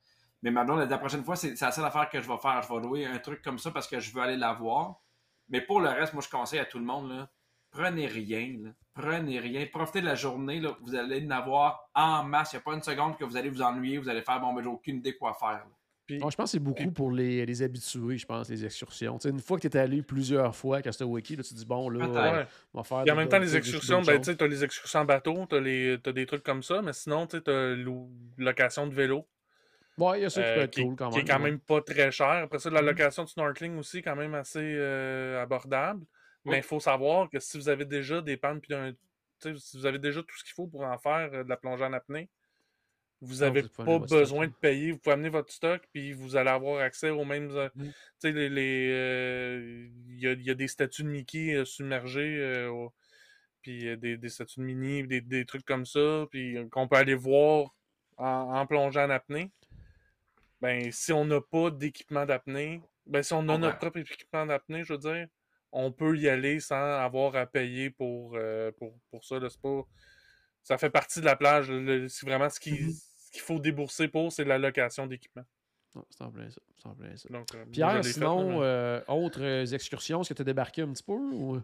Mais 0.43 0.53
maintenant, 0.53 0.77
la 0.77 0.99
prochaine 0.99 1.25
fois, 1.25 1.35
c'est 1.35 1.57
c'est 1.57 1.65
la 1.65 1.73
seule 1.73 1.87
affaire 1.87 2.09
que 2.09 2.21
je 2.21 2.29
vais 2.29 2.39
faire. 2.39 2.63
Je 2.63 2.73
vais 2.73 2.81
louer 2.81 3.07
un 3.07 3.19
truc 3.19 3.43
comme 3.43 3.59
ça 3.59 3.73
parce 3.73 3.89
que 3.89 3.99
je 3.99 4.13
veux 4.15 4.23
aller 4.23 4.37
la 4.37 4.53
voir. 4.53 5.01
Mais 5.49 5.61
pour 5.61 5.81
le 5.81 5.89
reste, 5.89 6.13
moi, 6.13 6.23
je 6.23 6.29
conseille 6.29 6.61
à 6.61 6.67
tout 6.67 6.79
le 6.79 6.85
monde, 6.85 7.29
prenez 7.71 8.07
rien. 8.07 8.57
là. 8.63 8.71
Prenez 8.95 9.41
rien. 9.41 9.67
Profitez 9.67 10.01
de 10.01 10.07
la 10.07 10.15
journée. 10.15 10.63
Vous 10.83 10.95
allez 10.95 11.27
en 11.27 11.31
avoir 11.31 11.89
en 11.95 12.23
masse. 12.23 12.53
Il 12.53 12.57
n'y 12.57 12.61
a 12.61 12.63
pas 12.63 12.75
une 12.75 12.83
seconde 12.83 13.17
que 13.17 13.25
vous 13.25 13.37
allez 13.37 13.51
vous 13.51 13.63
ennuyer. 13.63 13.99
Vous 13.99 14.09
allez 14.09 14.23
faire, 14.23 14.41
bon, 14.41 14.55
ben, 14.55 14.63
j'ai 14.63 14.69
aucune 14.69 14.97
idée 14.99 15.17
quoi 15.17 15.35
faire. 15.35 15.67
Puis- 16.07 16.17
je 16.19 16.23
pense 16.23 16.35
que 16.37 16.47
c'est 16.47 16.59
beaucoup 16.59 16.91
pour 16.93 17.11
les, 17.11 17.45
les 17.45 17.63
habitués, 17.63 18.17
je 18.17 18.27
pense, 18.27 18.49
les 18.49 18.65
excursions. 18.65 19.19
Tu 19.19 19.23
sais, 19.29 19.31
une 19.35 19.41
fois 19.41 19.59
que 19.59 19.67
tu 19.67 19.77
es 19.77 19.81
allé 19.81 20.03
plusieurs 20.03 20.55
fois 20.55 20.77
à 20.79 20.83
Castaway 20.83 21.21
là, 21.21 21.27
tu 21.29 21.37
te 21.43 21.55
dis, 21.55 21.65
bon, 21.67 21.89
là, 21.89 22.05
euh, 22.05 22.09
Ouais. 22.41 22.47
on 22.75 22.79
va 22.79 22.85
faire. 22.85 23.03
Puis 23.03 23.11
en 23.11 23.17
même 23.17 23.29
temps, 23.29 23.39
les 23.39 23.57
excursions, 23.57 24.03
ben, 24.03 24.19
tu 24.19 24.25
sais, 24.31 24.37
t'as 24.37 24.47
les 24.47 24.63
excursions 24.63 25.01
en 25.01 25.05
bateau, 25.05 25.47
t'as, 25.49 25.59
les, 25.61 25.99
t'as 26.03 26.13
des 26.13 26.27
trucs 26.27 26.43
comme 26.45 26.63
ça, 26.63 26.81
mais 26.83 26.93
sinon, 26.93 27.27
tu 27.27 27.41
lou- 27.47 28.11
location 28.39 28.87
de 28.87 28.95
vélo, 28.95 29.27
Ouais, 29.99 30.21
il 30.21 30.23
y 30.23 30.25
a 30.27 30.31
ça 30.31 30.43
qui 30.43 30.49
euh, 30.49 30.55
peut 30.57 30.61
être 30.61 30.71
qui, 30.75 30.83
cool 30.83 30.95
quand 30.97 31.09
qui 31.09 31.17
même. 31.17 31.25
est 31.25 31.29
quand 31.31 31.39
ouais. 31.39 31.51
même 31.51 31.59
pas 31.59 31.81
très 31.81 32.11
cher. 32.13 32.29
Après 32.29 32.59
ça, 32.59 32.69
la 32.69 32.83
Mhm. 32.83 32.89
location 32.89 33.25
de 33.25 33.29
snorkeling 33.31 33.79
aussi, 33.79 34.03
quand 34.03 34.15
même 34.15 34.35
assez 34.35 34.61
euh, 34.63 35.43
abordable. 35.43 36.05
Mais 36.45 36.59
il 36.59 36.63
faut 36.63 36.79
savoir 36.81 37.29
que 37.31 37.41
si 37.41 37.57
vous 37.59 37.69
avez 37.69 37.85
déjà 37.87 38.21
des 38.21 38.37
pannes, 38.37 38.61
puis 38.61 38.73
tu 39.41 39.59
si 39.59 39.77
vous 39.79 39.87
avez 39.87 39.99
déjà 39.99 40.21
tout 40.23 40.37
ce 40.37 40.45
qu'il 40.45 40.53
faut 40.53 40.67
pour 40.67 40.83
en 40.85 40.97
faire 40.99 41.31
euh, 41.33 41.43
de 41.45 41.49
la 41.49 41.57
plongée 41.57 41.85
en 41.85 41.93
apnée, 41.93 42.29
vous 43.21 43.37
n'avez 43.37 43.63
pas 43.85 43.99
besoin 43.99 44.47
de 44.47 44.53
payer. 44.53 44.93
Vous 44.93 44.99
pouvez 44.99 45.15
amener 45.15 45.29
votre 45.31 45.53
stock, 45.53 45.83
puis 45.93 46.13
vous 46.13 46.37
allez 46.37 46.51
avoir 46.51 46.81
accès 46.81 47.11
aux 47.11 47.25
mêmes. 47.25 47.51
euh, 47.51 47.69
Mhm. 47.75 47.87
Tu 47.87 47.93
sais, 48.19 48.33
les. 48.33 48.49
les, 48.49 48.91
euh, 48.93 49.89
Il 50.09 50.21
y, 50.21 50.27
a, 50.29 50.33
il 50.33 50.43
y 50.43 50.51
a 50.51 50.55
des 50.55 50.69
statues 50.69 51.03
de 51.05 51.09
Mickey 51.09 51.55
euh, 51.55 51.65
submergées, 51.65 52.39
euh, 52.41 52.87
puis 53.63 53.89
euh, 53.89 53.97
des, 53.97 54.17
des 54.17 54.29
statues 54.29 54.61
de 54.61 54.65
Minnie, 54.65 55.07
des, 55.07 55.21
des 55.21 55.45
trucs 55.45 55.65
comme 55.65 55.87
ça, 55.87 56.27
puis 56.31 56.57
qu'on 56.71 56.89
peut 56.89 56.97
aller 56.97 57.15
voir 57.15 57.75
en, 58.19 58.27
en 58.61 58.67
plongeant 58.67 59.05
en 59.07 59.11
apnée. 59.11 59.51
Ben, 60.61 60.91
si 60.91 61.13
on 61.13 61.25
n'a 61.27 61.41
pas 61.41 61.71
d'équipement 61.71 62.25
d'apnée, 62.27 62.81
ben, 63.07 63.23
si 63.23 63.33
on 63.35 63.41
a 63.49 63.59
notre 63.59 63.79
propre 63.79 63.99
équipement 63.99 64.47
d'apnée, 64.47 64.85
je 64.85 64.93
veux 64.95 64.99
dire, 64.99 65.27
on 65.71 65.93
peut 65.93 66.17
y 66.17 66.29
aller 66.29 66.61
sans 66.61 66.99
avoir 66.99 67.37
à 67.37 67.45
payer 67.47 67.91
pour, 67.91 68.39
pour, 68.79 68.99
pour 69.11 69.25
ça. 69.25 69.39
C'est 69.51 69.61
pas... 69.61 69.83
Ça 70.63 70.79
fait 70.79 70.91
partie 70.91 71.21
de 71.21 71.27
la 71.27 71.37
plage. 71.37 71.67
C'est 72.09 72.27
vraiment 72.27 72.49
ce 72.49 72.59
qu'il 72.59 72.87
Mhm. 72.87 72.93
ce 72.93 73.06
qu'il 73.37 73.45
faut 73.45 73.59
débourser 73.59 74.09
pour, 74.09 74.33
c'est 74.33 74.45
la 74.45 74.59
location 74.59 75.07
d'équipement. 75.07 75.45
Ouais, 75.95 76.03
c'est 76.11 76.23
en 76.25 76.31
plein 76.31 76.51
ça. 76.51 76.61
C'est 76.77 76.89
en 76.89 76.95
plein 76.95 77.17
ça. 77.17 77.29
Donc, 77.31 77.47
euh, 77.55 77.65
Pierre, 77.73 78.05
sinon, 78.05 78.59
mais- 78.61 78.65
euh, 78.67 79.01
autres 79.09 79.43
euh, 79.43 79.65
excursions, 79.67 80.21
est-ce 80.21 80.29
que 80.31 80.35
tu 80.35 80.43
as 80.43 80.45
débarqué 80.45 80.83
un 80.83 80.93
petit 80.93 81.03
peu 81.03 81.13
ou... 81.13 81.61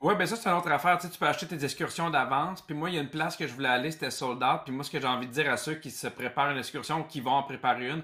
Ouais, 0.00 0.16
ben 0.16 0.26
ça, 0.26 0.34
c'est 0.34 0.48
une 0.48 0.56
autre 0.56 0.70
affaire. 0.70 0.98
Tu 0.98 1.06
sais, 1.06 1.12
tu 1.12 1.18
peux 1.18 1.26
acheter 1.28 1.46
tes 1.46 1.64
excursions 1.64 2.10
d'avance. 2.10 2.60
Puis 2.62 2.74
moi, 2.74 2.90
il 2.90 2.96
y 2.96 2.98
a 2.98 3.00
une 3.02 3.08
place 3.10 3.36
que 3.36 3.46
je 3.46 3.54
voulais 3.54 3.68
aller, 3.68 3.92
c'était 3.92 4.10
sold 4.10 4.42
out. 4.42 4.62
Puis 4.64 4.74
moi, 4.74 4.82
ce 4.82 4.90
que 4.90 5.00
j'ai 5.00 5.06
envie 5.06 5.28
de 5.28 5.32
dire 5.32 5.48
à 5.50 5.56
ceux 5.56 5.76
qui 5.76 5.92
se 5.92 6.08
préparent 6.08 6.50
une 6.50 6.58
excursion 6.58 7.00
ou 7.00 7.04
qui 7.04 7.20
vont 7.20 7.30
en 7.30 7.44
préparer 7.44 7.88
une, 7.88 8.02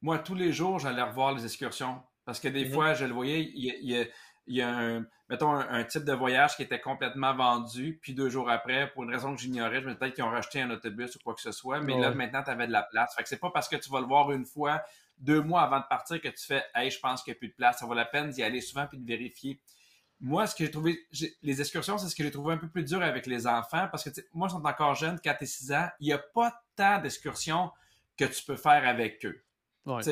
moi, 0.00 0.18
tous 0.20 0.36
les 0.36 0.52
jours, 0.52 0.78
j'allais 0.78 1.02
revoir 1.02 1.34
les 1.34 1.44
excursions. 1.44 2.00
Parce 2.24 2.38
que 2.38 2.46
des 2.46 2.66
Mhm. 2.66 2.72
fois, 2.72 2.94
je 2.94 3.04
le 3.04 3.12
voyais, 3.12 3.42
il 3.52 3.74
il 3.82 3.90
y 3.90 4.00
a- 4.00 4.06
il 4.46 4.56
y 4.56 4.62
a 4.62 4.68
un, 4.68 5.04
mettons, 5.28 5.52
un, 5.52 5.68
un 5.68 5.84
type 5.84 6.04
de 6.04 6.12
voyage 6.12 6.56
qui 6.56 6.62
était 6.62 6.80
complètement 6.80 7.34
vendu. 7.34 7.98
Puis 8.02 8.14
deux 8.14 8.28
jours 8.30 8.50
après, 8.50 8.90
pour 8.92 9.04
une 9.04 9.10
raison 9.10 9.34
que 9.34 9.40
j'ignorais, 9.40 9.80
je 9.80 9.86
me 9.86 9.90
disais 9.90 9.98
peut-être 9.98 10.14
qu'ils 10.14 10.24
ont 10.24 10.30
racheté 10.30 10.60
un 10.60 10.70
autobus 10.70 11.14
ou 11.16 11.18
quoi 11.20 11.34
que 11.34 11.40
ce 11.40 11.52
soit. 11.52 11.80
Mais 11.80 11.94
là, 12.00 12.10
maintenant, 12.10 12.42
tu 12.42 12.50
avais 12.50 12.66
de 12.66 12.72
la 12.72 12.82
place. 12.82 13.14
Fait 13.14 13.22
que 13.22 13.28
c'est 13.28 13.38
pas 13.38 13.50
parce 13.50 13.68
que 13.68 13.76
tu 13.76 13.90
vas 13.90 14.00
le 14.00 14.06
voir 14.06 14.32
une 14.32 14.46
fois, 14.46 14.82
deux 15.18 15.40
mois 15.42 15.62
avant 15.62 15.78
de 15.80 15.84
partir, 15.88 16.20
que 16.20 16.28
tu 16.28 16.44
fais, 16.44 16.64
hey, 16.74 16.90
je 16.90 16.98
pense 16.98 17.22
qu'il 17.22 17.32
n'y 17.32 17.36
a 17.36 17.38
plus 17.38 17.48
de 17.48 17.54
place. 17.54 17.78
Ça 17.78 17.86
vaut 17.86 17.94
la 17.94 18.04
peine 18.06 18.30
d'y 18.30 18.42
aller 18.42 18.60
souvent 18.60 18.86
puis 18.86 18.98
de 18.98 19.06
vérifier 19.06 19.60
moi, 20.22 20.46
ce 20.46 20.54
que 20.54 20.64
j'ai 20.64 20.70
trouvé, 20.70 20.98
les 21.42 21.60
excursions, 21.60 21.96
c'est 21.96 22.08
ce 22.08 22.14
que 22.14 22.22
j'ai 22.22 22.30
trouvé 22.30 22.52
un 22.52 22.58
peu 22.58 22.68
plus 22.68 22.84
dur 22.84 23.02
avec 23.02 23.26
les 23.26 23.46
enfants 23.46 23.88
parce 23.90 24.04
que, 24.04 24.10
moi, 24.34 24.48
ils 24.48 24.52
sont 24.52 24.64
encore 24.64 24.94
jeunes, 24.94 25.18
4 25.18 25.42
et 25.42 25.46
6 25.46 25.72
ans. 25.72 25.88
Il 25.98 26.08
n'y 26.08 26.12
a 26.12 26.18
pas 26.18 26.62
tant 26.76 27.00
d'excursions 27.00 27.70
que 28.18 28.26
tu 28.26 28.42
peux 28.44 28.56
faire 28.56 28.86
avec 28.86 29.24
eux. 29.24 29.42
Ouais. 29.86 30.02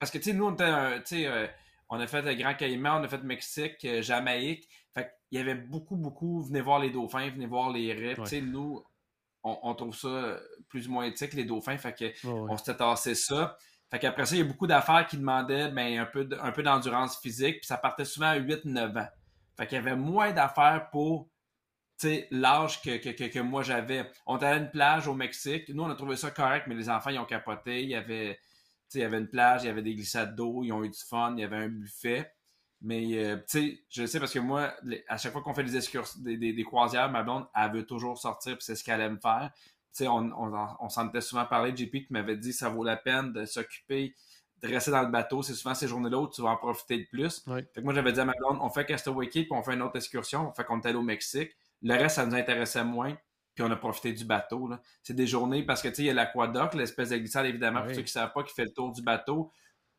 Parce 0.00 0.10
que, 0.10 0.18
tu 0.18 0.24
sais, 0.24 0.32
nous, 0.32 0.46
on 0.46 0.54
était, 0.54 0.64
un- 0.64 0.98
tu 0.98 1.02
sais, 1.06 1.26
euh, 1.28 1.46
on 1.96 2.00
a 2.00 2.06
fait 2.06 2.22
le 2.22 2.34
Grand 2.34 2.54
Caïman, 2.54 3.00
on 3.00 3.04
a 3.04 3.08
fait 3.08 3.22
Mexique, 3.22 3.84
euh, 3.84 4.02
Jamaïque. 4.02 4.68
Fait 4.92 5.10
qu'il 5.28 5.38
y 5.38 5.40
avait 5.40 5.54
beaucoup, 5.54 5.96
beaucoup, 5.96 6.42
venez 6.42 6.60
voir 6.60 6.78
les 6.78 6.90
dauphins, 6.90 7.28
venez 7.30 7.46
voir 7.46 7.70
les. 7.70 8.14
Ouais. 8.14 8.26
Sais, 8.26 8.40
nous, 8.40 8.82
on, 9.42 9.58
on 9.62 9.74
trouve 9.74 9.96
ça 9.96 10.08
euh, 10.08 10.40
plus 10.68 10.88
ou 10.88 10.92
moins 10.92 11.04
éthique, 11.04 11.32
les 11.34 11.44
dauphins. 11.44 11.76
Fait 11.76 11.94
que, 11.94 12.04
ouais. 12.04 12.46
on 12.50 12.56
s'était 12.56 12.76
tassé 12.76 13.14
ça. 13.14 13.56
Fait 13.90 13.98
qu'après 13.98 14.26
ça, 14.26 14.34
il 14.34 14.38
y 14.38 14.42
a 14.42 14.44
beaucoup 14.44 14.66
d'affaires 14.66 15.06
qui 15.06 15.16
demandaient 15.18 15.68
ben, 15.70 15.98
un 15.98 16.06
peu, 16.06 16.24
de- 16.24 16.36
un 16.40 16.50
peu 16.52 16.62
d'endurance 16.62 17.20
physique, 17.20 17.58
puis 17.58 17.66
ça 17.66 17.76
partait 17.76 18.04
souvent 18.04 18.28
à 18.28 18.38
8-9 18.38 18.98
ans. 18.98 19.08
Fait 19.56 19.66
qu'il 19.66 19.76
y 19.76 19.78
avait 19.78 19.94
moins 19.96 20.32
d'affaires 20.32 20.88
pour 20.90 21.28
l'âge 22.30 22.82
que, 22.82 22.96
que, 22.98 23.10
que, 23.10 23.24
que 23.32 23.38
moi 23.38 23.62
j'avais. 23.62 24.10
On 24.26 24.36
était 24.36 24.46
à 24.46 24.56
une 24.56 24.70
plage 24.70 25.06
au 25.08 25.14
Mexique. 25.14 25.68
Nous, 25.68 25.82
on 25.82 25.90
a 25.90 25.94
trouvé 25.94 26.16
ça 26.16 26.30
correct, 26.30 26.66
mais 26.66 26.74
les 26.74 26.90
enfants, 26.90 27.10
ils 27.10 27.18
ont 27.18 27.24
capoté. 27.24 27.82
Il 27.82 27.88
y 27.88 27.94
avait, 27.94 28.38
il 28.94 29.02
y 29.02 29.04
avait 29.04 29.18
une 29.18 29.28
plage, 29.28 29.62
il 29.64 29.66
y 29.66 29.70
avait 29.70 29.82
des 29.82 29.94
glissades 29.94 30.34
d'eau, 30.36 30.62
ils 30.64 30.72
ont 30.72 30.84
eu 30.84 30.88
du 30.90 30.98
fun, 30.98 31.34
il 31.36 31.40
y 31.40 31.44
avait 31.44 31.56
un 31.56 31.68
buffet. 31.68 32.30
Mais, 32.80 33.16
euh, 33.18 33.36
tu 33.36 33.44
sais, 33.48 33.84
je 33.88 34.02
le 34.02 34.06
sais 34.08 34.18
parce 34.20 34.32
que 34.32 34.38
moi, 34.40 34.74
les- 34.82 35.04
à 35.08 35.16
chaque 35.16 35.32
fois 35.32 35.42
qu'on 35.42 35.54
fait 35.54 35.64
des, 35.64 35.72
des, 36.18 36.36
des, 36.36 36.52
des 36.52 36.64
croisières, 36.64 37.10
ma 37.10 37.22
blonde, 37.22 37.46
elle 37.54 37.72
veut 37.72 37.86
toujours 37.86 38.18
sortir, 38.18 38.56
puis 38.56 38.64
c'est 38.64 38.74
ce 38.76 38.84
qu'elle 38.84 39.00
aime 39.00 39.18
faire. 39.20 39.50
Tu 39.54 40.04
sais, 40.04 40.08
on, 40.08 40.16
on, 40.36 40.52
on 40.80 40.88
s'en 40.88 41.08
était 41.08 41.20
souvent 41.20 41.46
parlé, 41.46 41.74
JP, 41.74 41.92
qui 41.92 42.06
m'avait 42.10 42.36
dit 42.36 42.52
ça 42.52 42.68
vaut 42.68 42.84
la 42.84 42.96
peine 42.96 43.32
de 43.32 43.44
s'occuper, 43.46 44.14
de 44.62 44.68
rester 44.68 44.90
dans 44.90 45.02
le 45.02 45.08
bateau. 45.10 45.42
C'est 45.42 45.54
souvent 45.54 45.74
ces 45.74 45.88
journées-là 45.88 46.18
où 46.18 46.28
tu 46.28 46.42
vas 46.42 46.50
en 46.50 46.56
profiter 46.56 46.98
de 46.98 47.06
plus. 47.10 47.46
Fait 47.74 47.80
que 47.80 47.84
moi, 47.84 47.94
j'avais 47.94 48.12
dit 48.12 48.20
à 48.20 48.24
ma 48.24 48.32
blonde, 48.38 48.58
on 48.60 48.68
fait 48.70 48.84
Castaway 48.84 49.28
Cay, 49.28 49.42
puis 49.44 49.52
on 49.52 49.62
fait 49.62 49.74
une 49.74 49.82
autre 49.82 49.96
excursion. 49.96 50.52
Fait 50.52 50.64
qu'on 50.64 50.80
est 50.80 50.86
allé 50.86 50.96
au 50.96 51.02
Mexique. 51.02 51.52
Le 51.82 51.94
reste, 51.94 52.16
ça 52.16 52.26
nous 52.26 52.34
intéressait 52.34 52.84
moins. 52.84 53.16
Puis 53.54 53.62
on 53.64 53.70
a 53.70 53.76
profité 53.76 54.12
du 54.12 54.24
bateau. 54.24 54.70
C'est 55.02 55.14
des 55.14 55.26
journées 55.26 55.62
parce 55.62 55.80
que 55.82 55.88
tu 55.88 55.94
sais, 55.96 56.02
il 56.02 56.06
y 56.06 56.10
a 56.10 56.14
l'aquadoc, 56.14 56.74
l'espèce 56.74 57.10
de 57.10 57.16
glissade, 57.18 57.46
évidemment, 57.46 57.80
Oui. 57.80 57.86
pour 57.86 57.94
ceux 57.94 58.02
qui 58.02 58.08
ne 58.08 58.20
savent 58.22 58.32
pas, 58.32 58.42
qui 58.42 58.52
fait 58.54 58.64
le 58.64 58.72
tour 58.72 58.90
du 58.92 59.02
bateau. 59.02 59.50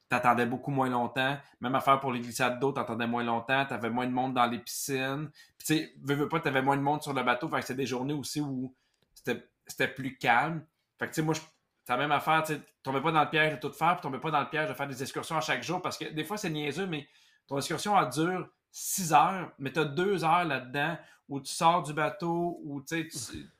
T'attendais 0.09 0.45
beaucoup 0.45 0.71
moins 0.71 0.89
longtemps. 0.89 1.37
Même 1.61 1.73
affaire 1.75 1.99
pour 1.99 2.11
les 2.11 2.19
glissades 2.19 2.59
d'eau, 2.59 2.71
t'attendais 2.71 3.07
moins 3.07 3.23
longtemps. 3.23 3.65
T'avais 3.65 3.89
moins 3.89 4.05
de 4.05 4.11
monde 4.11 4.33
dans 4.33 4.45
les 4.45 4.59
piscines. 4.59 5.29
Puis 5.57 5.65
tu 5.67 5.75
sais, 5.77 5.93
veux, 6.03 6.15
veux 6.15 6.27
pas, 6.29 6.39
t'avais 6.39 6.61
moins 6.61 6.77
de 6.77 6.81
monde 6.81 7.01
sur 7.01 7.13
le 7.13 7.23
bateau. 7.23 7.47
Fait 7.49 7.55
que 7.55 7.61
c'était 7.63 7.73
des 7.81 7.87
journées 7.87 8.13
aussi 8.13 8.39
où 8.41 8.75
c'était 9.13 9.87
plus 9.87 10.17
calme. 10.17 10.63
Fait 10.99 11.05
que 11.07 11.11
tu 11.11 11.15
sais, 11.15 11.21
moi, 11.23 11.33
je- 11.33 11.39
c'est 11.41 11.93
la 11.93 11.97
même 11.97 12.11
affaire. 12.11 12.43
Tu 12.43 12.55
tombais 12.83 13.01
pas 13.01 13.11
dans 13.11 13.23
le 13.23 13.29
piège 13.29 13.53
de 13.55 13.59
tout 13.59 13.71
faire, 13.73 13.93
puis 13.95 14.01
tombais 14.03 14.19
pas 14.19 14.31
dans 14.31 14.41
le 14.41 14.49
piège 14.49 14.69
de 14.69 14.73
faire 14.73 14.87
des 14.87 15.01
excursions 15.01 15.37
à 15.37 15.41
chaque 15.41 15.63
jour 15.63 15.81
parce 15.81 15.97
que 15.97 16.05
des 16.05 16.23
fois, 16.23 16.37
c'est 16.37 16.49
niaiseux, 16.49 16.85
mais 16.87 17.07
ton 17.47 17.57
excursion, 17.57 17.99
elle 17.99 18.09
dure 18.09 18.47
6 18.77 19.13
heures, 19.13 19.51
mais 19.57 19.71
tu 19.71 19.79
as 19.79 19.85
2 19.85 20.25
heures 20.25 20.43
là-dedans 20.43 20.97
où 21.29 21.39
tu 21.39 21.51
sors 21.51 21.81
du 21.81 21.93
bateau, 21.93 22.59
où 22.65 22.81
tu 22.81 23.07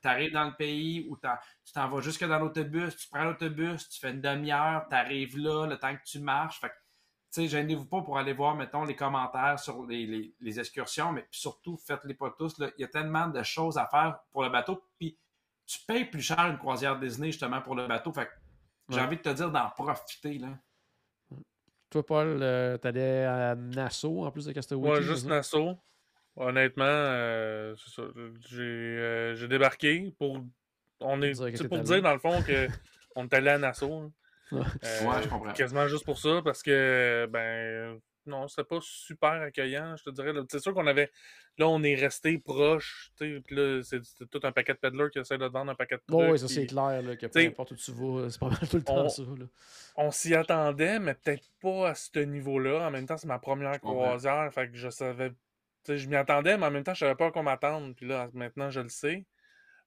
arrives 0.03 0.34
dans 0.34 0.43
le 0.43 0.55
pays, 0.55 1.07
où 1.09 1.16
tu 1.16 1.74
t'en 1.74 1.88
vas 1.88 2.01
jusque 2.01 2.28
dans 2.28 2.38
l'autobus, 2.38 2.97
tu 2.97 3.07
prends 3.07 3.24
l'autobus, 3.24 3.88
tu 3.88 3.97
fais 3.97 4.11
une 4.11 4.20
demi-heure, 4.20 4.86
tu 4.89 4.95
arrives 4.95 5.38
là, 5.38 5.68
le 5.68 5.78
temps 5.78 5.95
que 5.95 6.03
tu 6.03 6.20
marches. 6.20 6.59
Fait 6.59 6.72
sais, 7.32 7.47
gênez-vous 7.47 7.86
pas 7.86 8.01
pour 8.01 8.18
aller 8.18 8.34
voir, 8.34 8.55
mettons, 8.55 8.84
les 8.84 8.95
commentaires 8.97 9.57
sur 9.57 9.86
les, 9.86 10.59
excursions, 10.59 11.13
mais 11.13 11.26
surtout, 11.32 11.78
faites-les 11.78 12.13
pas 12.13 12.36
tous. 12.38 12.55
Il 12.78 12.82
y 12.82 12.84
a 12.84 12.89
tellement 12.89 13.30
de 13.30 13.41
choses 13.41 13.78
à 13.78 13.88
faire 13.88 14.20
pour 14.34 14.43
le 14.43 14.49
bateau. 14.49 14.84
Puis, 14.99 15.18
tu 15.66 15.80
payes 15.88 16.05
plus 16.05 16.22
cher 16.22 16.39
une 16.39 16.57
croisière 16.57 16.99
Disney, 16.99 17.32
justement, 17.32 17.61
pour 17.61 17.76
le 17.76 17.88
bateau. 17.88 18.11
Fait 18.11 18.30
j'ai 18.89 18.99
envie 18.99 19.16
de 19.16 19.22
te 19.22 19.30
dire 19.30 19.49
d'en 19.49 19.70
profiter, 19.70 20.39
là. 20.39 20.49
Toi, 21.96 22.06
Paul, 22.06 22.39
euh, 22.41 22.78
t'allais 22.78 23.24
à 23.24 23.56
Nassau, 23.56 24.26
en 24.26 24.30
plus 24.30 24.43
de 24.43 24.52
Castaway? 24.52 24.89
Ouais, 24.89 25.02
juste 25.02 25.26
Nassau. 25.28 25.78
Honnêtement, 26.36 26.84
euh. 26.84 27.74
Euh, 28.58 29.36
j'ai 29.38 29.48
débarqué 29.48 30.14
pour... 30.20 30.43
On 31.00 31.22
est, 31.22 31.36
c'est 31.36 31.70
pour 31.70 31.80
dire, 31.80 32.02
dans 32.02 32.12
le 32.12 32.20
fond, 32.20 32.43
qu'on 32.43 33.24
est 33.24 33.34
allé 33.34 33.50
à 33.50 33.58
Nassau. 33.58 33.93
Hein. 33.93 34.12
Euh, 34.52 34.60
ouais, 35.06 35.24
je 35.24 35.30
comprends. 35.30 35.54
Quasiment 35.54 35.88
juste 35.88 36.04
pour 36.04 36.20
ça, 36.20 36.41
parce 36.43 36.62
que, 36.62 37.28
ben, 37.32 37.98
non, 38.26 38.47
c'était 38.47 38.63
pas 38.63 38.80
super 38.82 39.41
accueillant, 39.41 39.95
je 39.95 40.03
te 40.03 40.09
dirais. 40.09 40.32
C'est 40.49 40.59
sûr 40.59 40.73
qu'on 40.73 40.88
avait. 40.88 41.11
Là, 41.57 41.67
on 41.67 41.82
est 41.84 41.95
resté 41.95 42.38
proche. 42.38 43.11
Puis 43.17 43.41
là, 43.51 43.82
c'est 43.84 44.01
tout 44.30 44.39
un 44.43 44.51
paquet 44.51 44.73
de 44.73 44.80
peddlers 44.80 45.09
qui 45.11 45.19
essaie 45.19 45.38
de 45.38 45.45
vendre 45.45 45.71
un 45.71 45.76
paquet 45.76 45.95
de 45.95 46.01
trucs. 46.07 46.32
oui, 46.32 46.39
ça, 46.39 46.47
c'est 46.47 46.65
clair, 46.65 47.01
là, 47.01 47.15
que 47.15 47.28
peu 47.28 47.39
importe 47.39 47.71
où 47.71 47.76
tu 47.76 47.91
vas, 47.91 48.30
c'est 48.30 48.39
pas 48.39 48.49
mal 48.49 48.67
tout 48.69 48.78
le 48.78 48.84
temps 48.84 49.09
ça. 49.09 49.21
Là. 49.23 49.45
On 49.95 50.11
s'y 50.11 50.34
attendait, 50.36 50.99
mais 50.99 51.13
peut-être 51.13 51.49
pas 51.61 51.89
à 51.89 51.95
ce 51.95 52.19
niveau-là. 52.19 52.88
En 52.88 52.91
même 52.91 53.05
temps, 53.05 53.17
c'est 53.17 53.28
ma 53.28 53.39
première 53.39 53.80
croisière. 53.80 54.51
Fait 54.53 54.69
que 54.69 54.76
je 54.76 54.89
savais. 54.89 55.32
je 55.88 56.07
m'y 56.07 56.15
attendais, 56.15 56.57
mais 56.57 56.65
en 56.65 56.71
même 56.71 56.84
temps, 56.84 56.93
je 56.93 56.99
savais 56.99 57.15
pas 57.15 57.28
à 57.28 57.32
quoi 57.32 57.43
m'attendre. 57.43 57.93
Puis 57.95 58.07
là, 58.07 58.30
maintenant, 58.34 58.69
je 58.69 58.82
le 58.82 58.89
sais. 58.89 59.26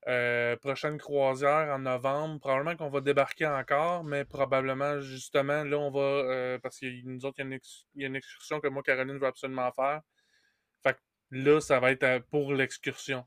Euh, 0.09 0.57
prochaine 0.57 0.97
croisière 0.97 1.69
en 1.75 1.81
novembre. 1.81 2.41
Probablement 2.41 2.77
qu'on 2.77 2.89
va 2.89 3.03
débarquer 3.03 3.47
encore, 3.47 4.05
mais 4.05 4.25
probablement, 4.25 5.01
justement, 5.01 5.65
là, 5.65 5.79
on 5.79 5.91
va. 5.91 6.01
Euh, 6.01 6.59
parce 6.59 6.79
qu'il 6.79 7.03
nous 7.05 7.27
autres, 7.27 7.37
il 7.41 7.61
y, 7.97 8.05
a 8.05 8.07
une 8.07 8.17
excursion 8.17 8.59
que 8.59 8.69
moi, 8.69 8.83
Caroline, 8.83 9.19
veut 9.19 9.27
absolument 9.27 9.71
faire. 9.73 10.01
Fait 10.83 10.95
que 10.95 10.99
là, 11.31 11.61
ça 11.61 11.79
va 11.79 11.91
être 11.91 12.05
euh, 12.05 12.21
pour 12.31 12.55
l'excursion 12.55 13.27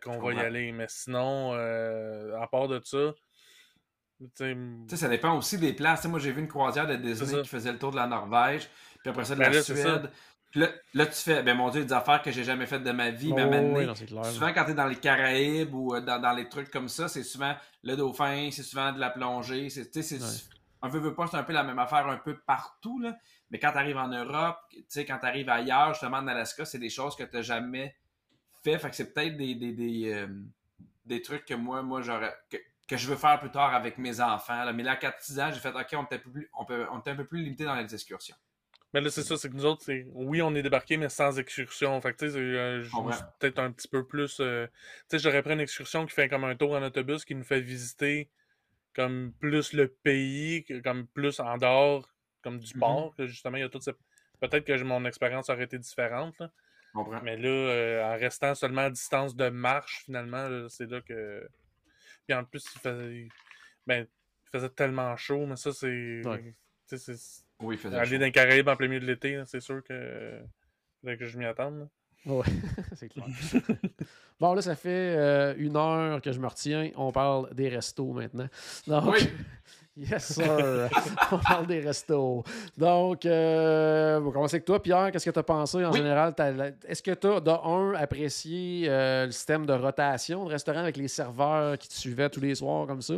qu'on 0.00 0.20
va 0.20 0.34
y 0.34 0.38
aller. 0.38 0.70
Mais 0.70 0.86
sinon, 0.88 1.52
à 1.52 2.46
part 2.46 2.68
de 2.68 2.80
ça. 2.84 3.12
Tu 4.36 4.56
sais, 4.88 4.96
ça 4.96 5.08
dépend 5.08 5.36
aussi 5.36 5.58
des 5.58 5.72
places. 5.72 6.04
moi, 6.06 6.20
j'ai 6.20 6.32
vu 6.32 6.40
une 6.40 6.48
croisière 6.48 6.86
de 6.86 6.94
Disney 6.94 7.42
qui 7.42 7.48
faisait 7.48 7.72
le 7.72 7.78
tour 7.78 7.90
de 7.90 7.96
la 7.96 8.06
Norvège, 8.06 8.70
puis 9.00 9.10
après 9.10 9.24
ça, 9.24 9.34
de 9.34 9.40
ben 9.40 9.52
la 9.52 9.62
Suède. 9.62 10.10
Là, 10.56 10.70
là, 10.94 11.04
tu 11.04 11.12
fais, 11.12 11.42
ben 11.42 11.54
mon 11.54 11.68
Dieu, 11.68 11.84
des 11.84 11.92
affaires 11.92 12.22
que 12.22 12.30
j'ai 12.30 12.42
jamais 12.42 12.64
faites 12.64 12.82
de 12.82 12.90
ma 12.90 13.10
vie. 13.10 13.30
mais 13.34 13.44
maintenant, 13.44 13.94
souvent, 13.94 14.52
quand 14.54 14.64
tu 14.64 14.70
es 14.70 14.74
dans 14.74 14.86
les 14.86 14.96
Caraïbes 14.96 15.74
ou 15.74 15.94
euh, 15.94 16.00
dans, 16.00 16.32
les 16.34 16.48
trucs 16.48 16.70
comme 16.70 16.88
ça, 16.88 17.08
c'est 17.08 17.22
souvent 17.22 17.54
le 17.82 17.94
dauphin, 17.94 18.48
c'est 18.50 18.62
souvent 18.62 18.90
de 18.90 18.98
la 18.98 19.10
plongée. 19.10 19.68
C'est, 19.68 20.02
c'est, 20.02 20.18
Un 20.80 20.88
veut, 20.88 20.98
veut 20.98 21.14
pas, 21.14 21.26
c'est 21.26 21.36
un 21.36 21.42
peu 21.42 21.52
la 21.52 21.62
même 21.62 21.78
affaire 21.78 22.08
un 22.08 22.16
peu 22.16 22.38
partout. 22.38 22.98
Là. 23.00 23.14
Mais 23.50 23.58
quand 23.58 23.72
tu 23.72 23.78
arrives 23.78 23.98
en 23.98 24.08
Europe, 24.08 24.56
quand 24.72 25.18
tu 25.18 25.26
arrives 25.26 25.50
ailleurs, 25.50 25.92
justement 25.92 26.18
en 26.18 26.26
Alaska, 26.26 26.64
c'est 26.64 26.78
des 26.78 26.88
choses 26.88 27.16
que 27.16 27.24
tu 27.24 27.36
n'as 27.36 27.42
jamais 27.42 27.94
fait. 28.64 28.78
Fait 28.78 28.88
que 28.88 28.96
c'est 28.96 29.12
peut-être 29.12 29.36
des, 29.36 29.54
des, 29.56 29.72
des, 29.72 30.10
euh, 30.10 30.26
des, 31.04 31.20
trucs 31.20 31.44
que 31.44 31.54
moi, 31.54 31.82
moi 31.82 32.00
j'aurais. 32.00 32.34
Que, 32.48 32.96
je 32.96 33.08
veux 33.08 33.16
faire 33.16 33.38
plus 33.40 33.50
tard 33.50 33.74
avec 33.74 33.98
mes 33.98 34.22
enfants. 34.22 34.72
Mais 34.72 34.82
là, 34.82 34.92
à 34.92 34.96
4-6 34.96 35.42
ans, 35.42 35.50
j'ai 35.52 35.60
fait 35.60 35.74
OK, 35.74 35.88
on 35.92 36.04
était, 36.04 36.18
plus, 36.18 36.48
on, 36.58 36.64
peut, 36.64 36.86
on 36.90 37.00
était 37.00 37.10
un 37.10 37.16
peu 37.16 37.26
plus 37.26 37.42
limité 37.42 37.64
dans 37.64 37.74
les 37.74 37.92
excursions. 37.92 38.36
Mais 38.96 39.02
là, 39.02 39.10
c'est 39.10 39.24
ça, 39.24 39.36
c'est 39.36 39.50
que 39.50 39.54
nous 39.54 39.66
autres, 39.66 39.92
oui, 40.14 40.40
on 40.40 40.54
est 40.54 40.62
débarqué, 40.62 40.96
mais 40.96 41.10
sans 41.10 41.38
excursion. 41.38 42.00
Fait 42.00 42.14
que, 42.14 42.24
tu 42.24 42.30
sais, 42.30 42.38
euh, 42.38 42.82
peut-être 43.38 43.58
un 43.58 43.70
petit 43.70 43.88
peu 43.88 44.06
plus. 44.06 44.38
Euh, 44.40 44.66
tu 44.66 44.72
sais, 45.10 45.18
j'aurais 45.18 45.42
pris 45.42 45.52
une 45.52 45.60
excursion 45.60 46.06
qui 46.06 46.14
fait 46.14 46.30
comme 46.30 46.44
un 46.44 46.56
tour 46.56 46.72
en 46.72 46.82
autobus 46.82 47.26
qui 47.26 47.34
nous 47.34 47.44
fait 47.44 47.60
visiter 47.60 48.30
comme 48.94 49.34
plus 49.38 49.74
le 49.74 49.88
pays, 49.88 50.64
comme 50.82 51.06
plus 51.08 51.40
en 51.40 51.58
dehors, 51.58 52.08
comme 52.40 52.58
du 52.58 52.72
mm-hmm. 52.72 52.78
port. 52.78 53.14
justement, 53.18 53.58
il 53.58 53.60
y 53.60 53.64
a 53.64 53.68
toute 53.68 53.82
cette. 53.82 53.98
Peut-être 54.40 54.64
que 54.64 54.82
mon 54.82 55.04
expérience 55.04 55.50
aurait 55.50 55.64
été 55.64 55.78
différente. 55.78 56.40
Mais 57.22 57.36
là, 57.36 57.48
euh, 57.50 58.14
en 58.14 58.18
restant 58.18 58.54
seulement 58.54 58.86
à 58.86 58.90
distance 58.90 59.36
de 59.36 59.50
marche, 59.50 60.04
finalement, 60.06 60.70
c'est 60.70 60.90
là 60.90 61.02
que. 61.02 61.46
Puis 62.26 62.34
en 62.34 62.44
plus, 62.46 62.64
il 62.74 62.78
faisait. 62.78 63.28
Ben, 63.86 64.06
il 64.46 64.50
faisait 64.50 64.70
tellement 64.70 65.14
chaud, 65.16 65.44
mais 65.44 65.56
ça, 65.56 65.70
c'est. 65.70 66.22
c'est 66.86 67.44
oui, 67.60 67.78
il 67.82 67.94
Aller 67.94 68.18
dans 68.18 68.24
les 68.24 68.32
Caraïbes 68.32 68.68
en 68.68 68.76
plein 68.76 68.88
milieu 68.88 69.00
de 69.00 69.06
l'été, 69.06 69.42
c'est 69.46 69.60
sûr 69.60 69.82
que 69.82 70.40
que 71.04 71.24
je 71.24 71.38
m'y 71.38 71.44
attende. 71.44 71.88
Oui, 72.26 72.44
c'est 72.96 73.08
clair. 73.08 73.26
bon, 74.40 74.54
là, 74.54 74.62
ça 74.62 74.74
fait 74.74 75.14
euh, 75.16 75.54
une 75.56 75.76
heure 75.76 76.20
que 76.20 76.32
je 76.32 76.40
me 76.40 76.48
retiens. 76.48 76.90
On 76.96 77.12
parle 77.12 77.54
des 77.54 77.68
restos 77.68 78.12
maintenant. 78.12 78.48
Donc, 78.86 79.14
oui. 79.14 79.28
Yes, 79.98 80.34
sir. 80.34 80.90
on 81.32 81.38
parle 81.38 81.66
des 81.66 81.80
restos. 81.80 82.44
Donc, 82.76 83.24
euh, 83.24 84.20
on 84.20 84.24
va 84.24 84.30
commencer 84.30 84.56
avec 84.56 84.66
toi, 84.66 84.82
Pierre. 84.82 85.10
Qu'est-ce 85.10 85.24
que 85.24 85.30
tu 85.30 85.38
as 85.38 85.42
pensé 85.42 85.86
en 85.86 85.92
général? 85.92 86.34
Est-ce 86.86 87.02
que 87.02 87.12
tu 87.12 87.26
as, 87.26 87.40
de 87.40 87.50
un, 87.50 87.94
apprécié 87.94 88.90
euh, 88.90 89.24
le 89.24 89.32
système 89.32 89.64
de 89.64 89.72
rotation 89.72 90.44
de 90.44 90.50
restaurant 90.50 90.80
avec 90.80 90.98
les 90.98 91.08
serveurs 91.08 91.78
qui 91.78 91.88
te 91.88 91.94
suivaient 91.94 92.28
tous 92.28 92.40
les 92.40 92.56
soirs 92.56 92.86
comme 92.86 93.00
ça? 93.00 93.14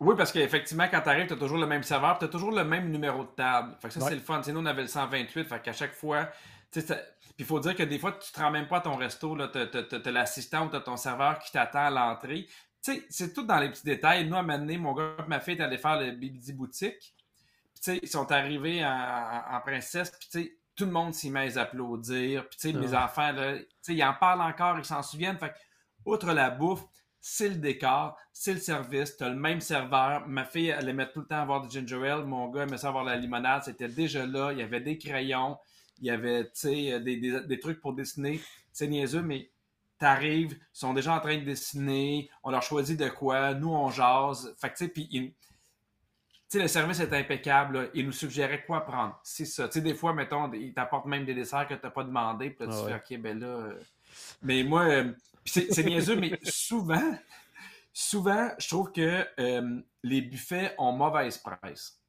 Oui, 0.00 0.14
parce 0.16 0.30
qu'effectivement, 0.30 0.86
quand 0.88 1.00
tu 1.00 1.08
arrives, 1.08 1.26
tu 1.26 1.32
as 1.32 1.36
toujours 1.36 1.58
le 1.58 1.66
même 1.66 1.82
serveur, 1.82 2.18
tu 2.18 2.24
as 2.24 2.28
toujours 2.28 2.52
le 2.52 2.64
même 2.64 2.90
numéro 2.90 3.24
de 3.24 3.30
table. 3.30 3.76
Fait 3.80 3.88
que 3.88 3.94
ça, 3.94 4.00
c'est 4.00 4.14
le 4.14 4.20
fun. 4.20 4.40
nous, 4.46 4.60
on 4.60 4.66
avait 4.66 4.82
le 4.82 4.88
128, 4.88 5.44
fait 5.44 5.60
qu'à 5.60 5.72
chaque 5.72 5.94
fois, 5.94 6.28
puis 6.70 6.82
il 7.38 7.44
faut 7.44 7.60
dire 7.60 7.74
que 7.74 7.82
des 7.82 7.98
fois, 7.98 8.12
tu 8.12 8.32
te 8.32 8.40
rends 8.40 8.50
même 8.50 8.66
pas 8.66 8.78
à 8.78 8.80
ton 8.80 8.96
resto, 8.96 9.36
tu 9.36 9.58
as, 9.58 10.10
l'assistant 10.10 10.66
ou 10.66 10.70
tu 10.70 10.76
as 10.76 10.80
ton 10.80 10.96
serveur 10.96 11.38
qui 11.38 11.52
t'attend 11.52 11.86
à 11.86 11.90
l'entrée. 11.90 12.46
C'est 12.80 13.32
tout 13.34 13.42
dans 13.42 13.58
les 13.58 13.70
petits 13.70 13.84
détails. 13.84 14.26
Nous, 14.28 14.36
à 14.36 14.40
un 14.40 14.78
mon 14.78 14.92
gars 14.92 15.16
et 15.18 15.28
ma 15.28 15.40
fille 15.40 15.60
allé 15.60 15.78
faire 15.78 16.00
le 16.00 16.12
Bibidi 16.12 16.52
Boutique. 16.52 17.14
Ils 17.86 18.08
sont 18.08 18.30
arrivés 18.32 18.84
en, 18.84 19.60
princesse, 19.64 20.12
puis, 20.30 20.52
tout 20.74 20.84
le 20.84 20.92
monde 20.92 21.12
s'y 21.12 21.30
met 21.30 21.56
à 21.58 21.62
applaudir. 21.62 22.48
Puis, 22.48 22.58
sais, 22.58 22.72
mes 22.72 22.94
enfants, 22.94 23.32
là, 23.32 23.56
ils 23.88 24.04
en 24.04 24.14
parlent 24.14 24.42
encore, 24.42 24.78
ils 24.78 24.84
s'en 24.84 25.02
souviennent. 25.02 25.38
Fait 25.38 25.54
outre 26.04 26.32
la 26.32 26.50
bouffe, 26.50 26.84
c'est 27.20 27.48
le 27.48 27.56
décor, 27.56 28.16
c'est 28.32 28.54
le 28.54 28.60
service, 28.60 29.16
tu 29.16 29.24
as 29.24 29.28
le 29.28 29.36
même 29.36 29.60
serveur. 29.60 30.26
Ma 30.28 30.44
fille, 30.44 30.68
elle 30.68 30.88
aimait 30.88 31.10
tout 31.10 31.20
le 31.20 31.26
temps 31.26 31.40
avoir 31.40 31.66
du 31.66 31.70
ginger 31.70 32.08
ale. 32.08 32.24
Mon 32.24 32.48
gars 32.48 32.62
aimait 32.62 32.78
ça 32.78 32.88
avoir 32.88 33.04
la 33.04 33.16
limonade. 33.16 33.62
C'était 33.64 33.88
déjà 33.88 34.26
là. 34.26 34.52
Il 34.52 34.58
y 34.58 34.62
avait 34.62 34.80
des 34.80 34.98
crayons. 34.98 35.56
Il 36.00 36.06
y 36.06 36.10
avait, 36.10 36.48
des, 36.62 37.00
des, 37.00 37.40
des, 37.40 37.60
trucs 37.60 37.80
pour 37.80 37.92
dessiner. 37.92 38.40
C'est 38.72 38.86
niaiseux, 38.86 39.22
mais 39.22 39.50
t'arrives, 39.98 40.52
ils 40.52 40.78
sont 40.78 40.94
déjà 40.94 41.12
en 41.12 41.20
train 41.20 41.38
de 41.38 41.44
dessiner. 41.44 42.30
On 42.44 42.50
leur 42.50 42.62
choisit 42.62 42.98
de 42.98 43.08
quoi. 43.08 43.54
Nous, 43.54 43.70
on 43.70 43.90
jase. 43.90 44.54
Fait 44.58 44.70
que, 44.70 44.76
tu 44.76 44.84
sais, 44.84 44.90
puis 44.90 45.34
le 46.54 46.68
service 46.68 47.00
est 47.00 47.12
impeccable. 47.12 47.90
Ils 47.94 48.06
nous 48.06 48.12
suggéraient 48.12 48.64
quoi 48.64 48.86
prendre. 48.86 49.18
C'est 49.22 49.44
ça. 49.44 49.66
Tu 49.68 49.74
sais, 49.74 49.80
des 49.80 49.94
fois, 49.94 50.14
mettons, 50.14 50.50
ils 50.52 50.72
t'apportent 50.72 51.06
même 51.06 51.24
des 51.24 51.34
desserts 51.34 51.66
que 51.66 51.74
tu 51.74 51.80
n'as 51.82 51.90
pas 51.90 52.04
demandé. 52.04 52.50
Puis 52.50 52.66
là, 52.66 52.72
tu 52.72 52.78
ah 52.80 53.00
fais, 53.00 53.16
OK, 53.16 53.20
ben 53.20 53.38
là. 53.38 53.46
Euh. 53.46 53.80
Mais 54.42 54.62
moi, 54.62 54.84
euh, 54.84 55.12
c'est 55.48 55.84
niaiseux, 55.84 56.16
mais 56.16 56.38
souvent, 56.42 57.18
souvent, 57.92 58.50
je 58.58 58.68
trouve 58.68 58.92
que 58.92 59.26
euh, 59.40 59.80
les 60.02 60.22
buffets 60.22 60.74
ont 60.78 60.92
mauvaise 60.92 61.38
presse. 61.38 62.00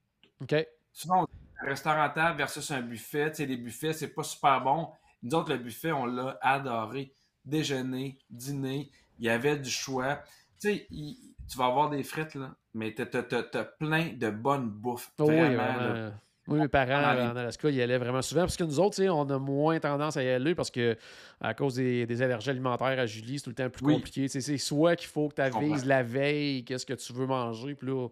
OK. 0.42 0.56
Souvent, 0.94 1.28
un 1.62 1.66
restaurant 1.66 2.10
table 2.10 2.38
versus 2.38 2.70
un 2.72 2.82
buffet, 2.82 3.32
tu 3.32 3.38
sais, 3.38 3.46
les 3.46 3.58
buffets, 3.58 3.94
c'est 3.94 4.10
pas 4.10 4.24
super 4.24 4.62
bon. 4.62 4.90
Nous 5.24 5.36
autres, 5.36 5.52
le 5.52 5.58
buffet, 5.58 5.92
on 5.92 6.06
l'a 6.06 6.38
adoré. 6.42 7.14
Déjeuner, 7.46 8.20
dîner, 8.30 8.92
il 9.18 9.26
y 9.26 9.30
avait 9.30 9.58
du 9.58 9.70
choix. 9.70 10.22
Tu 10.60 10.70
sais, 10.70 10.88
tu 10.90 11.58
vas 11.58 11.66
avoir 11.66 11.90
des 11.90 12.04
frites, 12.04 12.36
là, 12.36 12.56
mais 12.74 12.94
tu 12.94 13.02
as, 13.02 13.64
plein 13.64 14.14
de 14.14 14.30
bonnes 14.30 14.70
bouffes. 14.70 15.12
Oh 15.18 15.26
vraiment, 15.26 15.94
oui, 15.94 16.12
mes 16.58 16.68
parents 16.68 17.32
en 17.32 17.36
Alaska, 17.36 17.70
y 17.70 17.82
allaient 17.82 17.98
vraiment 17.98 18.22
souvent. 18.22 18.42
Parce 18.42 18.58
que 18.58 18.64
nous 18.64 18.80
autres, 18.80 19.02
on 19.04 19.30
a 19.30 19.40
moins 19.40 19.80
tendance 19.80 20.18
à 20.18 20.24
y 20.24 20.30
aller 20.30 20.56
parce 20.56 20.72
que 20.72 20.96
à 21.42 21.54
cause 21.54 21.76
des, 21.76 22.22
allergies 22.22 22.50
alimentaires 22.50 23.00
à 23.00 23.06
Julie, 23.06 23.40
c'est 23.40 23.46
tout 23.46 23.50
le 23.52 23.56
temps 23.56 23.70
plus 23.70 23.86
compliqué. 23.86 24.28
C'est 24.28 24.58
soit 24.58 24.96
qu'il 24.96 25.10
faut 25.10 25.30
que 25.30 25.36
tu 25.36 25.42
avises 25.42 25.86
la 25.86 26.04
veille 26.04 26.64
qu'est-ce 26.64 26.86
que 26.86 26.94
tu 26.94 27.14
veux 27.14 27.26
manger. 27.26 27.76
Puis 27.76 27.88
là, 27.88 28.08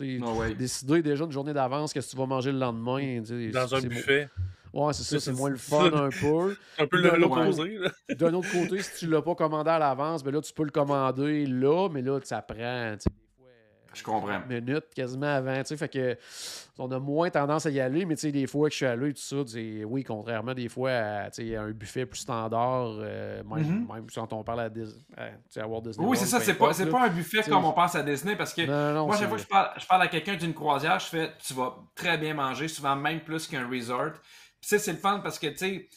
ah 0.00 0.54
décider 0.56 1.02
déjà 1.02 1.24
une 1.24 1.32
journée 1.32 1.52
d'avance 1.52 1.92
qu'est-ce 1.92 2.08
que 2.08 2.12
tu 2.12 2.16
vas 2.18 2.26
manger 2.26 2.52
le 2.52 2.58
lendemain. 2.58 3.22
Dans 3.52 3.74
un 3.74 3.80
buffet. 3.80 4.28
Ouais, 4.72 4.92
c'est 4.92 5.02
ça, 5.02 5.18
c'est 5.18 5.32
moins 5.32 5.50
le 5.50 5.56
fun 5.56 5.86
un 5.86 6.10
peu. 6.10 6.56
un 6.78 6.86
peu 6.86 7.16
l'opposé. 7.16 7.78
D'un 8.10 8.34
autre 8.34 8.50
côté, 8.52 8.82
si 8.82 8.98
tu 8.98 9.06
l'as 9.10 9.22
pas 9.22 9.34
commandé 9.34 9.70
à 9.70 9.78
l'avance, 9.78 10.22
ben 10.22 10.32
là, 10.32 10.40
tu 10.42 10.52
peux 10.52 10.64
le 10.64 10.70
commander 10.70 11.46
là, 11.46 11.88
mais 11.88 12.02
là, 12.02 12.20
ça 12.22 12.42
prend 12.42 12.94
je 13.94 14.02
comprends. 14.02 14.40
minutes 14.48 14.94
quasiment 14.94 15.26
avant. 15.26 15.56
Tu 15.58 15.66
sais, 15.66 15.76
fait 15.76 15.88
que 15.88 16.16
on 16.78 16.90
a 16.92 16.98
moins 16.98 17.30
tendance 17.30 17.66
à 17.66 17.70
y 17.70 17.80
aller, 17.80 18.04
mais 18.04 18.14
tu 18.14 18.22
sais, 18.22 18.32
des 18.32 18.46
fois 18.46 18.68
que 18.68 18.72
je 18.72 18.76
suis 18.76 18.86
allé, 18.86 19.12
tout 19.12 19.20
ça, 19.20 19.36
oui, 19.84 20.04
contrairement 20.04 20.54
des 20.54 20.68
fois 20.68 20.90
à, 20.90 21.28
un 21.38 21.70
buffet 21.70 22.06
plus 22.06 22.20
standard, 22.20 22.98
euh, 23.00 23.42
même, 23.44 23.86
même, 23.92 24.06
quand 24.14 24.32
on 24.32 24.44
parle 24.44 24.60
à, 24.60 24.68
Disney, 24.68 25.02
à 25.56 25.66
Walt 25.66 25.80
Disney. 25.82 26.06
Oui, 26.06 26.16
c'est 26.16 26.26
ça, 26.26 26.40
c'est 26.40 26.54
pas, 26.54 26.72
pas 26.72 27.06
un 27.06 27.08
buffet 27.08 27.42
comme 27.42 27.64
on 27.64 27.72
pense 27.72 27.94
à 27.94 28.02
Disney 28.02 28.36
parce 28.36 28.54
que 28.54 28.66
moi, 29.04 29.16
chaque 29.16 29.28
fois 29.28 29.36
que 29.38 29.42
je 29.42 29.48
parle, 29.48 29.70
je 29.78 29.86
parle 29.86 30.02
à 30.02 30.08
quelqu'un 30.08 30.36
d'une 30.36 30.54
croisière, 30.54 30.98
je 31.00 31.06
fais 31.06 31.32
tu 31.44 31.54
vas 31.54 31.76
très 31.94 32.18
bien 32.18 32.34
manger, 32.34 32.68
souvent 32.68 32.96
même 32.96 33.20
plus 33.20 33.46
qu'un 33.46 33.68
resort. 33.68 34.12
sais, 34.60 34.78
c'est 34.78 34.92
le 34.92 34.98
fun 34.98 35.20
parce 35.20 35.38
que, 35.38 35.48
tu 35.48 35.56
sais, 35.56 35.88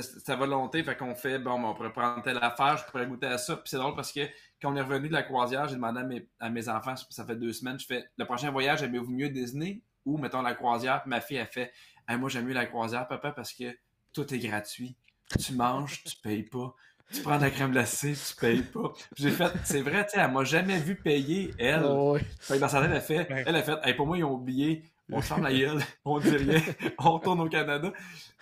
sa 0.00 0.36
volonté, 0.36 0.82
fait 0.82 0.96
qu'on 0.96 1.14
fait, 1.14 1.38
bon, 1.38 1.62
on 1.62 1.74
pourrait 1.74 1.92
prendre 1.92 2.22
telle 2.22 2.38
affaire, 2.40 2.76
je 2.76 2.84
pourrais 2.90 3.06
goûter 3.06 3.26
à 3.26 3.38
ça. 3.38 3.56
Puis 3.56 3.64
c'est 3.66 3.76
drôle 3.76 3.94
parce 3.94 4.12
que 4.12 4.20
quand 4.62 4.72
on 4.72 4.76
est 4.76 4.80
revenu 4.80 5.08
de 5.08 5.12
la 5.12 5.24
croisière, 5.24 5.66
j'ai 5.66 5.74
demandé 5.74 6.00
à 6.00 6.04
mes, 6.04 6.28
à 6.38 6.48
mes 6.48 6.68
enfants, 6.68 6.94
ça 7.10 7.26
fait 7.26 7.36
deux 7.36 7.52
semaines, 7.52 7.78
je 7.78 7.86
fais, 7.86 8.08
le 8.16 8.24
prochain 8.24 8.50
voyage, 8.50 8.82
aimez-vous 8.82 9.10
mieux 9.10 9.28
Disney 9.28 9.82
ou, 10.04 10.18
mettons, 10.18 10.40
la 10.40 10.54
croisière? 10.54 11.02
Puis 11.02 11.10
ma 11.10 11.20
fille, 11.20 11.38
a 11.38 11.46
fait, 11.46 11.72
moi, 12.08 12.28
j'aime 12.28 12.46
mieux 12.46 12.54
la 12.54 12.66
croisière, 12.66 13.06
papa, 13.08 13.32
parce 13.32 13.52
que 13.52 13.76
tout 14.12 14.32
est 14.32 14.38
gratuit. 14.38 14.96
Tu 15.38 15.54
manges, 15.54 16.02
tu 16.04 16.16
payes 16.16 16.44
pas. 16.44 16.74
Tu 17.12 17.20
prends 17.22 17.36
de 17.36 17.42
la 17.42 17.50
crème 17.50 17.72
glacée, 17.72 18.14
tu 18.14 18.36
payes 18.36 18.62
pas. 18.62 18.92
J'ai 19.16 19.30
fait, 19.30 19.52
c'est 19.64 19.82
vrai, 19.82 20.04
tu 20.06 20.12
sais, 20.12 20.20
elle 20.20 20.30
m'a 20.30 20.44
jamais 20.44 20.78
vu 20.78 20.96
payer, 20.96 21.52
elle. 21.58 21.84
Oh. 21.84 22.16
Fait 22.40 22.54
que 22.54 22.60
dans 22.60 22.68
sa 22.68 22.80
tête, 22.80 22.90
elle 22.90 22.96
a 22.96 23.00
fait, 23.00 23.44
elle 23.46 23.56
a 23.56 23.62
fait, 23.62 23.78
hey, 23.84 23.94
pour 23.94 24.06
moi, 24.06 24.16
ils 24.16 24.24
ont 24.24 24.32
oublié, 24.32 24.84
on 25.12 25.20
ferme 25.20 25.44
la 25.44 25.52
gueule, 25.52 25.80
on 26.04 26.18
dit 26.18 26.36
rien, 26.36 26.60
on 26.98 27.12
retourne 27.12 27.40
au 27.40 27.48
Canada. 27.48 27.92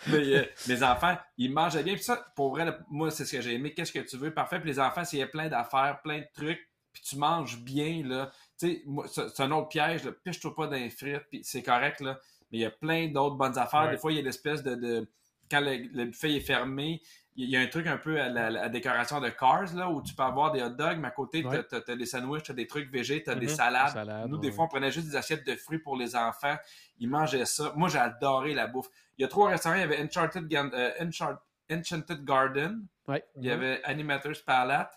Mais 0.09 0.19
euh, 0.19 0.45
mes 0.69 0.83
enfants, 0.83 1.17
ils 1.37 1.53
mangeaient 1.53 1.83
bien. 1.83 1.95
Puis 1.95 2.05
ça, 2.05 2.25
pour 2.37 2.51
vrai, 2.51 2.77
moi, 2.89 3.11
c'est 3.11 3.25
ce 3.25 3.37
que 3.37 3.43
j'ai 3.43 3.55
aimé. 3.55 3.75
Qu'est-ce 3.75 3.93
que 3.93 3.99
tu 4.01 4.17
veux? 4.17 4.33
Parfait. 4.33 4.61
Puis 4.61 4.71
les 4.71 4.81
enfants, 4.81 5.05
s'il 5.05 5.19
y 5.19 5.23
a 5.23 5.27
plein 5.27 5.49
d'affaires, 5.49 6.01
plein 6.03 6.21
de 6.21 6.27
trucs, 6.35 6.61
puis 6.93 7.03
tu 7.03 7.17
manges 7.17 7.59
bien, 7.61 8.03
là. 8.05 8.31
Tu 8.59 8.83
sais, 9.07 9.29
c'est 9.35 9.43
un 9.43 9.51
autre 9.53 9.69
piège, 9.69 10.05
là. 10.05 10.13
Piche-toi 10.25 10.55
pas 10.55 10.67
d'un 10.67 10.89
frites, 10.91 11.27
puis 11.31 11.41
c'est 11.43 11.63
correct, 11.63 12.01
là. 12.01 12.19
Mais 12.51 12.59
il 12.59 12.61
y 12.63 12.67
a 12.67 12.71
plein 12.71 13.09
d'autres 13.09 13.37
bonnes 13.37 13.59
affaires. 13.59 13.85
Ouais. 13.85 13.93
Des 13.93 13.99
fois, 13.99 14.13
il 14.13 14.17
y 14.17 14.21
a 14.21 14.23
l'espèce 14.23 14.63
de, 14.63 14.75
de. 14.75 15.09
Quand 15.51 15.61
le, 15.61 15.89
le 15.93 16.05
buffet 16.07 16.35
est 16.37 16.41
fermé, 16.41 17.03
il 17.37 17.49
y 17.49 17.57
a 17.57 17.61
un 17.61 17.67
truc 17.67 17.87
un 17.87 17.97
peu 17.97 18.21
à 18.21 18.29
la, 18.29 18.51
la 18.51 18.69
décoration 18.69 19.21
de 19.21 19.29
Cars, 19.31 19.75
là, 19.75 19.89
où 19.91 20.03
tu 20.03 20.15
peux 20.15 20.23
avoir 20.23 20.53
des 20.53 20.63
hot 20.63 20.71
dogs, 20.71 20.99
mais 20.99 21.09
à 21.09 21.11
côté, 21.13 21.45
Ouais. 21.45 21.63
tu 21.69 21.75
as, 21.91 21.97
des 21.97 22.07
sandwichs, 22.07 22.43
tu 22.45 22.51
as 22.53 22.55
des 22.55 22.67
trucs 22.67 22.91
végés, 22.93 23.23
tu 23.23 23.31
as 23.31 23.35
des 23.35 23.47
Mhm. 23.47 23.53
salades. 23.55 23.89
Salade, 23.89 24.29
Nous, 24.29 24.39
des 24.39 24.53
fois, 24.53 24.65
on 24.65 24.69
prenait 24.69 24.91
juste 24.91 25.09
des 25.09 25.17
assiettes 25.17 25.47
de 25.47 25.55
fruits 25.57 25.79
pour 25.79 25.97
les 25.97 26.15
enfants. 26.17 26.57
Ils 26.99 27.09
mangeaient 27.09 27.47
ça. 27.47 27.73
Moi, 27.77 27.89
j'ai 27.89 27.99
adoré 27.99 28.53
la 28.55 28.67
bouffe. 28.67 28.89
Il 29.17 29.23
y 29.23 29.25
a 29.25 29.29
trois 29.29 29.49
restaurants. 29.51 29.77
Il 29.77 29.81
y 29.81 29.85
avait 29.85 30.03
Enchanted, 30.03 30.53
euh, 30.53 30.91
Enchant- 31.01 31.39
Enchanted 31.73 32.25
Garden. 32.25 32.87
Ouais. 33.09 33.25
Il 33.37 33.45
y 33.47 33.51
avait 33.51 33.81
Animator's 33.85 34.41
Palette. 34.43 34.89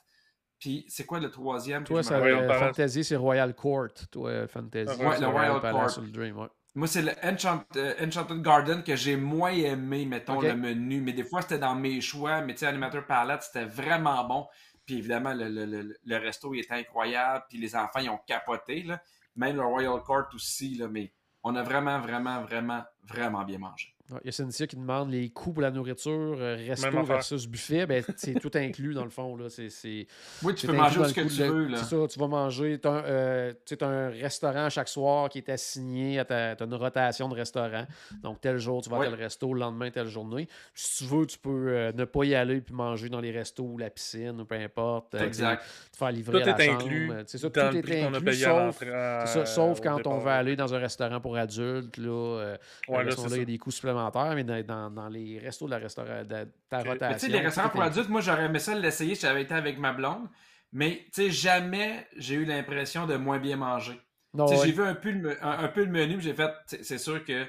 Puis, 0.59 0.85
c'est 0.87 1.05
quoi 1.05 1.19
le 1.19 1.29
troisième? 1.29 1.83
Toi, 1.83 2.03
ça. 2.03 2.19
Fantasy, 2.59 3.03
c'est 3.03 3.15
Royal 3.15 3.53
Court. 3.53 3.89
Toi, 4.11 4.47
Fantasy. 4.47 4.97
Le 4.99 5.27
Royal 5.27 5.59
Court. 5.61 5.89
sur 5.89 6.01
le 6.01 6.09
Dream, 6.09 6.37
ouais. 6.39 6.47
Moi, 6.75 6.87
c'est 6.87 7.03
le 7.03 7.11
Enchant- 7.23 7.63
euh, 7.75 7.93
Enchanted 8.03 8.41
Garden 8.41 8.83
que 8.83 8.95
j'ai 8.95 9.15
moins 9.15 9.51
aimé, 9.51 10.05
mettons, 10.05 10.41
le 10.49 10.55
menu. 10.55 11.01
Mais 11.01 11.13
des 11.13 11.23
fois, 11.23 11.41
c'était 11.41 11.59
dans 11.59 11.75
mes 11.75 12.01
choix. 12.01 12.41
Mais 12.41 12.53
tu 12.53 12.59
sais, 12.59 12.65
Animator 12.67 13.05
Palette, 13.05 13.43
c'était 13.43 13.65
vraiment 13.65 14.23
bon. 14.23 14.47
Puis 14.85 14.97
évidemment, 14.97 15.33
le, 15.33 15.47
le- 15.49 15.65
le- 15.65 15.97
le 16.03 16.17
resto 16.17 16.53
il 16.53 16.61
était 16.61 16.73
incroyable. 16.73 17.45
Puis 17.47 17.57
les 17.59 17.75
enfants, 17.75 17.99
ils 17.99 18.09
ont 18.09 18.19
capoté. 18.25 18.83
Là. 18.83 19.01
Même 19.35 19.55
le 19.55 19.63
Royal 19.63 19.99
Court 20.01 20.25
aussi. 20.33 20.75
Là, 20.75 20.87
mais 20.87 21.11
on 21.43 21.55
a 21.55 21.61
vraiment, 21.63 21.99
vraiment, 21.99 22.41
vraiment, 22.41 22.83
vraiment 23.03 23.43
bien 23.43 23.59
mangé. 23.59 23.92
Il 24.23 24.27
y 24.27 24.29
a 24.29 24.31
Cynthia 24.31 24.67
qui 24.67 24.75
demande 24.75 25.11
les 25.11 25.29
coûts 25.29 25.53
pour 25.53 25.61
la 25.61 25.71
nourriture, 25.71 26.11
euh, 26.39 26.55
resto 26.67 27.03
versus 27.03 27.47
buffet. 27.47 27.85
Ben, 27.85 28.03
c'est 28.15 28.33
tout 28.39 28.51
inclus 28.55 28.93
dans 28.93 29.03
le 29.03 29.09
fond. 29.09 29.35
Là. 29.35 29.49
C'est, 29.49 29.69
c'est, 29.69 30.07
Oui, 30.43 30.55
tu 30.55 30.67
peux 30.67 30.73
manger 30.73 31.03
ce 31.05 31.13
que 31.13 31.21
tu 31.21 31.37
de- 31.39 31.43
veux. 31.45 31.67
Là. 31.67 31.77
C'est 31.77 31.95
ça, 31.95 32.07
tu 32.07 32.19
vas 32.19 32.27
manger. 32.27 32.79
Tu 32.79 32.87
as, 32.87 33.87
un 33.87 34.09
restaurant 34.09 34.69
chaque 34.69 34.87
soir 34.87 35.29
qui 35.29 35.39
est 35.39 35.49
assigné 35.49 36.19
à 36.19 36.25
ta 36.25 36.55
t'as 36.55 36.65
une 36.65 36.73
rotation 36.75 37.27
de 37.29 37.35
restaurant. 37.35 37.85
Donc, 38.21 38.39
tel 38.41 38.57
jour, 38.57 38.81
tu 38.81 38.89
vas 38.89 38.97
à 39.01 39.05
tel 39.05 39.13
resto, 39.15 39.53
le 39.53 39.59
lendemain, 39.59 39.89
telle 39.91 40.07
journée. 40.07 40.47
Si 40.73 41.03
tu 41.03 41.09
veux, 41.09 41.25
tu 41.25 41.37
peux 41.37 41.67
euh, 41.69 41.91
ne 41.93 42.05
pas 42.05 42.23
y 42.25 42.35
aller 42.35 42.61
puis 42.61 42.73
manger 42.73 43.09
dans 43.09 43.19
les 43.21 43.31
restos 43.31 43.63
ou 43.63 43.77
la 43.77 43.89
piscine 43.89 44.39
ou 44.41 44.45
peu 44.45 44.55
importe. 44.55 45.15
euh, 45.15 45.25
Exact. 45.25 45.63
Te 45.91 45.97
faire 45.97 46.11
livrer 46.11 46.41
Tout 46.41 46.49
à 46.49 46.51
la 46.51 46.63
est 46.63 46.67
chambre. 46.67 46.81
inclus 46.83 47.11
Euh, 47.11 47.23
C'est 47.27 47.37
ça, 47.37 47.49
tout 47.49 47.59
est 47.59 47.63
inclus, 47.63 47.93
à 47.95 48.33
sauf, 48.33 48.83
ça, 49.25 49.45
sauf 49.45 49.79
au 49.79 49.81
quand 49.81 50.07
on 50.07 50.17
va 50.19 50.35
aller 50.35 50.55
dans 50.55 50.73
un 50.73 50.79
restaurant 50.79 51.19
pour 51.19 51.35
adultes. 51.37 51.97
Là, 51.97 52.09
euh, 52.09 52.57
Ouais, 52.87 53.03
là, 53.03 53.11
là, 53.11 53.15
il 53.31 53.37
y 53.37 53.41
a 53.41 53.45
des 53.45 53.57
coûts 53.57 53.71
supplémentaires, 53.71 54.02
mais 54.35 54.43
dans, 54.43 54.61
dans- 54.63 54.89
dans 54.91 55.07
les 55.09 55.39
restos 55.39 55.65
de 55.65 55.71
la 55.71 55.77
restaurant, 55.77 56.23
de 56.23 56.47
ta 56.69 56.79
Ok. 56.81 56.87
rotation. 56.87 57.07
Mais 57.09 57.13
tu 57.15 57.19
sais, 57.19 57.27
les 57.31 57.39
restaurants 57.39 57.69
pour 57.69 57.81
adultes, 57.81 58.09
moi, 58.09 58.21
j'aurais 58.21 58.45
aimé 58.45 58.59
ça 58.59 58.73
l'essayer 58.75 59.15
si 59.15 59.21
j'avais 59.21 59.43
été 59.43 59.53
avec 59.53 59.77
ma 59.79 59.93
blonde. 59.93 60.27
Mais, 60.71 61.05
tu 61.13 61.23
sais, 61.23 61.29
jamais 61.31 62.07
j'ai 62.17 62.35
eu 62.35 62.45
l'impression 62.45 63.05
de 63.05 63.15
moins 63.15 63.37
bien 63.39 63.57
manger. 63.57 63.99
Ouais. 64.33 64.45
J'ai 64.63 64.71
vu 64.71 64.83
un 64.83 64.95
peu, 64.95 65.11
le, 65.11 65.45
un, 65.45 65.59
un 65.65 65.67
peu 65.67 65.83
le 65.83 65.91
menu, 65.91 66.19
j'ai 66.19 66.33
fait, 66.33 66.51
c'est 66.65 66.97
sûr 66.97 67.23
que 67.23 67.31
euh, 67.33 67.45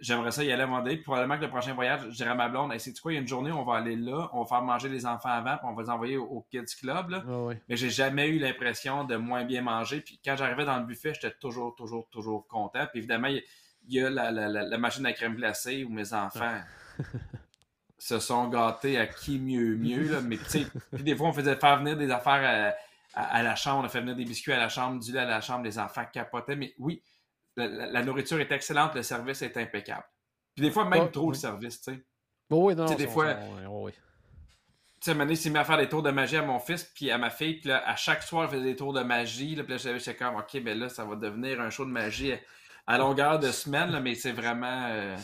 j'aimerais 0.00 0.30
ça 0.32 0.44
y 0.44 0.52
aller. 0.52 0.66
Puis 0.96 1.04
probablement 1.04 1.36
que 1.38 1.42
le 1.44 1.48
prochain 1.48 1.72
voyage, 1.74 2.00
je 2.10 2.16
dirais 2.16 2.30
à 2.30 2.34
ma 2.34 2.48
blonde, 2.48 2.72
hey, 2.72 2.80
c'est 2.80 2.98
quoi, 3.00 3.12
il 3.12 3.14
y 3.14 3.18
a 3.18 3.20
une 3.22 3.28
journée, 3.28 3.52
on 3.52 3.64
va 3.64 3.76
aller 3.78 3.96
là, 3.96 4.28
on 4.34 4.42
va 4.42 4.46
faire 4.46 4.62
manger 4.62 4.88
les 4.90 5.06
enfants 5.06 5.30
avant, 5.30 5.56
puis 5.56 5.66
on 5.66 5.72
va 5.74 5.82
les 5.82 5.88
envoyer 5.90 6.16
au, 6.18 6.24
au 6.24 6.46
Kids 6.50 6.76
Club. 6.80 7.10
Là. 7.10 7.24
Mais 7.68 7.76
j'ai 7.76 7.88
jamais 7.90 8.28
eu 8.28 8.38
l'impression 8.38 9.04
de 9.04 9.16
moins 9.16 9.44
bien 9.44 9.62
manger. 9.62 10.00
Puis 10.00 10.20
quand 10.24 10.36
j'arrivais 10.36 10.64
dans 10.64 10.78
le 10.78 10.84
buffet, 10.84 11.14
j'étais 11.14 11.34
toujours, 11.40 11.74
toujours, 11.74 12.06
toujours 12.10 12.46
content. 12.46 12.86
Puis 12.90 12.98
évidemment, 12.98 13.28
il 13.28 13.36
y 13.36 13.38
a- 13.38 13.42
il 13.88 13.94
y 13.94 14.00
a 14.04 14.10
la, 14.10 14.30
la- 14.30 14.48
la- 14.48 14.62
la 14.64 14.78
machine 14.78 15.04
à 15.06 15.12
crème 15.12 15.34
glacée 15.36 15.84
où 15.84 15.90
mes 15.90 16.12
enfants 16.12 16.60
se 17.98 18.18
sont 18.18 18.48
gâtés 18.48 18.98
à 18.98 19.06
qui 19.06 19.38
mieux 19.38 19.76
mieux. 19.76 20.10
Là. 20.12 20.20
Mais 20.20 20.36
tu 20.38 20.44
sais, 20.44 20.66
puis 20.92 21.02
des 21.02 21.16
fois, 21.16 21.28
on 21.28 21.32
faisait 21.32 21.56
faire 21.56 21.78
venir 21.78 21.96
des 21.96 22.10
affaires 22.10 22.74
à, 23.14 23.20
à- 23.20 23.36
à 23.38 23.42
la 23.42 23.54
chambre. 23.54 23.82
On 23.82 23.86
a 23.86 23.88
fait 23.88 24.00
venir 24.00 24.16
des 24.16 24.24
biscuits 24.24 24.52
à 24.52 24.58
la 24.58 24.68
chambre, 24.68 25.00
du 25.00 25.12
lait 25.12 25.20
à 25.20 25.24
la 25.24 25.40
chambre. 25.40 25.64
Les 25.64 25.78
enfants 25.78 26.04
capotaient. 26.12 26.56
Mais 26.56 26.74
oui, 26.78 27.02
la, 27.56 28.02
nourriture 28.02 28.40
est 28.40 28.50
excellente. 28.52 28.94
Le 28.94 29.02
service 29.02 29.42
est 29.42 29.56
impeccable. 29.56 30.04
Puis 30.54 30.64
des 30.64 30.70
fois, 30.70 30.84
même 30.88 31.10
trop 31.10 31.28
oui. 31.28 31.34
le 31.34 31.38
service, 31.40 31.80
tu 31.80 31.92
sais. 31.92 32.04
Bon, 32.50 32.66
oui, 32.66 32.74
non, 32.74 32.84
non, 32.84 32.94
des 32.94 33.06
fois-. 33.08 33.34
Tu 33.34 35.06
sais, 35.06 35.10
à 35.10 35.12
un 35.12 35.14
moment 35.14 35.24
donné, 35.24 35.32
il 35.32 35.36
s'est 35.36 35.50
mis 35.50 35.58
à 35.58 35.64
faire 35.64 35.78
des 35.78 35.88
tours 35.88 36.02
de 36.02 36.10
magie 36.10 36.36
à 36.36 36.42
mon 36.42 36.58
fils 36.58 36.84
puis 36.84 37.10
à 37.10 37.18
ma 37.18 37.30
fille. 37.30 37.54
Puis 37.60 37.68
là, 37.70 37.82
à 37.88 37.96
chaque 37.96 38.22
soir, 38.22 38.46
je 38.48 38.56
faisais 38.56 38.64
des 38.64 38.76
tours 38.76 38.92
de 38.92 39.00
magie. 39.02 39.54
Là, 39.56 39.64
puis 39.64 39.72
là, 39.72 39.78
j'avais- 39.78 40.14
comme, 40.16 40.36
OK, 40.36 40.60
ben 40.62 40.78
là, 40.78 40.88
ça 40.88 41.04
va 41.04 41.16
devenir 41.16 41.60
un 41.60 41.70
show 41.70 41.84
de 41.84 41.90
magie 41.90 42.34
à 42.86 42.98
longueur 42.98 43.38
de 43.38 43.50
semaine, 43.50 43.90
là, 43.90 44.00
mais 44.00 44.14
c'est 44.14 44.32
vraiment... 44.32 44.86
euh, 44.90 45.16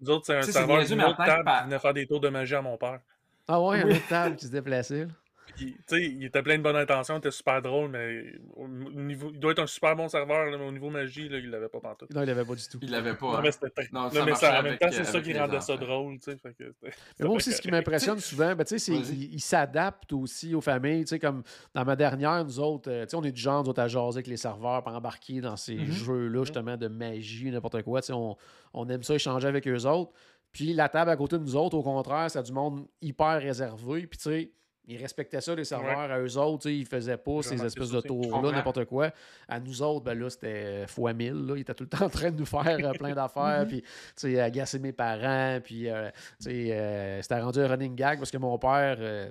Nous 0.00 0.10
autres, 0.10 0.26
c'est 0.26 0.36
un 0.38 0.42
serveur 0.42 0.84
d'une 0.84 1.02
autre 1.02 1.16
table 1.24 1.44
qui 1.58 1.64
venait 1.64 1.78
faire 1.78 1.94
des 1.94 2.06
tours 2.06 2.20
de 2.20 2.28
magie 2.28 2.54
à 2.54 2.62
mon 2.62 2.76
père. 2.76 3.00
Ah 3.48 3.60
ouais, 3.60 3.84
Oui. 3.84 3.92
un 3.92 3.96
autre 3.96 4.08
table 4.08 4.36
qui 4.36 4.46
se 4.46 4.50
déplaçait. 4.52 5.06
Là. 5.48 5.54
Puis, 5.56 5.74
tu 5.74 5.82
sais, 5.86 6.04
il 6.04 6.24
était 6.24 6.42
plein 6.42 6.58
de 6.58 6.62
bonnes 6.62 6.76
intentions, 6.76 7.14
il 7.14 7.18
était 7.18 7.30
super 7.30 7.62
drôle, 7.62 7.90
mais 7.90 8.24
au 8.54 8.64
au 8.64 8.68
niveau, 9.00 9.30
il 9.32 9.38
doit 9.38 9.52
être 9.52 9.60
un 9.62 9.66
super 9.66 9.94
bon 9.96 10.08
serveur, 10.08 10.46
là, 10.50 10.56
mais 10.58 10.64
au 10.66 10.72
niveau 10.72 10.90
magie, 10.90 11.28
là, 11.28 11.38
il 11.38 11.50
l'avait 11.50 11.68
pas 11.68 11.80
pantoute. 11.80 12.12
Non, 12.14 12.22
il 12.22 12.26
l'avait 12.26 12.44
pas 12.44 12.54
du 12.54 12.68
tout. 12.68 12.78
il 12.82 12.90
l'avait 12.90 13.14
pas. 13.14 13.26
Non, 13.26 13.36
hein. 13.36 13.40
mais 13.42 13.52
c'était 13.52 13.88
Non, 13.92 14.02
Non, 14.04 14.10
ça 14.10 14.24
mais 14.24 14.34
ça, 14.34 14.60
en 14.60 14.62
même 14.62 14.78
temps, 14.78 14.88
c'est 14.90 15.04
ça 15.04 15.20
qui 15.20 15.36
rendait 15.38 15.60
ça 15.60 15.76
drôle, 15.76 16.18
fait 16.22 16.36
que 16.58 16.74
Mais 16.82 17.26
moi 17.26 17.36
aussi, 17.36 17.52
ce 17.52 17.60
qui 17.60 17.70
m'impressionne 17.70 18.18
souvent, 18.18 18.54
ben, 18.54 18.64
tu 18.64 18.78
sais, 18.78 18.78
c'est 18.78 18.96
ils 19.14 19.40
s'adaptent 19.40 20.12
aussi 20.12 20.54
aux 20.54 20.60
familles. 20.60 21.04
Tu 21.04 21.10
sais, 21.10 21.18
comme 21.18 21.42
dans 21.74 21.84
ma 21.84 21.96
dernière, 21.96 22.44
nous 22.44 22.58
autres, 22.60 22.90
euh, 22.90 23.04
tu 23.04 23.10
sais, 23.10 23.16
on 23.16 23.24
est 23.24 23.32
du 23.32 23.40
genre, 23.40 23.62
nous 23.62 23.70
autres, 23.70 23.82
à 23.82 23.88
jaser 23.88 24.16
avec 24.18 24.26
les 24.26 24.36
serveurs, 24.36 24.82
pour 24.82 24.92
embarquer 24.94 25.40
dans 25.40 25.56
ces 25.56 25.76
Mhm. 25.76 25.90
jeux-là, 25.90 26.44
justement, 26.44 26.76
de 26.76 26.88
magie, 26.88 27.50
n'importe 27.50 27.82
quoi. 27.82 28.00
Tu 28.00 28.06
sais, 28.08 28.12
on, 28.12 28.36
on 28.74 28.88
aime 28.88 29.02
ça 29.02 29.14
échanger 29.14 29.46
avec 29.48 29.66
eux 29.68 29.84
autres. 29.86 30.12
Puis 30.52 30.72
la 30.72 30.88
table 30.88 31.10
à 31.10 31.16
côté 31.16 31.36
de 31.38 31.42
nous 31.42 31.54
autres, 31.56 31.76
au 31.76 31.82
contraire, 31.82 32.30
c'est 32.30 32.42
du 32.42 32.52
monde 32.52 32.86
hyper 33.02 33.40
réservé. 33.42 34.06
Puis 34.06 34.18
tu 34.18 34.24
sais, 34.24 34.52
ils 34.88 34.96
respectaient 35.00 35.40
ça, 35.40 35.54
les 35.54 35.64
serveurs, 35.64 36.10
à 36.10 36.20
eux 36.20 36.36
autres. 36.38 36.68
Ils 36.70 36.86
faisaient 36.86 37.16
pas 37.16 37.42
ces 37.42 37.56
espèces 37.64 37.90
de 37.90 38.00
tours-là, 38.00 38.50
n'importe 38.52 38.84
quoi. 38.84 39.10
À 39.48 39.58
nous 39.60 39.82
autres, 39.82 40.04
ben 40.04 40.18
là, 40.18 40.30
c'était 40.30 40.86
fois 40.86 41.12
mille. 41.12 41.46
Là. 41.46 41.54
Ils 41.56 41.60
étaient 41.62 41.74
tout 41.74 41.84
le 41.84 41.88
temps 41.98 42.04
en 42.06 42.10
train 42.10 42.30
de 42.30 42.38
nous 42.38 42.46
faire 42.46 42.78
euh, 42.80 42.92
plein 42.92 43.14
d'affaires. 43.14 43.64
Puis, 43.66 43.82
tu 43.82 43.88
sais, 44.16 44.40
agacer 44.40 44.78
mes 44.78 44.92
parents. 44.92 45.58
Puis, 45.62 45.88
euh, 45.88 46.08
euh, 46.46 47.22
c'était 47.22 47.40
rendu 47.40 47.60
un 47.60 47.68
running 47.68 47.94
gag 47.96 48.18
parce 48.18 48.30
que 48.30 48.38
mon 48.38 48.58
père, 48.58 48.96
euh, 49.00 49.30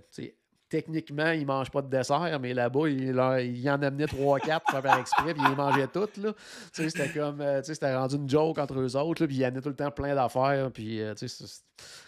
techniquement, 0.67 1.29
il 1.31 1.45
mange 1.45 1.69
pas 1.69 1.81
de 1.83 1.89
dessert, 1.89 2.37
mais 2.41 2.53
là-bas, 2.53 2.89
il, 2.89 3.17
en- 3.19 3.37
il 3.37 3.69
en 3.69 3.81
amenait 3.81 4.07
3-4 4.07 4.61
pour 4.67 4.79
faire 4.81 4.97
exprès, 4.97 5.33
puis 5.33 5.43
il 5.45 5.49
les 5.49 5.55
mangeait 5.55 5.87
toutes. 5.87 6.17
Là. 6.17 6.33
C'était 6.73 7.09
comme, 7.09 7.39
euh, 7.39 7.59
tu 7.61 7.67
sais, 7.67 7.75
c'était 7.75 7.95
rendu 7.95 8.15
une 8.15 8.27
joke 8.29 8.57
entre 8.57 8.79
eux 8.79 8.95
autres, 8.97 9.21
là, 9.23 9.27
puis 9.27 9.37
il 9.37 9.45
amenait 9.45 9.61
tout 9.61 9.69
le 9.69 9.75
temps 9.75 9.91
plein 9.91 10.15
d'affaires. 10.15 10.69
Puis, 10.73 11.01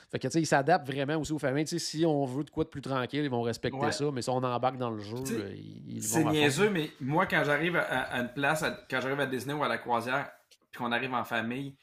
fait 0.09 0.19
que, 0.19 0.27
tu 0.27 0.31
sais, 0.33 0.41
ils 0.41 0.45
s'adaptent 0.45 0.87
vraiment 0.87 1.15
aussi 1.17 1.33
aux 1.33 1.39
familles. 1.39 1.65
Tu 1.65 1.79
sais, 1.79 1.85
si 1.85 2.05
on 2.05 2.25
veut 2.25 2.43
de 2.43 2.49
quoi 2.49 2.63
de 2.63 2.69
plus 2.69 2.81
tranquille, 2.81 3.23
ils 3.23 3.29
vont 3.29 3.41
respecter 3.41 3.77
Ouais. 3.77 3.91
ça, 3.91 4.05
mais 4.11 4.21
si 4.21 4.29
on 4.29 4.37
embarque 4.37 4.77
dans 4.77 4.89
le 4.91 4.99
jeu, 4.99 5.17
sais, 5.25 5.33
euh, 5.35 5.53
ils, 5.55 5.97
ils 5.97 6.03
C'est 6.03 6.23
niaiseux, 6.23 6.69
mais 6.69 6.91
moi, 7.01 7.25
quand 7.25 7.43
j'arrive 7.43 7.75
à, 7.75 7.81
à 7.84 8.19
une 8.21 8.29
place, 8.34 8.63
à- 8.63 8.85
quand 8.89 9.01
j'arrive 9.01 9.19
à 9.19 9.25
Disney 9.25 9.53
ou 9.53 9.63
à 9.63 9.67
la 9.67 9.77
croisière, 9.77 10.29
puis 10.71 10.79
qu'on 10.79 10.91
arrive 10.91 11.13
en 11.13 11.23
famille, 11.23 11.75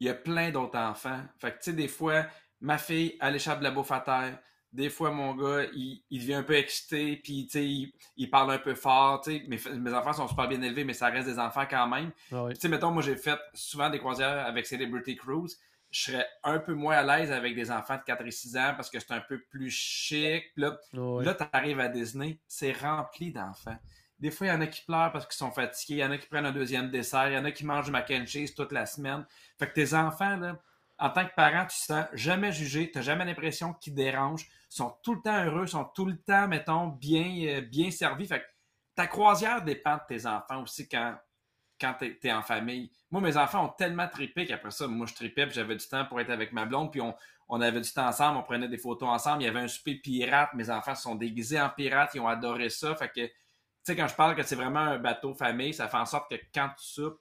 il 0.00 0.06
y 0.06 0.10
a 0.10 0.14
plein 0.14 0.50
d'autres 0.50 0.78
enfants. 0.78 1.20
Fait 1.38 1.50
que, 1.52 1.56
tu 1.58 1.70
sais, 1.70 1.72
des 1.72 1.88
fois, 1.88 2.24
ma 2.60 2.78
fille, 2.78 3.16
elle 3.20 3.36
échappe 3.36 3.58
de 3.60 3.64
la 3.64 3.70
bouffe 3.70 3.92
à 3.92 4.00
terre. 4.00 4.38
Des 4.72 4.90
fois, 4.90 5.10
mon 5.10 5.34
gars, 5.34 5.64
il, 5.74 6.02
il 6.10 6.20
devient 6.20 6.34
un 6.34 6.42
peu 6.42 6.54
excité, 6.54 7.16
puis, 7.16 7.46
tu 7.46 7.52
sais, 7.52 7.64
il, 7.64 7.92
il 8.18 8.28
parle 8.28 8.50
un 8.52 8.58
peu 8.58 8.74
fort, 8.74 9.22
tu 9.22 9.30
sais. 9.38 9.44
Mes, 9.48 9.58
mes 9.78 9.94
enfants 9.94 10.12
sont 10.12 10.28
super 10.28 10.46
bien 10.46 10.60
élevés, 10.60 10.84
mais 10.84 10.92
ça 10.92 11.06
reste 11.06 11.26
des 11.26 11.38
enfants 11.38 11.64
quand 11.68 11.86
même. 11.88 12.10
Ah. 12.32 12.44
Tu 12.50 12.56
sais, 12.60 12.68
mettons, 12.68 12.90
moi, 12.90 13.02
j'ai 13.02 13.16
fait 13.16 13.38
souvent 13.54 13.88
des 13.88 13.98
croisières 13.98 14.44
avec 14.46 14.66
Celebrity 14.66 15.16
Cruise. 15.16 15.58
Je 15.90 16.10
serais 16.12 16.26
un 16.44 16.58
peu 16.58 16.74
moins 16.74 16.96
à 16.96 17.02
l'aise 17.18 17.32
avec 17.32 17.54
des 17.54 17.70
enfants 17.70 17.96
de 17.96 18.02
4 18.02 18.26
et 18.26 18.30
6 18.30 18.56
ans 18.56 18.74
parce 18.76 18.90
que 18.90 19.00
c'est 19.00 19.12
un 19.12 19.20
peu 19.20 19.40
plus 19.50 19.70
chic. 19.70 20.44
Là, 20.56 20.78
tu 20.92 21.44
arrives 21.52 21.80
à 21.80 21.88
Disney, 21.88 22.38
c'est 22.46 22.72
rempli 22.72 23.32
d'enfants. 23.32 23.78
Des 24.18 24.30
fois, 24.30 24.48
il 24.48 24.50
y 24.50 24.52
en 24.52 24.60
a 24.60 24.66
qui 24.66 24.84
pleurent 24.84 25.12
parce 25.12 25.26
qu'ils 25.26 25.36
sont 25.36 25.52
fatigués, 25.52 25.94
il 25.94 26.00
y 26.00 26.04
en 26.04 26.10
a 26.10 26.18
qui 26.18 26.26
prennent 26.26 26.46
un 26.46 26.52
deuxième 26.52 26.90
dessert, 26.90 27.28
il 27.28 27.34
y 27.34 27.38
en 27.38 27.44
a 27.44 27.52
qui 27.52 27.64
mangent 27.64 27.86
du 27.86 27.92
mac 27.92 28.10
and 28.10 28.26
cheese 28.26 28.54
toute 28.54 28.72
la 28.72 28.84
semaine. 28.84 29.24
Fait 29.58 29.68
que 29.68 29.74
tes 29.74 29.94
enfants, 29.94 30.36
là, 30.36 30.58
en 30.98 31.10
tant 31.10 31.24
que 31.24 31.34
parent, 31.34 31.62
tu 31.62 31.76
te 31.76 31.82
sens 31.84 32.06
jamais 32.12 32.50
jugé, 32.50 32.90
tu 32.90 32.98
n'as 32.98 33.02
jamais 33.02 33.24
l'impression 33.24 33.72
qu'ils 33.74 33.94
dérangent, 33.94 34.48
sont 34.68 34.96
tout 35.02 35.14
le 35.14 35.20
temps 35.22 35.44
heureux, 35.44 35.66
sont 35.66 35.84
tout 35.84 36.04
le 36.04 36.16
temps, 36.16 36.48
mettons, 36.48 36.88
bien, 36.88 37.46
euh, 37.46 37.60
bien 37.60 37.90
servis. 37.92 38.26
Fait 38.26 38.40
que 38.40 38.46
ta 38.96 39.06
croisière 39.06 39.62
dépend 39.62 39.94
de 39.94 40.02
tes 40.08 40.26
enfants 40.26 40.62
aussi 40.62 40.88
quand 40.88 41.16
quand 41.80 41.94
tu 41.98 42.18
es, 42.22 42.32
en 42.32 42.42
famille. 42.42 42.90
Moi, 43.10 43.20
mes 43.20 43.36
enfants 43.36 43.66
ont 43.66 43.68
tellement 43.68 44.08
trippé 44.08 44.46
qu'après 44.46 44.70
ça, 44.70 44.86
moi, 44.86 45.06
je 45.06 45.14
tripais, 45.14 45.48
j'avais 45.50 45.76
du 45.76 45.86
temps 45.86 46.04
pour 46.04 46.20
être 46.20 46.30
avec 46.30 46.52
ma 46.52 46.66
blonde, 46.66 46.90
puis 46.90 47.00
on, 47.00 47.60
avait 47.60 47.80
du 47.80 47.90
temps 47.90 48.06
ensemble, 48.06 48.38
on 48.38 48.42
prenait 48.42 48.68
des 48.68 48.78
photos 48.78 49.08
ensemble. 49.08 49.42
Il 49.42 49.46
y 49.46 49.48
avait 49.48 49.60
un 49.60 49.68
souper 49.68 49.94
pirate, 49.96 50.52
mes 50.54 50.70
enfants 50.70 50.94
se 50.94 51.02
sont 51.02 51.14
déguisés 51.14 51.60
en 51.60 51.70
pirates, 51.70 52.10
ils 52.14 52.20
ont 52.20 52.28
adoré 52.28 52.68
ça. 52.68 52.94
Fait 52.94 53.08
que, 53.08 53.26
tu 53.26 53.32
sais, 53.82 53.96
quand 53.96 54.08
je 54.08 54.14
parle 54.14 54.34
que 54.34 54.42
c'est 54.42 54.56
vraiment 54.56 54.80
un 54.80 54.98
bateau 54.98 55.34
famille, 55.34 55.72
ça 55.72 55.88
fait 55.88 55.96
en 55.96 56.06
sorte 56.06 56.30
que 56.30 56.36
quand 56.54 56.68
tu 56.76 56.84
soupes, 56.84 57.20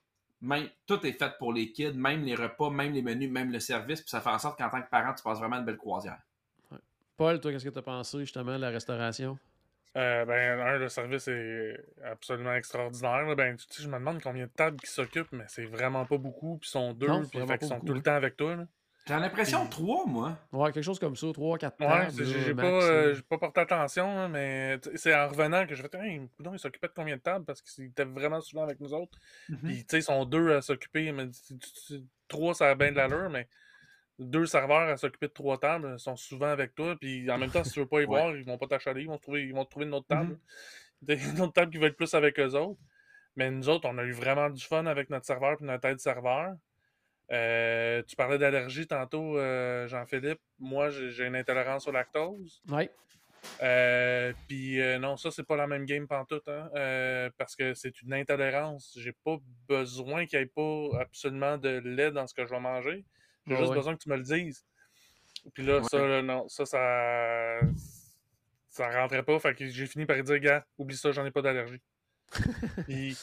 tout 0.85 1.05
est 1.05 1.13
fait 1.13 1.37
pour 1.37 1.53
les 1.53 1.71
kids, 1.71 1.93
même 1.93 2.23
les 2.23 2.35
repas, 2.35 2.69
même 2.69 2.93
les 2.93 3.01
menus, 3.01 3.31
même 3.31 3.51
le 3.51 3.59
service, 3.59 4.01
puis 4.01 4.09
ça 4.09 4.21
fait 4.21 4.29
en 4.29 4.39
sorte 4.39 4.57
qu'en 4.57 4.69
tant 4.69 4.81
que 4.81 4.89
parent, 4.89 5.13
tu 5.13 5.23
passes 5.23 5.39
vraiment 5.39 5.57
une 5.57 5.65
belle 5.65 5.77
croisière. 5.77 6.19
Paul, 7.15 7.39
toi, 7.41 7.51
qu'est-ce 7.51 7.65
que 7.65 7.69
tu 7.69 7.79
as 7.79 7.83
pensé 7.83 8.19
justement 8.19 8.55
de 8.55 8.61
la 8.61 8.69
restauration? 8.69 9.39
Euh, 9.97 10.25
ben, 10.25 10.59
un, 10.59 10.77
le 10.77 10.89
service 10.89 11.27
est 11.27 11.75
absolument 12.03 12.53
extraordinaire. 12.53 13.35
Ben, 13.35 13.55
tu 13.55 13.81
je 13.81 13.87
me 13.87 13.95
demande 13.95 14.21
combien 14.21 14.45
de 14.45 14.51
tables 14.51 14.79
qui 14.79 14.91
s'occupent, 14.91 15.31
mais 15.31 15.45
c'est 15.47 15.65
vraiment 15.65 16.05
pas 16.05 16.17
beaucoup. 16.17 16.57
Puis 16.57 16.69
ils 16.69 16.71
sont 16.71 16.93
deux, 16.93 17.07
puis 17.31 17.39
ils 17.39 17.67
sont 17.67 17.79
tout 17.79 17.93
le 17.93 18.01
temps 18.01 18.15
avec 18.15 18.37
toi. 18.37 18.57
J'ai 19.07 19.13
l'impression 19.13 19.63
de 19.63 19.69
trois, 19.69 20.05
moi. 20.05 20.37
Ouais, 20.51 20.71
quelque 20.71 20.83
chose 20.83 20.99
comme 20.99 21.15
ça, 21.15 21.27
trois, 21.33 21.57
quatre 21.57 21.77
tables. 21.77 22.13
Ouais, 22.13 22.25
j'ai 22.25 22.53
pas, 22.53 22.65
euh, 22.65 23.15
pas 23.29 23.37
porté 23.37 23.61
attention, 23.61 24.27
mais 24.27 24.79
c'est 24.95 25.15
en 25.15 25.29
revenant 25.29 25.65
que 25.65 25.75
je 25.75 25.81
vais 25.81 25.89
hey, 25.93 26.29
non, 26.39 26.53
ils 26.53 26.59
s'occupaient 26.59 26.89
de 26.89 26.93
combien 26.93 27.15
de 27.15 27.21
tables 27.21 27.45
parce 27.45 27.61
qu'ils 27.61 27.85
étaient 27.85 28.03
vraiment 28.03 28.41
souvent 28.41 28.63
avec 28.63 28.81
nous 28.81 28.93
autres. 28.93 29.17
Mm-hmm. 29.49 29.57
Puis, 29.63 29.77
tu 29.77 29.85
sais, 29.87 29.99
ils 29.99 30.03
sont 30.03 30.25
deux 30.25 30.53
à 30.53 30.61
s'occuper. 30.61 31.13
Trois, 32.27 32.53
ça 32.53 32.69
a 32.69 32.75
bien 32.75 32.91
de 32.91 32.97
l'allure, 32.97 33.29
mais 33.29 33.47
deux 34.19 34.45
serveurs 34.45 34.89
à 34.89 34.97
s'occuper 34.97 35.27
de 35.27 35.33
trois 35.33 35.59
tables 35.59 35.93
ils 35.93 35.99
sont 35.99 36.15
souvent 36.15 36.47
avec 36.47 36.73
toi. 36.75 36.95
Puis 36.99 37.29
en 37.29 37.37
même 37.37 37.51
temps, 37.51 37.63
si 37.63 37.73
tu 37.73 37.79
veux 37.79 37.87
pas 37.87 38.01
y 38.01 38.05
voir, 38.15 38.35
ils 38.35 38.45
vont 38.45 38.57
pas 38.57 38.67
t'achaler, 38.67 39.01
ils 39.01 39.07
vont 39.07 39.17
trouver, 39.17 39.43
ils 39.43 39.53
vont 39.53 39.65
trouver 39.65 39.85
une 39.85 39.93
autre 39.93 40.07
table. 40.07 40.33
Mm-hmm. 40.33 40.37
Une 41.35 41.41
autre 41.41 41.53
table 41.53 41.71
qui 41.71 41.77
va 41.77 41.87
être 41.87 41.95
plus 41.95 42.15
avec 42.15 42.39
eux 42.39 42.55
autres. 42.55 42.79
Mais 43.35 43.51
nous 43.51 43.69
autres, 43.69 43.87
on 43.87 43.97
a 43.99 44.03
eu 44.03 44.13
vraiment 44.13 44.49
du 44.49 44.65
fun 44.65 44.87
avec 44.87 45.11
notre 45.11 45.27
serveur 45.27 45.57
et 45.61 45.63
notre 45.63 45.87
aide 45.87 45.99
serveur. 45.99 46.55
Euh, 47.31 48.01
tu 48.07 48.15
parlais 48.15 48.37
d'allergie 48.37 48.87
tantôt, 48.87 49.37
euh, 49.37 49.87
Jean-Philippe. 49.87 50.39
Moi, 50.59 50.89
j'ai 50.89 51.25
une 51.25 51.35
intolérance 51.35 51.87
au 51.87 51.91
lactose. 51.91 52.63
Oui. 52.69 52.89
Euh, 53.61 54.33
puis 54.47 54.79
non, 54.99 55.17
ça, 55.17 55.29
c'est 55.29 55.45
pas 55.45 55.55
la 55.55 55.67
même 55.67 55.85
game 55.85 56.07
pantoute, 56.07 56.47
hein, 56.47 56.69
parce 57.37 57.55
que 57.55 57.73
c'est 57.73 58.01
une 58.01 58.13
intolérance. 58.13 58.97
J'ai 58.99 59.13
pas 59.13 59.37
besoin 59.67 60.25
qu'il 60.25 60.39
n'y 60.39 60.45
ait 60.45 60.47
pas 60.47 60.99
absolument 60.99 61.57
de 61.57 61.77
lait 61.77 62.11
dans 62.11 62.27
ce 62.27 62.33
que 62.33 62.45
je 62.45 62.49
vais 62.49 62.59
manger. 62.59 63.05
J'ai 63.47 63.55
juste 63.55 63.73
besoin 63.73 63.95
que 63.95 64.03
tu 64.03 64.09
me 64.09 64.17
le 64.17 64.23
dises. 64.23 64.65
Puis 65.53 65.63
là, 65.63 65.81
ça, 65.83 66.21
non, 66.21 66.47
ça, 66.49 66.65
ça, 66.65 67.59
ça 68.69 68.91
rentrait 68.91 69.23
pas. 69.23 69.39
Fait 69.39 69.55
que 69.55 69.67
j'ai 69.67 69.85
fini 69.87 70.05
par 70.05 70.21
dire, 70.21 70.39
gars, 70.39 70.65
oublie 70.77 70.97
ça, 70.97 71.11
j'en 71.11 71.25
ai 71.25 71.31
pas 71.31 71.41
d'allergie. 71.41 71.81
Il 72.89 73.15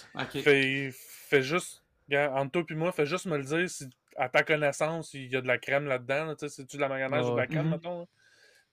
fait, 0.92 1.42
juste, 1.42 1.84
gars, 2.08 2.32
entre 2.34 2.52
toi 2.52 2.64
et 2.68 2.74
moi, 2.74 2.92
fais 2.92 3.06
juste 3.06 3.26
me 3.26 3.36
le 3.36 3.44
dire 3.44 3.68
si, 3.68 3.88
à 4.16 4.28
ta 4.28 4.42
connaissance, 4.42 5.12
il 5.14 5.30
y 5.30 5.36
a 5.36 5.40
de 5.40 5.46
la 5.46 5.58
crème 5.58 5.86
là-dedans. 5.86 6.34
tu 6.34 6.40
sais, 6.40 6.48
c'est-tu 6.48 6.76
de 6.76 6.80
la 6.80 6.88
mayonnaise 6.88 7.26
ou 7.26 7.32
de 7.32 7.36
la 7.36 7.46
crème, 7.46 7.68
mm 7.70 8.06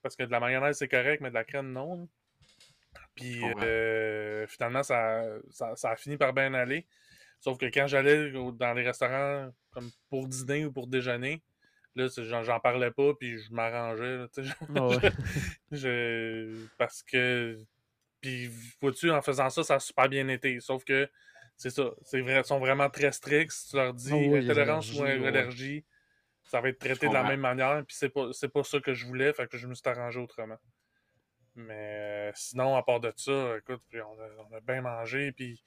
Parce 0.02 0.16
que 0.16 0.22
de 0.22 0.30
la 0.30 0.40
mayonnaise, 0.40 0.78
c'est 0.78 0.88
correct, 0.88 1.20
mais 1.20 1.30
de 1.30 1.34
la 1.34 1.44
crème, 1.44 1.72
non. 1.72 2.08
Puis 3.14 3.42
euh, 3.44 4.46
finalement, 4.46 4.82
ça, 4.82 5.24
ça, 5.50 5.76
ça, 5.76 5.90
a 5.90 5.96
fini 5.96 6.16
par 6.16 6.32
bien 6.32 6.54
aller. 6.54 6.86
Sauf 7.42 7.58
que 7.58 7.66
quand 7.66 7.88
j'allais 7.88 8.30
dans 8.30 8.72
les 8.72 8.84
restaurants 8.84 9.52
comme 9.72 9.90
pour 10.08 10.28
dîner 10.28 10.64
ou 10.64 10.72
pour 10.72 10.86
déjeuner, 10.86 11.42
là, 11.96 12.06
j'en 12.44 12.60
parlais 12.60 12.92
pas, 12.92 13.14
puis 13.14 13.36
je 13.36 13.52
m'arrangeais. 13.52 14.26
Ah 14.76 14.88
parce 16.78 17.02
que. 17.02 17.58
Puis, 18.20 18.48
vois-tu, 18.80 19.10
en 19.10 19.20
faisant 19.22 19.50
ça, 19.50 19.64
ça 19.64 19.74
a 19.74 19.80
super 19.80 20.08
bien 20.08 20.28
été. 20.28 20.60
Sauf 20.60 20.84
que, 20.84 21.10
c'est 21.56 21.70
ça. 21.70 21.90
Ils 22.12 22.44
sont 22.44 22.60
vraiment 22.60 22.88
très 22.88 23.10
stricts. 23.10 23.50
Si 23.50 23.70
tu 23.70 23.76
leur 23.76 23.92
dis 23.92 24.12
oh 24.12 24.36
intolérance 24.36 24.92
ou 24.94 25.02
allergie, 25.02 25.84
ça 26.44 26.60
va 26.60 26.68
être 26.68 26.78
traité 26.78 27.08
de 27.08 27.12
la 27.12 27.24
même 27.24 27.40
manière. 27.40 27.84
Puis, 27.84 27.96
c'est 27.98 28.10
pas, 28.10 28.30
pas 28.54 28.62
ça 28.62 28.78
que 28.78 28.94
je 28.94 29.04
voulais. 29.04 29.32
Fait 29.32 29.48
que 29.48 29.58
je 29.58 29.66
me 29.66 29.74
suis 29.74 29.88
arrangé 29.88 30.20
autrement. 30.20 30.58
Mais 31.56 32.28
euh, 32.28 32.32
sinon, 32.36 32.76
à 32.76 32.84
part 32.84 33.00
de 33.00 33.12
ça, 33.16 33.56
écoute, 33.58 33.82
on 33.94 33.98
a, 33.98 34.28
on 34.48 34.56
a 34.56 34.60
bien 34.60 34.80
mangé. 34.80 35.32
Puis, 35.32 35.60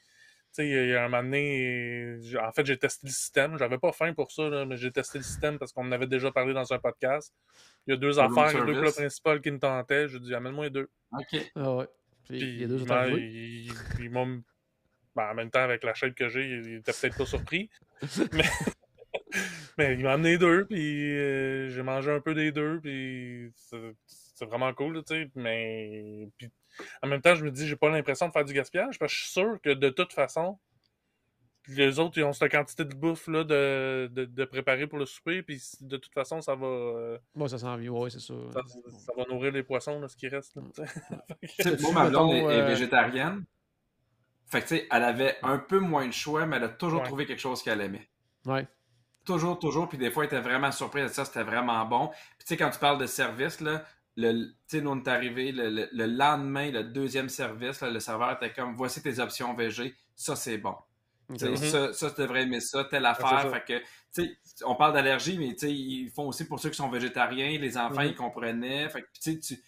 sais, 0.56 0.68
il 0.68 0.90
y 0.90 0.96
a 0.96 1.06
un 1.06 1.10
moment 1.10 1.24
donné, 1.24 2.18
en 2.42 2.52
fait, 2.52 2.66
j'ai 2.66 2.78
testé 2.78 3.08
le 3.08 3.12
système. 3.12 3.58
J'avais 3.58 3.78
pas 3.78 3.92
faim 3.92 4.14
pour 4.14 4.32
ça, 4.32 4.66
mais 4.66 4.78
j'ai 4.78 4.92
testé 4.92 5.20
le 5.20 5.24
système 5.24 5.60
parce 5.60 5.72
qu'on 5.72 5.86
en 5.86 5.92
avait 5.92 6.08
déjà 6.08 6.32
parlé 6.32 6.54
dans 6.54 6.72
un 6.72 6.80
podcast. 6.80 7.34
Il 7.88 7.92
y 7.92 7.94
a 7.94 7.98
deux 7.98 8.20
affaires, 8.20 8.52
il 8.52 8.60
y 8.60 8.62
a 8.62 8.66
deux 8.66 8.80
plats 8.80 8.92
principaux 8.92 9.40
qui 9.40 9.52
me 9.52 9.60
tentaient. 9.60 10.08
Je 10.08 10.18
dis, 10.18 10.34
amène-moi 10.34 10.70
deux. 10.70 10.90
OK. 11.12 11.52
Ah 11.56 11.76
ouais. 11.76 11.88
Puis, 12.28 12.40
il 12.40 12.62
y 12.62 12.64
a 12.64 12.68
deux 12.68 12.84
ben, 12.86 13.08
ils, 13.08 14.10
m'ont. 14.10 14.42
Ben, 15.16 15.30
en 15.32 15.36
même 15.36 15.52
temps, 15.52 15.62
avec 15.62 15.84
la 15.84 15.94
chaîne 15.94 16.14
que 16.14 16.28
j'ai, 16.28 16.48
il 16.48 16.76
était 16.76 16.92
peut-être 16.92 17.18
pas 17.18 17.26
surpris. 17.26 17.70
mais... 18.34 18.44
mais 19.78 19.94
il 19.94 20.04
m'a 20.04 20.14
amené 20.14 20.38
deux, 20.38 20.66
puis 20.66 21.12
euh, 21.18 21.70
j'ai 21.70 21.84
mangé 21.84 22.12
un 22.12 22.20
peu 22.20 22.34
des 22.34 22.52
deux, 22.52 22.80
puis 22.82 23.52
c'est 23.56 24.46
vraiment 24.46 24.74
cool, 24.74 25.04
tu 25.04 25.16
sais. 25.16 25.30
Mais 25.36 26.28
puis, 26.38 26.50
en 27.02 27.08
même 27.08 27.22
temps, 27.22 27.36
je 27.36 27.44
me 27.44 27.52
dis, 27.52 27.68
j'ai 27.68 27.76
pas 27.76 27.90
l'impression 27.90 28.28
de 28.28 28.32
faire 28.32 28.46
du 28.46 28.54
gaspillage, 28.54 29.00
parce 29.00 29.12
que 29.12 29.18
je 29.18 29.24
suis 29.24 29.32
sûr 29.32 29.60
que 29.62 29.70
de 29.70 29.90
toute 29.90 30.14
façon, 30.14 30.58
les 31.68 32.00
autres, 32.00 32.18
ils 32.18 32.24
ont 32.24 32.34
cette 32.34 32.52
quantité 32.52 32.86
de 32.86 32.94
bouffe 32.94 33.28
là, 33.28 33.44
de, 33.44 34.10
de, 34.12 34.46
préparer 34.46 34.88
pour 34.88 35.00
le 35.00 35.06
souper, 35.06 35.42
puis 35.42 35.62
de 35.82 35.98
toute 35.98 36.14
façon, 36.14 36.42
ça 36.42 36.56
va. 36.56 36.68
Euh, 36.68 37.18
bon, 37.36 37.48
ça 37.48 37.58
s'en 37.58 37.76
vient, 37.78 37.92
oui, 37.92 38.12
c'est 38.12 38.20
ça. 38.20 38.34
Ça, 38.54 39.14
va 39.18 39.24
nourrir 39.30 39.52
les 39.52 39.64
poissons, 39.64 40.00
là, 40.00 40.08
ce 40.08 40.16
qui 40.16 40.28
reste. 40.28 40.56
Là, 40.56 40.62
moi, 41.82 41.92
ma 41.94 42.10
blonde 42.10 42.34
est, 42.34 42.44
euh, 42.44 42.66
végétarienne. 42.66 43.46
Fait 44.48 44.62
que, 44.62 44.68
tu 44.68 44.78
sais, 44.78 44.88
elle 44.92 45.04
avait 45.04 45.38
un 45.42 45.58
peu 45.58 45.80
moins 45.80 46.08
de 46.08 46.14
choix, 46.14 46.46
mais 46.46 46.58
elle 46.58 46.66
a 46.66 46.70
toujours 46.70 47.02
trouvé 47.04 47.26
quelque 47.26 47.42
chose 47.42 47.64
qu'elle 47.64 47.82
aimait. 47.82 48.08
Ouais. 48.46 48.68
Toujours, 49.26 49.58
toujours. 49.58 49.90
Puis 49.90 49.98
des 49.98 50.12
fois, 50.12 50.24
elle 50.24 50.28
était 50.28 50.42
vraiment 50.42 50.72
surprise 50.72 51.06
de 51.06 51.10
ça, 51.10 51.26
c'était 51.26 51.44
vraiment 51.44 51.84
bon. 51.86 52.10
Puis, 52.10 52.18
tu 52.42 52.46
sais, 52.46 52.58
quand 52.58 52.70
tu 52.70 52.78
parles 52.78 53.00
de 53.00 53.08
service, 53.08 53.60
là, 53.60 53.84
le, 54.18 54.54
on 54.86 55.00
est 55.00 55.08
arrivé 55.08 55.52
le, 55.52 56.06
lendemain, 56.06 56.72
le 56.72 56.84
deuxième 56.84 57.30
service, 57.30 57.82
le 57.82 58.00
serveur 58.00 58.32
était 58.32 58.54
comme 58.54 58.76
voici 58.76 59.02
tes 59.02 59.20
options 59.20 59.54
VG, 59.54 59.94
ça 60.16 60.36
c'est 60.36 60.58
bon. 60.58 60.76
Ça, 61.38 61.92
ça, 61.92 62.12
tu 62.12 62.22
devrais 62.22 62.44
aimer 62.44 62.60
ça, 62.60 62.84
telle 62.84 63.06
affaire. 63.06 63.50
fait 63.50 63.84
que, 64.16 64.24
on 64.64 64.76
parle 64.76 64.94
d'allergie, 64.94 65.38
mais 65.40 65.56
ils 65.68 66.12
font 66.12 66.28
aussi 66.28 66.48
pour 66.48 66.60
ceux 66.60 66.70
qui 66.70 66.76
sont 66.76 66.90
végétariens, 66.90 67.58
les 67.58 67.78
enfants, 67.78 68.02
mm-hmm. 68.02 68.10
ils 68.10 68.16
comprenaient. 68.16 68.90
Fait 68.90 69.02
que, 69.02 69.32
tu 69.32 69.60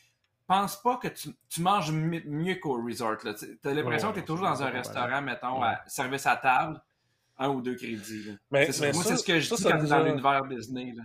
penses 0.46 0.82
pas 0.82 0.98
que 0.98 1.08
tu, 1.08 1.62
manges 1.62 1.92
mieux 1.92 2.56
qu'au 2.56 2.82
resort. 2.84 3.18
Tu 3.18 3.28
as 3.68 3.74
l'impression 3.74 4.10
que 4.10 4.16
tu 4.16 4.20
es 4.22 4.26
toujours 4.26 4.48
dans 4.48 4.62
un 4.62 4.70
restaurant, 4.70 5.22
mettons, 5.22 5.62
à 5.64 5.82
service 5.88 6.28
à 6.28 6.38
table, 6.38 6.80
un 7.38 7.50
ou 7.50 7.62
deux 7.62 7.76
crédits. 7.76 8.36
Mais, 8.52 8.70
moi, 8.94 9.04
c'est 9.04 9.18
ce 9.18 9.24
que 9.24 9.40
je 9.40 9.56
dis 9.56 9.64
quand 9.64 9.84
dans 9.84 10.04
l'univers 10.04 10.46
Disney. 10.46 10.94
Là. 10.96 11.04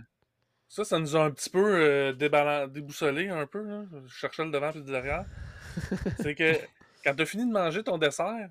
Ça, 0.69 0.83
ça 0.83 0.99
nous 0.99 1.15
a 1.15 1.23
un 1.23 1.31
petit 1.31 1.49
peu 1.49 1.75
euh, 1.75 2.67
déboussolé 2.67 3.29
un 3.29 3.45
peu. 3.45 3.85
Je 4.05 4.13
cherchais 4.13 4.43
le 4.43 4.51
devant 4.51 4.71
et 4.71 4.75
le 4.75 4.81
derrière. 4.81 5.25
c'est 6.19 6.35
que 6.35 6.53
quand 7.03 7.15
tu 7.15 7.21
as 7.21 7.25
fini 7.25 7.45
de 7.45 7.51
manger 7.51 7.83
ton 7.83 7.97
dessert, 7.97 8.49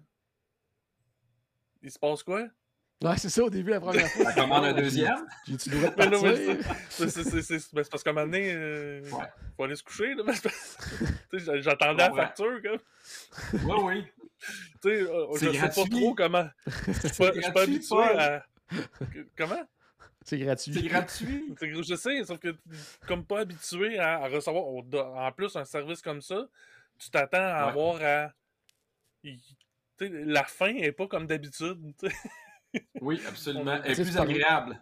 il 1.82 1.90
se 1.90 1.98
passe 1.98 2.22
quoi? 2.22 2.46
Ouais, 3.02 3.18
c'est 3.18 3.30
ça 3.30 3.42
au 3.42 3.50
début, 3.50 3.70
la 3.70 3.80
première 3.80 4.06
fois. 4.06 4.24
Ça 4.32 4.32
commande 4.32 4.64
un 4.64 4.72
deuxième? 4.72 5.26
Tu 5.44 5.70
dois 5.70 5.90
partir? 5.90 6.20
C'est 6.88 7.90
parce 7.90 8.02
qu'à 8.02 8.10
un 8.10 8.12
moment 8.12 8.26
donné, 8.26 8.52
euh, 8.54 9.02
faut 9.56 9.64
aller 9.64 9.74
se 9.74 9.82
coucher. 9.82 10.14
J'attendais 11.32 12.08
la 12.08 12.14
facture. 12.14 12.60
Comme. 12.62 12.78
Oui, 13.64 13.76
oui. 13.82 14.04
Tu 14.82 14.88
sais, 14.88 15.02
euh, 15.02 15.26
je 15.34 15.50
sais 15.52 15.58
pas 15.58 15.90
trop 15.90 16.14
comment. 16.14 16.48
Je 16.66 17.08
suis 17.08 17.52
pas 17.52 17.62
habitué 17.62 17.96
à. 17.96 18.44
Comment? 19.36 19.66
C'est 20.24 20.38
gratuit. 20.38 20.72
C'est 20.74 20.82
gratuit. 20.82 21.54
je 21.60 21.94
sais, 21.94 22.24
sauf 22.24 22.38
que 22.38 22.56
comme 23.06 23.24
pas 23.24 23.40
habitué 23.40 23.98
à, 23.98 24.28
recevoir 24.28 24.64
en 24.64 25.32
plus 25.32 25.54
un 25.56 25.64
service 25.64 26.02
comme 26.02 26.20
ça, 26.20 26.46
tu 26.98 27.10
t'attends 27.10 27.38
à 27.38 27.68
avoir 27.68 28.00
à. 28.02 28.32
la 30.00 30.44
fin 30.44 30.74
est 30.74 30.92
pas 30.92 31.06
comme 31.06 31.26
d'habitude. 31.26 31.94
oui, 33.00 33.20
absolument. 33.28 33.80
Elle 33.84 33.92
est 33.92 34.02
plus 34.02 34.16
agréable. 34.16 34.80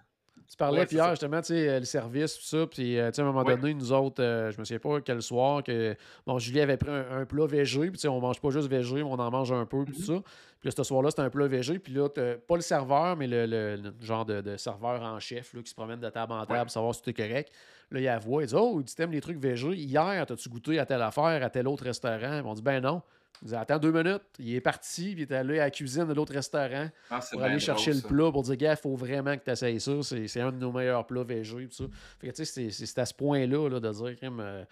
Tu 0.49 0.57
parlais, 0.57 0.87
Pierre, 0.87 1.11
justement, 1.11 1.41
tu 1.41 1.49
sais, 1.49 1.69
euh, 1.69 1.79
le 1.79 1.85
service, 1.85 2.37
tout 2.37 2.45
ça. 2.45 2.67
Puis, 2.67 2.99
euh, 2.99 3.11
tu 3.11 3.17
sais, 3.17 3.23
à 3.23 3.25
un 3.25 3.33
moment 3.33 3.45
donné, 3.45 3.75
nous 3.75 3.93
autres, 3.93 4.23
euh, 4.23 4.51
je 4.51 4.59
me 4.59 4.65
souviens 4.65 4.79
pas 4.79 5.01
quel 5.01 5.23
soir, 5.23 5.63
que 5.63 5.97
bon, 6.27 6.39
Julie 6.39 6.61
avait 6.61 6.77
pris 6.77 6.91
un, 6.91 7.25
plat 7.25 7.47
végé. 7.47 7.81
Puis, 7.83 7.93
tu 7.93 7.99
sais, 8.01 8.09
on 8.09 8.21
mange 8.21 8.41
pas 8.41 8.51
juste 8.51 8.69
végé, 8.69 8.97
mais 8.97 9.03
on 9.03 9.19
en 9.19 9.31
mange 9.31 9.53
un 9.53 9.65
peu, 9.67 9.85
puis 9.85 9.95
mm-hmm. 9.95 10.17
ça. 10.17 10.23
Puis 10.61 10.69
là, 10.69 10.73
ce 10.77 10.83
soir-là, 10.83 11.11
c'était 11.11 11.23
un 11.23 11.31
plat 11.31 11.47
végé. 11.47 11.79
Puis 11.79 11.93
là, 11.93 12.09
pas 12.09 12.57
le 12.57 12.61
serveur, 12.61 13.17
mais 13.17 13.27
le, 13.27 13.93
genre 14.01 14.25
de, 14.25 14.57
serveur 14.57 15.03
en 15.03 15.19
chef 15.19 15.55
là, 15.55 15.63
qui 15.63 15.71
se 15.71 15.75
promène 15.75 16.01
de 16.01 16.11
table 16.11 16.33
en 16.33 16.45
table 16.45 16.63
pour 16.63 16.71
savoir 16.71 16.95
si 16.95 17.03
tout 17.03 17.11
est 17.11 17.15
correct. 17.15 17.53
Là, 17.91 18.01
il 18.01 18.09
a 18.09 18.19
voix, 18.19 18.43
il 18.43 18.47
dit 18.47 18.55
Oh, 18.57 18.83
tu 18.83 19.03
aimes 19.03 19.13
les 19.13 19.21
trucs 19.21 19.39
végés. 19.39 19.75
Hier, 19.75 20.27
as-tu 20.29 20.49
goûté 20.49 20.79
à 20.79 20.87
telle 20.87 21.03
affaire, 21.03 21.43
à 21.43 21.51
tel 21.51 21.67
autre 21.67 21.85
restaurant? 21.85 22.43
On 22.45 22.55
dit 22.55 22.63
Ben 22.63 22.81
non. 22.81 23.03
Il 23.43 23.49
dit 23.49 23.55
Attends 23.55 23.79
deux 23.79 23.93
minutes. 23.93 24.23
Il 24.39 24.55
est 24.55 24.61
parti, 24.61 25.15
puis 25.15 25.23
il 25.23 25.33
est 25.33 25.33
allé 25.33 25.59
à 25.59 25.65
la 25.65 25.71
cuisine 25.71 26.07
de 26.07 26.13
l'autre 26.13 26.33
restaurant 26.33 26.89
ah, 27.11 27.21
pour 27.33 27.43
aller 27.43 27.59
chercher 27.59 27.93
le 27.93 28.01
plat 28.01 28.31
pour 28.31 28.43
dire 28.43 28.57
Gars, 28.57 28.73
il 28.73 28.77
faut 28.77 28.97
vraiment 28.97 29.37
que 29.37 29.45
tu 29.45 29.51
essayes 29.51 29.81
ça. 29.81 29.93
C'est 30.03 30.41
un 30.41 30.53
de 30.53 30.59
nos 30.59 30.73
meilleurs 30.73 31.07
plats 31.07 31.25
végés. 31.25 31.69
Tout 31.69 31.75
ça. 31.75 31.85
Fait 32.19 32.29
que 32.29 32.33
tu 32.35 32.45
sais, 32.45 32.71
c'est 32.71 32.99
à 32.99 33.07
ce 33.07 33.15
point-là 33.15 33.69
là, 33.69 33.81
de 33.81 33.91
dire 33.91 34.17
euh, 34.23 34.65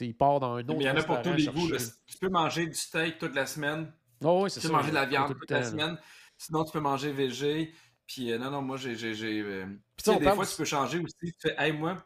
il 0.00 0.14
part 0.14 0.40
dans 0.40 0.54
un 0.54 0.60
autre. 0.60 0.74
Mais 0.78 0.84
il 0.84 0.86
y 0.86 0.90
en 0.90 0.96
a 0.96 1.02
pour 1.02 1.20
tous 1.22 1.32
les 1.32 1.46
goûts. 1.46 1.68
Tu 2.06 2.18
peux 2.18 2.28
manger 2.28 2.66
du 2.66 2.74
steak 2.74 3.18
toute 3.18 3.34
la 3.34 3.46
semaine. 3.46 3.92
Oh, 4.24 4.42
oui, 4.44 4.50
c'est 4.50 4.60
tu 4.60 4.68
peux 4.68 4.72
manger 4.72 4.90
de 4.90 4.94
la 4.94 5.06
viande 5.06 5.38
toute 5.38 5.50
la 5.50 5.62
semaine. 5.62 5.98
Sinon, 6.38 6.64
tu 6.64 6.72
peux 6.72 6.80
manger 6.80 7.12
végé. 7.12 7.74
Puis 8.06 8.30
euh, 8.30 8.38
non, 8.38 8.50
non, 8.50 8.62
moi, 8.62 8.76
j'ai. 8.76 8.94
euh, 8.94 9.66
des 9.66 10.24
parle 10.24 10.36
fois, 10.36 10.46
tu 10.46 10.56
peux 10.56 10.64
changer 10.64 10.98
aussi. 11.00 11.16
Tu 11.20 11.32
fais, 11.40 11.56
hey, 11.58 11.72
moi, 11.72 11.96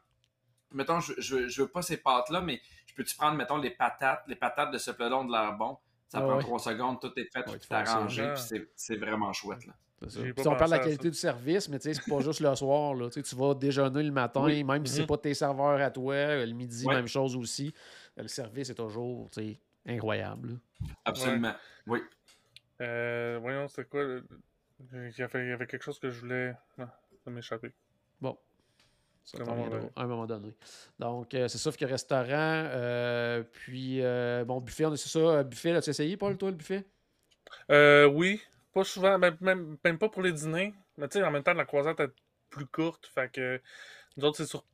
mettons, 0.72 1.00
je, 1.00 1.12
je, 1.18 1.48
je 1.48 1.62
veux 1.62 1.68
pas 1.68 1.82
ces 1.82 1.98
pâtes-là, 1.98 2.40
mais 2.40 2.60
je 2.86 2.94
peux-tu 2.94 3.14
prendre, 3.16 3.36
mettons, 3.36 3.58
les 3.58 3.70
patates? 3.70 4.22
Les 4.26 4.36
patates 4.36 4.72
de 4.72 4.78
ce 4.78 4.90
plat-là 4.92 5.18
ont 5.18 5.24
de 5.24 5.32
l'air 5.32 5.52
bon? 5.52 5.76
Ça 6.10 6.18
Ah 6.18 6.22
prend 6.22 6.36
ouais. 6.36 6.42
trois 6.42 6.58
secondes, 6.58 7.00
tout 7.00 7.12
est 7.16 7.24
fait, 7.32 7.38
Ouais, 7.38 7.44
tout 7.52 7.58
tu 7.58 7.66
fais 7.68 7.74
est 7.74 7.88
arrangé, 7.88 8.22
puis 8.34 8.42
c'est, 8.42 8.68
c'est 8.74 8.96
vraiment 8.96 9.32
chouette, 9.32 9.64
là. 9.66 9.72
Ça. 10.08 10.20
Puis 10.22 10.32
on 10.48 10.56
parle 10.56 10.70
de 10.72 10.76
la 10.76 10.78
qualité 10.78 11.04
ça. 11.04 11.10
du 11.10 11.16
service, 11.16 11.68
mais 11.68 11.78
tu 11.78 11.92
sais, 11.92 12.00
c'est 12.02 12.10
pas 12.10 12.20
juste 12.20 12.40
le 12.40 12.54
soir. 12.56 12.94
Là. 12.94 13.10
Tu 13.10 13.22
vas 13.36 13.54
déjeuner 13.54 14.02
le 14.02 14.10
matin, 14.10 14.42
Oui. 14.44 14.64
même 14.64 14.84
si 14.86 14.94
c'est 14.94 15.00
Mhm. 15.02 15.06
pas 15.06 15.18
tes 15.18 15.34
serveurs 15.34 15.78
à 15.80 15.90
toi. 15.90 16.14
Le 16.46 16.52
midi, 16.52 16.84
Ouais. 16.86 16.94
même 16.94 17.06
chose 17.06 17.36
aussi. 17.36 17.72
Le 18.16 18.26
service 18.26 18.70
est 18.70 18.74
toujours 18.74 19.28
tu 19.30 19.40
sais, 19.42 19.60
incroyable. 19.86 20.52
là. 20.80 20.86
Absolument. 21.04 21.52
Oui. 21.86 22.00
Euh, 22.80 23.38
voyons, 23.42 23.68
c'est 23.68 23.88
quoi? 23.88 24.02
le- 24.02 24.24
Il 24.94 25.12
y, 25.18 25.22
avait, 25.22 25.44
il 25.44 25.48
y 25.50 25.52
avait 25.52 25.66
quelque 25.66 25.82
chose 25.82 25.98
que 25.98 26.08
je 26.08 26.18
voulais. 26.20 26.54
Non, 26.78 26.88
ça. 27.42 27.56
Bon. 28.22 28.38
Ça 29.24 29.38
à 29.38 30.02
un 30.02 30.06
moment 30.06 30.26
donné. 30.26 30.54
Donc, 30.98 31.34
euh, 31.34 31.46
c'est 31.46 31.58
fait 31.70 31.78
que 31.78 31.84
restaurant. 31.84 32.26
euh, 32.30 33.42
puis, 33.42 34.02
euh, 34.02 34.44
bon, 34.44 34.60
buffet, 34.60 34.86
on 34.86 34.96
ça. 34.96 35.18
euh, 35.18 35.42
Buffet, 35.44 35.72
as-tu 35.72 35.90
essayé, 35.90 36.16
Paul, 36.16 36.36
toi, 36.36 36.50
le 36.50 36.56
buffet? 36.56 36.84
Euh, 37.70 38.06
oui, 38.06 38.42
pas 38.72 38.84
souvent, 38.84 39.18
même, 39.18 39.36
même, 39.40 39.76
même 39.84 39.98
pas 39.98 40.08
pour 40.08 40.22
les 40.22 40.32
dîners. 40.32 40.74
Mais 40.96 41.08
tu 41.08 41.18
sais, 41.18 41.24
en 41.24 41.30
même 41.30 41.42
temps, 41.42 41.54
la 41.54 41.64
croisade 41.64 42.00
est 42.00 42.10
plus 42.48 42.66
courte. 42.66 43.06
Fait 43.06 43.30
que 43.30 43.60
nous 44.16 44.24
autres, 44.24 44.38
c'est 44.38 44.46
sur. 44.46 44.64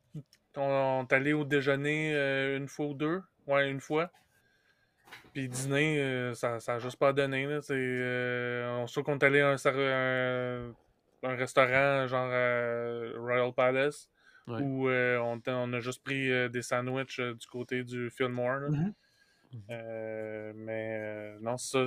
On, 0.55 0.61
on 0.61 1.03
est 1.03 1.13
allé 1.13 1.33
au 1.33 1.43
déjeuner 1.43 2.13
une 2.55 2.67
fois 2.67 2.87
ou 2.87 2.93
deux. 2.95 3.21
Ouais, 3.45 3.69
une 3.69 3.79
fois. 3.79 4.09
Puis 5.33 5.47
dîner, 5.47 6.31
ça, 6.33 6.59
ça 6.59 6.75
a 6.75 6.79
juste 6.79 6.97
pas 6.97 7.13
donné. 7.13 7.45
Là. 7.45 7.61
C'est, 7.61 8.65
on 8.65 8.87
sait 8.87 9.03
qu'on 9.03 9.19
est 9.19 9.23
allé 9.23 9.41
à 9.41 9.49
un, 9.49 9.55
un, 9.65 10.73
un 11.23 11.35
restaurant 11.35 12.07
genre 12.07 12.29
euh, 12.31 13.13
Royal 13.17 13.53
Palace. 13.53 14.09
Ouais. 14.47 14.61
Où 14.61 14.87
euh, 14.89 15.17
on, 15.19 15.73
a 15.73 15.79
juste 15.81 16.03
pris 16.03 16.31
euh, 16.31 16.47
des 16.47 16.61
sandwichs 16.61 17.19
euh, 17.19 17.33
du 17.33 17.45
côté 17.47 17.83
du 17.83 18.09
Fillmore. 18.09 18.59
là. 18.61 18.69
Mhm. 18.69 18.93
Euh, 19.69 20.53
mais 20.55 21.37
non, 21.41 21.57
ça, 21.57 21.85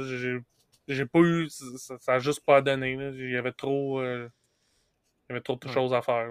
j'ai 0.88 1.06
pas 1.06 1.20
eu. 1.20 1.48
Ça, 1.48 1.96
ça 1.98 2.14
a 2.14 2.18
juste 2.18 2.44
pas 2.44 2.60
donné. 2.62 2.92
Il 2.92 3.30
y 3.30 3.36
avait 3.36 3.52
trop. 3.52 4.02
il 4.02 4.28
y 5.28 5.32
avait 5.32 5.40
trop 5.40 5.56
de 5.56 5.66
Ouais. 5.66 5.72
choses 5.72 5.94
à 5.94 6.02
faire. 6.02 6.28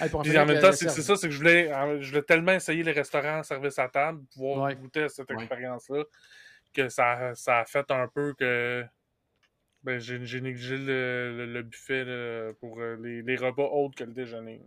Hey, 0.00 0.08
Puis 0.22 0.38
en 0.38 0.46
même 0.46 0.60
temps, 0.60 0.72
c'est 0.72 0.88
ça, 0.88 1.16
c'est 1.16 1.28
que 1.28 1.32
je 1.32 1.38
voulais, 1.38 1.70
je 2.00 2.08
voulais 2.08 2.22
tellement 2.22 2.52
essayer 2.52 2.82
les 2.82 2.92
restaurants 2.92 3.42
service 3.42 3.78
à 3.78 3.88
table, 3.88 4.22
pouvoir 4.34 4.64
Ouais. 4.64 4.76
goûter 4.76 5.04
à 5.04 5.08
cette 5.08 5.30
expérience-là, 5.30 6.04
que 6.74 6.88
ça, 6.88 7.34
ça 7.34 7.60
a 7.60 7.64
fait 7.64 7.90
un 7.90 8.08
peu 8.08 8.34
que 8.34 8.84
ben, 9.84 9.98
j'ai 10.00 10.40
négligé 10.40 10.76
le, 10.76 11.34
le- 11.36 11.46
le 11.52 11.62
buffet 11.62 12.04
là, 12.04 12.52
pour 12.60 12.80
les, 12.80 13.22
les 13.22 13.36
repas 13.36 13.62
autres 13.62 13.94
que 13.94 14.04
le 14.04 14.12
déjeuner. 14.12 14.60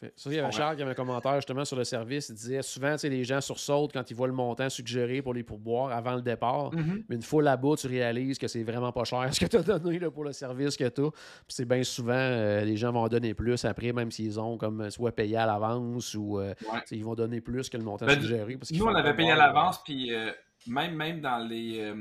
Parfait. 0.00 0.12
Ça, 0.16 0.30
il 0.30 0.36
y 0.36 0.38
avait. 0.38 0.52
Charles 0.52 0.76
qui 0.76 0.82
avait 0.82 0.92
un 0.92 0.94
commentaire 0.94 1.34
justement 1.36 1.64
sur 1.64 1.76
le 1.76 1.84
service. 1.84 2.28
Il 2.28 2.34
disait 2.36 2.62
souvent, 2.62 2.94
les 3.02 3.24
gens 3.24 3.40
sursautent 3.40 3.92
quand 3.92 4.08
ils 4.10 4.14
voient 4.14 4.28
le 4.28 4.32
montant 4.32 4.68
suggéré 4.68 5.22
pour 5.22 5.34
les 5.34 5.42
pourboires 5.42 5.90
avant 5.90 6.14
le 6.14 6.22
départ. 6.22 6.72
Mhm. 6.72 7.04
Mais 7.08 7.16
une 7.16 7.22
fois 7.22 7.42
là-bas, 7.42 7.74
tu 7.76 7.88
réalises 7.88 8.38
que 8.38 8.46
c'est 8.46 8.62
vraiment 8.62 8.92
pas 8.92 9.04
cher 9.04 9.28
ce 9.34 9.40
que 9.40 9.46
tu 9.46 9.56
as 9.56 9.62
donné 9.62 9.98
là, 9.98 10.10
pour 10.10 10.24
le 10.24 10.32
service 10.32 10.76
que 10.76 10.88
tu 10.88 11.00
as. 11.00 11.10
Puis 11.10 11.20
c'est 11.48 11.64
bien 11.64 11.82
souvent, 11.82 12.12
euh, 12.14 12.60
les 12.64 12.76
gens 12.76 12.92
vont 12.92 13.00
en 13.02 13.08
donner 13.08 13.34
plus 13.34 13.64
après, 13.64 13.92
même 13.92 14.10
s'ils 14.10 14.38
ont 14.38 14.56
comme 14.56 14.88
soit 14.90 15.12
payé 15.12 15.36
à 15.36 15.46
l'avance 15.46 16.14
ou 16.14 16.38
euh, 16.38 16.54
Ouais. 16.72 16.80
ils 16.92 17.04
vont 17.04 17.14
donner 17.14 17.40
plus 17.40 17.68
que 17.68 17.76
le 17.76 17.84
montant 17.84 18.06
Ben, 18.06 18.20
suggéré. 18.20 18.56
Parce 18.56 18.70
Nous, 18.70 18.84
on 18.84 18.94
avait 18.94 19.14
payé 19.14 19.32
à 19.32 19.36
l'avance, 19.36 19.82
puis 19.82 20.14
euh, 20.14 20.30
même, 20.66 20.94
même 20.94 21.20
dans 21.20 21.38
les. 21.38 21.92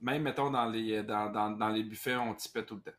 même, 0.00 0.22
mettons, 0.22 0.50
dans 0.50 0.66
les, 0.66 1.02
dans, 1.02 1.30
dans, 1.32 1.50
dans 1.50 1.68
les 1.68 1.82
buffets, 1.82 2.16
on 2.16 2.34
tipait 2.34 2.64
tout 2.64 2.76
le 2.76 2.80
temps. 2.82 2.96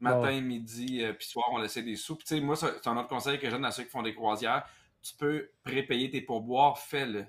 Matin, 0.00 0.20
Ouais. 0.20 0.40
midi, 0.40 1.02
euh, 1.02 1.12
puis 1.14 1.26
soir, 1.26 1.46
on 1.52 1.58
laissait 1.58 1.82
des 1.82 1.96
sous. 1.96 2.16
Puis, 2.16 2.26
tu 2.26 2.34
sais, 2.36 2.40
moi, 2.40 2.54
c'est 2.56 2.86
un 2.86 2.96
autre 2.96 3.08
conseil 3.08 3.38
que 3.38 3.46
je 3.46 3.52
donne 3.52 3.64
à 3.64 3.70
ceux 3.70 3.84
qui 3.84 3.90
font 3.90 4.02
des 4.02 4.14
croisières. 4.14 4.64
Tu 5.02 5.14
peux 5.16 5.50
prépayer 5.64 6.10
tes 6.10 6.20
pourboires, 6.20 6.78
fais-le. 6.78 7.24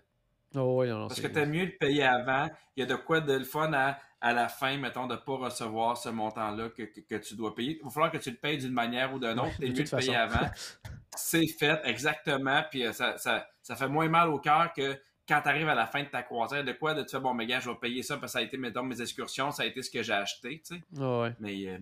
oh, 0.56 0.80
oui, 0.82 0.90
non, 0.90 1.00
non, 1.00 1.08
Parce 1.08 1.22
que 1.22 1.28
t'aimes 1.28 1.52
mieux 1.52 1.66
le 1.66 1.78
payer 1.78 2.04
avant. 2.04 2.50
Il 2.76 2.82
y 2.82 2.84
a 2.84 2.86
de 2.86 2.96
quoi 2.96 3.22
de 3.22 3.34
le 3.34 3.44
fun 3.46 3.72
à, 3.74 3.98
à 4.20 4.34
la 4.34 4.50
fin, 4.50 4.78
mettons, 4.78 5.08
de 5.08 5.14
ne 5.14 5.20
pas 5.20 5.36
recevoir 5.38 5.96
ce 5.98 6.10
montant-là 6.10 6.70
que, 6.70 6.84
que, 6.84 7.00
que 7.02 7.16
tu 7.16 7.36
dois 7.36 7.54
payer. 7.56 7.78
Il 7.80 7.84
va 7.84 7.90
falloir 7.90 8.12
que 8.12 8.18
tu 8.18 8.32
le 8.32 8.38
payes 8.38 8.58
d'une 8.58 8.74
manière 8.74 9.14
ou 9.14 9.20
d'une 9.20 9.40
autre. 9.40 9.56
de 9.60 9.66
T'es 9.66 9.70
mieux 9.70 9.76
toute 9.84 9.92
de 9.92 9.98
payer 9.98 10.16
avant. 10.16 10.50
C'est 11.16 11.48
fait, 11.48 11.80
exactement. 11.86 12.64
Puis 12.70 12.86
euh, 12.86 12.92
ça, 12.94 13.18
ça, 13.18 13.48
ça 13.62 13.76
fait 13.76 13.88
moins 13.88 14.08
mal 14.10 14.30
au 14.30 14.40
cœur 14.40 14.74
que 14.74 15.00
quand 15.28 15.42
tu 15.42 15.50
arrives 15.50 15.68
à 15.70 15.76
la 15.76 15.86
fin 15.88 16.04
de 16.04 16.08
ta 16.08 16.24
croisière, 16.24 16.64
de 16.64 16.72
quoi 16.74 16.94
de 16.94 17.04
te 17.04 17.12
faire, 17.12 17.22
bon, 17.22 17.34
mais 17.34 17.46
gars, 17.46 17.60
je 17.60 17.70
vais 17.70 17.76
payer 17.76 18.02
ça 18.04 18.16
parce 18.18 18.32
que 18.34 18.34
ça 18.34 18.40
a 18.40 18.42
été, 18.44 18.58
mettons, 18.58 18.84
mes 18.84 19.02
excursions, 19.02 19.52
ça 19.52 19.64
a 19.64 19.66
été 19.66 19.82
ce 19.82 19.90
que 19.90 20.02
j'ai 20.02 20.14
acheté, 20.14 20.62
tu 20.66 20.76
sais. 20.78 21.02
Ouais. 21.04 21.34
Mais 21.40 21.68
euh, 21.68 21.78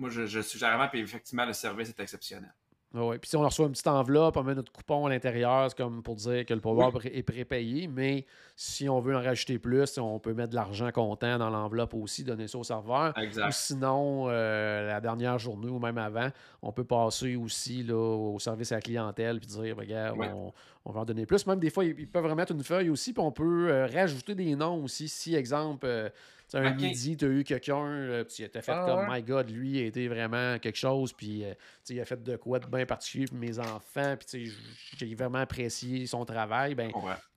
moi, 0.00 0.10
je, 0.10 0.26
je 0.26 0.40
suggère 0.40 0.70
vraiment, 0.70 0.88
puis 0.88 1.00
effectivement, 1.00 1.44
le 1.44 1.52
service 1.52 1.90
est 1.90 2.00
exceptionnel. 2.00 2.52
Ah 2.92 3.04
ouais. 3.04 3.18
Puis 3.18 3.28
si 3.28 3.36
on 3.36 3.42
reçoit 3.42 3.66
une 3.66 3.72
petite 3.72 3.86
enveloppe, 3.86 4.36
on 4.36 4.42
met 4.42 4.54
notre 4.54 4.72
coupon 4.72 5.06
à 5.06 5.10
l'intérieur, 5.10 5.70
c'est 5.70 5.76
comme 5.76 6.02
pour 6.02 6.16
dire 6.16 6.44
que 6.44 6.52
le 6.52 6.60
pouvoir 6.60 6.90
est 7.04 7.22
prépayé, 7.22 7.86
mais 7.86 8.26
si 8.56 8.88
on 8.88 8.98
veut 8.98 9.14
en 9.14 9.22
rajouter 9.22 9.60
plus, 9.60 9.96
on 9.98 10.18
peut 10.18 10.34
mettre 10.34 10.50
de 10.50 10.56
l'argent 10.56 10.90
comptant 10.90 11.38
dans 11.38 11.50
l'enveloppe 11.50 11.94
aussi, 11.94 12.24
donner 12.24 12.48
ça 12.48 12.58
au 12.58 12.64
serveur. 12.64 13.14
Ou 13.16 13.20
Exact. 13.20 13.52
sinon, 13.52 14.26
euh, 14.28 14.88
la 14.88 15.00
dernière 15.00 15.38
journée 15.38 15.68
ou 15.68 15.78
même 15.78 15.98
avant, 15.98 16.30
on 16.62 16.72
peut 16.72 16.82
passer 16.82 17.36
aussi 17.36 17.84
là, 17.84 17.94
au 17.94 18.40
service 18.40 18.72
à 18.72 18.76
la 18.76 18.80
clientèle 18.80 19.38
puis 19.38 19.46
dire, 19.46 19.76
Ben, 19.76 19.82
regarde, 19.82 20.18
on, 20.34 20.52
on 20.84 20.90
va 20.90 21.00
en 21.02 21.04
donner 21.04 21.26
plus. 21.26 21.46
Même 21.46 21.60
des 21.60 21.70
fois, 21.70 21.84
ils, 21.84 22.08
peuvent 22.08 22.26
remettre 22.26 22.52
une 22.52 22.64
feuille 22.64 22.90
aussi, 22.90 23.12
puis 23.12 23.22
on 23.22 23.30
peut 23.30 23.70
euh, 23.70 23.86
rajouter 23.86 24.34
des 24.34 24.56
noms 24.56 24.82
aussi. 24.82 25.08
Si, 25.08 25.36
exemple, 25.36 25.86
euh, 25.86 26.08
un 26.54 26.74
midi, 26.74 27.16
tu 27.16 27.24
as 27.24 27.28
eu 27.28 27.44
quelqu'un, 27.44 27.86
euh, 27.86 28.24
tu 28.24 28.48
t'as 28.48 28.62
fait 28.62 28.72
Ah, 28.72 28.84
comme, 28.86 29.08
ouais. 29.08 29.18
my 29.18 29.22
God, 29.22 29.50
lui, 29.50 29.70
il 29.70 29.82
a 29.82 29.86
été 29.86 30.08
vraiment 30.08 30.58
quelque 30.58 30.78
chose, 30.78 31.12
puis 31.12 31.44
euh, 31.44 31.54
il 31.88 32.00
a 32.00 32.04
fait 32.04 32.22
de 32.22 32.36
quoi 32.36 32.58
de 32.58 32.66
bien 32.66 32.86
particulier 32.86 33.26
pour 33.26 33.38
mes 33.38 33.58
enfants, 33.58 34.16
puis 34.16 34.52
j'ai 34.96 35.14
vraiment 35.14 35.38
apprécié 35.38 36.06
son 36.06 36.24
travail. 36.24 36.74
Ben, 36.74 36.90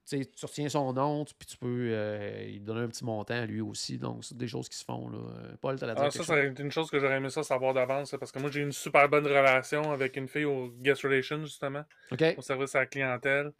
tu 0.06 0.18
retiens 0.42 0.68
son 0.68 0.92
nom, 0.92 1.24
puis 1.24 1.46
tu 1.46 1.56
peux 1.56 1.88
euh, 1.90 2.44
lui 2.44 2.60
donner 2.60 2.80
un 2.80 2.88
petit 2.88 3.04
montant 3.04 3.34
à 3.34 3.46
lui 3.46 3.60
aussi. 3.60 3.96
Donc, 3.96 4.24
c'est 4.24 4.36
des 4.36 4.48
choses 4.48 4.68
qui 4.68 4.76
se 4.76 4.84
font. 4.84 5.08
Là. 5.08 5.18
Paul, 5.60 5.78
tu 5.78 5.84
as 5.84 5.86
la 5.86 5.94
Ah, 5.96 6.10
ça, 6.10 6.22
ça 6.22 6.32
aurait 6.34 6.48
été 6.48 6.62
une 6.62 6.70
chose 6.70 6.90
que 6.90 6.98
j'aurais 6.98 7.16
aimé 7.16 7.30
ça 7.30 7.42
savoir 7.42 7.72
d'avance, 7.72 8.14
parce 8.18 8.30
que 8.30 8.38
moi, 8.38 8.50
j'ai 8.50 8.60
eu 8.60 8.64
une 8.64 8.72
super 8.72 9.08
bonne 9.08 9.26
relation 9.26 9.92
avec 9.92 10.16
une 10.16 10.28
fille 10.28 10.44
au 10.44 10.68
Guest 10.80 11.02
Relations, 11.02 11.40
justement, 11.44 11.84
OK. 12.12 12.22
au 12.36 12.42
service 12.42 12.74
à 12.74 12.80
la 12.80 12.86
clientèle. 12.86 13.52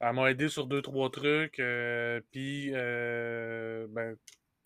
Elle 0.00 0.14
m'a 0.14 0.32
aidé 0.32 0.48
sur 0.48 0.66
deux, 0.66 0.82
trois 0.82 1.10
trucs, 1.10 1.60
euh, 1.60 2.20
puis, 2.32 2.72
euh, 2.74 3.86
ben, 3.90 4.16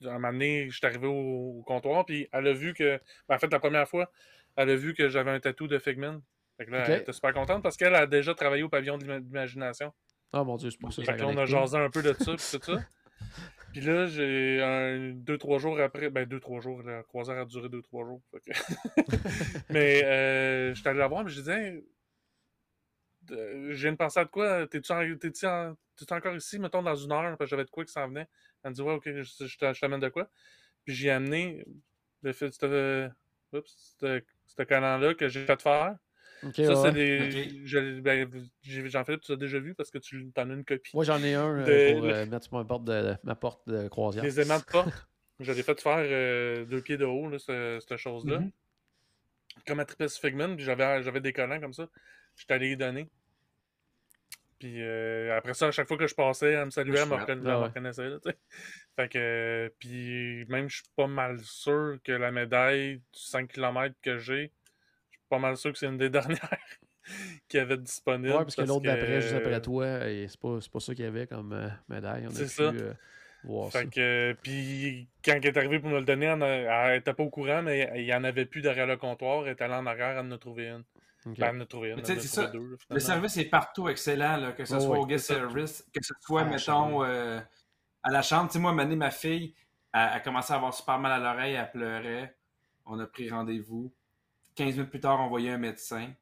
à 0.04 0.08
un 0.10 0.12
moment 0.14 0.32
donné, 0.32 0.68
je 0.70 0.76
suis 0.76 0.86
arrivé 0.86 1.06
au, 1.06 1.58
au 1.58 1.62
comptoir, 1.62 2.04
puis 2.04 2.28
elle 2.32 2.46
a 2.48 2.52
vu 2.52 2.74
que, 2.74 3.00
ben, 3.28 3.36
en 3.36 3.38
fait, 3.38 3.50
la 3.52 3.58
première 3.60 3.88
fois, 3.88 4.10
elle 4.56 4.70
a 4.70 4.76
vu 4.76 4.94
que 4.94 5.08
j'avais 5.08 5.30
un 5.30 5.40
tatou 5.40 5.66
de 5.68 5.78
Figment. 5.78 6.20
Fait 6.58 6.66
que 6.66 6.70
là, 6.70 6.84
elle 6.94 7.00
était 7.02 7.12
super 7.12 7.32
contente 7.34 7.62
parce 7.62 7.76
qu'elle 7.76 7.94
a 7.94 8.06
déjà 8.06 8.34
travaillé 8.34 8.62
au 8.62 8.68
pavillon 8.68 8.96
de 8.98 9.04
l'ima- 9.04 9.20
d'imagination. 9.20 9.92
Ah 10.32 10.42
mon 10.44 10.56
Dieu, 10.56 10.70
c'est 10.70 10.78
pour 10.80 10.92
ça 10.92 11.02
Fait 11.02 11.12
que 11.14 11.20
là, 11.22 11.28
on 11.28 11.36
a 11.36 11.44
jasé 11.46 11.76
un 11.78 11.90
peu 11.90 12.02
de 12.02 12.12
ça, 12.12 12.34
puis 12.36 12.58
tout 12.58 12.64
ça. 12.74 12.82
Puis 13.72 13.80
là, 13.84 14.06
j'ai 14.06 14.62
un, 14.62 15.10
deux, 15.14 15.36
trois 15.36 15.58
jours 15.58 15.78
après, 15.80 16.08
ben 16.08 16.24
deux, 16.26 16.40
trois 16.40 16.60
jours, 16.60 16.82
la 16.82 17.02
croisière 17.02 17.38
a 17.38 17.44
duré 17.44 17.68
deux, 17.68 17.82
trois 17.82 18.04
jours. 18.06 18.22
fait 18.32 18.40
que- 18.40 18.56
mais 19.70 20.02
euh, 20.04 20.74
j'étais 20.74 20.88
allé 20.90 20.98
la 20.98 21.08
voir, 21.08 21.24
mais 21.24 21.30
je 21.30 21.40
disais, 21.40 21.52
Hey, 21.74 21.84
euh, 23.32 23.68
je 23.72 23.82
viens 23.82 23.92
de 23.92 23.96
penser 23.96 24.20
à 24.20 24.24
de 24.24 24.30
quoi, 24.30 24.66
t'es-tu 24.66 24.92
en- 24.92 25.16
t'es-tu 25.18 25.46
en- 25.46 25.76
t'es-tu 25.96 26.14
encore 26.14 26.34
ici, 26.36 26.58
mettons, 26.58 26.82
dans 26.82 26.94
une 26.94 27.12
heure, 27.12 27.22
parce 27.36 27.38
que 27.38 27.46
j'avais 27.46 27.64
de 27.64 27.70
quoi 27.70 27.84
qui 27.84 27.92
s'en 27.92 28.08
venait. 28.08 28.28
Elle 28.62 28.70
me 28.70 28.74
dit, 28.74 28.82
ouais, 28.82 28.94
ok, 28.94 29.04
je, 29.06 29.46
je 29.46 29.58
t'a- 29.58 29.72
je 29.72 29.80
t'amène 29.80 30.00
de 30.00 30.08
quoi? 30.08 30.28
Puis 30.84 30.94
j'ai 30.94 31.10
amené 31.10 31.64
le 32.22 32.32
fait, 32.32 32.50
ce 32.52 34.62
canal-là 34.62 35.14
que 35.14 35.28
j'ai 35.28 35.44
fait 35.44 35.60
faire. 35.60 35.96
OK, 36.42 36.54
Ça, 36.56 36.62
ouais. 36.68 36.76
c'est 36.82 36.92
des. 36.92 37.46
Ok. 37.50 37.60
je- 37.64 38.00
ben, 38.00 38.30
j'ai- 38.62 38.88
Jean-Philippe, 38.90 39.22
tu 39.22 39.32
l'as 39.32 39.38
déjà 39.38 39.58
vu 39.58 39.74
parce 39.74 39.90
que 39.90 39.98
tu 39.98 40.30
en 40.36 40.50
as 40.50 40.52
une 40.52 40.64
copie. 40.64 40.90
Moi, 40.94 41.04
j'en 41.04 41.22
ai 41.22 41.34
un 41.34 41.60
euh, 41.60 41.64
De- 41.94 41.94
pour 41.94 42.04
euh, 42.04 42.26
mettre 42.26 42.44
sur 42.46 42.56
ma 42.58 42.64
porte 42.64 42.84
de, 42.84 43.14
ma 43.24 43.34
porte 43.34 43.66
de 43.68 43.88
croisière. 43.88 44.22
Les 44.22 44.38
aimants 44.40 44.58
de 44.58 44.64
porte. 44.64 45.08
Je 45.40 45.52
l'ai 45.52 45.62
fait 45.62 45.80
faire 45.80 45.98
euh, 45.98 46.64
deux 46.66 46.82
pieds 46.82 46.96
de 46.98 47.04
haut, 47.06 47.28
là, 47.28 47.38
ce- 47.38 47.78
cette 47.80 47.96
chose-là. 47.98 48.40
Mhm. 48.40 48.50
Comme 49.66 49.80
à 49.80 49.84
Tripes 49.86 50.08
Figment, 50.10 50.54
puis 50.56 50.64
j'avais, 50.64 51.02
j'avais 51.02 51.20
des 51.20 51.32
collants 51.32 51.60
comme 51.60 51.72
ça. 51.72 51.88
J'étais 52.36 52.54
allé 52.54 52.68
les 52.70 52.76
donner. 52.76 53.08
Puis 54.58 54.82
euh, 54.82 55.36
après 55.36 55.52
ça, 55.54 55.66
à 55.66 55.70
chaque 55.70 55.86
fois 55.86 55.98
que 55.98 56.06
je 56.06 56.14
passais, 56.14 56.52
elle 56.52 56.64
me 56.66 56.70
saluait, 56.70 56.98
elle 57.00 57.08
me, 57.08 57.14
reconna- 57.14 57.54
reconnaissait. 57.64 58.08
Là, 58.08 58.18
fait 58.96 59.08
que, 59.08 59.18
euh, 59.18 59.68
puis 59.78 60.46
même, 60.46 60.68
je 60.70 60.76
suis 60.76 60.86
pas 60.96 61.06
mal 61.06 61.38
sûr 61.40 61.98
que 62.02 62.12
la 62.12 62.30
médaille 62.30 62.96
du 62.96 63.02
5 63.20 63.52
km 63.52 63.94
que 64.00 64.16
j'ai, 64.18 64.52
je 65.10 65.16
suis 65.18 65.26
pas 65.28 65.38
mal 65.38 65.56
sûr 65.58 65.72
que 65.72 65.78
c'est 65.78 65.86
une 65.86 65.98
des 65.98 66.08
dernières 66.10 66.38
qui 67.48 67.58
avait 67.58 67.76
disponible. 67.76 68.30
Ouais, 68.30 68.38
parce 68.44 68.56
que 68.56 68.62
l'autre 68.62 68.82
d'après, 68.86 69.20
juste 69.20 69.32
que- 69.34 69.38
après 69.38 69.60
toi, 69.60 70.08
et 70.08 70.26
c'est 70.28 70.40
pas, 70.40 70.58
pas 70.72 70.80
ça 70.80 70.94
qu'il 70.94 71.04
y 71.04 71.08
avait 71.08 71.26
comme 71.26 71.52
euh, 71.52 71.68
médaille. 71.88 72.24
On 72.26 72.30
a 72.30 72.34
C'est 72.34 72.44
pu 72.44 72.48
ça. 72.50 72.62
euh, 72.62 72.94
ça. 73.70 73.80
Fait 73.80 73.86
que, 73.90 74.36
puis 74.42 75.06
quand 75.24 75.34
elle 75.34 75.46
est 75.46 75.56
arrivée 75.58 75.78
pour 75.80 75.90
me 75.90 75.98
le 75.98 76.04
donner, 76.04 76.26
elle, 76.26 76.42
elle 76.42 76.98
était 76.98 77.12
pas 77.14 77.22
au 77.22 77.30
courant, 77.30 77.62
mais 77.62 77.92
il 77.96 78.04
y 78.04 78.14
en 78.14 78.24
avait 78.24 78.46
plus 78.46 78.62
derrière 78.62 78.86
le 78.86 78.96
comptoir. 78.96 79.44
Elle 79.46 79.52
est 79.52 79.62
allée 79.62 79.74
en 79.74 79.86
arrière, 79.86 80.18
elle 80.18 80.26
en 80.26 80.30
a 80.32 80.38
trouvé 80.38 80.68
une. 80.68 80.82
Ben, 81.38 81.60
a 81.60 81.66
trouvé 81.66 81.92
a 81.92 82.20
ça. 82.20 82.46
deux, 82.46 82.76
Le 82.88 83.00
service 83.00 83.36
est 83.36 83.46
partout 83.46 83.88
excellent, 83.88 84.36
là, 84.36 84.52
que 84.52 84.64
ce 84.64 84.76
Oh, 84.76 84.80
soit 84.80 84.96
oui, 84.96 84.98
au 85.02 85.06
guest 85.06 85.26
service, 85.26 85.84
que 85.92 86.02
ce 86.02 86.14
soit, 86.20 86.42
À 86.42 86.44
la 86.44 86.50
mettons, 86.50 87.02
euh, 87.04 87.40
à 88.02 88.10
la 88.10 88.22
chambre. 88.22 88.46
Tu 88.48 88.54
sais, 88.54 88.58
moi, 88.58 88.72
donné, 88.74 88.94
ma 88.96 89.10
fille, 89.10 89.54
elle, 89.92 90.10
elle 90.14 90.22
commençait 90.22 90.52
à 90.52 90.56
avoir 90.56 90.72
super 90.72 90.98
mal 90.98 91.12
à 91.12 91.18
l'oreille, 91.18 91.54
elle 91.54 91.70
pleurait. 91.70 92.36
on 92.86 92.98
a 93.00 93.06
pris 93.06 93.28
rendez-vous. 93.30 93.92
15 94.54 94.74
minutes 94.76 94.90
plus 94.90 95.00
tard, 95.00 95.20
on 95.20 95.28
voyait 95.28 95.50
un 95.50 95.58
médecin. 95.58 96.12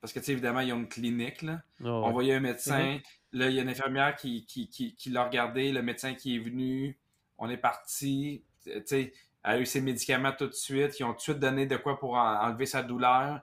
Parce 0.00 0.12
que, 0.12 0.18
tu 0.18 0.26
sais, 0.26 0.32
évidemment, 0.32 0.60
ils 0.60 0.72
ont 0.72 0.78
une 0.78 0.88
clinique, 0.88 1.42
là. 1.42 1.62
Ah 1.82 1.88
On 1.88 2.06
ouais. 2.06 2.12
voyait 2.12 2.34
un 2.34 2.40
médecin. 2.40 2.96
Mm-hmm. 2.96 3.02
Là, 3.32 3.48
il 3.48 3.54
y 3.54 3.58
a 3.58 3.62
une 3.62 3.68
infirmière 3.68 4.16
qui, 4.16 4.44
qui, 4.46 4.68
qui, 4.68 4.94
qui 4.94 5.10
l'a 5.10 5.24
regardé, 5.24 5.72
le 5.72 5.82
médecin 5.82 6.14
qui 6.14 6.36
est 6.36 6.38
venu. 6.38 6.98
On 7.38 7.48
est 7.50 7.56
parti. 7.58 8.44
Tu 8.64 8.72
sais, 8.84 9.12
elle 9.42 9.50
a 9.52 9.58
eu 9.60 9.66
ses 9.66 9.80
médicaments 9.80 10.32
tout 10.32 10.46
de 10.46 10.52
suite. 10.52 10.98
Ils 11.00 11.04
ont 11.04 11.10
tout 11.12 11.16
de 11.16 11.20
suite 11.22 11.38
donné 11.38 11.66
de 11.66 11.76
quoi 11.76 11.98
pour 11.98 12.14
en- 12.14 12.42
enlever 12.46 12.66
sa 12.66 12.82
douleur. 12.82 13.40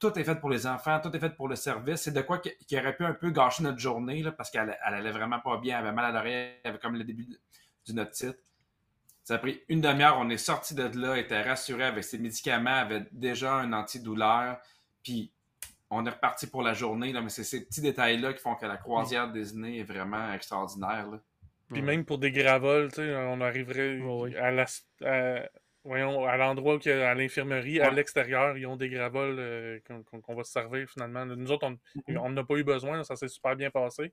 Tout 0.00 0.18
est 0.18 0.24
fait 0.24 0.34
pour 0.36 0.50
les 0.50 0.66
enfants, 0.66 1.00
tout 1.00 1.14
est 1.16 1.20
fait 1.20 1.34
pour 1.34 1.48
le 1.48 1.56
service. 1.56 2.02
C'est 2.02 2.12
de 2.12 2.20
quoi 2.20 2.38
qui, 2.38 2.50
aurait 2.76 2.96
pu 2.96 3.04
un 3.04 3.14
peu 3.14 3.30
gâcher 3.30 3.62
notre 3.62 3.78
journée, 3.78 4.22
là, 4.22 4.32
parce 4.32 4.50
qu'elle 4.50 4.76
elle 4.86 4.94
allait 4.94 5.12
vraiment 5.12 5.40
pas 5.40 5.56
bien, 5.58 5.78
elle 5.78 5.86
avait 5.86 5.94
mal 5.94 6.04
à 6.06 6.12
l'oreille, 6.12 6.52
elle 6.62 6.70
avait 6.70 6.78
comme 6.78 6.96
le 6.96 7.04
début 7.04 7.24
de- 7.24 7.38
du 7.86 7.94
notite. 7.94 8.36
Ça 9.22 9.34
a 9.36 9.38
pris 9.38 9.62
une 9.68 9.80
demi-heure, 9.80 10.18
on 10.18 10.28
est 10.28 10.36
sorti 10.36 10.74
de 10.74 10.82
là, 11.00 11.16
était 11.16 11.40
rassuré 11.42 11.84
avec 11.84 12.04
ses 12.04 12.18
médicaments, 12.18 12.70
avait 12.74 13.06
déjà 13.12 13.54
un 13.54 13.72
antidouleur, 13.72 14.58
puis 15.02 15.32
on 15.90 16.04
est 16.04 16.10
reparti 16.10 16.46
pour 16.48 16.62
la 16.62 16.74
journée, 16.74 17.12
là, 17.12 17.22
mais 17.22 17.30
c'est 17.30 17.44
ces 17.44 17.64
petits 17.64 17.80
détails-là 17.80 18.34
qui 18.34 18.40
font 18.40 18.56
que 18.56 18.66
la 18.66 18.76
croisière 18.76 19.30
Disney 19.30 19.78
est 19.78 19.84
vraiment 19.84 20.32
extraordinaire. 20.32 21.08
là. 21.10 21.20
Puis 21.70 21.80
Ouais. 21.80 21.86
même 21.86 22.04
pour 22.04 22.18
des 22.18 22.30
gravoles, 22.32 22.88
tu 22.90 22.96
sais, 22.96 23.14
on 23.16 23.40
arriverait 23.40 23.98
Ouais, 24.00 24.20
ouais. 24.32 24.36
à 24.36 24.50
la- 24.50 24.66
à- 25.04 25.48
voyons, 25.84 26.24
à 26.26 26.36
l'endroit 26.36 26.74
où 26.76 26.78
il 26.84 26.88
y 26.88 26.92
a- 26.92 27.10
à 27.10 27.14
l'infirmerie, 27.14 27.80
à 27.80 27.90
l'extérieur, 27.90 28.56
ils 28.56 28.66
ont 28.66 28.76
des 28.76 28.88
gravoles 28.88 29.38
euh, 29.38 29.78
qu'on 30.22 30.34
va 30.34 30.42
se 30.44 30.52
servir 30.52 30.88
finalement. 30.88 31.24
Nous 31.26 31.50
autres, 31.52 31.66
on 31.66 31.78
Mhm. 32.10 32.18
on 32.18 32.30
n'a 32.30 32.44
pas 32.44 32.54
eu 32.56 32.64
besoin, 32.64 32.96
là, 32.96 33.04
ça 33.04 33.16
s'est 33.16 33.28
super 33.28 33.54
bien 33.56 33.70
passé. 33.70 34.12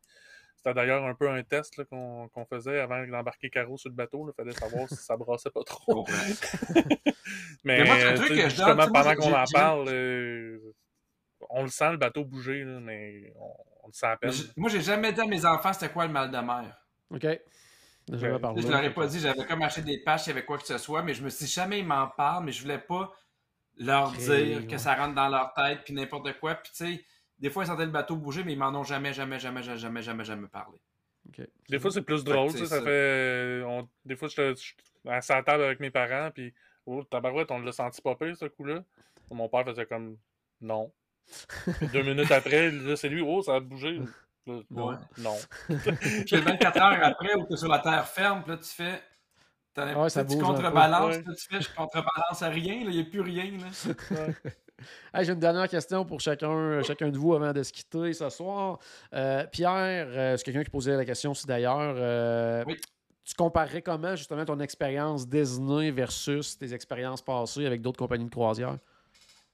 C'était 0.58 0.74
d'ailleurs 0.76 1.04
un 1.06 1.16
peu 1.16 1.28
un 1.30 1.42
test 1.44 1.84
qu'on 1.86 2.28
qu'on 2.30 2.46
faisait 2.46 2.80
avant 2.80 3.04
d'embarquer 3.08 3.50
Caro 3.50 3.78
sur 3.78 3.90
le 3.90 3.96
bateau. 3.96 4.30
Il 4.30 4.34
fallait 4.36 4.54
savoir 4.54 4.88
si 4.90 4.98
ça 4.98 5.18
brassait 5.18 5.50
pas 5.50 5.64
trop. 5.64 6.04
comprends. 6.04 6.14
Mais, 7.64 7.78
Mais 7.80 7.84
moi, 7.86 7.96
c'est 8.00 8.06
un 8.08 8.12
euh, 8.14 8.16
truc 8.18 8.28
que 8.30 8.50
justement, 8.50 8.88
pendant 8.92 9.16
qu'on 9.16 9.34
en 9.34 9.46
parle, 9.46 9.88
euh, 9.90 10.60
on 11.50 11.64
le 11.64 11.70
sent 11.70 11.92
le 11.92 11.98
bateau 11.98 12.24
bouger, 12.26 12.64
là, 12.64 12.80
mais 12.80 13.32
on, 13.36 13.54
on 13.84 13.88
le 13.88 13.94
sent 13.94 14.06
à 14.06 14.18
peine. 14.18 14.32
Moi, 14.58 14.70
j'ai 14.70 14.82
jamais 14.82 15.12
dit 15.14 15.22
à 15.22 15.26
mes 15.26 15.46
enfants 15.46 15.74
c'était 15.74 15.92
quoi 15.92 16.06
le 16.06 16.12
mal 16.12 16.30
de 16.32 16.38
mer. 16.38 16.78
OK. 17.12 17.26
Déjà. 18.08 18.38
Je 18.58 18.68
leur 18.68 18.84
ai 18.84 18.94
pas 18.94 19.08
dit, 19.08 19.20
j'avais 19.20 19.46
comme 19.46 19.62
acheté 19.62 19.82
des 19.82 19.98
pages, 20.00 20.26
il 20.26 20.30
y 20.30 20.32
avait 20.32 20.46
quoi 20.46 20.58
que 20.58 20.66
ce 20.66 20.78
soit, 20.78 21.02
mais 21.04 21.14
je 21.14 21.24
me 21.24 21.30
suis 21.30 21.46
dit, 21.46 21.52
jamais 21.52 21.80
ils 21.80 21.86
m'en 21.86 22.08
parlent, 22.08 22.44
mais 22.44 22.52
je 22.52 22.62
voulais 22.62 22.80
pas 22.80 23.14
leur 23.78 24.12
dire 24.12 24.30
ouais. 24.60 24.68
que 24.68 24.78
ça 24.78 24.96
rentre 24.96 25.16
dans 25.16 25.30
leur 25.30 25.54
tête, 25.54 25.82
puis 25.86 25.94
n'importe 25.94 26.38
quoi. 26.40 26.56
Puis 26.56 26.72
tu 26.76 26.86
sais, 26.86 27.06
des 27.40 27.50
fois, 27.50 27.64
ils 27.64 27.68
sentaient 27.68 27.86
le 27.86 27.92
bateau 27.92 28.16
bouger, 28.16 28.44
mais 28.44 28.54
ils 28.54 28.60
m'en 28.60 28.70
ont 28.70 28.84
jamais, 28.84 29.14
jamais, 29.14 29.40
jamais, 29.40 29.64
jamais, 29.64 29.78
jamais, 29.78 30.02
jamais, 30.02 30.24
jamais 30.26 30.48
parlé. 30.48 30.80
Des 31.70 31.80
fois, 31.80 31.92
c'est 31.92 32.02
plus 32.02 32.24
drôle, 32.24 32.50
c'est 32.52 32.58
tu 32.58 32.64
sais, 32.64 32.70
ça, 32.70 32.78
ça. 32.78 32.82
fait... 32.82 32.90
euh, 32.90 33.64
on- 33.66 33.88
Des 34.04 34.16
fois, 34.16 34.28
je 34.28 34.54
suis 34.56 34.76
à 35.06 35.20
la 35.30 35.44
table 35.44 35.64
avec 35.64 35.80
mes 35.80 35.92
parents, 35.92 36.32
puis 36.32 36.54
oh, 36.86 37.04
tabarouette, 37.04 37.52
on 37.52 37.60
l'a 37.60 37.72
senti 37.72 38.02
pas 38.02 38.16
pire, 38.16 38.36
ce 38.36 38.46
coup-là. 38.46 38.84
Mon 39.30 39.48
père 39.48 39.64
faisait 39.66 39.86
comme 39.86 40.18
non. 40.60 40.92
Deux 41.94 42.04
minutes 42.04 42.32
après, 42.32 42.72
là, 42.72 42.96
c'est 42.96 43.08
lui, 43.10 43.22
oh, 43.22 43.42
ça 43.42 43.56
a 43.56 43.60
bougé. 43.60 44.02
Ouais. 44.48 44.64
Non. 45.20 45.36
Puis 45.68 46.36
24 46.38 46.78
heures 46.82 47.00
après, 47.04 47.36
où 47.36 47.46
tu 47.48 47.54
es 47.54 47.58
sur 47.58 47.68
la 47.70 47.80
terre 47.80 48.08
ferme, 48.08 48.42
puis 48.44 48.52
là, 48.52 48.58
tu 48.58 48.70
fais. 48.70 49.02
t'as- 49.74 49.94
Ouais, 50.02 50.10
ça 50.10 50.26
tu 50.26 50.38
contrebalances, 50.38 51.18
Ouais. 51.18 51.24
tu 51.24 51.48
fais, 51.50 51.62
je 51.62 51.70
contrebalance 51.76 52.42
à 52.42 52.48
rien, 52.50 52.76
là, 52.84 52.90
il 52.90 52.96
n'y 52.96 53.02
a 53.02 53.06
plus 53.06 53.22
rien. 53.22 53.44
Hey, 55.14 55.26
J'ai 55.26 55.34
une 55.34 55.40
dernière 55.40 55.68
question 55.70 56.04
pour 56.06 56.20
chacun, 56.22 56.82
chacun 56.82 57.10
de 57.10 57.18
vous 57.18 57.36
avant 57.36 57.54
de 57.54 57.62
se 57.62 57.72
quitter 57.72 58.14
ce 58.14 58.30
soir. 58.30 58.80
Euh, 59.14 59.46
Pierre, 59.52 60.08
euh, 60.10 60.38
c'est 60.38 60.44
quelqu'un 60.44 60.64
qui 60.64 60.72
posait 60.72 60.96
la 60.98 61.06
question 61.06 61.32
aussi 61.32 61.46
d'ailleurs. 61.46 61.94
euh, 61.98 62.64
Oui. 62.66 62.78
Tu 63.24 63.36
comparerais 63.36 63.84
comment 63.84 64.16
justement 64.16 64.44
ton 64.44 64.60
expérience 64.60 65.28
Disney 65.28 65.92
versus 65.92 66.58
tes 66.58 66.74
expériences 66.74 67.22
passées 67.22 67.68
avec 67.68 67.82
d'autres 67.84 68.00
compagnies 68.00 68.26
de 68.26 68.32
croisière? 68.32 68.78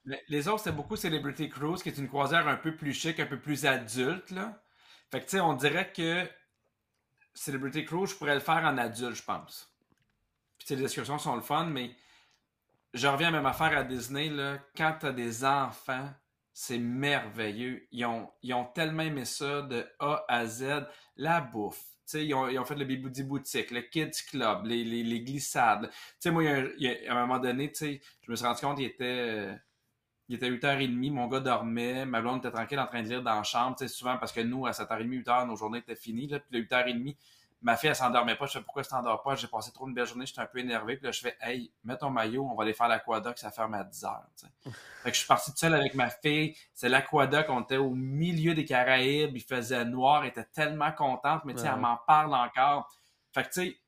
Les- 0.06 0.22
Les 0.30 0.48
autres, 0.48 0.60
c'est 0.60 0.72
beaucoup 0.72 0.96
Celebrity 0.96 1.50
Cruise, 1.50 1.82
qui 1.82 1.90
est 1.90 1.98
une 1.98 2.08
croisière 2.08 2.48
un 2.48 2.56
peu 2.56 2.74
plus 2.74 2.94
chic, 2.94 3.20
un 3.20 3.26
peu 3.26 3.38
plus 3.38 3.66
adulte. 3.66 4.30
Là. 4.30 4.58
Fait 5.10 5.20
que, 5.20 5.24
tu 5.24 5.30
sais, 5.32 5.40
on 5.40 5.54
dirait 5.54 5.92
que 5.92 6.28
Celebrity 7.34 7.84
Cruise, 7.84 8.10
je 8.10 8.16
pourrais 8.16 8.34
le 8.34 8.40
faire 8.40 8.64
en 8.64 8.76
adulte, 8.78 9.16
je 9.16 9.22
pense. 9.22 9.72
Puis, 10.58 10.66
tu 10.66 10.74
sais, 10.74 10.76
les 10.76 10.84
excursions 10.84 11.18
sont 11.18 11.36
le 11.36 11.42
fun, 11.42 11.66
mais 11.66 11.94
je 12.94 13.06
reviens 13.06 13.28
à 13.28 13.30
même 13.30 13.46
affaire 13.46 13.76
à 13.76 13.84
Disney. 13.84 14.28
Là. 14.28 14.58
Quand 14.76 14.96
tu 15.00 15.06
as 15.06 15.12
des 15.12 15.44
enfants, 15.44 16.10
c'est 16.52 16.78
merveilleux. 16.78 17.86
Ils 17.92 18.04
ont, 18.04 18.30
ils 18.42 18.52
ont 18.52 18.64
tellement 18.64 19.04
aimé 19.04 19.24
ça 19.24 19.62
de 19.62 19.86
A 20.00 20.24
à 20.28 20.46
Z. 20.46 20.86
La 21.16 21.40
bouffe. 21.40 21.78
Tu 21.78 22.12
sais, 22.12 22.26
ils, 22.26 22.34
ont, 22.34 22.48
ils 22.48 22.58
ont 22.58 22.64
fait 22.64 22.74
le 22.74 22.84
Biboudi 22.84 23.22
Boutique, 23.22 23.70
le 23.70 23.82
Kids 23.82 24.24
Club, 24.30 24.64
les, 24.64 24.82
les, 24.82 25.04
les 25.04 25.20
glissades. 25.20 25.90
Tu 25.90 25.96
sais, 26.20 26.30
moi, 26.30 26.42
il 26.42 26.74
y 26.78 26.88
a 26.88 27.12
à 27.12 27.16
un 27.16 27.26
moment 27.26 27.38
donné, 27.38 27.72
je 27.78 28.30
me 28.30 28.34
suis 28.34 28.46
rendu 28.46 28.60
compte 28.60 28.76
qu'il 28.78 28.86
était, 28.86 29.04
euh, 29.04 29.54
il 30.28 30.36
était 30.36 30.50
8h30, 30.50 31.10
mon 31.12 31.26
gars 31.26 31.40
dormait, 31.40 32.04
ma 32.04 32.20
blonde 32.20 32.38
était 32.38 32.50
tranquille 32.50 32.78
en 32.78 32.86
train 32.86 33.02
de 33.02 33.08
lire 33.08 33.22
dans 33.22 33.34
la 33.34 33.42
chambre, 33.42 33.76
tu 33.76 33.88
sais, 33.88 33.94
souvent 33.94 34.16
parce 34.18 34.32
que 34.32 34.40
nous, 34.40 34.66
à 34.66 34.72
7h30, 34.72 35.24
8h, 35.24 35.46
nos 35.46 35.56
journées 35.56 35.78
étaient 35.78 35.96
finies, 35.96 36.28
là, 36.28 36.38
puis 36.40 36.58
à 36.58 36.82
8h30, 36.82 37.16
ma 37.62 37.76
fille, 37.76 37.88
elle 37.88 37.96
s'endormait 37.96 38.36
pas, 38.36 38.46
je 38.46 38.52
sais 38.52 38.60
pourquoi 38.60 38.82
elle 38.82 38.88
s'endort 38.88 39.22
pas, 39.22 39.34
j'ai 39.34 39.48
passé 39.48 39.72
trop 39.72 39.88
une 39.88 39.94
belle 39.94 40.06
journée, 40.06 40.26
j'étais 40.26 40.40
un 40.40 40.46
peu 40.46 40.58
énervé, 40.58 40.96
puis 40.96 41.06
là, 41.06 41.12
je 41.12 41.20
fais, 41.20 41.36
hey, 41.40 41.72
mets 41.82 41.96
ton 41.96 42.10
maillot, 42.10 42.46
on 42.48 42.54
va 42.54 42.62
aller 42.64 42.74
faire 42.74 42.88
l'aquadoc, 42.88 43.38
ça 43.38 43.50
ferme 43.50 43.74
à 43.74 43.82
10h, 43.84 44.20
tu 44.38 44.46
sais. 44.46 44.52
Fait 45.02 45.10
que 45.10 45.14
je 45.14 45.20
suis 45.20 45.26
parti 45.28 45.50
tout 45.50 45.56
seul 45.56 45.74
avec 45.74 45.94
ma 45.94 46.10
fille, 46.10 46.54
c'est 46.74 46.88
l'aquadoc, 46.88 47.46
on 47.48 47.62
était 47.62 47.78
au 47.78 47.90
milieu 47.94 48.54
des 48.54 48.64
Caraïbes, 48.64 49.34
il 49.36 49.42
faisait 49.42 49.84
noir, 49.86 50.22
elle 50.24 50.30
était 50.30 50.44
tellement 50.44 50.92
contente, 50.92 51.44
mais 51.46 51.54
tu 51.54 51.60
sais, 51.60 51.66
Ouais. 51.66 51.72
elle 51.74 51.80
m'en 51.80 51.96
parle 52.06 52.34
encore. 52.34 52.88
Fait 53.32 53.42
que, 53.42 53.48
tu 53.48 53.52
sais, 53.62 53.78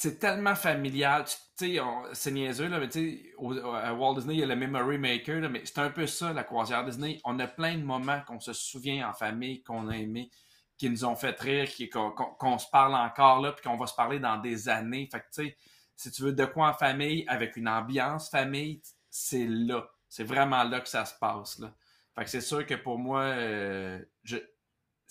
c'est 0.00 0.18
tellement 0.18 0.54
familial. 0.54 1.24
Tu 1.58 1.76
sais, 1.76 1.80
c'est 2.14 2.30
niaiseux, 2.30 2.68
là, 2.68 2.80
mais 2.80 2.88
tu 2.88 3.18
sais, 3.18 3.34
à 3.82 3.92
Walt 3.92 4.14
Disney, 4.14 4.36
il 4.36 4.40
y 4.40 4.42
a 4.42 4.46
le 4.46 4.56
Memory 4.56 4.96
Maker, 4.96 5.40
là, 5.40 5.50
mais 5.50 5.60
c'est 5.66 5.78
un 5.78 5.90
peu 5.90 6.06
ça, 6.06 6.32
la 6.32 6.42
croisière 6.42 6.86
Disney. 6.86 7.20
On 7.24 7.38
a 7.38 7.46
plein 7.46 7.76
de 7.76 7.84
moments 7.84 8.20
qu'on 8.26 8.40
se 8.40 8.54
souvient 8.54 9.10
en 9.10 9.12
famille, 9.12 9.62
qu'on 9.62 9.88
a 9.88 9.98
aimé, 9.98 10.30
qui 10.78 10.88
nous 10.88 11.04
ont 11.04 11.16
fait 11.16 11.38
rire, 11.38 11.68
qu'on 11.92 12.58
se 12.58 12.66
parle 12.72 12.94
encore 12.94 13.42
là, 13.42 13.52
puis 13.52 13.62
qu'on 13.62 13.76
va 13.76 13.86
se 13.86 13.94
parler 13.94 14.18
dans 14.18 14.38
des 14.38 14.70
années. 14.70 15.06
Fait 15.12 15.20
que, 15.20 15.26
tu 15.34 15.48
sais, 15.48 15.56
si 15.96 16.10
tu 16.10 16.22
veux 16.22 16.32
de 16.32 16.46
quoi 16.46 16.70
en 16.70 16.72
famille, 16.72 17.26
avec 17.28 17.58
une 17.58 17.68
ambiance 17.68 18.30
famille, 18.30 18.80
c'est 19.10 19.46
là. 19.46 19.86
C'est 20.08 20.24
vraiment 20.24 20.64
là 20.64 20.80
que 20.80 20.88
ça 20.88 21.04
se 21.04 21.14
passe, 21.18 21.58
là. 21.58 21.74
Fait 22.14 22.24
que 22.24 22.30
c'est 22.30 22.40
sûr 22.40 22.64
que 22.64 22.74
pour 22.74 22.98
moi, 22.98 23.20
euh, 23.20 24.02
je, 24.24 24.38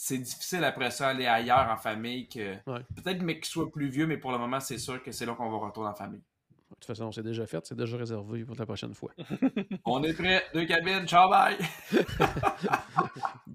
c'est 0.01 0.17
difficile 0.17 0.63
après 0.63 0.91
ça 0.91 1.09
aller 1.09 1.27
ailleurs 1.27 1.67
en 1.69 1.75
famille 1.75 2.29
que 2.29 2.53
Ouais. 2.67 2.79
peut-être 2.95 3.21
mais 3.21 3.35
qu'il 3.35 3.45
soit 3.47 3.69
plus 3.69 3.89
vieux, 3.89 4.07
mais 4.07 4.15
pour 4.15 4.31
le 4.31 4.37
moment, 4.37 4.61
c'est 4.61 4.77
sûr 4.77 5.03
que 5.03 5.11
c'est 5.11 5.25
là 5.25 5.33
qu'on 5.33 5.49
va 5.49 5.57
retourner 5.57 5.89
en 5.89 5.93
famille. 5.93 6.21
De 6.69 6.75
toute 6.75 6.85
façon, 6.85 7.11
c'est 7.11 7.21
déjà 7.23 7.45
fait, 7.45 7.65
c'est 7.65 7.75
déjà 7.75 7.97
réservé 7.97 8.45
pour 8.45 8.55
la 8.55 8.65
prochaine 8.65 8.93
fois. 8.93 9.11
On 9.85 10.01
est 10.03 10.13
prêt, 10.13 10.41
deux 10.53 10.65
cabines, 10.65 11.05
ciao 11.05 11.29
bye! 11.29 11.57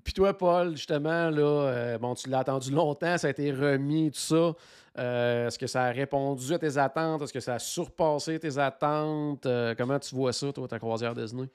Puis 0.04 0.12
toi, 0.12 0.36
Paul, 0.36 0.72
justement, 0.76 1.30
là, 1.30 1.40
euh, 1.42 1.98
bon, 1.98 2.14
tu 2.14 2.28
l'as 2.28 2.40
attendu 2.40 2.70
longtemps, 2.72 3.16
ça 3.16 3.28
a 3.28 3.30
été 3.30 3.50
remis, 3.50 4.10
tout 4.10 4.18
ça. 4.20 4.52
Euh, 4.98 5.46
Est-ce 5.46 5.58
que 5.58 5.66
ça 5.66 5.84
a 5.84 5.90
répondu 5.92 6.52
à 6.52 6.58
tes 6.58 6.76
attentes? 6.76 7.22
Est-ce 7.22 7.32
que 7.32 7.40
ça 7.40 7.54
a 7.54 7.58
surpassé 7.58 8.38
tes 8.38 8.58
attentes? 8.58 9.46
Euh, 9.46 9.74
comment 9.76 9.98
tu 9.98 10.14
vois 10.14 10.34
ça, 10.34 10.52
toi, 10.52 10.68
ta 10.68 10.78
croisière 10.78 11.14
Disney? 11.14 11.48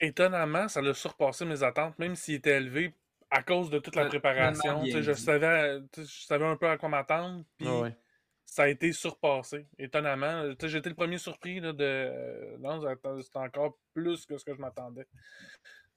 Étonnamment, 0.00 0.68
ça 0.68 0.80
l'a 0.80 0.94
surpassé 0.94 1.44
mes 1.44 1.62
attentes, 1.64 1.98
même 1.98 2.14
s'il 2.14 2.34
était 2.34 2.56
élevé 2.58 2.94
à 3.30 3.42
cause 3.42 3.70
de 3.70 3.78
toute 3.78 3.96
la 3.96 4.06
préparation. 4.06 4.84
Je 4.84 5.12
savais, 5.12 5.80
je 5.96 6.24
savais 6.24 6.46
un 6.46 6.56
peu 6.56 6.68
à 6.68 6.78
quoi 6.78 6.88
m'attendre. 6.88 7.44
Puis 7.58 7.68
ouais. 7.68 7.96
ça 8.44 8.64
a 8.64 8.68
été 8.68 8.92
surpassé, 8.92 9.66
étonnamment. 9.78 10.50
Été 10.50 10.68
le 10.68 10.94
premier 10.94 11.18
surpris 11.18 11.60
là, 11.60 11.72
de. 11.72 12.56
Non, 12.60 12.80
c'était 13.22 13.38
encore 13.38 13.78
plus 13.94 14.24
que 14.26 14.38
ce 14.38 14.44
que 14.44 14.54
je 14.54 14.60
m'attendais. 14.60 15.06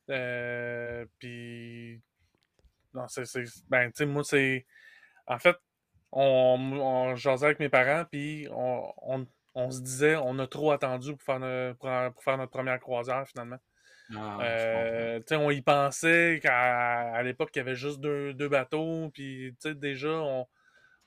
Euh, 0.10 1.06
puis. 1.20 2.02
Non, 2.94 3.08
c'est. 3.08 3.24
Ben, 3.70 3.88
tu 3.92 3.98
sais, 3.98 4.06
moi, 4.06 4.24
c'est. 4.24 4.66
En 5.28 5.40
fait, 5.40 5.58
on, 6.12 6.78
on 6.82 7.16
jasait 7.16 7.46
avec 7.46 7.60
mes 7.60 7.70
parents, 7.70 8.06
puis 8.12 8.48
on, 8.52 8.92
on, 8.98 9.28
on 9.54 9.72
se 9.72 9.82
disait, 9.82 10.16
on 10.18 10.38
a 10.40 10.48
trop 10.48 10.72
attendu 10.72 11.16
pour 11.16 11.22
faire, 11.22 11.76
pour 11.78 12.24
faire 12.24 12.38
notre 12.38 12.52
première 12.52 12.80
croisière, 12.80 13.26
finalement. 13.28 13.60
Ah, 14.16 14.40
Euh, 14.42 15.20
on 15.32 15.52
y 15.52 15.62
pensait 15.62 16.40
qu'à 16.42 17.14
à 17.14 17.24
l'époque, 17.24 17.52
il 17.56 17.60
y 17.60 17.62
avait 17.62 17.76
juste 17.76 18.00
deux, 18.00 18.34
deux 18.34 18.50
bateaux, 18.50 19.10
puis 19.14 19.56
déjà, 19.76 20.10
on, 20.10 20.48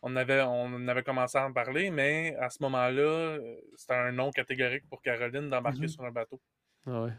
on, 0.03 0.17
avait, 0.17 0.41
on 0.43 0.89
avait 0.89 1.03
commencé 1.03 1.39
à 1.39 1.47
en 1.47 1.53
parler, 1.53 1.91
mais 1.91 2.35
à 2.41 2.51
ce 2.51 2.63
moment-là, 2.63 3.03
euh, 3.03 3.57
c'était 3.77 3.95
un 3.95 4.13
non 4.13 4.31
catégorique 4.31 4.89
pour 4.89 5.03
Caroline 5.03 5.49
d'embarquer 5.51 5.83
Mhm. 5.83 5.89
sur 5.89 6.05
un 6.05 6.11
bateau. 6.13 6.41
Ah 6.87 7.03
ouais. 7.05 7.13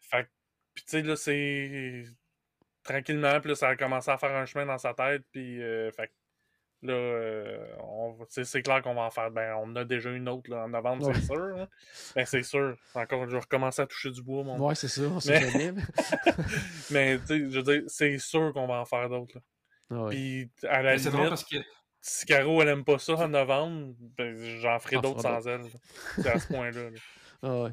Fait 0.00 0.28
puis 0.74 0.84
tu 0.84 0.90
sais, 0.90 1.02
là, 1.02 1.16
c'est 1.16 2.04
tranquillement, 2.82 3.40
puis 3.40 3.50
là, 3.50 3.54
ça 3.54 3.68
a 3.68 3.76
commencé 3.76 4.10
à 4.10 4.18
faire 4.18 4.34
un 4.34 4.46
chemin 4.46 4.66
dans 4.66 4.78
sa 4.78 4.94
tête, 4.94 5.22
puis 5.32 5.62
euh, 5.62 5.90
fait 5.92 6.10
là, 6.82 6.92
euh, 6.92 7.66
c'est 8.28 8.44
c'est 8.44 8.62
clair 8.62 8.82
qu'on 8.82 8.94
va 8.94 9.02
en 9.02 9.10
faire. 9.10 9.30
Ben, 9.30 9.54
on 9.58 9.64
en 9.70 9.76
a 9.76 9.84
déjà 9.84 10.10
une 10.10 10.28
autre 10.28 10.50
là, 10.50 10.64
en 10.64 10.68
novembre, 10.68 11.06
Ouais. 11.08 11.14
c'est 11.14 11.26
sûr. 11.26 11.56
hein. 11.58 11.68
Ben, 12.16 12.26
c'est 12.26 12.42
sûr. 12.42 12.76
Encore, 12.94 13.26
je 13.26 13.32
vais 13.32 13.38
recommencer 13.40 13.82
à 13.82 13.86
toucher 13.86 14.10
du 14.10 14.22
bois, 14.22 14.42
mon 14.44 14.58
Ouais, 14.58 14.74
c'est 14.74 14.88
ça, 14.88 15.02
on 15.02 15.18
Mais- 15.26 15.40
jamais. 15.50 15.74
Mais, 16.90 17.18
je 17.28 17.34
veux 17.58 17.62
dire, 17.62 17.82
c'est 17.86 18.18
sûr 18.18 18.52
qu'on 18.52 18.66
va 18.66 18.74
en 18.80 18.84
faire 18.84 19.08
d'autres. 19.08 19.36
là. 19.36 19.40
Ah 19.92 20.02
ouais. 20.04 20.10
Puis, 20.10 20.50
à 20.68 20.82
la 20.82 20.92
Mais 20.92 20.98
c'est 20.98 21.08
drôle 21.10 21.24
limite, 21.24 21.30
parce 21.30 21.44
que 21.44 21.56
si 22.00 22.24
Caro, 22.26 22.62
elle 22.62 22.68
aime 22.68 22.84
pas 22.84 22.98
ça 22.98 23.14
en 23.14 23.28
novembre, 23.28 23.94
ben, 24.16 24.36
j'en 24.60 24.78
ferai 24.78 24.96
T'en 24.96 25.02
d'autres 25.02 25.22
feras 25.22 25.40
sans 25.42 25.48
elle. 25.48 25.60
là. 25.62 25.68
C'est 26.16 26.28
à 26.30 26.38
ce 26.38 26.46
point-là. 26.48 26.90
là. 26.90 26.98
Ah 27.42 27.62
ouais. 27.62 27.70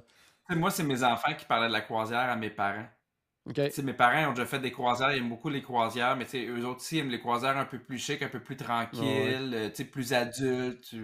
Moi, 0.55 0.71
c'est 0.71 0.83
mes 0.83 1.03
enfants 1.03 1.33
qui 1.37 1.43
parlaient 1.45 1.67
de 1.67 1.73
la 1.73 1.81
croisière 1.81 2.19
à 2.29 2.35
mes 2.37 2.49
parents. 2.49 2.87
OK. 3.47 3.53
Tu 3.53 3.71
sais, 3.71 3.81
mes 3.81 3.93
parents 3.93 4.29
ont 4.29 4.33
déjà 4.33 4.45
fait 4.45 4.59
des 4.59 4.71
croisières, 4.71 5.13
ils 5.13 5.19
aiment 5.19 5.29
beaucoup 5.29 5.49
les 5.49 5.61
croisières, 5.61 6.17
mais 6.17 6.25
eux 6.35 6.65
autres 6.65 6.81
aussi 6.81 6.99
aiment 6.99 7.09
les 7.09 7.19
croisières 7.19 7.57
un 7.57 7.65
peu 7.65 7.79
plus 7.79 7.97
chic, 7.97 8.21
un 8.21 8.27
peu 8.27 8.41
plus 8.41 8.57
tranquilles, 8.57 9.53
euh, 9.53 9.85
plus 9.91 10.13
adultes. 10.13 10.95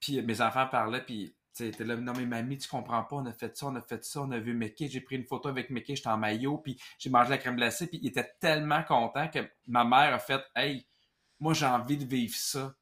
Puis 0.00 0.18
euh, 0.18 0.22
mes 0.22 0.40
enfants 0.40 0.66
parlaient, 0.66 1.04
puis 1.04 1.36
t'es 1.54 1.72
là, 1.80 1.96
non 1.96 2.14
mais 2.16 2.26
mamie, 2.26 2.58
tu 2.58 2.68
comprends 2.68 3.04
pas, 3.04 3.16
on 3.16 3.26
a 3.26 3.32
fait 3.32 3.56
ça, 3.56 3.66
on 3.66 3.76
a 3.76 3.82
fait 3.82 4.02
ça, 4.04 4.22
on 4.22 4.30
a 4.30 4.38
vu 4.38 4.54
Mickey, 4.54 4.88
j'ai 4.88 5.00
pris 5.00 5.16
une 5.16 5.24
photo 5.24 5.48
avec 5.48 5.70
Mickey, 5.70 5.94
j'étais 5.94 6.08
en 6.08 6.16
maillot, 6.16 6.58
puis 6.58 6.80
j'ai 6.98 7.10
mangé 7.10 7.30
la 7.30 7.38
crème 7.38 7.56
glacée, 7.56 7.86
puis 7.86 8.00
il 8.02 8.08
était 8.08 8.28
tellement 8.40 8.82
content 8.82 9.28
que 9.28 9.38
ma 9.66 9.84
mère 9.84 10.14
a 10.14 10.18
fait, 10.18 10.42
hey, 10.56 10.86
moi 11.38 11.54
j'ai 11.54 11.66
envie 11.66 11.96
de 11.96 12.04
vivre 12.04 12.34
ça 12.34 12.74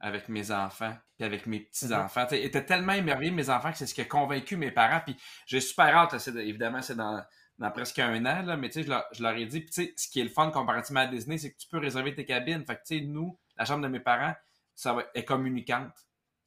avec 0.00 0.28
mes 0.28 0.50
enfants, 0.50 0.96
puis 1.16 1.24
avec 1.24 1.46
mes 1.46 1.60
petits-enfants. 1.60 2.24
Tu 2.24 2.30
sais, 2.30 2.42
Ils 2.42 2.46
étaient 2.46 2.64
tellement 2.64 2.92
émerveillés, 2.92 3.30
mes 3.30 3.50
enfants, 3.50 3.72
que 3.72 3.78
c'est 3.78 3.86
ce 3.86 3.94
qui 3.94 4.00
a 4.00 4.04
convaincu 4.04 4.56
mes 4.56 4.70
parents, 4.70 5.00
puis 5.04 5.16
j'ai 5.46 5.60
super 5.60 5.94
hâte, 5.94 6.12
là, 6.12 6.42
évidemment, 6.42 6.82
c'est 6.82 6.96
dans 6.96 7.22
dans 7.58 7.70
presque 7.72 7.98
un 7.98 8.24
an, 8.26 8.42
là, 8.42 8.56
mais 8.56 8.68
tu 8.68 8.74
sais, 8.74 8.82
je 8.84 8.88
leur, 8.88 9.04
je 9.12 9.22
leur 9.22 9.32
ai 9.36 9.46
dit, 9.46 9.60
puis 9.60 9.70
tu 9.70 9.84
sais, 9.84 9.94
ce 9.96 10.08
qui 10.08 10.20
est 10.20 10.24
le 10.24 10.30
fun 10.30 10.50
comparativement 10.50 11.00
à 11.00 11.06
Disney, 11.06 11.38
c'est 11.38 11.52
que 11.52 11.58
tu 11.58 11.68
peux 11.68 11.78
réserver 11.78 12.14
tes 12.14 12.24
cabines. 12.24 12.64
Fait 12.64 12.76
que 12.76 12.82
tu 12.86 12.98
sais, 12.98 13.04
nous, 13.04 13.36
la 13.56 13.64
chambre 13.64 13.82
de 13.82 13.88
mes 13.88 14.00
parents, 14.00 14.34
ça 14.74 14.92
va, 14.92 15.04
est 15.14 15.24
communicante. 15.24 15.92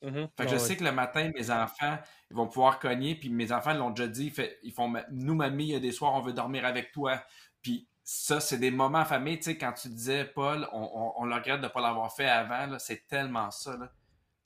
Mhm. 0.02 0.30
Fait 0.36 0.46
que 0.46 0.50
Ah 0.50 0.54
je 0.54 0.58
sais 0.58 0.78
que 0.78 0.84
le 0.84 0.92
matin, 0.92 1.30
mes 1.36 1.52
enfants, 1.52 2.00
ils 2.30 2.36
vont 2.36 2.48
pouvoir 2.48 2.80
cogner, 2.80 3.16
puis 3.16 3.30
mes 3.30 3.52
enfants 3.52 3.74
l'ont 3.74 3.92
déjà 3.92 4.08
dit, 4.08 4.30
fait- 4.32 4.60
ils 4.64 4.72
font, 4.74 4.92
nous, 5.12 5.36
mamie, 5.36 5.66
il 5.66 5.72
y 5.72 5.76
a 5.76 5.80
des 5.80 5.92
soirs, 5.92 6.14
on 6.16 6.22
veut 6.22 6.34
dormir 6.34 6.66
avec 6.66 6.92
toi. 6.92 7.22
Puis 7.62 7.88
ça, 8.04 8.40
c'est 8.40 8.58
des 8.58 8.72
moments 8.72 9.00
en 9.00 9.06
famille, 9.06 9.38
tu 9.38 9.44
sais, 9.44 9.58
quand 9.58 9.74
tu 9.74 9.90
disais, 9.90 10.26
Paul, 10.26 10.68
on, 10.72 10.82
on, 10.82 11.14
on 11.22 11.26
le 11.26 11.36
regrette 11.36 11.62
de 11.62 11.66
ne 11.66 11.72
pas 11.72 11.82
l'avoir 11.82 12.14
fait 12.16 12.28
avant, 12.28 12.80
c'est 12.80 13.08
tellement 13.08 13.52
ça, 13.52 13.78
là. 13.78 13.92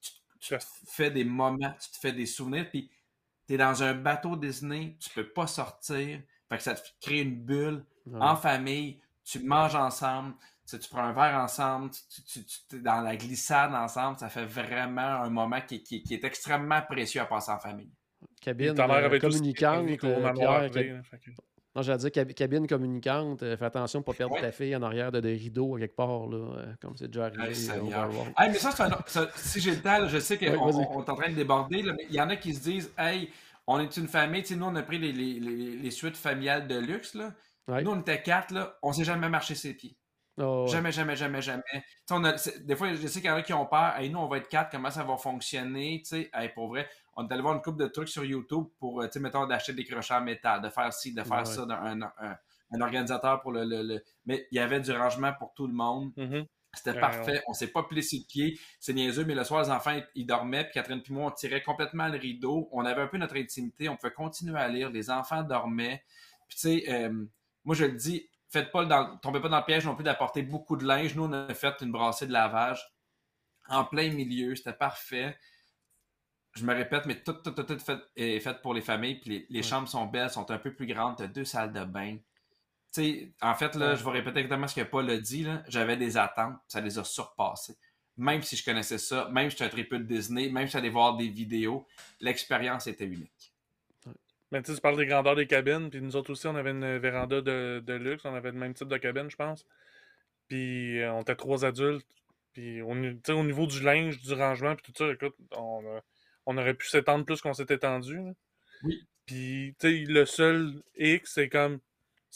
Tu, 0.01 0.11
tu 0.39 0.57
te 0.57 0.63
fais 0.87 1.11
des 1.11 1.23
moments, 1.23 1.73
tu 1.81 1.91
te 1.91 1.97
fais 1.97 2.11
des 2.11 2.25
souvenirs, 2.25 2.69
puis 2.69 2.91
t'es 3.47 3.57
dans 3.57 3.83
un 3.83 3.93
bateau 3.93 4.35
Disney, 4.35 4.97
tu 4.99 5.09
peux 5.11 5.29
pas 5.31 5.47
sortir, 5.47 6.21
fait 6.49 6.57
que 6.57 6.63
ça 6.63 6.75
te 6.75 6.81
crée 7.01 7.21
une 7.21 7.35
bulle 7.35 7.83
Ouais. 8.07 8.19
en 8.21 8.35
famille, 8.35 8.99
tu 9.23 9.39
manges 9.39 9.73
ensemble, 9.75 10.35
tu, 10.69 10.77
prends 10.91 11.03
un 11.03 11.13
verre 11.13 11.39
ensemble, 11.39 11.89
tu, 11.89 12.21
tu, 12.23 12.45
tu- 12.45 12.59
tu- 12.69 12.81
dans 12.81 13.01
la 13.01 13.15
glissade 13.15 13.73
ensemble, 13.73 14.19
ça 14.19 14.29
fait 14.29 14.45
vraiment 14.45 15.01
un 15.01 15.29
moment 15.29 15.59
qui, 15.61 15.81
qui- 15.81 16.03
qui 16.03 16.13
est 16.13 16.23
extrêmement 16.23 16.81
précieux 16.83 17.21
à 17.21 17.25
passer 17.25 17.51
en 17.51 17.57
famille. 17.59 17.89
Cabine 18.41 18.79
euh, 18.79 19.19
communicante, 19.19 19.87
euh, 20.03 20.19
manoir 20.21 20.33
Pierre, 20.35 20.51
arrivé, 20.51 20.85
cab- 20.87 20.95
là, 20.97 21.03
fait 21.03 21.17
que- 21.17 21.31
Non, 21.75 21.81
j'allais 21.81 21.97
dire 21.97 22.11
cab- 22.11 22.33
cabine 22.33 22.67
communicante, 22.67 23.43
euh, 23.43 23.57
fais 23.57 23.65
attention 23.65 23.99
de 23.99 24.03
ne 24.03 24.05
pas 24.05 24.13
perdre 24.13 24.35
Ouais. 24.35 24.41
ta 24.41 24.51
fille 24.51 24.75
en 24.75 24.81
arrière 24.83 25.11
de 25.11 25.19
des 25.19 25.33
rideaux 25.33 25.75
à 25.75 25.79
quelque 25.79 25.95
part, 25.95 26.27
là, 26.27 26.37
euh, 26.59 26.73
comme 26.81 26.95
c'est 26.95 27.07
déjà 27.07 27.25
arrivé. 27.25 27.43
Hey, 28.37 28.49
mais 28.51 28.53
ça, 28.55 28.69
un 28.85 29.27
si 29.35 29.59
j'ai 29.59 29.71
le 29.71 29.81
temps, 29.81 29.97
là, 29.99 30.07
je 30.07 30.19
sais 30.19 30.37
qu'on 30.37 30.45
Ouais, 30.45 30.71
vas-y. 30.71 30.87
on 30.89 31.03
est 31.03 31.09
en 31.09 31.15
train 31.15 31.29
de 31.29 31.35
déborder, 31.35 31.81
là, 31.81 31.93
mais 31.97 32.05
il 32.09 32.15
y 32.15 32.21
en 32.21 32.29
a 32.29 32.35
qui 32.35 32.53
se 32.53 32.61
disent 32.63 32.91
Hey, 32.97 33.29
on 33.67 33.79
est 33.79 33.97
une 33.97 34.07
famille, 34.07 34.41
tu 34.43 34.49
sais, 34.49 34.55
nous 34.55 34.65
on 34.65 34.75
a 34.75 34.83
pris 34.83 34.99
les, 34.99 35.11
les, 35.11 35.39
les, 35.39 35.75
les 35.77 35.91
suites 35.91 36.17
familiales 36.17 36.67
de 36.67 36.77
luxe, 36.77 37.13
là. 37.15 37.33
Ouais. 37.67 37.81
Nous 37.83 37.91
on 37.91 37.99
était 37.99 38.21
quatre, 38.21 38.53
là, 38.53 38.77
on 38.83 38.93
s'est 38.93 39.03
jamais 39.05 39.29
marché 39.29 39.55
ses 39.55 39.73
pieds. 39.73 39.97
Ouais. 40.37 40.67
Jamais, 40.67 40.91
jamais, 40.91 41.15
jamais, 41.15 41.41
jamais. 41.41 41.63
Des 42.65 42.75
fois, 42.75 42.93
je 42.93 43.07
sais 43.07 43.21
qu'il 43.21 43.29
y 43.29 43.31
en 43.31 43.37
a 43.37 43.41
qui 43.41 43.53
ont 43.53 43.65
peur. 43.65 43.95
Hey, 43.97 44.09
nous, 44.09 44.19
on 44.19 44.27
va 44.27 44.37
être 44.37 44.49
quatre, 44.49 44.69
comment 44.69 44.91
ça 44.91 45.03
va 45.05 45.15
fonctionner? 45.15 46.03
Hey, 46.33 46.49
pour 46.53 46.67
vrai, 46.67 46.89
on 47.15 47.25
est 47.25 47.31
allé 47.31 47.41
voir 47.41 47.55
une 47.55 47.61
couple 47.61 47.81
de 47.81 47.87
trucs 47.87 48.09
sur 48.09 48.25
YouTube 48.25 48.65
pour, 48.77 49.01
euh, 49.01 49.07
mettons, 49.21 49.47
d'acheter 49.47 49.71
des 49.71 49.85
crochets 49.85 50.13
en 50.13 50.21
métal, 50.21 50.61
de 50.61 50.69
faire 50.69 50.91
ci, 50.91 51.13
de 51.13 51.23
faire 51.23 51.37
Ouais. 51.39 51.45
ça, 51.45 51.65
d'un- 51.65 51.81
un, 51.81 52.01
un- 52.01 52.37
un 52.71 52.81
organisateur 52.81 53.41
pour 53.41 53.53
le, 53.53 53.63
le- 53.63 53.81
le- 53.83 54.03
Mais 54.25 54.45
il 54.51 54.57
y 54.57 54.59
avait 54.59 54.81
du 54.81 54.91
rangement 54.91 55.31
pour 55.39 55.53
tout 55.53 55.67
le 55.67 55.73
monde. 55.73 56.11
Mhm. 56.17 56.45
C'était 56.75 56.91
Ouais, 56.91 56.99
parfait. 56.99 57.43
On 57.47 57.53
s'est 57.53 57.67
pas 57.71 57.83
plissé 57.83 58.17
le 58.19 58.23
pied. 58.27 58.59
C'est 58.79 58.93
niaiseux, 58.93 59.25
mais 59.25 59.35
le 59.35 59.43
soir, 59.43 59.63
les 59.63 59.69
enfants, 59.71 59.99
ils- 60.15 60.25
dormaient. 60.25 60.63
Puis 60.65 60.73
Catherine 60.73 61.01
puis 61.01 61.13
moi, 61.13 61.27
on 61.27 61.31
tirait 61.31 61.61
complètement 61.63 62.07
le 62.07 62.17
rideau. 62.17 62.69
On 62.71 62.85
avait 62.85 63.01
un 63.01 63.07
peu 63.07 63.17
notre 63.17 63.37
intimité. 63.37 63.89
On 63.89 63.95
pouvait 63.97 64.13
continuer 64.13 64.59
à 64.59 64.67
lire. 64.67 64.89
Les 64.89 65.09
enfants 65.09 65.43
dormaient. 65.43 66.03
Puis 66.47 66.57
tu 66.57 66.61
sais, 66.83 66.85
euh, 66.93 67.25
moi, 67.63 67.75
je 67.75 67.85
le 67.85 67.93
dis, 67.93 68.29
faites 68.49 68.71
pas 68.71 68.85
dans, 68.85 69.17
tombez 69.17 69.39
pas 69.41 69.49
dans 69.49 69.57
le 69.59 69.65
piège 69.65 69.85
non 69.85 69.95
plus 69.95 70.03
d'apporter 70.03 70.43
beaucoup 70.43 70.77
de 70.77 70.85
linge. 70.85 71.15
Nous, 71.15 71.23
on 71.23 71.33
a 71.33 71.53
fait 71.53 71.73
une 71.81 71.91
brassée 71.91 72.27
de 72.27 72.31
lavage 72.33 72.85
en 73.67 73.83
plein 73.85 74.11
milieu. 74.11 74.55
C'était 74.55 74.73
parfait. 74.73 75.37
Je 76.53 76.63
me 76.65 76.73
répète, 76.73 77.05
mais 77.05 77.21
tout, 77.21 77.33
tout, 77.33 77.51
tout, 77.51 77.63
tout 77.63 77.79
fait, 77.79 77.99
est 78.15 78.39
fait 78.39 78.61
pour 78.61 78.73
les 78.73 78.81
familles. 78.81 79.15
Puis 79.19 79.29
les, 79.29 79.45
les 79.49 79.59
Ouais. 79.59 79.63
chambres 79.63 79.87
sont 79.89 80.05
belles, 80.05 80.29
sont 80.29 80.49
un 80.51 80.57
peu 80.57 80.73
plus 80.73 80.85
grandes. 80.87 81.17
T'as 81.17 81.27
deux 81.27 81.43
salles 81.45 81.73
de 81.73 81.83
bain. 81.83 82.17
Sais, 82.95 83.29
en 83.41 83.53
fait, 83.55 83.75
là, 83.75 83.95
je 83.95 84.05
vais 84.05 84.11
répéter 84.11 84.39
exactement 84.39 84.69
ce 84.69 84.75
que 84.75 84.85
Paul 84.85 85.09
a 85.09 85.17
dit. 85.17 85.45
J'avais 85.67 85.97
des 85.97 86.15
attentes, 86.15 86.55
ça 86.65 86.79
les 86.79 86.97
a 86.97 87.03
surpassées. 87.03 87.75
Même 88.15 88.41
si 88.41 88.55
je 88.55 88.63
connaissais 88.63 88.97
ça, 88.97 89.27
même 89.33 89.49
si 89.49 89.57
j'étais 89.57 89.65
un 89.65 89.69
tripeux 89.69 89.99
de 89.99 90.05
Disney, 90.05 90.47
même 90.47 90.65
si 90.67 90.71
j'allais 90.71 90.87
voir 90.89 91.17
des 91.17 91.27
vidéos, 91.27 91.85
l'expérience 92.21 92.87
était 92.87 93.03
unique. 93.03 93.53
Mais 94.49 94.61
tu 94.61 94.73
parles 94.75 94.95
des 94.95 95.07
grandeurs 95.07 95.35
des 95.35 95.45
cabines, 95.45 95.89
puis 95.89 95.99
nous 95.99 96.15
autres 96.15 96.31
aussi, 96.31 96.47
on 96.47 96.55
avait 96.55 96.71
une 96.71 96.97
véranda 96.97 97.41
de, 97.41 97.83
de 97.85 97.93
luxe, 97.95 98.23
on 98.23 98.33
avait 98.33 98.53
le 98.53 98.57
même 98.57 98.73
type 98.73 98.87
de 98.87 98.95
cabine, 98.95 99.29
je 99.29 99.35
pense. 99.35 99.65
Puis 100.47 101.01
euh, 101.01 101.11
on 101.11 101.23
était 101.23 101.35
trois 101.35 101.65
adultes, 101.65 102.07
puis 102.53 102.79
sais, 103.25 103.33
au 103.33 103.43
niveau 103.43 103.67
du 103.67 103.81
linge, 103.83 104.21
du 104.21 104.33
rangement, 104.33 104.73
puis 104.77 104.93
tout 104.93 105.03
ça, 105.03 105.11
écoute, 105.11 105.35
on, 105.51 105.83
on 106.45 106.57
aurait 106.57 106.75
pu 106.75 106.87
s'étendre 106.87 107.25
plus 107.25 107.41
qu'on 107.41 107.53
s'est 107.53 107.65
étendu. 107.67 108.15
là. 108.15 108.31
Oui. 108.83 109.05
Puis, 109.25 109.75
tu 109.79 110.05
sais, 110.05 110.05
le 110.09 110.25
seul 110.25 110.81
X, 110.95 111.33
c'est 111.33 111.49
comme 111.49 111.81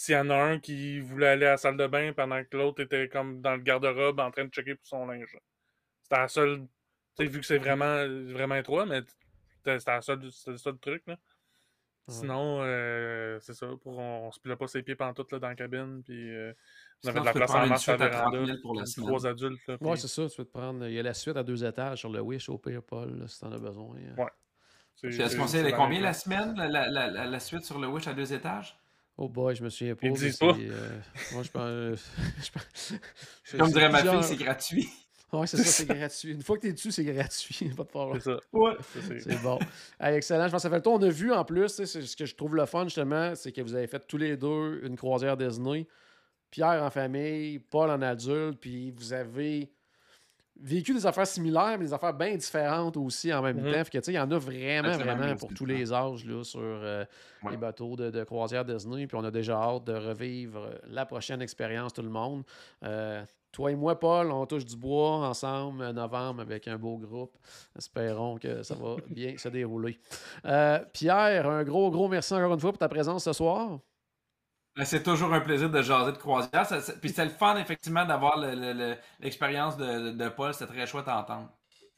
s'il 0.01 0.15
y 0.15 0.17
en 0.17 0.29
a 0.29 0.35
un 0.35 0.59
qui 0.59 1.01
voulait 1.01 1.27
aller 1.27 1.45
à 1.45 1.51
la 1.51 1.57
salle 1.57 1.75
de 1.75 1.85
bain 1.85 2.13
pendant 2.13 2.41
que 2.45 2.55
l'autre 2.55 2.81
était 2.81 3.09
comme 3.09 3.41
dans 3.41 3.51
le 3.57 3.61
garde-robe 3.61 4.21
en 4.21 4.31
train 4.31 4.45
de 4.45 4.49
checker 4.49 4.75
pour 4.75 4.87
son 4.87 5.05
linge. 5.05 5.37
C'était 6.03 6.15
la 6.21 6.27
seule. 6.29 6.59
Tu 7.17 7.25
sais, 7.25 7.29
vu 7.29 7.41
que 7.41 7.45
c'est 7.45 7.57
vraiment, 7.57 8.05
vraiment 8.31 8.55
étroit, 8.55 8.85
mais 8.85 9.01
c'était 9.57 9.77
c'était 9.79 9.91
la 9.91 10.01
seule- 10.01 10.31
c'était 10.31 10.51
le 10.51 10.57
seul 10.57 10.77
truc, 10.77 11.03
là. 11.05 11.13
Ouais. 12.07 12.13
Sinon, 12.15 12.61
euh, 12.63 13.39
c'est 13.41 13.53
ça, 13.53 13.67
pour, 13.83 13.97
on, 13.99 14.27
on 14.27 14.31
se 14.31 14.39
pilait 14.39 14.55
pas 14.55 14.67
ses 14.67 14.83
pieds 14.83 14.95
pantoute 14.95 15.33
là, 15.33 15.39
dans 15.39 15.49
la 15.49 15.55
cabine, 15.55 16.01
puis 16.01 16.33
euh, 16.33 16.53
on 17.03 17.09
avait 17.09 17.19
de 17.19 17.25
la 17.25 17.33
place 17.33 17.51
en 17.51 17.67
masse 17.67 17.89
à 17.89 17.97
la 17.97 18.05
à 18.05 18.09
30 18.09 18.31
véranda, 18.33 18.45
000 18.53 18.57
pour 18.61 18.75
la 18.75 18.83
trois 18.85 19.27
adultes. 19.27 19.67
Là, 19.67 19.77
Ouais, 19.81 19.91
puis 19.91 20.01
c'est 20.01 20.07
ça, 20.07 20.29
tu 20.29 20.37
peux 20.37 20.45
te 20.45 20.51
prendre. 20.57 20.87
Il 20.87 20.93
y 20.93 20.99
a 20.99 21.03
la 21.03 21.13
suite 21.13 21.35
à 21.35 21.43
deux 21.43 21.65
étages 21.65 21.99
sur 21.99 22.09
le 22.09 22.21
Wish 22.21 22.47
au 22.47 22.57
pire, 22.57 22.81
Paul, 22.83 23.19
là, 23.19 23.27
si 23.27 23.41
t'en 23.41 23.51
as 23.51 23.59
besoin. 23.59 23.97
hein. 23.97 24.15
Ouais. 24.17 25.09
Est-ce 25.19 25.35
qu'on 25.35 25.45
sait 25.47 25.71
combien 25.73 25.99
la 25.99 26.13
semaine, 26.13 26.55
la, 26.55 26.69
la- 26.69 26.87
la- 26.89 27.07
la- 27.09 27.25
la 27.25 27.39
suite 27.41 27.65
sur 27.65 27.79
le 27.79 27.87
Wish 27.87 28.07
à 28.07 28.13
deux 28.13 28.31
étages? 28.31 28.78
Oh 29.21 29.27
boy, 29.27 29.53
je 29.53 29.63
me 29.63 29.69
souviens 29.69 29.95
pas. 29.95 30.07
Ils 30.07 30.13
disent 30.13 30.37
pas. 30.37 30.55
euh, 30.57 30.97
moi, 31.33 31.43
je 31.43 31.49
pense. 31.51 31.61
je 32.41 32.51
pense- 32.51 32.93
je- 33.43 33.57
Comme 33.57 33.67
c'est 33.67 33.73
dirait 33.73 33.89
ma 33.89 34.01
fille, 34.01 34.23
c'est 34.23 34.35
gratuit. 34.37 34.87
Ouais, 35.33 35.45
c'est 35.45 35.57
ça, 35.57 35.63
c'est 35.65 35.85
gratuit. 35.85 36.31
Une 36.31 36.41
fois 36.41 36.55
que 36.55 36.61
t'es 36.61 36.71
dessus, 36.73 36.91
c'est 36.91 37.03
gratuit. 37.03 37.69
Pas 37.77 37.83
de 37.83 37.89
problème. 37.89 38.21
C'est 38.21 38.31
ça. 38.31 38.39
Ouais. 38.53 38.73
C'est- 39.19 39.43
bon. 39.43 39.59
Hey, 39.99 40.15
excellent. 40.15 40.45
Je 40.47 40.51
pense 40.51 40.59
que 40.59 40.63
ça 40.63 40.69
fait 40.69 40.77
le 40.77 40.81
tour. 40.81 40.93
On 40.93 41.01
a 41.03 41.09
vu 41.09 41.33
en 41.33 41.43
plus, 41.43 41.65
tu 41.67 41.69
sais, 41.69 41.85
c'est 41.85 42.01
ce 42.01 42.15
que 42.15 42.25
je 42.25 42.33
trouve 42.33 42.55
le 42.55 42.65
fun 42.65 42.85
justement, 42.85 43.35
c'est 43.35 43.51
que 43.51 43.61
vous 43.61 43.75
avez 43.75 43.87
fait 43.87 43.99
tous 44.07 44.17
les 44.17 44.37
deux 44.37 44.79
une 44.83 44.95
croisière 44.95 45.35
Disney. 45.35 45.85
Pierre 46.49 46.81
en 46.81 46.89
famille, 46.89 47.59
Paul 47.59 47.91
en 47.91 48.01
adulte, 48.01 48.59
puis 48.59 48.89
vous 48.91 49.11
avez 49.13 49.69
vécu 50.61 50.93
des 50.93 51.05
affaires 51.05 51.27
similaires, 51.27 51.77
mais 51.77 51.85
des 51.85 51.93
affaires 51.93 52.13
bien 52.13 52.35
différentes 52.35 52.97
aussi 52.97 53.33
en 53.33 53.41
même 53.41 53.57
Mhm. 53.57 53.71
temps. 53.73 53.83
Fait 53.85 53.99
que, 54.01 54.11
il 54.11 54.13
y 54.13 54.19
en 54.19 54.29
a 54.31 54.37
vraiment, 54.37 54.91
vraiment 54.97 55.35
pour 55.35 55.53
tous 55.53 55.65
le 55.65 55.75
les 55.75 55.93
âges 55.93 56.25
là, 56.25 56.43
sur 56.43 56.59
euh, 56.61 57.05
Ouais. 57.43 57.51
les 57.51 57.57
bateaux 57.57 57.95
de, 57.95 58.09
de 58.09 58.23
croisière 58.23 58.65
Disney. 58.65 59.07
Puis 59.07 59.17
on 59.17 59.23
a 59.23 59.31
déjà 59.31 59.55
hâte 59.55 59.85
de 59.85 59.93
revivre 59.93 60.69
la 60.87 61.05
prochaine 61.05 61.41
expérience, 61.41 61.93
tout 61.93 62.01
le 62.01 62.09
monde. 62.09 62.43
Euh, 62.83 63.23
toi 63.51 63.71
et 63.71 63.75
moi, 63.75 63.99
Paul, 63.99 64.31
on 64.31 64.45
touche 64.45 64.65
du 64.65 64.75
bois 64.75 65.27
ensemble 65.27 65.83
en 65.83 65.93
novembre 65.93 66.41
avec 66.41 66.67
un 66.67 66.77
beau 66.77 66.97
groupe. 66.97 67.35
Espérons 67.77 68.37
que 68.37 68.61
ça 68.63 68.75
va 68.75 68.95
bien 69.09 69.35
se 69.37 69.49
dérouler. 69.49 69.97
Euh, 70.45 70.79
Pierre, 70.93 71.49
un 71.49 71.63
gros, 71.63 71.89
gros 71.89 72.07
merci 72.09 72.33
encore 72.33 72.53
une 72.53 72.59
fois 72.59 72.71
pour 72.71 72.77
ta 72.79 72.89
présence 72.89 73.23
ce 73.23 73.33
soir. 73.33 73.79
Ben, 74.79 74.85
C'est 74.85 75.03
toujours 75.03 75.31
un 75.35 75.41
plaisir 75.41 75.69
de 75.69 75.81
jaser 75.83 76.11
de 76.13 76.17
croisière. 76.17 76.67
Puis 77.01 77.11
c'est 77.11 77.25
le 77.25 77.29
fun, 77.31 77.55
effectivement, 77.57 78.05
d'avoir 78.05 78.39
le- 78.39 78.55
le- 78.55 78.73
le- 78.73 78.97
l'expérience 79.19 79.77
de, 79.77 80.11
Paul. 80.29 80.53
C'était 80.55 80.73
très 80.73 80.87
chouette 80.87 81.07
à 81.07 81.17
entendre. 81.19 81.49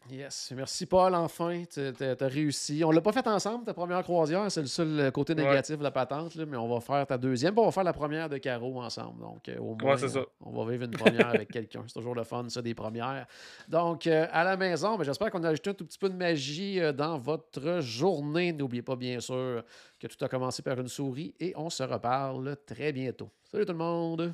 Yes. 0.10 0.52
Merci, 0.56 0.86
Paul. 0.88 1.14
Enfin, 1.14 1.64
tu 1.72 1.80
as 1.80 2.28
réussi. 2.28 2.84
On 2.84 2.91
l'a 2.91 3.02
pas 3.02 3.11
fait 3.11 3.28
ensemble, 3.28 3.65
ta 3.65 3.73
première 3.73 4.02
croisière. 4.03 4.52
C'est 4.52 4.61
le 4.61 4.68
seul 4.68 4.99
euh, 4.99 5.11
côté 5.11 5.36
négatif 5.36 5.78
de 5.78 5.84
la 5.84 5.91
patente. 5.91 6.36
là, 6.36 6.45
mais 6.45 6.57
on 6.57 6.68
va 6.68 6.82
faire 6.82 7.06
ta 7.06 7.18
deuxième. 7.18 7.53
puis 7.53 7.61
on 7.61 7.65
va 7.65 7.72
faire 7.72 7.84
la 7.84 7.94
première 7.94 8.28
de 8.28 8.38
Caro 8.38 8.82
ensemble. 8.82 9.22
Donc, 9.22 9.48
euh, 9.48 9.57
au 9.60 9.76
moins, 9.76 9.98
c'est 9.98 10.10
ça. 10.10 10.22
on 10.41 10.52
va 10.52 10.72
vivre 10.72 10.86
une 10.86 10.91
première 10.91 11.30
avec 11.30 11.49
quelqu'un. 11.52 11.84
C'est 11.88 11.94
toujours 11.94 12.15
le 12.15 12.23
fun, 12.23 12.49
ça, 12.49 12.61
des 12.61 12.73
premières. 12.73 13.28
Donc, 13.68 14.07
euh, 14.07 14.28
à 14.32 14.44
la 14.44 14.57
maison, 14.57 14.98
mais 14.98 15.06
j'espère 15.06 15.30
qu'on 15.30 15.44
a 15.44 15.49
ajouté 15.49 15.69
un 15.69 15.73
tout 15.76 15.86
petit 15.86 15.99
peu 15.99 16.10
de 16.10 16.15
magie 16.15 16.80
euh, 16.80 16.91
dans 16.91 17.18
votre 17.19 17.82
journée. 17.82 18.53
N'oubliez 18.53 18.82
pas, 18.82 18.95
bien 18.95 19.19
sûr, 19.19 19.64
que 19.99 20.07
tout 20.07 20.26
a 20.26 20.28
commencé 20.28 20.64
par 20.64 20.80
une 20.80 20.88
souris 20.88 21.36
et 21.40 21.53
on 21.56 21.69
se 21.69 21.84
reparle 21.84 22.57
très 22.65 22.91
bientôt. 22.91 23.30
Salut 23.44 23.65
tout 23.65 23.73
le 23.73 23.78
monde! 23.78 24.34